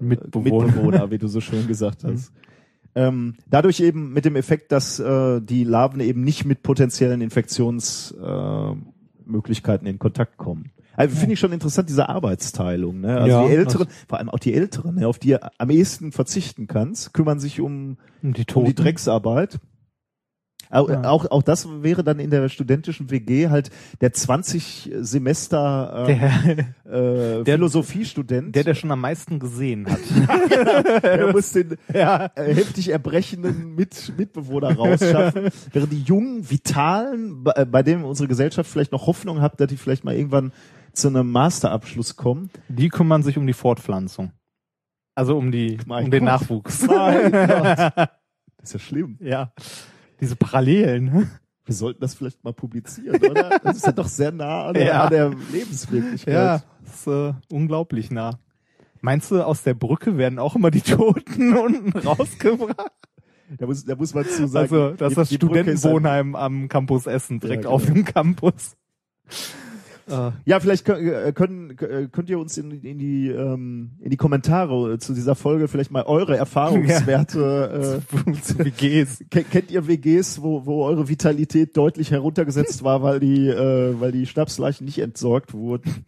[0.00, 0.66] Mitbewohner.
[0.66, 2.32] Mitbewohner, wie du so schön gesagt hast.
[2.94, 9.86] Ähm, dadurch eben mit dem Effekt, dass äh, die Larven eben nicht mit potenziellen Infektionsmöglichkeiten
[9.86, 10.70] äh, in Kontakt kommen.
[10.98, 13.00] Also finde ich schon interessant, diese Arbeitsteilung.
[13.00, 13.16] Ne?
[13.16, 16.12] Also Ja, die Älteren, vor allem auch die Älteren, ne, auf die du am ehesten
[16.12, 19.58] verzichten kannst, kümmern sich um, Um die um die Drecksarbeit.
[20.70, 21.04] Auch, Ja.
[21.04, 23.70] auch, auch das wäre dann in der studentischen WG halt
[24.02, 26.12] der 20 Semester äh,
[26.90, 28.54] äh, Der- Philosophiestudent.
[28.54, 29.98] Der, der schon am meisten gesehen hat.
[31.02, 32.30] der muss den ja.
[32.34, 35.48] äh, heftig erbrechenden Mit Mitbewohner rausschaffen.
[35.72, 39.68] Während die jungen, vitalen, bei, äh, bei denen unsere Gesellschaft vielleicht noch Hoffnung hat, dass
[39.68, 40.52] die vielleicht mal irgendwann
[40.98, 42.50] zu einem Masterabschluss kommen.
[42.68, 44.32] Die kümmern sich um die Fortpflanzung.
[45.14, 46.40] Also um die, Mein um den Gott.
[46.40, 46.86] Nachwuchs.
[46.86, 48.08] Mein Gott.
[48.60, 49.16] Das ist ja schlimm.
[49.20, 49.52] ja.
[50.20, 51.30] Diese Parallelen.
[51.64, 53.60] Wir sollten das vielleicht mal publizieren, oder?
[53.62, 55.04] Das ist ja doch sehr nah an der, Ja.
[55.04, 56.34] an der Lebenswirklichkeit.
[56.34, 58.38] Ja, das ist äh, unglaublich nah.
[59.00, 62.90] Meinst du, aus der Brücke werden auch immer die Toten unten rausgebracht?
[63.58, 64.64] Da muss, da muss man zu sagen.
[64.64, 67.94] Also, das die- ist das ein- Studentenwohnheim am Campus Essen, direkt Ja, auf genau.
[67.94, 68.76] dem Campus.
[70.08, 74.10] Äh, Ja, vielleicht könnt, äh, können, äh, könnt ihr uns in, in die ähm, in
[74.10, 79.24] die Kommentare zu dieser Folge vielleicht mal eure Erfahrungswerte äh, zu WGs.
[79.30, 84.12] Ke- Kennt ihr WGs, wo, wo eure Vitalität deutlich heruntergesetzt war, weil die, äh, weil
[84.12, 86.04] die Schnapsleichen nicht entsorgt wurden?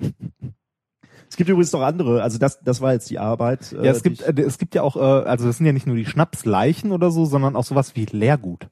[1.28, 3.70] Es gibt übrigens noch andere, also das, das war jetzt die Arbeit.
[3.72, 6.05] Ja, es gibt, es gibt ja auch, äh, also das sind ja nicht nur die
[6.06, 8.68] Schnapsleichen oder so, sondern auch sowas wie Leergut.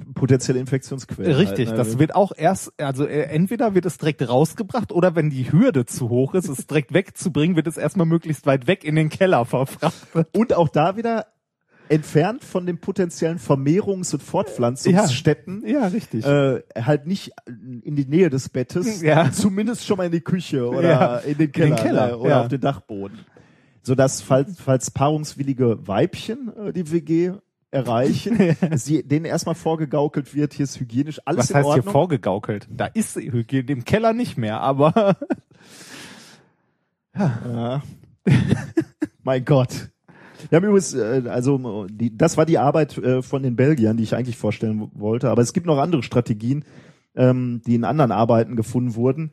[0.00, 1.34] Potenzielle Infektionsquellen.
[1.34, 1.84] Richtig, halt, ne?
[1.84, 5.86] das wird auch erst, also äh, entweder wird es direkt rausgebracht oder wenn die Hürde
[5.86, 9.44] zu hoch ist, es direkt wegzubringen, wird es erstmal möglichst weit weg in den Keller
[9.44, 10.28] verfrachtet.
[10.32, 11.26] Und auch da wieder
[11.88, 15.64] entfernt von den potenziellen Vermehrungs- und Fortpflanzungsstätten.
[15.66, 16.24] Ja, richtig.
[16.24, 19.30] Äh, halt nicht in die Nähe des Bettes, Ja.
[19.32, 21.16] zumindest schon mal in die Küche oder Ja.
[21.18, 22.40] in den In Keller, den Keller, ne, oder ja.
[22.42, 23.18] auf den Dachboden.
[23.82, 27.32] Sodass, falls, falls paarungswillige Weibchen äh, die WG
[27.74, 32.68] erreichen, sie, denen erstmal vorgegaukelt wird, hier ist hygienisch alles Was in heißt hier vorgegaukelt?
[32.70, 35.16] Da ist Hygiene im Keller nicht mehr, aber
[37.16, 37.82] Ja.
[39.22, 39.90] mein Gott.
[40.48, 44.02] Wir haben übrigens, äh, also die, das war die Arbeit äh, von den Belgiern, die
[44.02, 45.30] ich eigentlich vorstellen wollte.
[45.30, 46.64] Aber es gibt noch andere Strategien,
[47.14, 49.32] ähm, die in anderen Arbeiten gefunden wurden.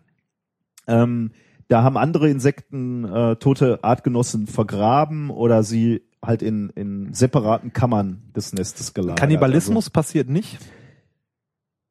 [0.88, 1.31] Ähm,
[1.68, 8.22] da haben andere Insekten äh, tote Artgenossen vergraben oder sie halt in, in separaten Kammern
[8.35, 9.19] des Nestes gelagert.
[9.19, 10.56] Kannibalismus passiert nicht.
[10.56, 10.65] Also,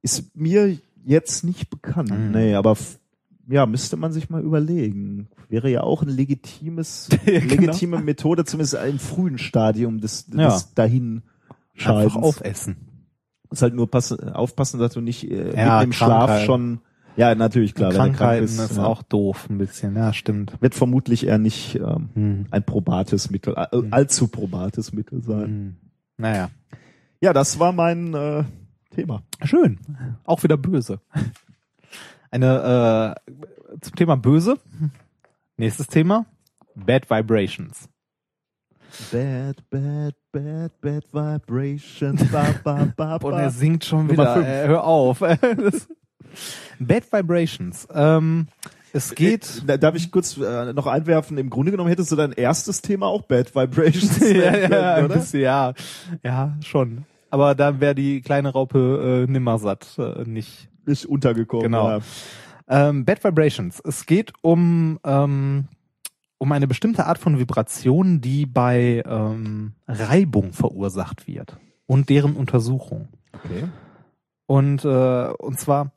[0.03, 2.11] ist mir jetzt nicht bekannt.
[2.11, 2.31] Mhm.
[2.33, 2.77] Nee, aber
[3.49, 5.29] ja, müsste man sich mal überlegen.
[5.49, 7.55] Wäre ja auch ein legitimes, Ja, genau.
[7.63, 10.61] legitime Methode, zumindest im frühen Stadium des, des Ja.
[10.75, 11.23] dahin
[11.85, 12.77] Einfach aufessen.
[13.51, 16.47] Muss halt nur passen, aufpassen, dass du nicht äh, Ja, mitten im Schlaf Krankheiten.
[16.47, 16.81] schon.
[17.17, 17.93] Ja, natürlich klar.
[17.93, 18.85] Krankheiten ist ja.
[18.85, 20.53] auch doof ein bisschen, ja, stimmt.
[20.61, 22.47] wird vermutlich eher nicht ähm, Hm.
[22.51, 25.45] ein probates Mittel, äh, allzu probates Mittel sein.
[25.45, 25.77] Hm.
[26.17, 26.51] Naja.
[27.21, 28.45] Ja, das war mein äh,
[28.95, 29.23] Thema.
[29.45, 29.79] Schön.
[30.25, 31.01] Auch wieder böse.
[32.31, 34.57] Eine äh, zum Thema böse.
[35.57, 36.27] Nächstes Thema.
[36.75, 37.89] Bad Vibrations.
[39.13, 42.25] Bad, bad, bad, bad vibrations.
[42.33, 43.43] Ba, ba, ba, Und ba.
[43.43, 44.37] er singt schon wieder.
[44.65, 45.21] Äh, hör auf.
[45.41, 45.89] Das-
[46.79, 47.87] Bad Vibrations.
[47.93, 48.49] Ähm,
[48.93, 49.63] es geht.
[49.67, 51.39] Äh, Darf ich kurz äh, noch einwerfen?
[51.39, 55.15] Im Grunde genommen hättest du dein erstes Thema auch Bad Vibrations ja, ja, können, oder?
[55.15, 55.75] bisschen, ja,
[56.23, 57.05] ja, schon.
[57.31, 60.69] Aber da wäre die kleine Raupe äh, nimmersatt äh, nicht.
[60.87, 61.65] Nicht untergekommen.
[61.65, 61.91] Genau.
[61.91, 62.01] Ja.
[62.69, 63.81] Ähm, Bad Vibrations.
[63.85, 65.69] Es geht um ähm,
[66.39, 73.09] um eine bestimmte Art von Vibration, die bei ähm, Reibung verursacht wird und deren Untersuchung.
[73.33, 73.69] Okay.
[74.47, 75.93] Und äh, und zwar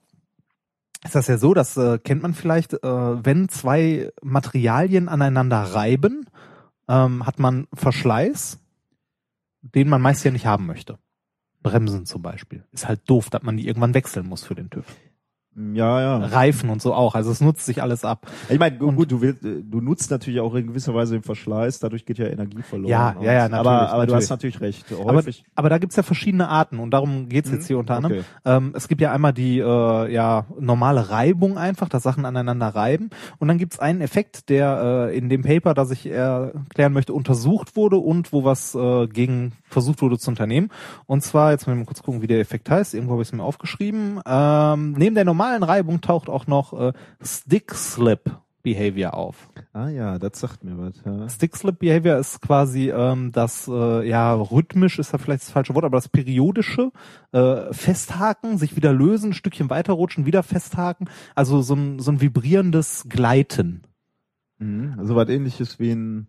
[1.03, 2.77] ist das ja so, das äh, kennt man vielleicht, äh,
[3.25, 6.25] wenn zwei Materialien aneinander reiben,
[6.87, 8.59] ähm, hat man Verschleiß,
[9.61, 10.97] den man meist ja nicht haben möchte.
[11.61, 12.65] Bremsen zum Beispiel.
[12.71, 14.85] Ist halt doof, dass man die irgendwann wechseln muss für den TÜV.
[15.55, 16.17] Ja, ja.
[16.17, 17.13] Reifen und so auch.
[17.15, 18.25] Also es nutzt sich alles ab.
[18.49, 21.21] Ich meine, gu- gut, du, willst, äh, du nutzt natürlich auch in gewisser Weise den
[21.23, 22.89] Verschleiß, dadurch geht ja Energie verloren.
[22.89, 24.15] Ja, Und- ja, ja, natürlich, Aber, aber du natürlich.
[24.15, 24.85] hast natürlich recht.
[24.91, 25.43] Aber, Häufig.
[25.55, 28.17] aber da gibt's ja verschiedene Arten und darum geht's jetzt Mhm, hier unter anderem.
[28.19, 28.25] okay.
[28.45, 33.11] Ähm, es gibt ja einmal die äh, ja normale Reibung einfach, dass Sachen aneinander reiben.
[33.37, 37.75] Und dann gibt's einen Effekt, der äh, in dem Paper, das ich erklären möchte, untersucht
[37.75, 40.69] wurde und wo was äh, gegen versucht wurde zu unternehmen.
[41.05, 42.93] Und zwar, jetzt mal kurz gucken, wie der Effekt heißt.
[42.95, 44.19] Irgendwo habe ich es mir aufgeschrieben.
[44.25, 48.31] Ähm, neben der normalen Reibung taucht auch noch äh, Stick Slip
[48.63, 49.49] Behavior auf.
[49.73, 50.93] ah ja, das sagt mir was.
[51.05, 51.27] Ja.
[51.27, 55.75] Stick Slip Behavior ist quasi ähm, das, äh, ja, rhythmisch ist da vielleicht das falsche
[55.75, 56.91] Wort, aber das periodische
[57.33, 62.21] äh, Festhaken, sich wieder lösen, ein Stückchen weiterrutschen, wieder festhaken, also so ein, so ein
[62.21, 63.83] vibrierendes Gleiten.
[64.59, 64.95] Mhm.
[64.97, 66.27] Also was ähnliches wie ein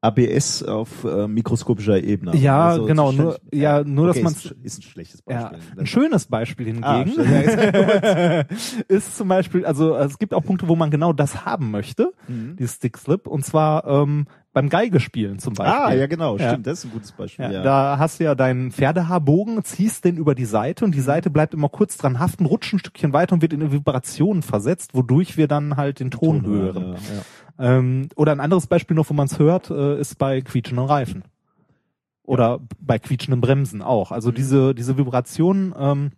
[0.00, 2.36] ABS auf äh, mikroskopischer Ebene.
[2.36, 5.80] Ja, Also, genau, nur, ja, nur okay, dass man ist, ist ein schlechtes Ja, Beispiel.
[5.80, 8.44] ein schönes Beispiel Ah, hingegen schön.
[8.88, 12.56] ist zum Beispiel, also es gibt auch Punkte, wo man genau das haben möchte, Mhm.
[12.56, 15.80] die Stick Slip, und zwar ähm, beim Geigespielen zum Beispiel.
[15.82, 16.50] Ah, ja, genau, Ja.
[16.50, 17.46] stimmt, das ist ein gutes Beispiel.
[17.46, 21.00] Ja, Ja, Da hast du ja deinen Pferdehaarbogen, ziehst den über die Seite und die
[21.00, 24.42] Seite bleibt immer kurz dran haften, rutscht ein Stückchen weiter und wird in eine Vibration
[24.42, 26.82] versetzt, wodurch wir dann halt den Ton, hören.
[26.82, 27.22] Ja, ja.
[27.58, 31.24] Ähm, oder ein anderes Beispiel noch, wo man es hört, äh, ist bei quietschenden Reifen.
[32.22, 34.12] Oder bei quietschenden Bremsen auch.
[34.12, 36.10] Also diese, diese Vibrationen ähm,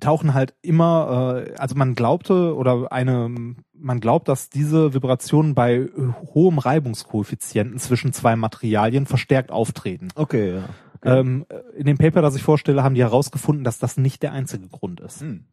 [0.00, 5.88] tauchen halt immer, äh, also man glaubte oder eine, man glaubt, dass diese Vibrationen bei
[6.34, 10.08] hohem Reibungskoeffizienten zwischen zwei Materialien verstärkt auftreten.
[10.14, 10.64] Okay, ja.
[10.96, 11.20] Okay.
[11.20, 11.46] Ähm,
[11.76, 15.00] in dem Paper, das ich vorstelle, haben die herausgefunden, dass das nicht der einzige Grund
[15.00, 15.20] ist.
[15.20, 15.44] Hm.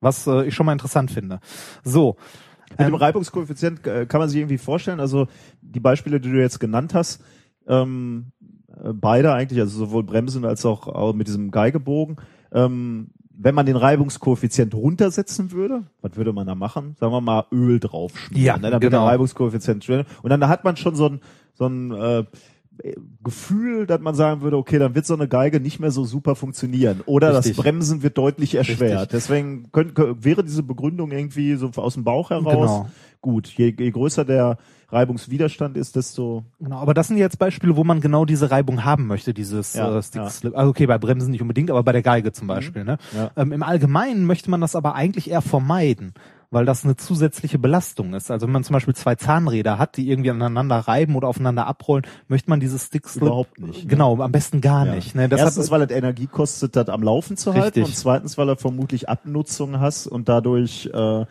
[0.00, 1.40] Was äh, ich schon mal interessant finde.
[1.82, 2.16] So.
[2.70, 5.26] Mit dem Ähm, Reibungskoeffizient äh, kann man sich irgendwie vorstellen, also
[5.60, 7.22] die Beispiele, die du jetzt genannt hast,
[7.66, 8.32] ähm,
[8.68, 12.16] äh, beide eigentlich, also sowohl Bremsen als auch, auch mit diesem Geigebogen.
[12.52, 13.10] Ähm,
[13.42, 16.94] wenn man den Reibungskoeffizient runtersetzen würde, was würde man da machen?
[17.00, 18.44] Sagen wir mal Öl draufschmieren.
[18.44, 18.70] Ja, ne?
[18.70, 19.04] Dann wird genau.
[19.04, 19.88] der Reibungskoeffizient.
[19.88, 21.20] Und dann hat man schon so ein,
[21.54, 22.24] so ein äh,
[23.22, 26.34] Gefühl, dass man sagen würde, okay, dann wird so eine Geige nicht mehr so super
[26.34, 27.02] funktionieren.
[27.06, 27.56] Oder Richtig.
[27.56, 28.92] das Bremsen wird deutlich erschwert.
[28.92, 29.08] Richtig.
[29.10, 32.88] Deswegen könnte, wäre diese Begründung irgendwie so aus dem Bauch heraus Genau.
[33.20, 33.48] gut.
[33.48, 34.58] Je, je größer der
[34.92, 39.06] Reibungswiderstand ist, desto Genau, aber das sind jetzt Beispiele, wo man genau diese Reibung haben
[39.06, 40.30] möchte, dieses Ja, äh, Stick ja.
[40.30, 40.56] Slip.
[40.56, 42.84] Also okay, bei Bremsen nicht unbedingt, aber bei der Geige zum Beispiel.
[42.84, 42.98] Ne?
[43.16, 43.30] Ja.
[43.36, 46.12] Ähm, Im Allgemeinen möchte man das aber eigentlich eher vermeiden,
[46.50, 48.30] weil das eine zusätzliche Belastung ist.
[48.30, 52.04] Also wenn man zum Beispiel zwei Zahnräder hat, die irgendwie aneinander reiben oder aufeinander abrollen,
[52.26, 53.88] möchte man dieses Stick Slip Überhaupt nicht, ne?
[53.88, 54.94] Genau, am besten gar Ja.
[54.96, 55.14] nicht.
[55.14, 55.28] Ne?
[55.28, 57.84] Deshalb- Erstens, weil es Energie kostet, das am Laufen zu halten Richtig.
[57.84, 61.24] und zweitens, weil er vermutlich Abnutzung hast und dadurch äh,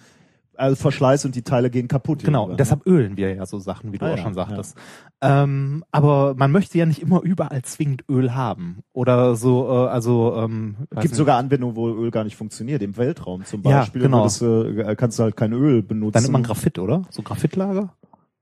[0.59, 2.23] also Verschleiß und die Teile gehen kaputt.
[2.23, 4.77] Genau, irgendwann, deshalb ölen wir ja so Sachen, wie du Ah auch ja, schon sagtest.
[5.21, 8.79] Ähm, aber man möchte ja nicht immer überall zwingend Öl haben.
[8.93, 11.15] Oder so, äh, also ähm, Es gibt nicht.
[11.15, 12.81] sogar Anwendungen, wo Öl gar nicht funktioniert.
[12.81, 14.19] Im Weltraum zum Ja, Beispiel genau.
[14.19, 16.13] würdest du, äh, kannst du halt kein Öl benutzen.
[16.13, 17.01] Dann nimmt man Graphit, oder?
[17.09, 17.93] So Graphitlager?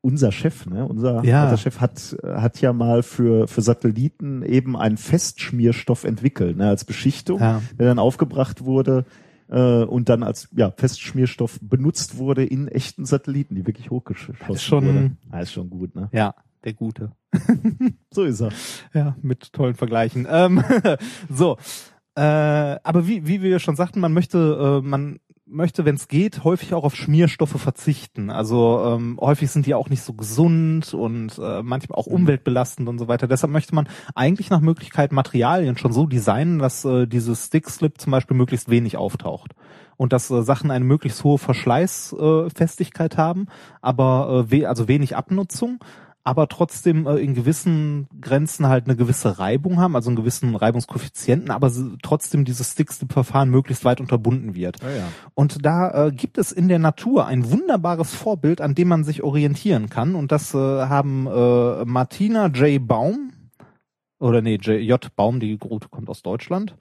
[0.02, 1.58] unser Chef, ne, unser Ja.
[1.58, 7.40] Chef hat hat ja mal für für Satelliten eben einen Festschmierstoff entwickelt, ne, als Beschichtung,
[7.42, 7.62] Ja.
[7.78, 9.04] der dann aufgebracht wurde
[9.50, 14.64] äh, und dann als ja Festschmierstoff benutzt wurde in echten Satelliten, die wirklich hochgeschossen ist
[14.64, 15.18] schon- wurden.
[15.30, 16.10] Ah, ist schon gut, ne?
[16.12, 17.12] Ja, der Gute.
[18.12, 18.52] So ist er.
[18.94, 20.26] Ja, mit tollen Vergleichen.
[20.30, 20.64] Ähm,
[21.30, 21.58] so,
[22.16, 25.20] äh, aber wie, wie wir schon sagten, man möchte, äh, man
[25.50, 28.30] möchte, wenn es geht, häufig auch auf Schmierstoffe verzichten.
[28.30, 33.00] Also ähm, häufig sind die auch nicht so gesund und äh, manchmal auch umweltbelastend und
[33.00, 33.28] so weiter.
[33.28, 38.12] Deshalb möchte man eigentlich nach Möglichkeit Materialien schon so designen, dass äh, dieses Stick-Slip zum
[38.12, 39.54] Beispiel möglichst wenig auftaucht.
[39.96, 43.48] Und dass äh, Sachen eine möglichst hohe Verschleißfestigkeit äh, haben,
[43.82, 45.80] aber äh, we also wenig Abnutzung
[46.28, 51.52] aber trotzdem äh, in gewissen Grenzen halt eine gewisse Reibung haben, also einen gewissen Reibungskoeffizienten,
[51.52, 51.72] aber
[52.04, 54.84] trotzdem dieses Stick-Slip-Verfahren möglichst weit unterbunden wird.
[54.84, 55.04] Ja, ja.
[55.36, 59.24] Und da äh, gibt es in der Natur ein wunderbares Vorbild, an dem man sich
[59.24, 60.16] orientieren kann.
[60.16, 62.86] Und das äh, haben äh, Martina J.
[62.86, 63.32] Baum,
[64.20, 64.82] oder nee, J.
[64.82, 65.16] J.
[65.16, 66.76] Baum, die Grote kommt aus Deutschland.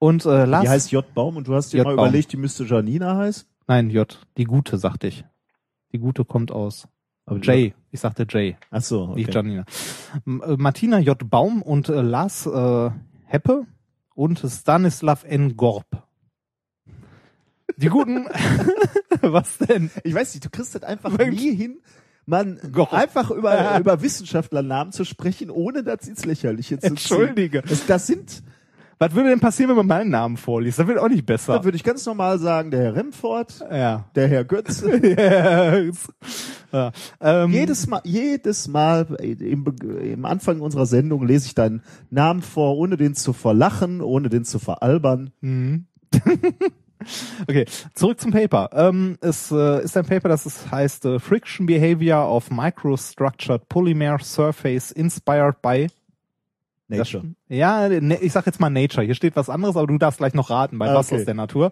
[0.00, 1.14] Und äh, Lars, Die heißt J.
[1.14, 1.86] Baum und du hast dir J.
[1.86, 2.08] mal Baum.
[2.08, 3.46] überlegt, die müsste Janina heißen?
[3.68, 4.18] nein, J.
[4.38, 5.24] Die Gute, sagte ich.
[5.92, 6.88] Die Gute kommt aus
[7.28, 7.74] Aber J.
[7.90, 8.56] Ich sagte J.
[8.70, 9.14] Ach so, okay.
[9.16, 9.64] Nicht Janina.
[10.26, 11.28] Äh, Martina J.
[11.28, 12.90] Baum und äh, Lars äh,
[13.26, 13.66] Heppe
[14.14, 15.56] und Stanislav N.
[15.56, 15.86] Gorb.
[17.76, 18.26] Die guten,
[19.20, 19.90] was denn?
[20.04, 21.80] Ich weiß nicht, du kriegst das einfach nie hin,
[22.26, 22.92] man Gott.
[22.92, 26.90] einfach über, über Wissenschaftlernamen zu sprechen, ohne das ins Lächerliche zu ziehen.
[26.90, 27.62] Entschuldige.
[27.62, 28.42] Das, das sind,
[29.00, 30.78] Was würde denn passieren, wenn man meinen Namen vorliest?
[30.78, 31.58] Das wird auch nicht besser.
[31.58, 34.04] da würde ich ganz normal sagen, der Herr Remford, ja.
[34.14, 34.82] der Herr Götz.
[35.02, 36.08] Yes.
[36.72, 36.90] ja.
[37.20, 42.42] Ähm, jedes Mal, jedes Mal im, Be- im Anfang unserer Sendung lese ich deinen Namen
[42.42, 45.30] vor, ohne den zu verlachen, ohne den zu veralbern.
[45.40, 45.86] Mhm.
[47.46, 47.64] Okay,
[47.94, 48.70] zurück zum Paper.
[48.72, 54.90] Ähm, es äh, ist ein Paper, das heißt äh, Friction Behavior of Microstructured Polymer Surface
[54.90, 55.86] Inspired by
[56.88, 57.22] Nature.
[57.48, 59.04] Das, ja, ne, ich sag jetzt mal Nature.
[59.04, 61.20] Hier steht was anderes, aber du darfst gleich noch raten, bei Ah, was okay.
[61.20, 61.70] aus der Natur.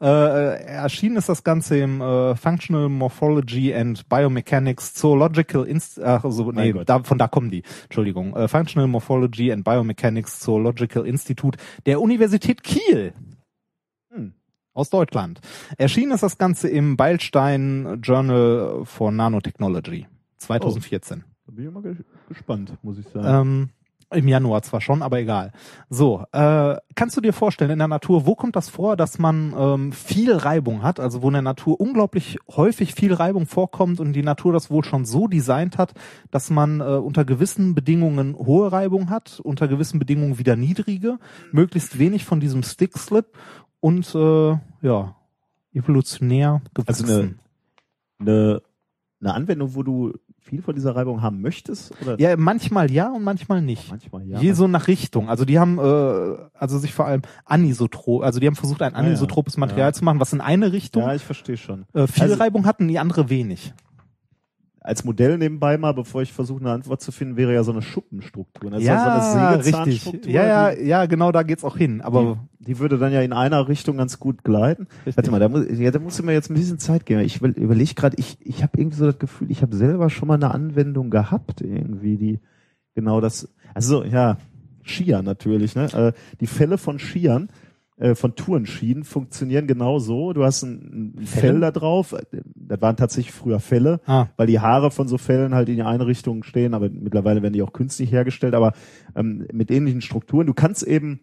[0.00, 6.24] Äh, äh, erschienen ist das Ganze im äh, Functional Morphology and Biomechanics Zoological Inst ach,
[6.28, 7.62] so, nee, da, von da kommen die.
[7.84, 8.34] Entschuldigung.
[8.36, 13.12] Äh, Functional Morphology and Biomechanics Zoological Institute der Universität Kiel
[14.10, 14.32] Hm.
[14.72, 15.40] aus Deutschland.
[15.76, 20.06] Erschienen ist das Ganze im Beilstein Journal for Nanotechnology
[20.38, 21.24] 2014.
[21.46, 21.96] Da bin ich mal ge-
[22.28, 23.48] gespannt, muss ich sagen.
[23.48, 23.68] Ähm,
[24.14, 25.52] Im Januar zwar schon, aber egal.
[25.90, 29.54] So, äh, kannst du dir vorstellen, in der Natur, wo kommt das vor, dass man
[29.56, 34.12] ähm, viel Reibung hat, also wo in der Natur unglaublich häufig viel Reibung vorkommt und
[34.12, 35.94] die Natur das wohl schon so designt hat,
[36.30, 41.18] dass man äh, unter gewissen Bedingungen hohe Reibung hat, unter gewissen Bedingungen wieder niedrige,
[41.52, 43.26] möglichst wenig von diesem Stick-Slip
[43.80, 45.16] und äh, ja,
[45.72, 47.04] evolutionär gewachsen.
[47.04, 47.34] Also eine,
[48.20, 48.62] eine,
[49.20, 50.12] eine Anwendung, wo du
[50.54, 51.92] viel von dieser Reibung haben möchtest?
[52.02, 52.18] Oder?
[52.20, 53.90] Ja, manchmal ja und manchmal nicht.
[53.90, 54.38] Manchmal ja.
[54.38, 55.28] Je so nach Richtung.
[55.28, 59.00] Also die haben äh, also sich vor allem anisotrop, also die haben versucht ein Ah,
[59.00, 59.06] ja.
[59.06, 59.92] anisotropes Material Ja.
[59.92, 61.86] zu machen, was in eine Richtung ja, ich verstehe schon.
[61.94, 63.72] äh, viel Also- Reibung hat und die andere wenig.
[64.84, 67.80] Als Modell nebenbei mal, bevor ich versuche, eine Antwort zu finden, wäre ja so eine
[67.80, 68.70] Schuppenstruktur.
[68.70, 68.80] ne?
[68.82, 70.26] ja, so eine richtig.
[70.26, 72.02] Ja, ja, ja, genau, da geht's auch hin.
[72.02, 74.86] Aber die, die würde dann ja in einer Richtung ganz gut gleiten.
[75.14, 77.22] Warte mal, da muss, ja, da muss ich mir jetzt ein bisschen Zeit geben.
[77.22, 80.34] Ich überlege gerade, ich, ich habe irgendwie so das Gefühl, ich habe selber schon mal
[80.34, 82.40] eine Anwendung gehabt, irgendwie, die
[82.94, 83.48] genau das.
[83.72, 84.36] Also ja,
[84.84, 85.86] Skier natürlich, ne?
[85.94, 87.48] Äh, die Fälle von Skiern,
[87.96, 90.32] äh, von Tourenschienen funktionieren genau so.
[90.32, 91.26] Du hast ein, ein?
[91.26, 92.14] Fell da drauf.
[92.54, 94.26] Das waren tatsächlich früher Felle, Ah.
[94.36, 97.52] weil die Haare von so Fellen halt in die eine Richtung stehen, aber mittlerweile werden
[97.54, 98.72] die auch künstlich hergestellt, aber
[99.14, 100.46] ähm, mit ähnlichen Strukturen.
[100.46, 101.20] Du kannst eben,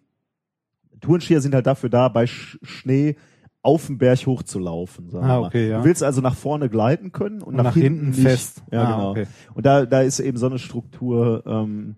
[1.02, 3.16] Tourenskier sind halt dafür da, bei Sch Schnee
[3.64, 5.10] auf den Berg hochzulaufen.
[5.10, 5.80] Sagen Ah, okay, ja.
[5.80, 8.22] Du willst also nach vorne gleiten können und, Und nach hinten nicht.
[8.22, 8.64] fest.
[8.72, 9.12] Ja, Ah, genau.
[9.12, 9.28] okay.
[9.54, 11.96] Und da, da ist eben so eine Struktur ähm,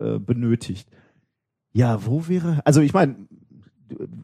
[0.00, 0.88] äh, benötigt.
[1.72, 3.16] Ja, wo wäre, also ich meine,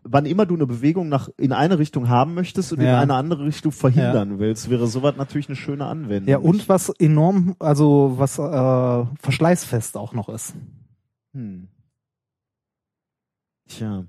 [0.03, 3.01] wann immer du eine Bewegung nach in eine Richtung haben möchtest und in Ja.
[3.01, 6.29] eine andere Richtung verhindern willst, wäre sowas natürlich eine schöne Anwendung.
[6.29, 10.55] Ja, und was enorm, also was äh, verschleißfest auch noch ist.
[11.33, 11.69] Hm.
[13.69, 14.05] Tja.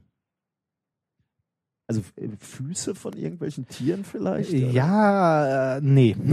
[1.87, 4.49] Also äh, Füße von irgendwelchen Tieren vielleicht?
[4.53, 4.71] oder?
[4.71, 6.15] Ja, äh, nee.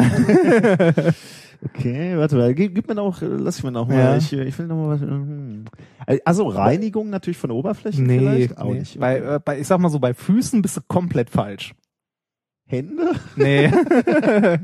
[1.65, 4.17] Okay, warte mal, gib, gib mir noch, äh, lass ich mir noch mal, Ja.
[4.17, 5.01] ich, ich will noch mal was.
[5.01, 5.65] hm.
[6.25, 8.59] Also Reinigung natürlich von Oberflächen nee, vielleicht?
[8.59, 8.81] Auch nee.
[8.81, 8.99] nicht.
[8.99, 11.75] Bei, äh, bei, ich sag mal so, bei Füßen bist du komplett falsch.
[12.67, 13.13] Hände?
[13.37, 13.69] Nee.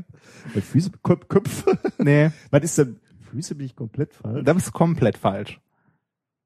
[0.53, 1.77] Bei Füße, Köp Köpfe?
[1.99, 2.31] nee.
[2.49, 2.99] Was ist denn?
[3.29, 4.43] Füße bin ich komplett falsch.
[4.43, 5.59] Da bist du komplett falsch.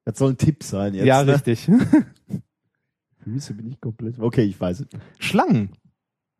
[0.04, 1.06] Das soll ein Tipp sein jetzt.
[1.06, 1.32] ja, ne?
[1.34, 1.68] richtig.
[3.24, 4.18] Füße bin ich komplett.
[4.20, 4.86] Okay, ich weiß es.
[5.18, 5.70] Schlangen.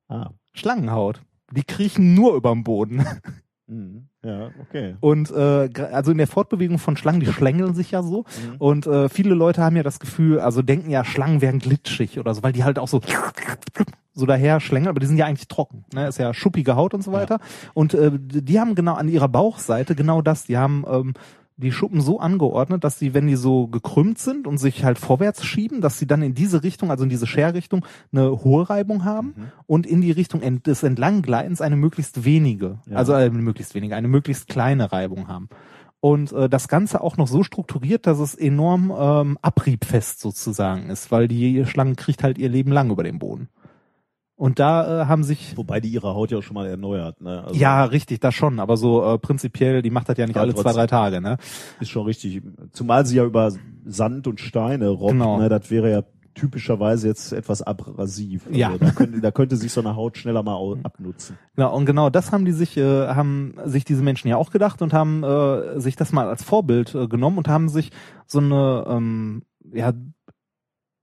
[0.09, 0.31] Ah.
[0.53, 1.23] Schlangenhaut.
[1.51, 3.05] Die kriechen nur überm Boden.
[3.67, 4.09] Mhm.
[4.23, 4.97] Ja, okay.
[5.01, 8.19] Und äh, also in der Fortbewegung von Schlangen, die schlängeln sich ja so.
[8.21, 8.57] Mhm.
[8.59, 12.35] Und äh, viele Leute haben ja das Gefühl, also denken ja, Schlangen wären glitschig oder
[12.35, 13.01] so, weil die halt auch so
[14.13, 15.85] so daher schlängeln, aber die sind ja eigentlich trocken.
[15.93, 16.07] Ne?
[16.07, 17.41] Ist ja schuppige Haut und so weiter.
[17.75, 20.45] Und äh, die haben genau an ihrer Bauchseite genau das.
[20.45, 21.15] Die haben ähm,
[21.57, 25.45] die Schuppen so angeordnet, dass sie, wenn die so gekrümmt sind und sich halt vorwärts
[25.45, 29.35] schieben, dass sie dann in diese Richtung, also in diese Scherrichtung, eine hohe Reibung haben
[29.67, 32.97] und in die Richtung ent des Entlanggleitens eine möglichst wenige, Ja.
[32.97, 35.49] also äh, möglichst wenige, eine möglichst kleine Reibung haben.
[36.01, 41.11] Und äh, das Ganze auch noch so strukturiert, dass es enorm ähm, abriebfest sozusagen ist,
[41.13, 43.49] weil die Schlange kriegt halt ihr Leben lang über den Boden.
[44.37, 47.45] Und da äh, haben sich Wobei die ihre Haut ja auch schon mal erneuert, ne?
[47.45, 50.55] Also ja, richtig, das schon, aber so äh, prinzipiell, die macht das ja nicht alle
[50.55, 51.37] zwei, drei Tage, ne?
[51.81, 52.43] Ist schon richtig.
[52.73, 53.53] Zumal sie ja über
[53.85, 55.39] Sand und Steine robbt, Genau.
[55.39, 55.49] ne?
[55.49, 56.03] Das wäre ja
[56.35, 58.47] typischerweise jetzt etwas abrasiv.
[58.49, 58.77] Also Ja.
[58.77, 61.39] Da könnte, da könnte sich so eine Haut schneller mal abnutzen.
[61.55, 64.83] Genau, und genau das haben die sich, äh, haben sich diese Menschen ja auch gedacht
[64.83, 67.93] und haben äh, sich das mal als Vorbild äh, genommen und haben sich
[68.27, 69.43] so eine, ähm,
[69.73, 69.93] ja,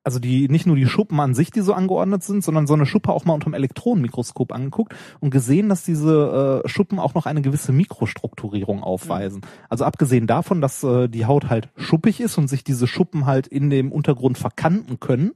[0.03, 2.85] also die nicht nur die Schuppen an sich, die so angeordnet sind, sondern so eine
[2.85, 7.25] Schuppe auch mal unter dem Elektronenmikroskop angeguckt und gesehen, dass diese äh, Schuppen auch noch
[7.25, 9.41] eine gewisse Mikrostrukturierung aufweisen.
[9.69, 13.47] Also abgesehen davon, dass äh, die Haut halt schuppig ist und sich diese Schuppen halt
[13.47, 15.31] in dem Untergrund verkanten können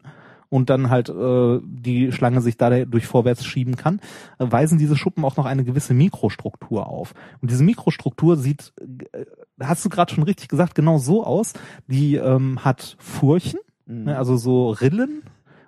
[0.50, 4.00] und dann halt äh, die Schlange sich dadurch vorwärts schieben kann,
[4.40, 7.14] äh, weisen diese Schuppen auch noch eine gewisse Mikrostruktur auf.
[7.42, 8.74] Und diese Mikrostruktur sieht,
[9.12, 9.26] äh,
[9.60, 11.54] hast du gerade schon richtig gesagt, genau so aus.
[11.88, 15.24] Die ähm, hat Furchen, ne, also so Rillen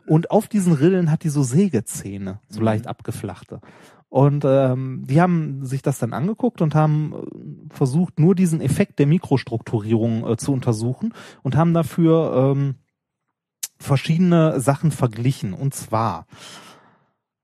[0.05, 3.59] und auf diesen Rillen hat die so Sägezähne, so leicht abgeflachte.
[4.09, 8.99] Und ähm, die haben sich das dann angeguckt und haben äh, versucht, nur diesen Effekt
[8.99, 11.13] der Mikrostrukturierung äh, zu untersuchen
[11.43, 12.75] und haben dafür ähm,
[13.79, 15.53] verschiedene Sachen verglichen.
[15.53, 16.25] Und zwar,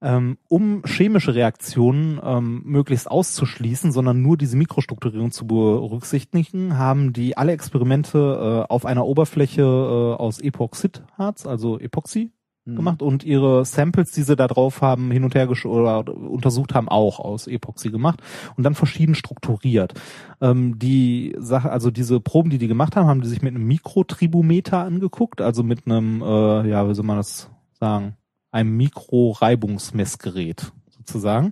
[0.03, 7.37] ähm, um chemische Reaktionen ähm, möglichst auszuschließen, sondern nur diese Mikrostrukturierung zu berücksichtigen, haben die
[7.37, 12.31] alle Experimente äh, auf einer Oberfläche äh, aus Epoxidharz, also Epoxy,
[12.65, 12.75] Mhm.
[12.75, 16.73] gemacht und ihre Samples, die sie da drauf haben, hin und her gesch oder untersucht
[16.73, 18.21] haben, auch aus Epoxy gemacht
[18.55, 19.93] und dann verschieden strukturiert.
[20.39, 23.67] Ähm, die Sache, also diese Proben, die die gemacht haben, haben die sich mit einem
[23.67, 27.49] Mikrotribometer angeguckt, also mit einem, äh, ja, wie soll man das
[27.79, 28.15] sagen,
[28.53, 31.51] einem Mikroreibungsmessgerät sozusagen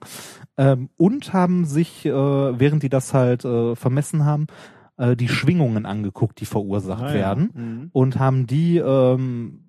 [0.57, 4.47] ähm, und haben sich, äh, während die das halt äh, vermessen haben,
[4.97, 7.13] äh, die Schwingungen angeguckt, die verursacht Ah, ja.
[7.13, 7.89] werden Mhm.
[7.91, 9.67] und haben die ähm,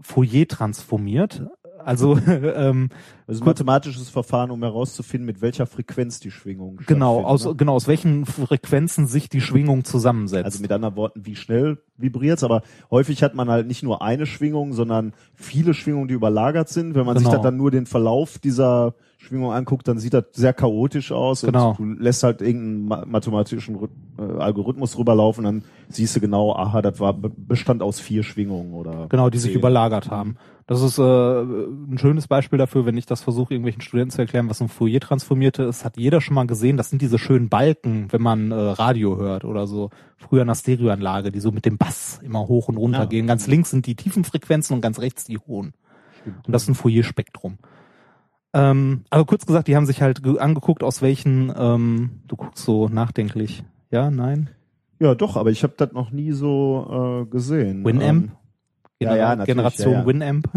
[0.00, 1.46] Fourier transformiert.
[1.84, 2.88] Also ähm,
[3.26, 7.54] Also ein mathematisches Verfahren, um herauszufinden, mit welcher Frequenz die Schwingung genau aus ne?
[7.54, 10.44] genau aus welchen Frequenzen sich die Schwingung zusammensetzt.
[10.44, 14.26] Also mit anderen Worten, wie schnell vibriert's, aber häufig hat man halt nicht nur eine
[14.26, 16.94] Schwingung, sondern viele Schwingungen, die überlagert sind.
[16.94, 17.36] Wenn man sich Genau.
[17.36, 21.74] das dann nur den Verlauf dieser Schwingung anguckt, dann sieht das sehr chaotisch aus Genau.
[21.78, 23.78] du lässt halt irgendeinen ma- mathematischen
[24.18, 28.74] äh, Algorithmus rüberlaufen, dann siehst du genau, aha, das war be- bestand aus vier Schwingungen
[28.74, 29.58] oder Genau, die sich zehn.
[29.60, 30.36] überlagert haben.
[30.66, 34.48] Das ist äh, ein schönes Beispiel dafür, wenn ich das versuche, irgendwelchen Studenten zu erklären,
[34.48, 38.06] was ein Fourier transformierte ist, hat jeder schon mal gesehen, das sind diese schönen Balken,
[38.10, 39.90] wenn man äh, Radio hört oder so.
[40.16, 43.04] Früher in der Stereoanlage, die so mit dem Bass immer hoch und runter Ja.
[43.04, 43.26] gehen.
[43.26, 45.74] Ganz links sind die tiefen Frequenzen und ganz rechts die hohen.
[46.24, 47.58] Und das ist ein Fourier-Spektrum.
[48.54, 52.64] Ähm, aber kurz gesagt, die haben sich halt ge- angeguckt, aus welchen, ähm, du guckst
[52.64, 53.64] so nachdenklich.
[53.90, 54.48] Ja, nein?
[55.00, 57.84] Ja, doch, aber ich habe das noch nie so äh, gesehen.
[57.84, 58.24] Winamp?
[58.26, 58.32] Ähm,
[59.00, 60.06] Ja, ja, natürlich, Generation ja, ja.
[60.06, 60.48] Winamp.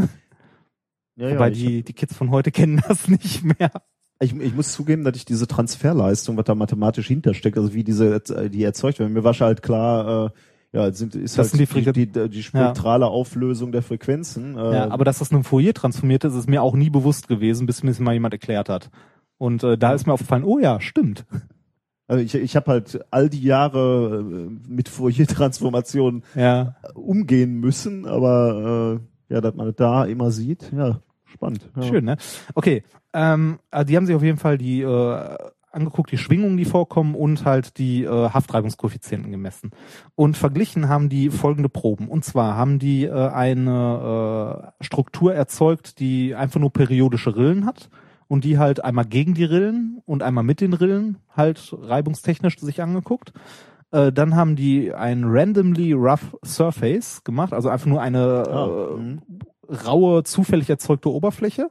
[1.16, 3.72] Ja, ja, Wobei die, die Kids von heute kennen das nicht mehr.
[4.20, 8.16] Ich, ich muss zugeben, dass ich diese Transferleistung, was da mathematisch hintersteckt, also wie diese,
[8.16, 10.30] äh, die erzeugt werden, mir war schon halt klar, äh,
[10.74, 14.58] ja, sind, ist Das halt sind die die, die, die spektrale Auflösung der Frequenzen.
[14.58, 17.66] Äh, Ja, aber dass das einem Fourier transformiert ist, ist mir auch nie bewusst gewesen,
[17.68, 18.90] bis mir das mal jemand erklärt hat.
[19.38, 21.26] Und äh, da ist mir aufgefallen, oh ja, stimmt.
[22.08, 26.76] Also ich, ich habe halt all die Jahre äh, mit Fourier-Transformationen Ja.
[26.94, 31.70] umgehen müssen, aber äh, ja, dass man das da immer sieht, ja, spannend.
[31.76, 31.84] Ja.
[31.84, 32.18] Schön, ne?
[32.56, 35.38] Okay, ähm, also die haben sich auf jeden Fall die äh,
[35.70, 39.72] angeguckt, die Schwingungen, die vorkommen und halt die äh, Haftreibungskoeffizienten gemessen.
[40.16, 42.08] Und verglichen haben die folgende Proben.
[42.08, 47.90] Und zwar haben die äh, eine äh, Struktur erzeugt, die einfach nur periodische Rillen hat
[48.28, 52.82] und die halt einmal gegen die Rillen und einmal mit den Rillen halt reibungstechnisch sich
[52.82, 53.34] angeguckt.
[53.91, 58.98] Äh, dann haben die ein randomly rough surface gemacht, also einfach nur eine Ah, äh,
[58.98, 59.22] mhm.
[59.86, 61.70] raue, zufällig erzeugte Oberfläche.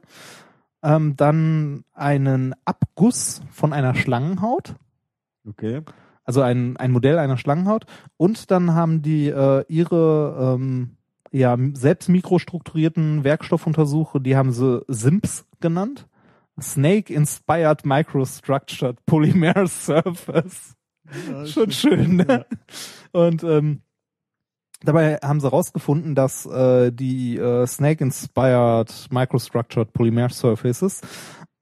[0.83, 4.75] Ähm, dann einen Abguss von einer Schlangenhaut,
[5.47, 5.81] Okay.
[6.23, 7.85] also ein, ein Modell einer Schlangenhaut.
[8.17, 10.97] Und dann haben die äh, ihre ähm,
[11.31, 16.07] ja, selbst mikrostrukturierten Werkstoffuntersuche, die haben sie SIMPS genannt.
[16.61, 20.75] Snake Inspired Microstructured Polymer Surface.
[21.45, 22.45] Schon schön, ne?
[23.11, 23.81] Und ähm,
[24.81, 31.01] dabei haben sie herausgefunden, dass äh, die äh, Snake Inspired Microstructured Polymer Surfaces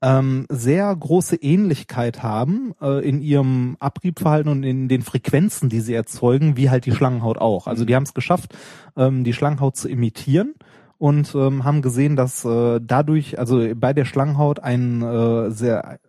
[0.01, 5.93] ähm, sehr große Ähnlichkeit haben äh, in ihrem Abriebverhalten und in den Frequenzen, die sie
[5.93, 7.67] erzeugen, wie halt die Schlangenhaut auch.
[7.67, 8.55] Also die haben es geschafft,
[8.97, 10.55] ähm, die Schlangenhaut zu imitieren
[11.05, 15.99] und ähm, haben gesehen, dass äh, dadurch, also bei der Schlangenhaut ein äh, sehr,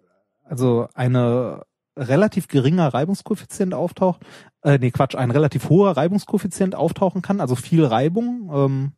[0.43, 1.65] also eine
[1.99, 4.23] relativ geringer Reibungskoeffizient auftaucht,
[4.63, 8.93] äh, nee Quatsch, ein relativ hoher Reibungskoeffizient auftauchen kann, also viel Reibung ähm,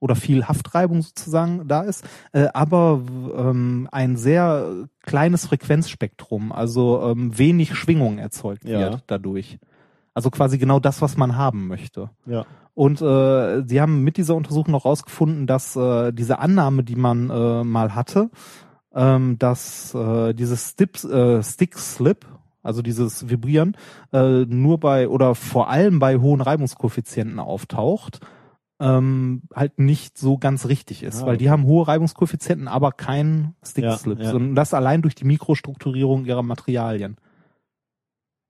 [0.00, 2.02] oder viel Haftreibung sozusagen da ist,
[2.32, 3.02] äh, aber
[3.36, 8.78] ähm, ein sehr kleines Frequenzspektrum, also ähm, wenig Schwingung erzeugt Ja.
[8.78, 9.58] wird dadurch.
[10.14, 12.10] Also quasi genau das, was man haben möchte.
[12.26, 12.44] Ja.
[12.74, 17.30] Und äh, sie haben mit dieser Untersuchung noch rausgefunden, dass äh, diese Annahme, die man
[17.30, 18.30] äh, mal hatte,
[18.94, 22.26] ähm, dass äh, dieses Stip, äh, Stick Slip,
[22.62, 23.76] also dieses Vibrieren,
[24.12, 28.20] äh, nur bei oder vor allem bei hohen Reibungskoeffizienten auftaucht,
[28.80, 31.52] ähm, halt nicht so ganz richtig ist, Ah, weil die okay.
[31.52, 34.30] haben hohe Reibungskoeffizienten, aber kein Stick Ja, Slip, ja.
[34.30, 37.16] sondern das allein durch die Mikrostrukturierung ihrer Materialien.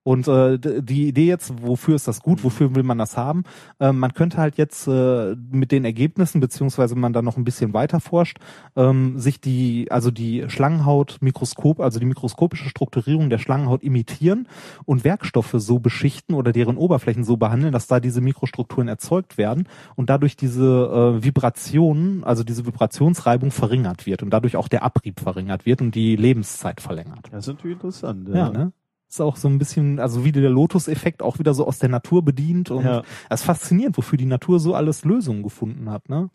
[0.03, 2.23] Und äh, die Idee jetzt, wofür ist das Mhm.
[2.23, 3.43] gut, wofür will man das haben?
[3.79, 7.73] Ähm, man könnte halt jetzt äh, mit den Ergebnissen, beziehungsweise man da noch ein bisschen
[7.73, 8.37] weiter forscht,
[8.75, 14.47] ähm, sich die, also die Schlangenhaut Mikroskop, also die mikroskopische Strukturierung der Schlangenhaut imitieren
[14.85, 19.67] und Werkstoffe so beschichten oder deren Oberflächen so behandeln, dass da diese Mikrostrukturen erzeugt werden
[19.95, 25.19] und dadurch diese äh, Vibrationen, also diese Vibrationsreibung verringert wird und dadurch auch der Abrieb
[25.19, 27.29] verringert wird und die Lebenszeit verlängert.
[27.31, 28.27] Das ist natürlich interessant.
[28.29, 28.73] Ja, ne?
[29.13, 32.25] Ist auch so ein bisschen, also wie der Lotus-Effekt auch wieder so aus der Natur
[32.25, 33.03] bedient und Ja.
[33.29, 36.31] es ist faszinierend, wofür die Natur so alles Lösungen gefunden hat, ne?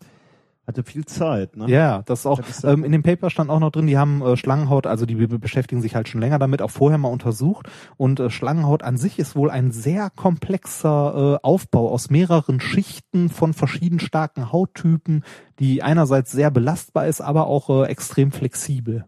[0.65, 1.69] Hatte viel Zeit, ne?
[1.69, 4.23] Ja, das ist auch, Das ähm, in dem Paper stand auch noch drin, die haben
[4.23, 7.69] äh, Schlangenhaut, also die be- beschäftigen sich halt schon länger damit, auch vorher mal untersucht
[7.97, 13.29] und äh, Schlangenhaut an sich ist wohl ein sehr komplexer äh, Aufbau aus mehreren Schichten
[13.29, 15.25] von verschieden starken Hauttypen,
[15.59, 19.05] die einerseits sehr belastbar ist, aber auch äh, extrem flexibel.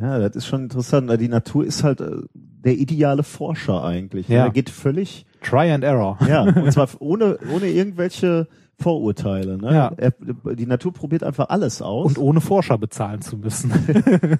[0.00, 1.10] Ja, das ist schon interessant.
[1.20, 4.28] Die Natur ist halt äh, der ideale Forscher eigentlich.
[4.28, 4.44] Ja.
[4.44, 6.18] Er geht völlig, Try and Error.
[6.28, 8.46] ja, und zwar ohne, ohne irgendwelche
[8.78, 9.58] Vorurteile.
[9.58, 9.74] Ne?
[9.74, 9.92] Ja.
[9.96, 10.12] Er,
[10.54, 12.06] die Natur probiert einfach alles aus.
[12.06, 13.72] Und ohne Forscher bezahlen zu müssen.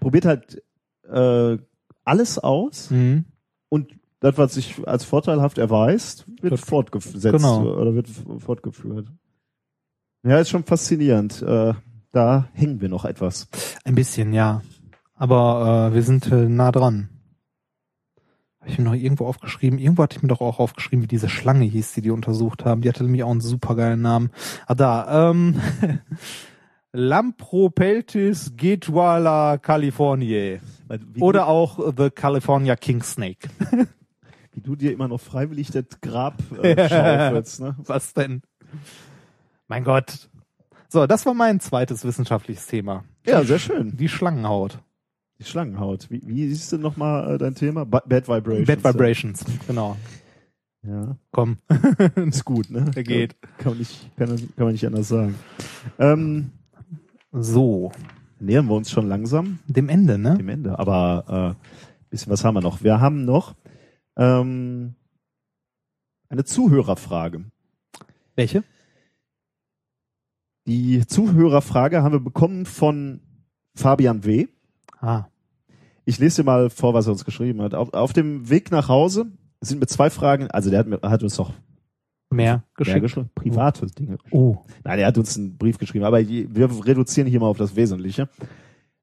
[0.00, 0.62] probiert halt
[1.10, 1.58] äh,
[2.04, 3.24] alles aus mhm.
[3.68, 7.64] und das, was sich als vorteilhaft erweist, wird Wird- fortgesetzt Genau.
[7.76, 8.08] oder wird
[8.38, 9.08] fortgeführt.
[10.24, 11.42] Ja, ist schon faszinierend.
[11.42, 11.74] Äh,
[12.12, 13.48] da hängen wir noch etwas.
[13.84, 14.62] Ein bisschen, ja.
[15.14, 17.08] Aber äh, wir sind äh, nah dran.
[18.60, 19.78] Habe ich mir noch irgendwo aufgeschrieben?
[19.78, 22.82] Irgendwo hatte ich mir doch auch aufgeschrieben, wie diese Schlange hieß, die die untersucht haben.
[22.82, 24.30] Die hatte nämlich auch einen supergeilen Namen.
[24.66, 25.30] Ah, da.
[25.30, 25.60] Ähm,
[26.92, 30.60] Lampropeltis getuala californiae.
[31.20, 33.48] Oder auch The California King Snake.
[34.56, 37.60] wie du dir immer noch freiwillig das Grab äh, schaufelst.
[37.60, 37.76] Ne?
[37.78, 38.42] Was denn?
[39.68, 40.30] Mein Gott.
[40.88, 43.04] So, das war mein zweites wissenschaftliches Thema.
[43.26, 43.96] Ja, sehr schön.
[43.96, 44.78] Die Schlangenhaut.
[45.38, 46.10] Die Schlangenhaut.
[46.10, 47.84] Wie, wie siehst du nochmal äh, dein Thema?
[47.84, 48.66] Ba Bad Vibrations.
[48.66, 49.96] Bad Vibrations, genau.
[50.82, 51.56] Ja, Komm.
[52.28, 52.90] ist gut, ne?
[52.94, 53.36] Er geht.
[53.58, 55.34] Kann man nicht, kann, kann man nicht anders sagen.
[55.98, 56.52] Ähm,
[57.32, 57.90] So,
[58.38, 60.36] nähern wir uns schon langsam dem Ende, ne?
[60.36, 60.78] dem Ende.
[60.78, 62.82] Aber äh, bisschen was haben wir noch?
[62.84, 63.54] Wir haben noch
[64.16, 64.94] ähm,
[66.28, 67.44] eine Zuhörerfrage.
[68.36, 68.62] Welche?
[70.66, 73.20] Die Zuhörerfrage haben wir bekommen von
[73.74, 74.48] Fabian W.
[75.00, 75.24] Ah.
[76.04, 77.74] Ich lese dir mal vor, was er uns geschrieben hat.
[77.74, 79.26] Auf, auf dem Weg nach Hause
[79.60, 81.52] sind mir zwei Fragen, also der hat, mir, hat uns doch
[82.30, 83.02] Mehr mehr geschickt.
[83.02, 84.18] geschrieben, private Dinge.
[84.30, 84.58] Oh.
[84.84, 88.28] Nein, er hat uns einen Brief geschrieben, aber wir reduzieren hier mal auf das Wesentliche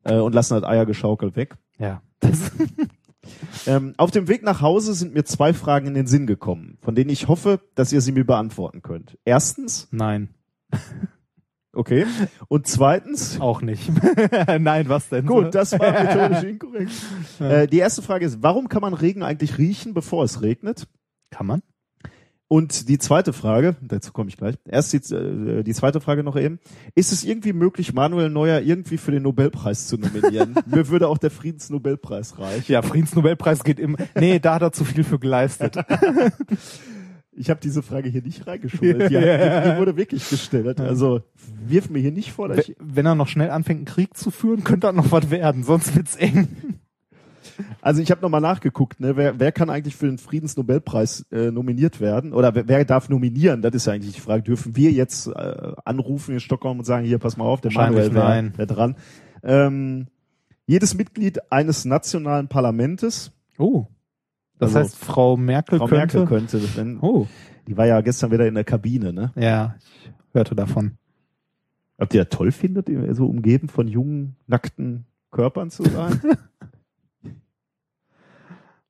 [0.04, 1.56] äh, und lassen halt Eiergeschaukel weg.
[1.78, 2.02] Ja.
[3.66, 6.94] Ähm, auf dem Weg nach Hause sind mir zwei Fragen in den Sinn gekommen, von
[6.94, 9.18] denen ich hoffe, dass ihr sie mir beantworten könnt.
[9.24, 10.28] Erstens, Nein.
[11.74, 12.06] Okay,
[12.48, 13.92] und zweitens, Auch nicht.
[14.60, 15.26] Nein, was denn?
[15.26, 16.92] gut, das war methodisch inkorrekt.
[17.40, 20.88] Äh, die erste Frage ist, warum kann man Regen eigentlich riechen, bevor es regnet?
[21.30, 21.62] Kann man?
[22.54, 24.58] Und die zweite Frage, dazu komme ich gleich.
[24.70, 26.60] Erst die, äh, die zweite Frage noch eben.
[26.94, 30.54] Ist es irgendwie möglich, Manuel Neuer irgendwie für den Nobelpreis zu nominieren?
[30.68, 32.72] Mir würde auch der Friedensnobelpreis reichen.
[32.72, 33.98] Ja, Friedensnobelpreis geht im.
[34.14, 35.78] Nee, da hat er zu viel für geleistet.
[37.36, 39.10] Ich habe diese Frage hier nicht reingeschummelt.
[39.10, 40.80] Die, die, die wurde wirklich gestellt.
[40.80, 41.22] Also
[41.68, 44.32] wirf mir hier nicht vor, dass ich, Wenn er noch schnell anfängt, einen Krieg zu
[44.32, 46.48] führen, könnte er noch was werden, sonst wird's eng.
[47.82, 52.00] also ich habe nochmal nachgeguckt, ne, wer, wer kann eigentlich für den Friedensnobelpreis äh, nominiert
[52.00, 52.34] werden?
[52.34, 53.62] Oder wer, wer darf nominieren?
[53.62, 54.44] Das ist ja eigentlich die Frage.
[54.44, 58.14] Dürfen wir jetzt äh, anrufen in Stockholm und sagen, hier, pass mal auf, der Manuel
[58.14, 58.96] wäre wär dran.
[59.42, 60.08] Ähm,
[60.66, 63.86] jedes Mitglied eines nationalen Parlamentes, Oh.
[64.64, 66.18] Das Also, heißt, Frau Merkel Frau könnte.
[66.20, 67.28] Merkel könnte, wenn, Oh.
[67.68, 69.32] die war ja gestern wieder in der Kabine, ne?
[69.36, 70.98] Ja, ich hörte davon.
[71.98, 76.20] Ob ihr das toll findet, so umgeben von jungen, nackten Körpern zu sein?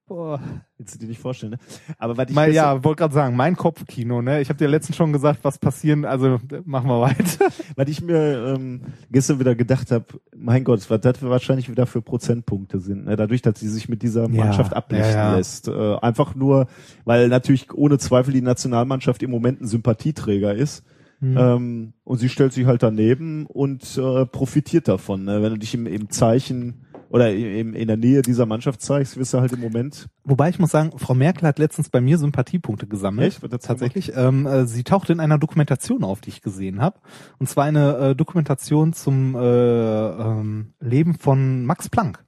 [0.05, 0.41] Boah.
[0.77, 1.57] Willst du dir nicht vorstellen, ne?
[1.97, 4.41] Aber was ich Mal, ja, wollte gerade sagen, mein Kopfkino, ne?
[4.41, 7.47] Ich habe dir letztens schon gesagt, was passieren, also machen wir weiter.
[7.77, 8.81] Weil ich mir ähm,
[9.11, 10.05] gestern wieder gedacht habe,
[10.35, 13.15] mein Gott, was das wahrscheinlich wieder für Prozentpunkte sind, ne?
[13.15, 15.37] dadurch, dass sie sich mit dieser Ja, Mannschaft ablichten ja, ja.
[15.37, 15.69] lässt.
[15.69, 16.67] Äh, einfach nur,
[17.05, 20.83] weil natürlich ohne Zweifel die Nationalmannschaft im Moment ein Sympathieträger ist.
[21.21, 21.37] Hm.
[21.37, 25.23] Ähm, und sie stellt sich halt daneben und äh, profitiert davon.
[25.23, 25.41] Ne?
[25.41, 29.35] Wenn du dich im, im Zeichen oder im, in der Nähe dieser Mannschaft zeigst, wirst
[29.35, 32.87] du halt im Moment Wobei ich muss sagen, Frau Merkel hat letztens bei mir Sympathiepunkte
[32.87, 33.39] gesammelt.
[33.43, 33.63] Echt?
[33.63, 34.13] Tatsächlich.
[34.15, 36.99] Ähm, äh, sie tauchte in einer Dokumentation auf, die ich gesehen habe.
[37.37, 42.25] Und zwar eine äh, Dokumentation zum äh, ähm, Leben von Max Planck.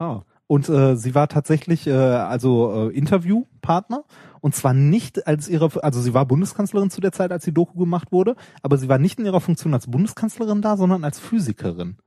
[0.00, 0.22] Ah.
[0.48, 4.04] Und äh, sie war tatsächlich äh, also äh, Interviewpartner
[4.40, 7.78] und zwar nicht als ihre, also sie war Bundeskanzlerin zu der Zeit, als die Doku
[7.78, 11.98] gemacht wurde, aber sie war nicht in ihrer Funktion als Bundeskanzlerin da, sondern als Physikerin.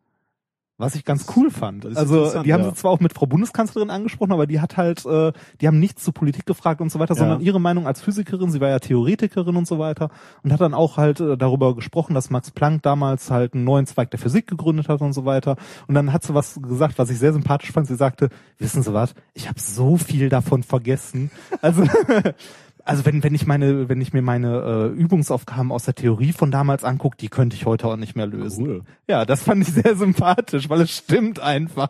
[0.80, 1.86] Was ich ganz cool fand.
[1.86, 2.70] Also die haben ja.
[2.70, 6.06] sie zwar auch mit Frau Bundeskanzlerin angesprochen, aber die hat halt, äh, die haben nichts
[6.06, 7.20] zur Politik gefragt und so weiter, Ja.
[7.20, 10.10] sondern ihre Meinung als Physikerin, sie war ja Theoretikerin und so weiter
[10.42, 13.88] und hat dann auch halt äh, darüber gesprochen, dass Max Planck damals halt einen neuen
[13.88, 15.58] Zweig der Physik gegründet hat und so weiter.
[15.88, 17.86] Und dann hat sie was gesagt, was ich sehr sympathisch fand.
[17.86, 21.30] Sie sagte, wissen Sie was, ich habe so viel davon vergessen.
[21.62, 21.84] Also
[22.90, 26.50] Also wenn, wenn ich meine, wenn ich mir meine äh, Übungsaufgaben aus der Theorie von
[26.50, 28.66] damals angucke, die könnte ich heute auch nicht mehr lösen.
[28.66, 28.82] Cool.
[29.08, 31.90] Ja, das fand ich sehr sympathisch, weil es stimmt einfach.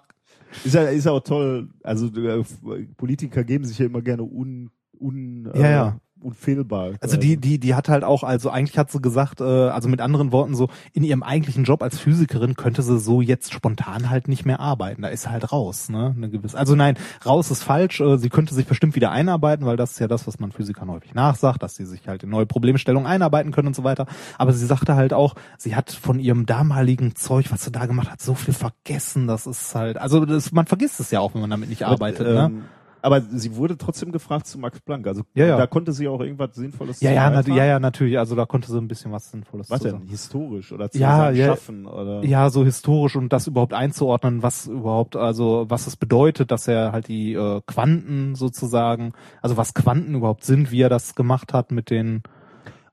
[0.66, 1.70] Ist ja, ist ja auch toll.
[1.84, 2.44] Also äh,
[2.98, 6.00] Politiker geben sich ja immer gerne un, un, Ja, ja.
[6.22, 6.94] Unfehlbar.
[7.02, 10.02] Also die, die, die hat halt auch, also eigentlich hat sie gesagt, äh, also mit
[10.02, 14.28] anderen Worten so, in ihrem eigentlichen Job als Physikerin könnte sie so jetzt spontan halt
[14.28, 15.02] nicht mehr arbeiten.
[15.02, 16.14] Da ist sie halt raus, ne?
[16.16, 18.00] Eine gewisse, also nein, raus ist falsch.
[18.00, 20.90] Äh, sie könnte sich bestimmt wieder einarbeiten, weil das ist ja das, was man Physikern
[20.90, 24.06] häufig nachsagt, dass sie sich halt in neue Problemstellungen einarbeiten können und so weiter.
[24.38, 28.12] Aber sie sagte halt auch, sie hat von ihrem damaligen Zeug, was sie da gemacht
[28.12, 29.28] hat, so viel vergessen.
[29.28, 32.28] Das ist halt, also das, man vergisst es ja auch, wenn man damit nicht arbeitet.
[32.28, 32.62] Aber, ne?
[33.02, 35.08] Aber sie wurde trotzdem gefragt zu Max Planck.
[35.08, 35.58] Also Ja, ja.
[35.58, 38.18] da konnte sie auch irgendwas Sinnvolles Ja, ja, ja, ja, natürlich.
[38.18, 40.08] Also da konnte sie ein bisschen was Sinnvolles Was denn?
[40.08, 41.48] Historisch oder zu Ja, ja.
[41.48, 42.24] Schaffen oder?
[42.24, 46.92] Ja, so historisch und das überhaupt einzuordnen, was überhaupt, also was es bedeutet, dass er
[46.92, 51.72] halt die äh, Quanten sozusagen, also was Quanten überhaupt sind, wie er das gemacht hat
[51.72, 52.24] mit den.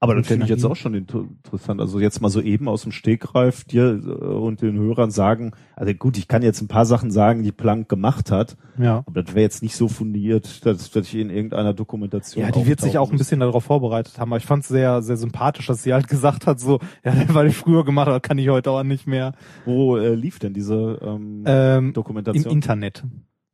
[0.01, 1.81] Aber das finde ich jetzt auch schon inter- interessant.
[1.81, 5.93] Also jetzt mal so eben aus dem Stegreif dir äh, und den Hörern sagen, also
[5.95, 9.03] gut, ich kann jetzt ein paar Sachen sagen, die Planck gemacht hat, Ja.
[9.07, 12.67] aber das wäre jetzt nicht so fundiert, dass, dass ich in irgendeiner Dokumentation Ja, die
[12.67, 14.31] wird sich auch ein bisschen darauf vorbereitet haben.
[14.33, 17.47] Aber ich fand es sehr, sehr sympathisch, dass sie halt gesagt hat, so, ja, weil
[17.49, 19.33] ich früher gemacht habe, kann ich heute auch nicht mehr.
[19.65, 22.53] Wo äh, lief denn diese ähm, Ähm, Im Dokumentation?
[22.53, 23.03] Internet.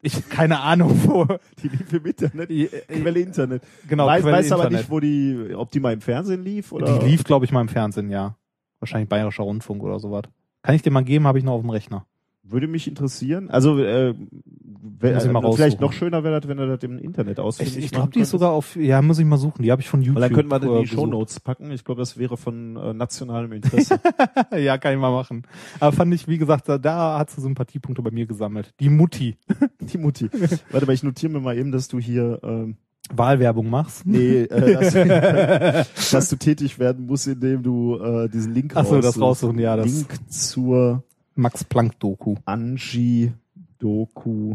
[0.05, 1.27] Ich keine Ahnung wo.
[1.63, 2.51] die lief im Internet.
[2.51, 3.63] Die, Quelle Internet.
[3.89, 4.81] Genau, Weiß, Quelle weiß aber Internet.
[4.83, 6.99] nicht, wo die, ob die mal im Fernsehen lief oder.
[6.99, 8.37] Die lief, glaube ich, mal im Fernsehen, ja.
[8.81, 10.25] Wahrscheinlich Bayerischer Rundfunk oder sowas.
[10.63, 12.05] Kann ich dir mal geben, habe ich noch auf dem Rechner.
[12.45, 13.51] Würde mich interessieren.
[13.51, 15.81] Also äh, wär, ich äh, vielleicht raussuchen.
[15.81, 18.21] noch schöner wäre das, wenn er das im Internet Ich, ausfindig ich machen glaube, die
[18.21, 19.63] ist sogar auf, ja, muss ich mal suchen.
[19.63, 20.17] Die habe ich von YouTube.
[20.17, 21.71] Weil dann könnten wir das in äh, die Shownotes packen.
[21.71, 24.01] Ich glaube, das wäre von äh, nationalem Interesse.
[24.57, 25.45] ja, kann ich mal machen.
[25.79, 28.75] Aber fand ich, wie gesagt, da, da hat sie Sympathiepunkte bei mir gesammelt.
[28.81, 29.37] Die Mutti.
[29.81, 30.29] die Mutti.
[30.71, 32.77] Warte mal, ich notiere mir mal eben, dass du hier ähm,
[33.13, 34.05] Wahlwerbung machst.
[34.05, 38.97] Nee, äh, dass, dass du tätig werden musst, indem du äh, diesen Link Ach so,
[38.97, 39.23] das raussuchst.
[39.23, 42.37] raussuchen, ja, das- Link zur Max Planck Doku.
[42.45, 43.33] Angie
[43.79, 44.55] Doku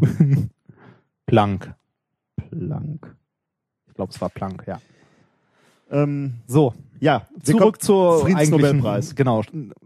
[1.26, 1.74] Planck.
[2.50, 3.16] Planck.
[3.88, 4.80] Ich glaube, es war Planck, ja.
[5.90, 9.14] Ähm, So, ja, zurück zur Friedensnobelpreis.
[9.14, 9.42] Genau.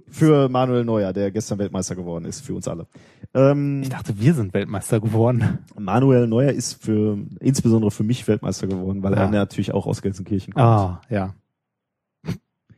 [0.08, 2.86] für Manuel Neuer, der gestern Weltmeister geworden ist, für uns alle.
[3.34, 5.58] Ähm, Ich dachte, wir sind Weltmeister geworden.
[5.78, 9.22] Manuel Neuer ist für insbesondere für mich Weltmeister geworden, weil Ja.
[9.24, 10.64] er natürlich auch aus Gelsenkirchen kommt.
[10.66, 11.34] Ah, ja.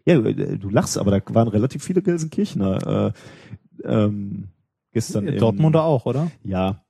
[0.07, 3.13] Ja, du, du lachst, aber da waren relativ viele Gelsenkirchener äh,
[3.87, 4.49] ähm,
[4.93, 5.27] gestern.
[5.29, 6.31] im- Dortmunder auch, oder?
[6.43, 6.81] Ja.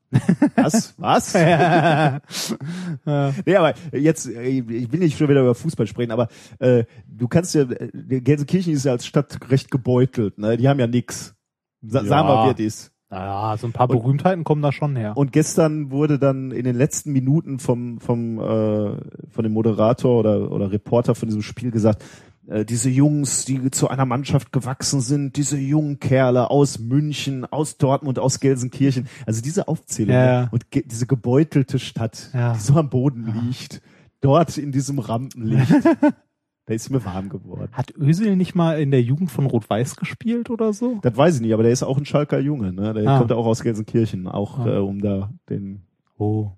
[0.57, 0.95] Was?
[0.99, 1.33] Was?
[1.35, 2.21] Ja.
[3.45, 7.29] nee, aber jetzt, äh, ich will nicht schon wieder über Fußball sprechen, aber äh, du
[7.29, 10.57] kannst ja, äh, Gelsenkirchen ist ja als Stadt recht gebeutelt, ne?
[10.57, 11.35] Die haben ja nix.
[11.83, 12.07] Sa Ja.
[12.07, 12.91] Sagen wir, wie es ist.
[13.11, 15.17] Ja, so ein paar Berühmtheiten kommen da schon her.
[15.17, 18.43] Und gestern wurde dann in den letzten Minuten vom, vom, äh,
[19.31, 22.03] von dem Moderator oder, oder Reporter von diesem Spiel gesagt,
[22.49, 27.77] äh, diese Jungs, die zu einer Mannschaft gewachsen sind, diese jungen Kerle aus München, aus
[27.79, 30.33] Dortmund, aus Gelsenkirchen, also diese Aufzählung Ja, ne?
[30.45, 30.49] ja.
[30.51, 32.53] und ge diese gebeutelte Stadt, Ja.
[32.55, 33.81] die so am Boden liegt,
[34.21, 35.71] dort in diesem Rampenlicht,
[36.67, 37.69] da ist mir warm geworden.
[37.73, 40.99] Hat Özil nicht mal in der Jugend von Rot-Weiß gespielt oder so?
[41.03, 42.95] Das weiß ich nicht, aber der ist auch ein Schalker Junge, ne?
[42.95, 43.19] Der Ah.
[43.19, 44.77] kommt auch aus Gelsenkirchen, auch Ah.
[44.77, 45.83] äh, um da den
[46.17, 46.53] Oh.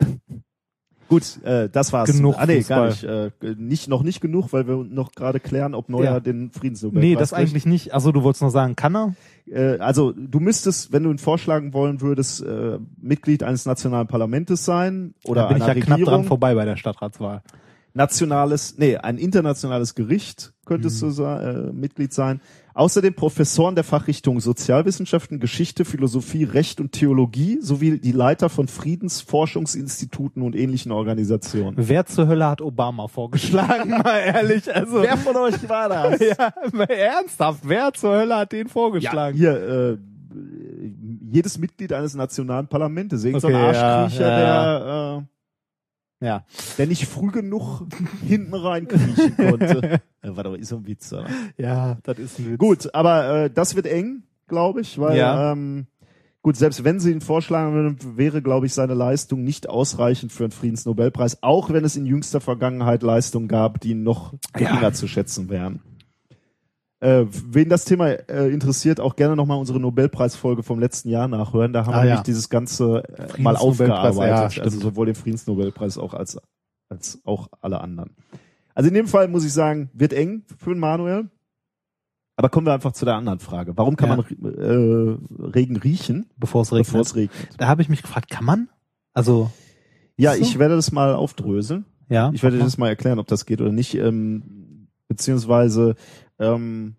[1.10, 2.10] Gut, äh, das war's.
[2.12, 3.88] Genug ah, nee, gar nicht, äh, nicht.
[3.88, 6.20] Noch nicht genug, weil wir noch gerade klären, ob Neuer Ja.
[6.20, 7.40] den Friedensnobelpreis Nee, das kriegt.
[7.40, 7.92] eigentlich nicht.
[7.92, 9.14] Also du wolltest nur sagen, kann er?
[9.50, 14.64] Äh, also du müsstest, wenn du ihn vorschlagen wollen würdest, äh, Mitglied eines nationalen Parlamentes
[14.64, 16.14] sein oder da bin ich einer ja knapp Regierung.
[16.20, 17.42] dran vorbei bei der Stadtratswahl.
[17.92, 21.16] Nationales, nee, ein internationales Gericht könntest Mhm.
[21.16, 22.40] du äh, Mitglied sein.
[22.74, 30.42] Außerdem Professoren der Fachrichtung Sozialwissenschaften, Geschichte, Philosophie, Recht und Theologie sowie die Leiter von Friedensforschungsinstituten
[30.42, 31.74] und ähnlichen Organisationen.
[31.76, 33.90] Wer zur Hölle hat Obama vorgeschlagen?
[34.04, 35.02] mal ehrlich, also.
[35.02, 36.20] Wer von euch war das?
[36.38, 39.36] ja, mal ernsthaft, wer zur Hölle hat den Ja, vorgeschlagen?
[39.36, 39.98] hier, äh,
[41.32, 45.22] jedes Mitglied eines nationalen Parlaments, irgend so ein Okay, ja, Arschkriecher, ja, der, äh,
[46.20, 46.44] Ja.
[46.76, 47.86] der nicht früh genug
[48.26, 50.00] hinten rein kriechen konnte.
[50.22, 51.26] äh, warte mal, ist so ein Witz, oder?
[51.56, 52.58] Ja, das ist ein Witz.
[52.58, 55.52] Gut, aber äh, das wird eng, glaube ich, weil Ja.
[55.52, 55.86] ähm,
[56.42, 60.44] gut, selbst wenn sie ihn vorschlagen würden, wäre, glaube ich, seine Leistung nicht ausreichend für
[60.44, 65.48] einen Friedensnobelpreis, auch wenn es in jüngster Vergangenheit Leistungen gab, die noch geringer zu schätzen
[65.48, 65.80] wären.
[67.00, 71.72] Äh, wen das Thema äh, interessiert, auch gerne nochmal unsere Nobelpreisfolge vom letzten Jahr nachhören.
[71.72, 72.14] Da haben Ah, wir ja.
[72.16, 74.52] nämlich dieses Ganze äh, mal ja, aufgearbeitet.
[74.52, 74.66] stimmt.
[74.66, 76.38] also sowohl den Friedensnobelpreis auch als,
[76.90, 78.10] als auch alle anderen.
[78.74, 81.30] Also in dem Fall muss ich sagen, wird eng für den Manuel.
[82.36, 83.76] Aber kommen wir einfach zu der anderen Frage.
[83.76, 84.16] Warum kann Ja.
[84.16, 86.86] man äh, Regen riechen, Bevor es regnet.
[86.86, 87.48] bevor es regnet?
[87.58, 88.68] Da habe ich mich gefragt, kann man?
[89.14, 89.50] Also,
[90.18, 90.42] Ja, So.
[90.42, 91.86] ich werde das mal aufdröseln.
[92.10, 92.30] ja.
[92.34, 92.64] Ich werde mal.
[92.64, 93.94] das mal erklären, ob das geht oder nicht.
[93.94, 95.96] Ähm, beziehungsweise,
[96.40, 96.94] ähm,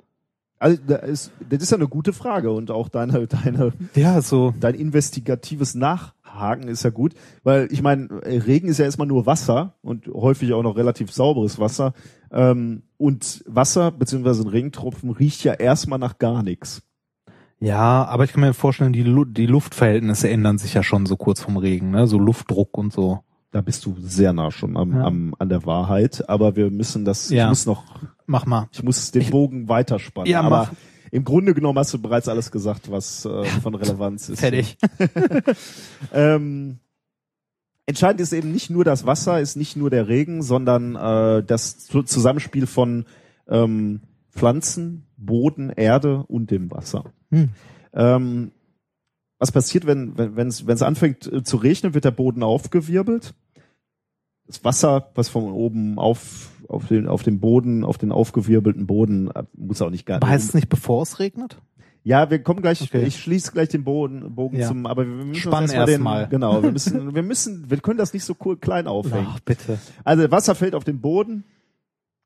[0.59, 4.53] also das ist, das ist ja eine gute Frage und auch deine, deine, Ja, so.
[4.59, 9.73] dein investigatives Nachhaken ist ja gut, weil ich meine, Regen ist ja erstmal nur Wasser
[9.81, 11.93] und häufig auch noch relativ sauberes Wasser.
[12.31, 16.83] Ähm, und Wasser beziehungsweise ein Regentropfen riecht ja erstmal nach gar nichts.
[17.59, 21.15] Ja, aber ich kann mir vorstellen, die, Lu die Luftverhältnisse ändern sich ja schon so
[21.15, 22.07] kurz vom Regen, ne?
[22.07, 23.19] So Luftdruck und so.
[23.51, 25.03] Da bist du sehr nah schon am, Ja.
[25.05, 27.43] am, an der Wahrheit, aber wir müssen das, Ja.
[27.45, 27.83] ich muss noch
[28.25, 28.69] Mach mal.
[28.71, 30.31] Ich muss den Bogen weiterspannen.
[30.31, 30.71] Ja, aber mach.
[31.11, 34.39] im Grunde genommen hast du bereits alles gesagt, was äh, von Relevanz ist.
[34.39, 34.77] Fertig.
[36.13, 36.79] ähm,
[37.85, 41.79] entscheidend ist eben nicht nur das Wasser, ist nicht nur der Regen, sondern äh, das
[41.79, 43.05] Zu- Zusammenspiel von
[43.49, 47.11] ähm, Pflanzen, Boden, Erde und dem Wasser.
[47.31, 47.49] Hm.
[47.93, 48.51] Ähm,
[49.39, 52.43] was passiert, wenn wenn wenn es wenn es anfängt äh, zu regnen, wird der Boden
[52.43, 53.33] aufgewirbelt.
[54.51, 59.29] Das Wasser, was von oben auf auf den auf den Boden, auf den aufgewirbelten Boden,
[59.31, 61.57] äh, muss auch nicht gar Aber heißt es nicht, bevor es regnet?
[62.03, 63.03] ja, wir kommen gleich, Okay.
[63.03, 64.67] ich schließe gleich den Boden, Bogen Ja.
[64.67, 66.27] zum, aber wir müssen Spann uns erstmal den, erst mal.
[66.29, 69.27] genau, wir müssen, wir müssen, wir können das nicht so cool klein aufhängen.
[69.29, 69.77] Ach, bitte.
[70.03, 71.43] Also Wasser fällt auf den Boden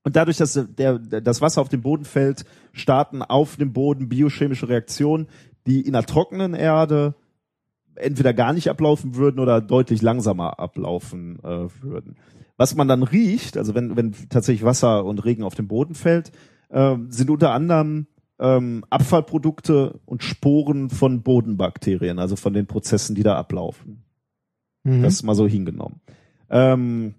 [0.04, 4.70] und dadurch, dass der, das Wasser auf den Boden fällt, starten auf dem Boden biochemische
[4.70, 5.28] Reaktionen,
[5.68, 7.16] die in einer trockenen Erde
[7.96, 12.18] entweder gar nicht ablaufen würden oder deutlich langsamer ablaufen äh, würden.
[12.58, 16.32] Was man dann riecht, also wenn, wenn tatsächlich Wasser und Regen auf den Boden fällt,
[16.70, 18.08] äh, sind unter anderem
[18.40, 24.04] ähm, Abfallprodukte und Sporen von Bodenbakterien, also von den Prozessen, die da ablaufen.
[24.84, 25.04] Mhm.
[25.04, 26.02] Das mal so hingenommen.
[26.50, 27.16] Ähm,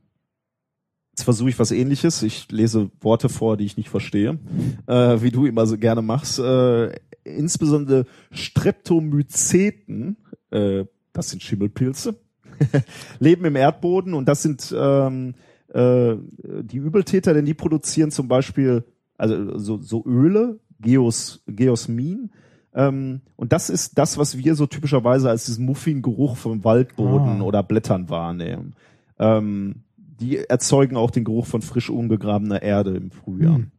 [1.13, 2.23] jetzt versuche ich was ähnliches.
[2.23, 4.39] Ich lese Worte vor, die ich nicht verstehe,
[4.87, 6.39] äh, wie du immer so gerne machst.
[6.39, 6.93] Äh,
[7.27, 10.17] insbesondere Streptomyceten,
[10.51, 12.19] äh, das sind Schimmelpilze.
[13.19, 15.35] leben im Erdboden und das sind ähm,
[15.73, 16.15] äh,
[16.63, 18.85] die Übeltäter, denn die produzieren zum Beispiel
[19.19, 22.31] also so, so Öle, Geos, Geosmin.
[22.75, 27.41] Ähm, und das ist das, was wir so typischerweise als diesen muffigen Geruch vom Waldboden
[27.41, 27.45] Ah.
[27.45, 28.75] oder Blättern wahrnehmen.
[29.19, 33.57] Ähm, die erzeugen auch den Geruch von frisch ungegrabener Erde im Frühjahr.
[33.57, 33.71] Hm.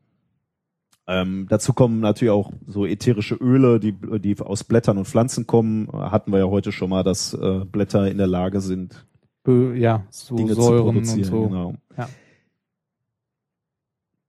[1.07, 5.87] Ähm, dazu kommen natürlich auch so ätherische Öle, die, die aus Blättern und Pflanzen kommen.
[5.91, 9.05] Hatten wir ja heute schon mal, dass äh, Blätter in der Lage sind,
[9.47, 11.19] ja, so Dinge zu Säuren produzieren.
[11.19, 11.47] und so.
[11.47, 11.73] Genau.
[11.97, 12.09] Ja.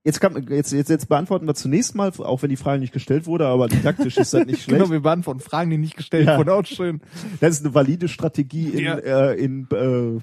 [0.09, 3.27] Jetzt, kann, jetzt, jetzt, jetzt beantworten wir zunächst mal, auch wenn die Frage nicht gestellt
[3.27, 4.79] wurde, aber didaktisch ist das nicht schlecht.
[4.79, 6.35] Genau, wir beantworten Fragen, die nicht gestellt Ja.
[6.39, 6.49] wurden.
[6.49, 6.99] Auch schön.
[7.41, 8.95] Das ist eine valide Strategie in, Ja.
[8.97, 10.15] äh, in äh,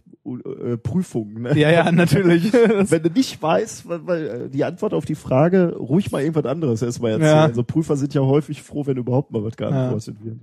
[0.72, 1.42] äh, Prüfungen.
[1.42, 1.56] Ne?
[1.56, 2.52] Ja, ja, natürlich.
[2.52, 6.46] Wenn du nicht weißt, weil, weil äh, die Antwort auf die Frage, ruhig mal irgendwas
[6.46, 7.28] anderes erstmal erzählen.
[7.36, 7.44] Ja.
[7.44, 10.38] Also Prüfer sind ja häufig froh, wenn überhaupt mal was geantwortet wird.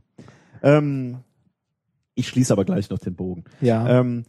[0.61, 1.17] Ähm,
[2.15, 3.43] ich schließe aber gleich noch den Bogen.
[3.59, 3.99] Ja.
[3.99, 4.23] Ähm,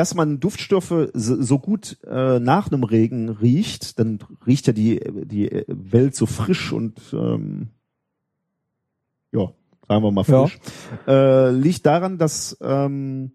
[0.00, 5.64] dass man Duftstoffe so, gut äh, nach einem Regen riecht, dann riecht ja die, die
[5.68, 7.68] Welt so frisch und ähm,
[9.30, 9.52] ja,
[9.86, 10.46] sagen wir mal Ja.
[10.46, 10.58] frisch.
[11.06, 13.32] Äh, liegt daran, dass ähm,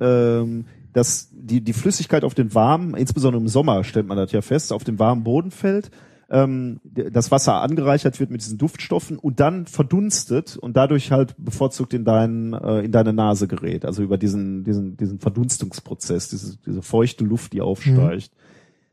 [0.00, 4.42] ähm, dass die, die Flüssigkeit auf den warmen, insbesondere im Sommer stellt man das ja
[4.42, 5.90] fest, auf den warmen Boden fällt,
[6.30, 11.92] ähm, das Wasser angereichert wird mit diesen Duftstoffen und dann verdunstet und dadurch halt bevorzugt
[11.92, 13.84] in dein, äh, in deine Nase gerät.
[13.84, 18.30] Also über diesen, diesen, diesen Verdunstungsprozess, diese, diese feuchte Luft, die aufsteigt.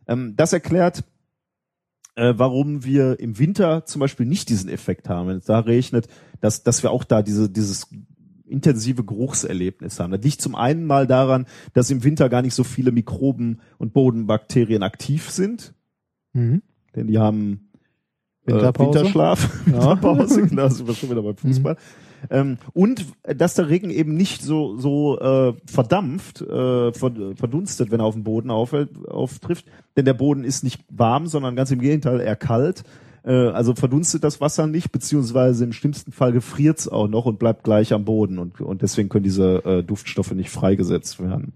[0.08, 1.04] Ähm, das erklärt,
[2.16, 5.30] äh, warum wir im Winter zum Beispiel nicht diesen Effekt haben.
[5.30, 6.08] Wenn es da regnet,
[6.42, 7.88] dass, dass wir auch da diese, dieses
[8.46, 10.12] intensive Geruchserlebnis haben.
[10.12, 13.94] Das liegt zum einen mal daran, dass im Winter gar nicht so viele Mikroben und
[13.94, 15.74] Bodenbakterien aktiv sind,
[16.38, 16.62] Mhm.
[16.98, 17.70] Denn die haben
[18.46, 19.00] äh, Winterpause?
[19.00, 19.74] Winterschlaf, Ja.
[19.92, 21.78] Winterpause, genau, sind wir schon wieder beim Fußball.
[22.32, 27.92] Ähm, und äh, dass der Regen eben nicht so so äh, verdampft, äh, ver- verdunstet,
[27.92, 29.66] wenn er auf dem Boden auffällt, auftrifft,
[29.96, 32.84] denn der Boden ist nicht warm, sondern ganz im Gegenteil eher kalt.
[33.24, 37.64] Äh, also verdunstet das Wasser nicht, beziehungsweise im schlimmsten Fall gefriert's auch noch und bleibt
[37.64, 41.54] gleich am Boden und, und deswegen können diese äh, Duftstoffe nicht freigesetzt werden.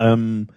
[0.00, 0.48] Ähm,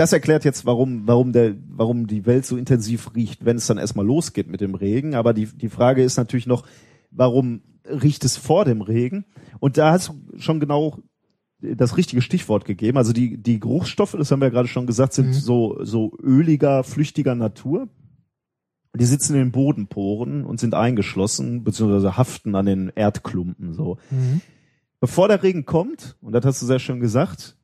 [0.00, 3.76] das erklärt jetzt, warum, warum der, warum die Welt so intensiv riecht, wenn es dann
[3.76, 5.14] erstmal losgeht mit dem Regen.
[5.14, 6.64] Aber die, die Frage ist natürlich noch,
[7.10, 9.26] warum riecht es vor dem Regen?
[9.58, 11.00] Und da hast du schon genau
[11.60, 12.96] das richtige Stichwort gegeben.
[12.96, 16.82] Also die, die Geruchsstoffe, das haben wir ja gerade schon gesagt, sind so, so öliger,
[16.82, 17.88] flüchtiger Natur.
[18.96, 23.98] Die sitzen in den Bodenporen und sind eingeschlossen, beziehungsweise haften an den Erdklumpen, so.
[24.10, 24.40] Mhm.
[24.98, 27.59] Bevor der Regen kommt, und das hast du sehr schön gesagt,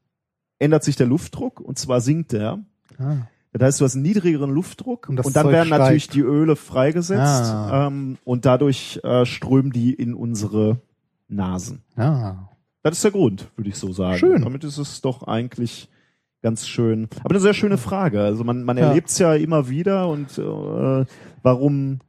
[0.59, 2.61] ändert sich der Luftdruck und zwar sinkt der.
[2.99, 3.17] Ah.
[3.53, 5.81] Das heißt, du hast einen niedrigeren Luftdruck Und und, dann Zeug werden steigt.
[5.83, 7.87] natürlich die Öle freigesetzt Ah.
[7.87, 10.81] ähm, und dadurch äh, strömen die in unsere
[11.29, 11.83] Nasen.
[11.97, 12.49] Ah.
[12.83, 14.19] Das ist der Grund, würde ich so sagen.
[14.19, 14.43] Schön.
[14.43, 15.89] Damit ist es doch eigentlich
[16.43, 17.09] ganz schön.
[17.21, 18.21] Aber eine sehr schöne Frage.
[18.21, 18.89] Also man, man Ja.
[18.89, 21.05] erlebt es ja immer wieder und äh,
[21.43, 22.01] warum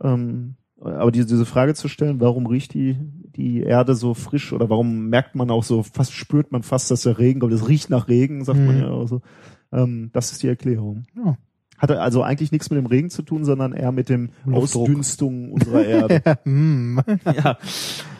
[0.00, 2.96] ähm, aber diese, diese Frage zu stellen, warum riecht die,
[3.36, 7.02] die Erde so frisch oder warum merkt man auch so, fast spürt man fast, dass
[7.02, 7.52] der Regen kommt.
[7.52, 8.82] Es riecht nach Regen, sagt man Mhm.
[8.82, 9.20] ja auch so.
[9.72, 11.04] Ähm, das ist die Erklärung.
[11.16, 11.36] Ja.
[11.78, 14.82] Hatte also eigentlich nichts mit dem Regen zu tun, sondern eher mit dem Luftdruck.
[14.88, 16.22] Ausdünstung unserer Erde.
[16.44, 17.00] Hm.
[17.24, 17.58] ja,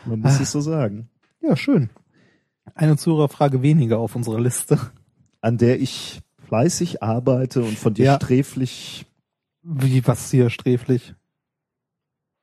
[0.06, 1.08] man muss es so sagen.
[1.40, 1.90] ja, schön.
[2.74, 4.78] Eine Zuhörerfrage weniger auf unserer Liste.
[5.40, 8.16] An der ich fleißig arbeite und von dir Ja.
[8.16, 9.06] sträflich
[9.62, 11.14] Wie, was hier sträflich?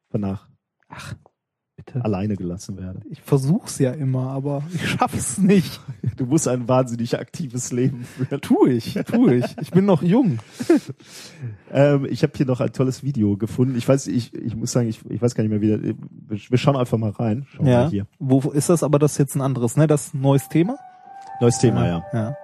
[0.10, 0.48] danach
[0.88, 1.16] Ach,
[1.94, 2.06] bitte.
[2.06, 3.02] alleine gelassen werde.
[3.10, 5.80] Ich versuch's ja immer, aber ich schaff's nicht.
[6.18, 8.42] Du musst ein wahnsinnig aktives Leben führen.
[8.42, 9.46] Tu ich, tu ich.
[9.62, 10.40] Ich bin noch jung.
[11.72, 13.78] Ähm, ich habe hier noch ein tolles Video gefunden.
[13.78, 15.94] Ich weiß, ich, ich muss sagen, ich, ich weiß gar nicht mehr, wie der,
[16.50, 17.46] wir, schauen einfach mal rein.
[17.52, 17.84] Schauen Ja.
[17.84, 18.08] mal hier.
[18.18, 19.86] Wo ist das aber das ist jetzt ein anderes, ne?
[19.86, 20.78] Das neues Thema?
[21.40, 22.04] Neues Thema, ja.
[22.12, 22.36] ja.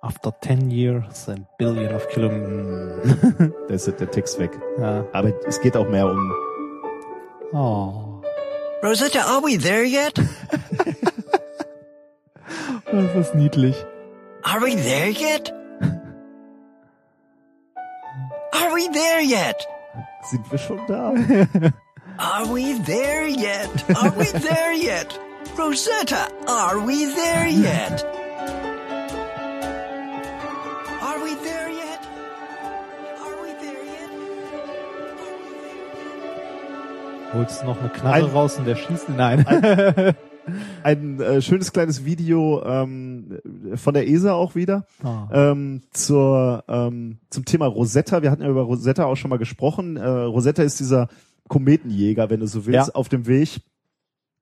[0.00, 3.18] After 10 years and billion of kilometers.
[3.68, 4.58] Da ist der Text weg.
[4.78, 5.04] ja.
[5.12, 6.32] Aber es geht auch mehr um
[7.52, 8.09] Oh.
[8.82, 10.14] Rosetta, are we there yet?
[12.92, 13.76] Das ist niedlich.
[14.42, 15.52] Are we there yet?
[18.52, 19.64] Are we there yet?
[20.24, 21.12] sind wir schon da?
[22.18, 23.68] Are we there yet?
[23.96, 25.18] Are we there yet?
[25.56, 28.04] Rosetta, are we there yet?
[37.32, 39.08] Holst du noch eine Knarre Ein- raus und der schießt?
[39.10, 39.46] Nein.
[40.82, 43.38] Ein äh, schönes kleines Video ähm,
[43.76, 45.28] von der ESA auch wieder Ah.
[45.32, 48.22] ähm, zur ähm, zum Thema Rosetta.
[48.22, 49.96] Wir hatten ja über Rosetta auch schon mal gesprochen.
[49.96, 51.06] Äh, Rosetta ist dieser
[51.48, 52.94] Kometenjäger, wenn du so willst, Ja.
[52.94, 53.60] auf dem Weg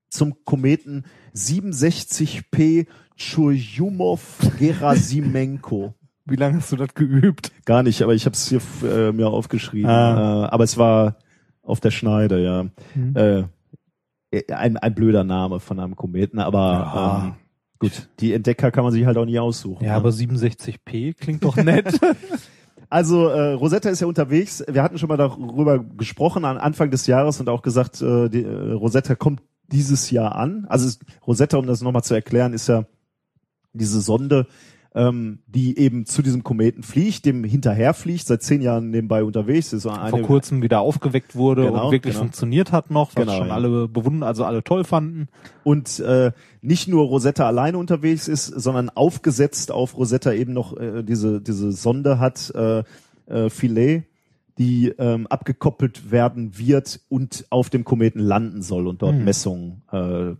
[0.08, 1.04] zum Kometen
[1.34, 2.86] 67P
[3.16, 5.92] Churyumov-Gerasimenko.
[6.24, 7.52] Wie lange hast du das geübt?
[7.66, 9.90] Gar nicht, aber ich habe es hier äh, mir aufgeschrieben.
[9.90, 10.44] Ah.
[10.44, 11.16] Äh, aber es war
[11.68, 12.66] auf der Schneide, ja.
[12.94, 13.16] Mhm.
[13.16, 13.44] Äh,
[14.52, 17.24] ein, ein blöder Name von einem Kometen, aber Ja.
[17.26, 17.34] ähm,
[17.78, 19.84] gut, die Entdecker kann man sich halt auch nie aussuchen.
[19.84, 19.96] Ja, ne?
[19.96, 21.98] aber 67p klingt doch nett.
[22.90, 24.64] Also äh, Rosetta ist ja unterwegs.
[24.66, 28.42] Wir hatten schon mal darüber gesprochen an Anfang des Jahres und auch gesagt, äh, die,
[28.44, 30.64] äh, Rosetta kommt dieses Jahr an.
[30.70, 32.86] Also es, Rosetta, um das nochmal zu erklären, ist ja
[33.74, 34.46] diese Sonde,
[34.94, 39.72] ähm, die eben zu diesem Kometen fliegt, dem hinterher fliegt, seit zehn Jahren nebenbei unterwegs
[39.72, 39.86] ist.
[39.86, 42.24] Eine, Vor kurzem wieder aufgeweckt wurde Genau, und wirklich genau.
[42.24, 43.54] funktioniert hat noch, was Genau, schon ja.
[43.54, 45.28] alle bewundern, also alle toll fanden.
[45.62, 46.32] und äh,
[46.62, 51.70] nicht nur Rosetta alleine unterwegs ist, sondern aufgesetzt auf Rosetta eben noch äh, diese diese
[51.72, 52.82] Sonde hat äh,
[53.26, 54.04] äh, Philae,
[54.58, 59.24] die ähm, abgekoppelt werden wird und auf dem Kometen landen soll und dort Hm.
[59.24, 60.34] Messungen äh,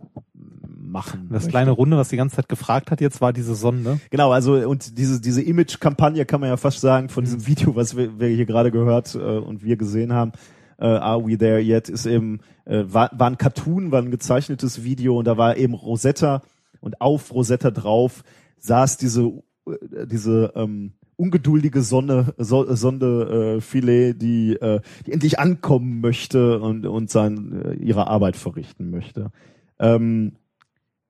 [0.89, 1.27] machen.
[1.29, 1.49] Das möchte.
[1.49, 3.99] kleine Runde, was die ganze Zeit gefragt hat, jetzt war diese Sonde.
[4.09, 7.25] Genau, also und diese diese Image-Kampagne kann man ja fast sagen von Mhm.
[7.25, 10.31] diesem Video, was wir, wir hier gerade gehört äh, und wir gesehen haben.
[10.77, 14.83] Äh, Are We There Yet ist eben äh, war, war ein Cartoon, war ein gezeichnetes
[14.83, 16.41] Video und da war eben Rosetta
[16.79, 18.23] und auf Rosetta drauf
[18.59, 19.23] saß diese
[19.67, 26.61] äh, diese ähm, ungeduldige Sonne so, Sonde äh, Filet, die äh, die endlich ankommen möchte
[26.61, 29.31] und und sein äh, ihre Arbeit verrichten möchte.
[29.79, 30.33] Ähm,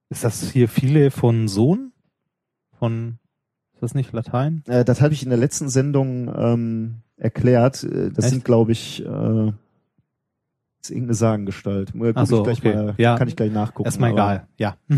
[0.10, 1.92] Ist das hier viele von Sohn?
[2.80, 3.20] Von,
[3.74, 4.64] ist das nicht Latein?
[4.68, 7.84] Äh, das habe ich in der letzten Sendung ähm, erklärt.
[7.84, 8.34] Äh, Das Echt?
[8.34, 9.52] sind, glaube ich, äh,
[10.82, 11.92] ist irgendeine Sagengestalt.
[11.94, 12.76] Guck so, ich gleich okay.
[12.76, 13.18] mal, Ja.
[13.18, 13.86] Kann ich gleich nachgucken.
[13.88, 14.78] Erstmal egal, ja.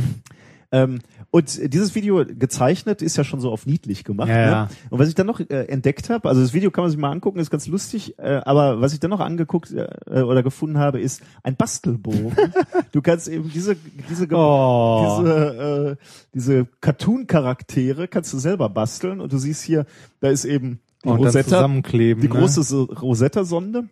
[0.74, 1.00] Ähm,
[1.32, 4.28] und dieses Video gezeichnet ist ja schon so auf niedlich gemacht.
[4.28, 4.42] Ja, ne?
[4.52, 4.70] ja.
[4.90, 7.10] Und was ich dann noch äh, entdeckt habe, also das Video kann man sich mal
[7.10, 9.88] angucken, ist ganz lustig, äh, aber was ich dann noch angeguckt äh,
[10.22, 12.34] oder gefunden habe, ist ein Bastelbogen.
[12.92, 13.78] du kannst eben diese
[14.10, 15.18] diese Oh.
[15.22, 19.86] diese äh, diese Cartoon-Charaktere kannst du selber basteln und du siehst hier,
[20.20, 22.36] da ist eben die Und Rosetta, zusammenkleben, die ne?
[22.36, 23.88] große so- Rosetta-Sonde.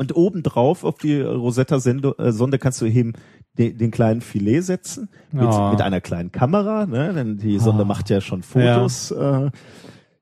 [0.00, 3.12] Und obendrauf auf die Rosetta-Sonde äh, Sonde kannst du eben
[3.58, 5.72] den, den kleinen Filet setzen mit, Ja.
[5.72, 7.12] mit einer kleinen Kamera, ne?
[7.12, 7.84] denn die Sonde Ah.
[7.84, 9.10] macht ja schon Fotos.
[9.10, 9.50] Ja, äh,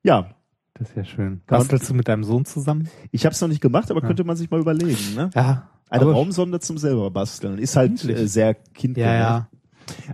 [0.03, 0.29] ja.
[0.73, 1.39] Das ist ja schön.
[1.47, 2.89] Bastelst du mit deinem Sohn zusammen?
[3.11, 4.07] ich habe es noch nicht gemacht, aber Ja.
[4.07, 5.15] könnte man sich mal überlegen.
[5.15, 5.29] Ne?
[5.33, 5.69] Ja.
[5.89, 9.05] Eine Raumsonde zum selber basteln ist halt äh, sehr kindlich.
[9.05, 9.49] Ja, ja.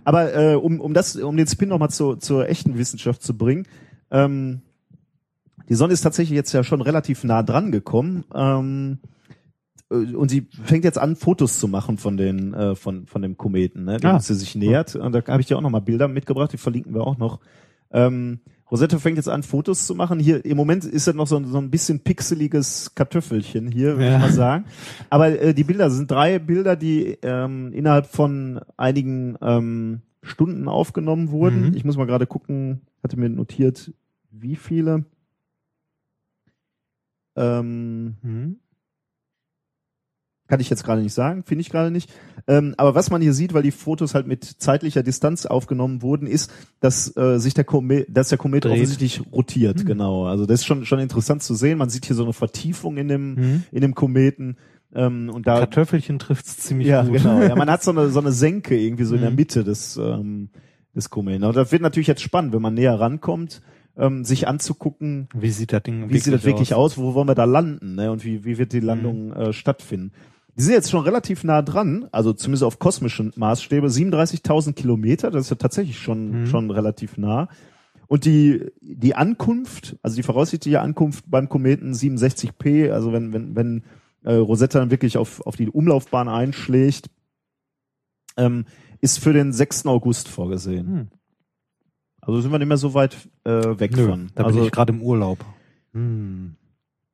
[0.03, 3.65] Aber äh, um, um das, um den Spin nochmal zu, zur echten Wissenschaft zu bringen,
[4.11, 4.61] ähm,
[5.69, 8.25] die Sonne ist tatsächlich jetzt ja schon relativ nah dran gekommen.
[8.35, 9.07] Ähm, äh,
[9.89, 13.85] und sie fängt jetzt an, Fotos zu machen von den, äh, von, von dem Kometen,
[13.85, 14.19] ne, dem Ah.
[14.19, 14.95] sie sich nähert.
[14.95, 17.39] Und da habe ich dir auch nochmal Bilder mitgebracht, die verlinken wir auch noch.
[17.91, 18.39] Ähm,
[18.71, 20.19] Rosetta fängt jetzt an, Fotos zu machen.
[20.19, 24.07] Hier im Moment ist das noch so, ein- so ein bisschen pixeliges Kartoffelchen hier, würde
[24.07, 24.15] Ja.
[24.15, 24.65] ich mal sagen.
[25.11, 31.29] Aber äh, die Bilder sind drei Bilder, die ähm, innerhalb von einigen ähm, Stunden aufgenommen
[31.29, 31.67] wurden.
[31.69, 31.73] Mhm.
[31.75, 33.93] Ich muss mal gerade gucken, hatte mir notiert,
[34.31, 35.05] wie viele.
[37.35, 38.55] Ähm, Mhm.
[40.47, 42.09] Kann ich jetzt gerade nicht sagen, finde ich gerade nicht.
[42.47, 46.27] Ähm, aber was man hier sieht, weil die Fotos halt mit zeitlicher Distanz aufgenommen wurden,
[46.27, 48.73] ist, dass äh, sich der Komet, dass der Komet Dreht.
[48.73, 49.79] offensichtlich rotiert.
[49.79, 49.85] Hm.
[49.87, 50.25] Genau.
[50.27, 51.77] Also das ist schon schon interessant zu sehen.
[51.79, 53.63] Man sieht hier so eine Vertiefung in dem Mhm.
[53.71, 54.57] in dem Kometen.
[54.93, 57.13] Ähm, und da Kartoffelchen trifft's ziemlich ja, gut.
[57.13, 57.41] genau.
[57.41, 59.35] Ja, man hat so eine so eine Senke irgendwie so in der Mhm.
[59.37, 60.49] Mitte des ähm,
[60.95, 61.43] des Kometen.
[61.43, 63.61] Und das wird natürlich jetzt spannend, wenn man näher rankommt,
[63.97, 66.97] ähm, sich anzugucken, Wie sieht das Ding wie sieht das wirklich aus?
[66.97, 67.95] Wo wollen wir da landen?
[67.95, 68.11] Ne?
[68.11, 70.11] Und wie, wie wird die Landung äh, stattfinden?
[70.57, 75.43] Die sind jetzt schon relativ nah dran, also zumindest auf kosmischen Maßstäbe, 37.000 Kilometer, das
[75.45, 76.47] ist ja tatsächlich schon, Mhm.
[76.47, 77.49] schon relativ nah.
[78.07, 83.83] Und die, die Ankunft, also die voraussichtliche Ankunft beim Kometen 67P, also wenn, wenn, wenn
[84.23, 87.09] äh, Rosetta dann wirklich auf, auf die Umlaufbahn einschlägt,
[88.37, 88.65] ähm,
[89.01, 89.87] ist für den 6.
[89.87, 90.87] August vorgesehen.
[90.87, 91.07] Hm.
[92.21, 94.31] Also sind wir nicht mehr so weit äh, weg Nö, von.
[94.35, 95.43] da also, bin ich gerade im Urlaub.
[95.93, 96.55] Hm.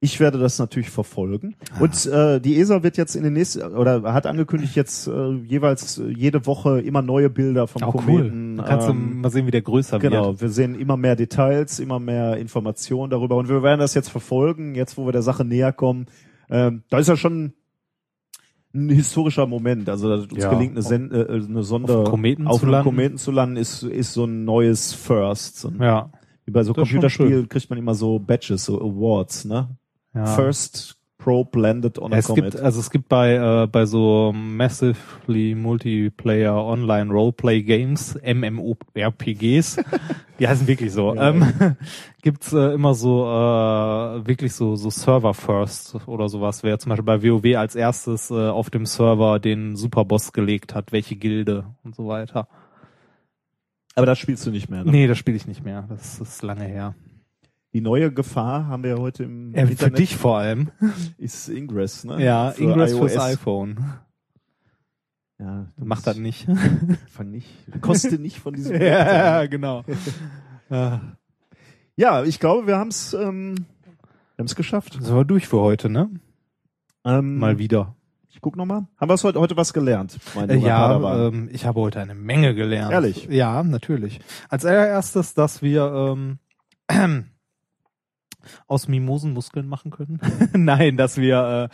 [0.04, 1.56] Ich werde das natürlich verfolgen.
[1.76, 1.82] Ah.
[1.82, 6.00] Und äh, die ESA wird jetzt in den nächsten oder hat angekündigt jetzt äh, jeweils
[6.00, 8.54] äh, jede Woche immer neue Bilder vom Auch Kometen.
[8.54, 8.58] cool.
[8.58, 10.42] Dann kannst ähm, du mal sehen, wie der größer Genau, wird.
[10.42, 14.74] wir sehen immer mehr Details, immer mehr Informationen darüber und wir werden das jetzt verfolgen,
[14.74, 16.08] jetzt wo wir der Sache näher kommen.
[16.50, 17.54] Ähm, da ist ja schon
[18.74, 20.50] ein historischer Moment, also dass uns Ja.
[20.50, 22.86] gelingt, eine, Sen äh, eine Sonde Auf Kometen auf zu einem landen.
[22.86, 25.60] Kometen zu landen, ist, ist so ein neues First.
[25.60, 26.12] So ein, Ja.
[26.46, 29.70] Wie bei so Computerspielen kriegt man immer so Badges, so Awards, ne?
[30.14, 30.26] Ja.
[30.26, 32.52] First Pro Blended on a Es Comet.
[32.54, 39.80] gibt, also es gibt bei, äh, bei so Massively Multiplayer Online Roleplay Games, MMORPGs,
[40.40, 41.76] die heißen wirklich so, Ja, ähm,
[42.24, 47.06] gibt's äh, immer so, äh, wirklich so, so Server First oder sowas, wer zum Beispiel
[47.06, 51.96] bei WoW als erstes äh, auf dem Server den Superboss gelegt hat, welche Gilde und
[51.96, 52.48] so weiter.
[53.94, 54.84] Aber das spielst du nicht mehr.
[54.84, 54.92] Ne?
[54.92, 56.96] Nee, das spiele ich nicht mehr, das ist lange her.
[57.74, 60.00] Die neue Gefahr haben wir ja heute im für Internet.
[60.00, 60.72] dich vor allem.
[61.18, 62.24] Ist Ingress, ne?
[62.24, 63.00] Ja, Für Ingress iOS.
[63.00, 63.94] fürs iPhone.
[65.40, 66.48] Ja, du Mach das nicht.
[67.08, 67.48] Fang nicht.
[67.82, 68.76] Koste nicht von diesem.
[68.82, 69.84] ja, genau.
[70.70, 71.02] Ja.
[71.98, 73.66] Ja, ich glaube, wir haben es ähm,
[74.36, 74.98] wir haben's geschafft.
[75.02, 76.10] So wir durch für heute, ne?
[77.06, 77.96] Ähm, Mal wieder.
[78.30, 78.88] Ich guck noch mal.
[78.98, 80.18] Haben wir heute, heute was gelernt?
[80.34, 82.92] Mein Äh, ja, ähm, ich habe heute eine Menge gelernt.
[82.94, 83.28] Ehrlich?
[83.30, 84.22] Ja, natürlich.
[84.50, 86.40] Als allererstes, dass wir ähm,
[88.68, 90.20] aus Mimosen Muskeln machen können.
[90.54, 91.70] Nein, dass wir,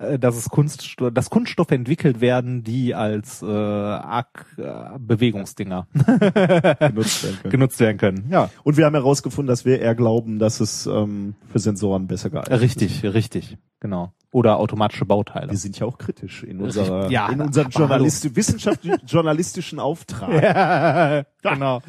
[0.00, 5.86] äh, äh, dass es Kunststoff, dass Kunststoffe entwickelt werden, die als äh, Ak äh, Bewegungsdinger
[5.94, 7.50] genutzt werden können.
[7.50, 8.28] genutzt werden können.
[8.30, 12.30] Ja, Und wir haben herausgefunden, dass wir eher glauben, dass es ähm, für Sensoren besser
[12.30, 12.60] geeignet ist.
[12.60, 14.12] richtig, richtig, genau.
[14.30, 15.50] Oder automatische Bauteile.
[15.50, 17.70] Wir sind ja auch kritisch in unserer, Ja, in unserem.
[17.70, 20.28] Journalist Wissenschaft journalistischen Auftrag.
[21.42, 21.80] Ja, genau.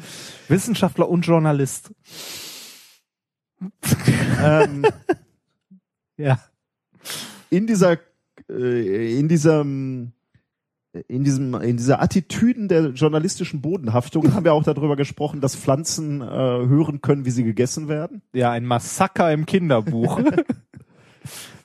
[0.48, 1.92] Wissenschaftler und Journalist.
[4.42, 4.86] Ähm,
[6.16, 6.38] Ja.
[7.48, 7.98] in dieser,
[8.50, 10.12] äh, in diesem,
[11.08, 16.20] in diesem, in dieser Attitüden der journalistischen Bodenhaftung haben wir auch darüber gesprochen, dass Pflanzen
[16.20, 18.20] äh, hören können, wie sie gegessen werden.
[18.34, 20.20] Ja, ein Massaker im Kinderbuch.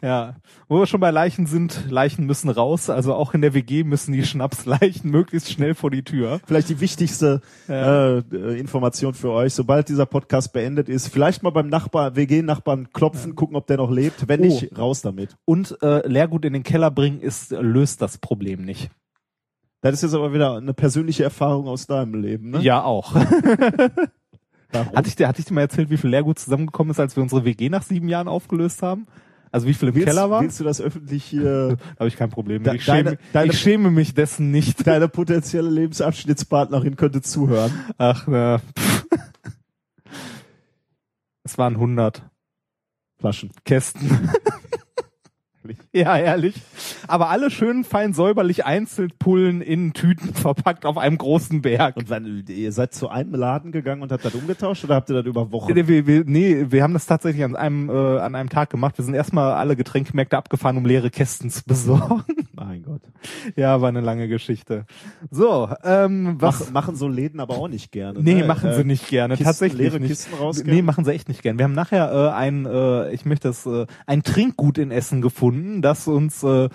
[0.01, 0.35] ja,
[0.67, 4.11] wo wir schon bei Leichen sind, Leichen müssen raus, also auch in der WG müssen
[4.13, 6.39] die Schnapsleichen möglichst schnell vor die Tür.
[6.45, 8.17] Vielleicht die wichtigste Ja.
[8.19, 9.53] äh, Information für euch.
[9.53, 13.91] Sobald dieser Podcast beendet ist, vielleicht mal beim Nachbar, WG-Nachbarn klopfen, gucken, ob der noch
[13.91, 14.27] lebt.
[14.27, 14.45] Wenn Oh.
[14.45, 15.35] nicht, raus damit.
[15.45, 18.89] Und äh, Leergut in den Keller bringen ist löst das Problem nicht.
[19.81, 22.59] Das ist jetzt aber wieder eine persönliche Erfahrung aus deinem Leben, ne?
[22.61, 23.13] Ja, auch.
[24.71, 24.95] Warum?
[24.95, 27.23] Hatte ich dir, hatte ich dir mal erzählt, wie viel Leergut zusammengekommen ist, als wir
[27.23, 29.05] unsere WG nach sieben Jahren aufgelöst haben?
[29.55, 30.41] Also wie viel im willst, Keller war?
[30.41, 32.61] willst du das öffentlich hier, habe ich kein Problem.
[32.63, 34.85] Da- ich, schäme, deine- deine- ich schäme mich dessen nicht.
[34.85, 37.71] deine potenzielle Lebensabschnittspartnerin könnte zuhören?
[37.97, 38.59] Ach, na.
[38.77, 39.05] pff.
[41.43, 42.21] Es waren 100
[43.17, 43.51] Flaschen.
[43.63, 44.29] Kästen.
[45.93, 46.55] ja, ehrlich.
[47.07, 51.97] Aber alle schön fein säuberlich einzeln pullen in Tüten verpackt auf einem großen Berg.
[51.97, 55.15] Und wann, ihr seid zu einem Laden gegangen und habt das umgetauscht oder habt ihr
[55.15, 55.73] das über Wochen?
[55.73, 58.97] Nee, wir, wir, nee, wir haben das tatsächlich an einem, äh, an einem Tag gemacht.
[58.97, 62.23] Wir sind erstmal alle Getränkemärkte abgefahren, um leere Kästen zu besorgen.
[62.53, 63.01] Mein Gott.
[63.55, 64.85] ja, war eine lange Geschichte.
[65.29, 66.71] So, ähm, was?
[66.71, 68.21] Mach, machen so Läden aber auch nicht gerne.
[68.21, 68.45] Nee, ne?
[68.45, 69.33] machen Äh, sie nicht gerne.
[69.33, 70.09] Kisten, Tatsächlich leere nicht.
[70.09, 70.73] Kisten rausgeben?
[70.73, 71.57] Nee, machen sie echt nicht gern.
[71.57, 75.54] Wir haben nachher äh, ein, äh, ich möchte das, äh, ein Trinkgut in Essen gefunden,
[75.81, 76.69] das uns äh,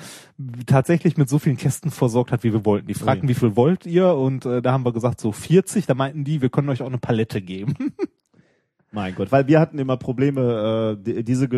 [0.67, 2.87] tatsächlich mit so vielen Kästen versorgt hat, wie wir wollten.
[2.87, 3.31] Die fragten, Ui.
[3.31, 4.15] wie viel wollt ihr?
[4.15, 5.87] Und äh, da haben wir gesagt, so 40.
[5.87, 7.75] Da meinten die, wir können euch auch eine Palette geben.
[8.93, 11.49] Mein Gott, weil wir hatten immer Probleme, äh, die- diese,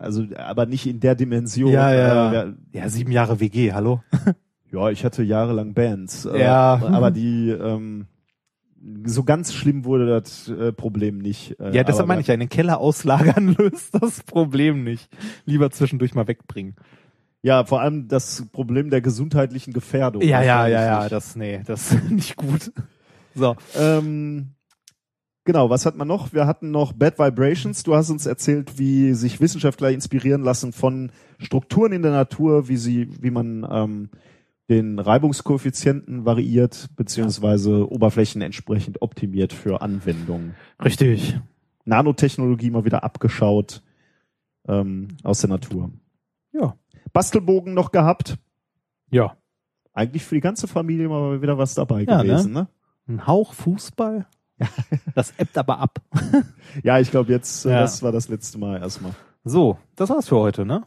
[0.00, 1.70] also aber nicht in der Dimension.
[1.72, 2.32] Ja, ja.
[2.42, 4.02] Äh, ja, sieben Jahre WG, hallo?
[4.72, 6.24] ja, ich hatte jahrelang Bands.
[6.24, 6.80] Äh, Ja.
[6.82, 8.06] Aber die, ähm,
[9.04, 11.58] so ganz schlimm wurde das äh, Problem nicht.
[11.60, 15.08] Äh, ja, deshalb meine ich ja, in den Keller auslagern löst das Problem nicht.
[15.44, 16.74] Lieber zwischendurch mal wegbringen.
[17.42, 20.22] Ja, vor allem das Problem der gesundheitlichen Gefährdung.
[20.22, 22.72] Ja, ja, ja, ja, das, nee, das ist nicht gut.
[23.34, 23.56] So.
[23.76, 24.54] Ähm,
[25.44, 26.32] genau, was hat man noch?
[26.32, 27.82] Wir hatten noch Bad Vibrations.
[27.82, 32.76] Du hast uns erzählt, wie sich Wissenschaftler inspirieren lassen von Strukturen in der Natur, wie
[32.76, 34.10] sie, wie man ähm,
[34.72, 40.54] den Reibungskoeffizienten variiert, beziehungsweise Oberflächen entsprechend optimiert für Anwendungen.
[40.82, 41.38] Richtig.
[41.84, 43.82] Nanotechnologie mal wieder abgeschaut
[44.66, 45.90] ähm, aus der Natur.
[46.52, 46.76] Ja.
[47.12, 48.36] Bastelbogen noch gehabt.
[49.10, 49.36] Ja.
[49.92, 52.68] Eigentlich für die ganze Familie mal wieder was dabei Ja, gewesen, ne?
[53.08, 54.26] Ein Hauch Fußball.
[55.14, 55.98] Das ebbt aber ab.
[56.82, 57.80] Ja, ich glaube jetzt, äh, Ja.
[57.80, 59.12] das war das letzte Mal erstmal.
[59.44, 60.82] So, das war's für heute, ne?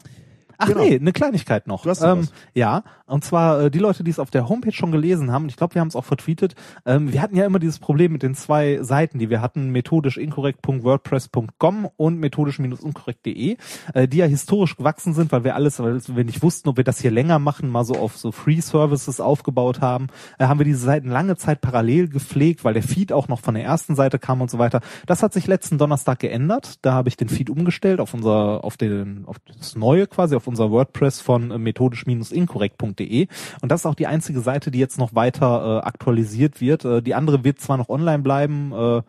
[0.58, 0.82] Ach Genau.
[0.82, 1.82] nee, eine Kleinigkeit noch.
[1.82, 2.32] Du hast ähm, was.
[2.54, 5.56] ja, und zwar äh, die Leute, die es auf der Homepage schon gelesen haben, ich
[5.56, 6.54] glaube, wir haben es auch vertweetet,
[6.84, 11.88] ähm, wir hatten ja immer dieses Problem mit den zwei Seiten, die wir hatten, methodisch-inkorrekt.wordpress.com
[11.96, 13.56] und methodisch-unkorrekt.de,
[13.94, 16.84] äh, die ja historisch gewachsen sind, weil wir alles, weil wir nicht wussten, ob wir
[16.84, 20.64] das hier länger machen, mal so auf so Free Services aufgebaut haben, äh, haben wir
[20.64, 24.18] diese Seiten lange Zeit parallel gepflegt, weil der Feed auch noch von der ersten Seite
[24.18, 24.80] kam und so weiter.
[25.06, 26.78] Das hat sich letzten Donnerstag geändert.
[26.82, 30.45] Da habe ich den Feed umgestellt auf unser, auf den, auf das neue quasi, auf
[30.46, 33.28] unser WordPress von äh, methodisch-inkorrekt.de.
[33.60, 36.84] Und das ist auch die einzige Seite, die jetzt noch weiter äh, aktualisiert wird.
[36.84, 39.02] Äh, die andere wird zwar noch online bleiben, äh,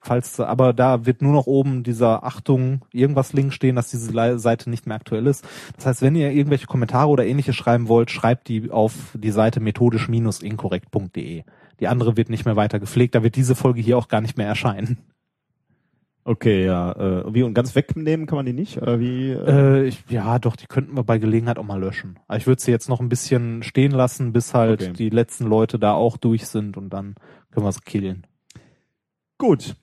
[0.00, 4.70] falls, aber da wird nur noch oben dieser Achtung irgendwas Link stehen, dass diese Seite
[4.70, 5.46] nicht mehr aktuell ist.
[5.76, 9.60] Das heißt, wenn ihr irgendwelche Kommentare oder ähnliches schreiben wollt, schreibt die auf die Seite
[9.60, 11.42] methodisch-inkorrekt.de.
[11.80, 14.36] Die andere wird nicht mehr weiter gepflegt, da wird diese Folge hier auch gar nicht
[14.36, 14.98] mehr erscheinen.
[16.28, 16.92] Okay, ja.
[16.92, 18.76] Äh, wie und ganz wegnehmen kann man die nicht?
[18.82, 19.30] Oder wie?
[19.30, 22.18] Äh, ich, ja, doch, die könnten wir bei Gelegenheit auch mal löschen.
[22.28, 24.92] Aber ich würde sie jetzt noch ein bisschen stehen lassen, bis halt Okay.
[24.92, 27.14] die letzten Leute da auch durch sind und dann
[27.50, 28.26] können wir es killen.
[29.38, 29.74] Gut.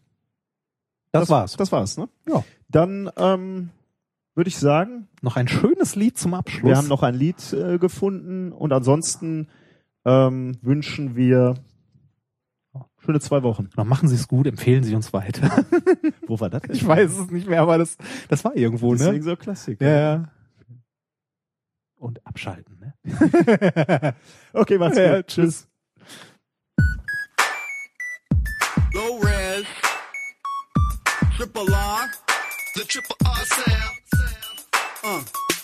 [1.11, 1.57] Das, war's.
[1.57, 2.09] Das war's, ne?
[2.29, 2.43] Ja.
[2.69, 3.69] Dann ähm,
[4.35, 6.69] würde ich sagen, Noch ein schönes Lied zum Abschluss.
[6.69, 9.47] wir haben noch ein Lied äh, gefunden und ansonsten
[10.05, 11.55] ähm, wünschen wir
[13.05, 13.69] schöne zwei Wochen.
[13.75, 15.65] Noch machen Sie es gut, empfehlen Sie uns weiter.
[16.27, 16.63] Wo war das?
[16.63, 16.75] denn?
[16.75, 19.23] ich weiß es nicht mehr, aber das, das war irgendwo, Deswegen ne?
[19.23, 19.79] so Klassik.
[19.81, 20.31] Ja, ja.
[21.97, 22.93] Und abschalten, ne?
[24.53, 25.27] Okay, macht's Ja, gut.
[25.27, 25.67] Tschüss.
[28.93, 29.65] Low res.
[31.37, 32.09] Triple R.
[32.75, 34.05] The triple R sound.
[35.03, 35.54] Uh.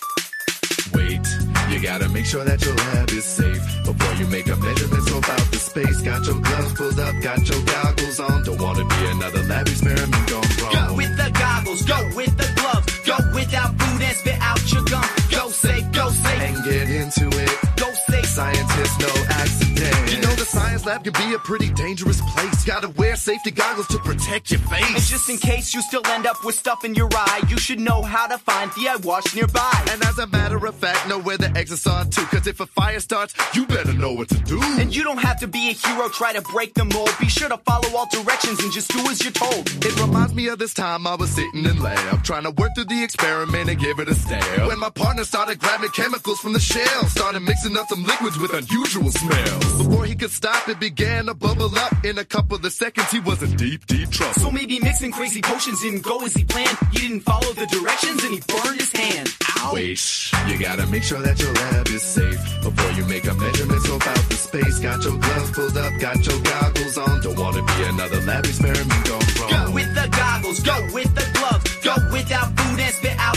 [1.82, 5.58] Gotta make sure that your lab is safe before you make a measurement about the
[5.58, 6.00] space.
[6.00, 8.44] Got your gloves pulled up, got your goggles on.
[8.44, 10.88] Don't wanna be another lab experiment gone wrong.
[10.88, 14.84] Go with the goggles, go with the gloves, go without food and spit out your
[14.84, 15.31] gum.
[15.52, 17.76] Go safe, go safe, And get into it.
[17.76, 18.24] go safe.
[18.24, 20.10] Scientists, no accident.
[20.10, 22.64] You know the science lab can be a pretty dangerous place.
[22.64, 24.88] Gotta wear safety goggles to protect your face.
[24.88, 27.80] And just in case you still end up with stuff in your eye, you should
[27.80, 29.84] know how to find the eye wash nearby.
[29.90, 32.24] And as a matter of fact, know where the exits are too.
[32.24, 34.58] Cause if a fire starts, you better know what to do.
[34.80, 37.10] And you don't have to be a hero, try to break the mold.
[37.20, 39.68] Be sure to follow all directions and just do as you're told.
[39.84, 42.86] It reminds me of this time I was sitting in lab, trying to work through
[42.86, 44.66] the experiment and give it a stab.
[44.66, 48.52] When my partner started grabbing chemicals from the shell, started mixing up some liquids with
[48.54, 49.84] unusual smells.
[49.84, 51.92] Before he could stop, it began to bubble up.
[52.04, 54.34] In a couple of seconds, he was in deep, deep trouble.
[54.34, 56.78] So maybe mixing crazy potions didn't go as he planned.
[56.92, 59.28] He didn't follow the directions and he burned his hand.
[59.58, 59.72] Ow!
[59.74, 63.82] Wait, you gotta make sure that your lab is safe before you make a measurement
[63.82, 64.78] so about the space.
[64.78, 67.20] Got your gloves pulled up, got your goggles on.
[67.20, 69.50] Don't wanna be another lab experiment gone wrong.
[69.50, 72.91] Go with the goggles, go with the gloves, go without food and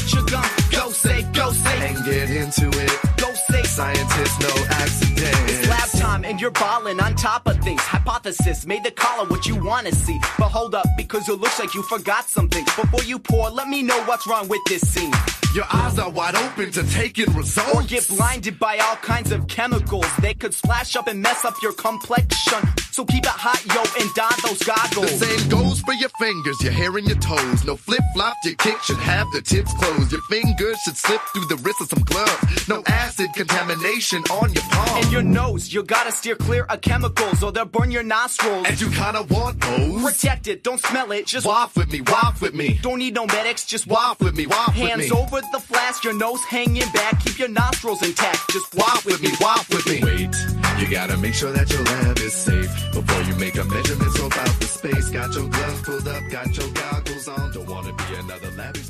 [0.06, 0.26] what you
[0.72, 3.18] go say, go say, and get into it.
[3.18, 5.65] Go say, scientists, no accident.
[6.06, 7.82] Time and you're balling on top of things.
[7.82, 10.20] Hypothesis made the collar what you wanna see.
[10.38, 12.64] But hold up, because it looks like you forgot something.
[12.64, 15.14] Before you pour, let me know what's wrong with this scene.
[15.56, 17.74] Your eyes are wide open to taking results.
[17.74, 20.06] Or get blinded by all kinds of chemicals.
[20.22, 22.62] They could splash up and mess up your complexion.
[22.92, 25.20] So keep it hot, yo, and don those goggles.
[25.20, 27.64] The same goes for your fingers, your hair and your toes.
[27.66, 30.12] No flip flop, your kick should have the tips closed.
[30.12, 32.68] Your fingers should slip through the wrist of some gloves.
[32.68, 35.04] No acid contamination on your palm.
[35.04, 38.66] And your nose, you gotta steer clear of chemicals or they'll burn your nostrils.
[38.68, 40.04] And you kinda want those.
[40.04, 42.80] Protect it, don't smell it, just Waft with me, waft with me.
[42.82, 44.90] Don't need no medics, just Waft with me, waft with me.
[44.90, 48.40] Hands over the flask, your nose hanging back, keep your nostrils intact.
[48.52, 50.02] Just Waft with me, waft with me.
[50.04, 50.36] Wait,
[50.80, 54.26] you gotta make sure that your lab is safe before you make a measurement so
[54.26, 55.10] about the space.
[55.10, 57.54] Got your gloves pulled up, got your goggles on.
[57.54, 58.85] Don't wanna be another lab.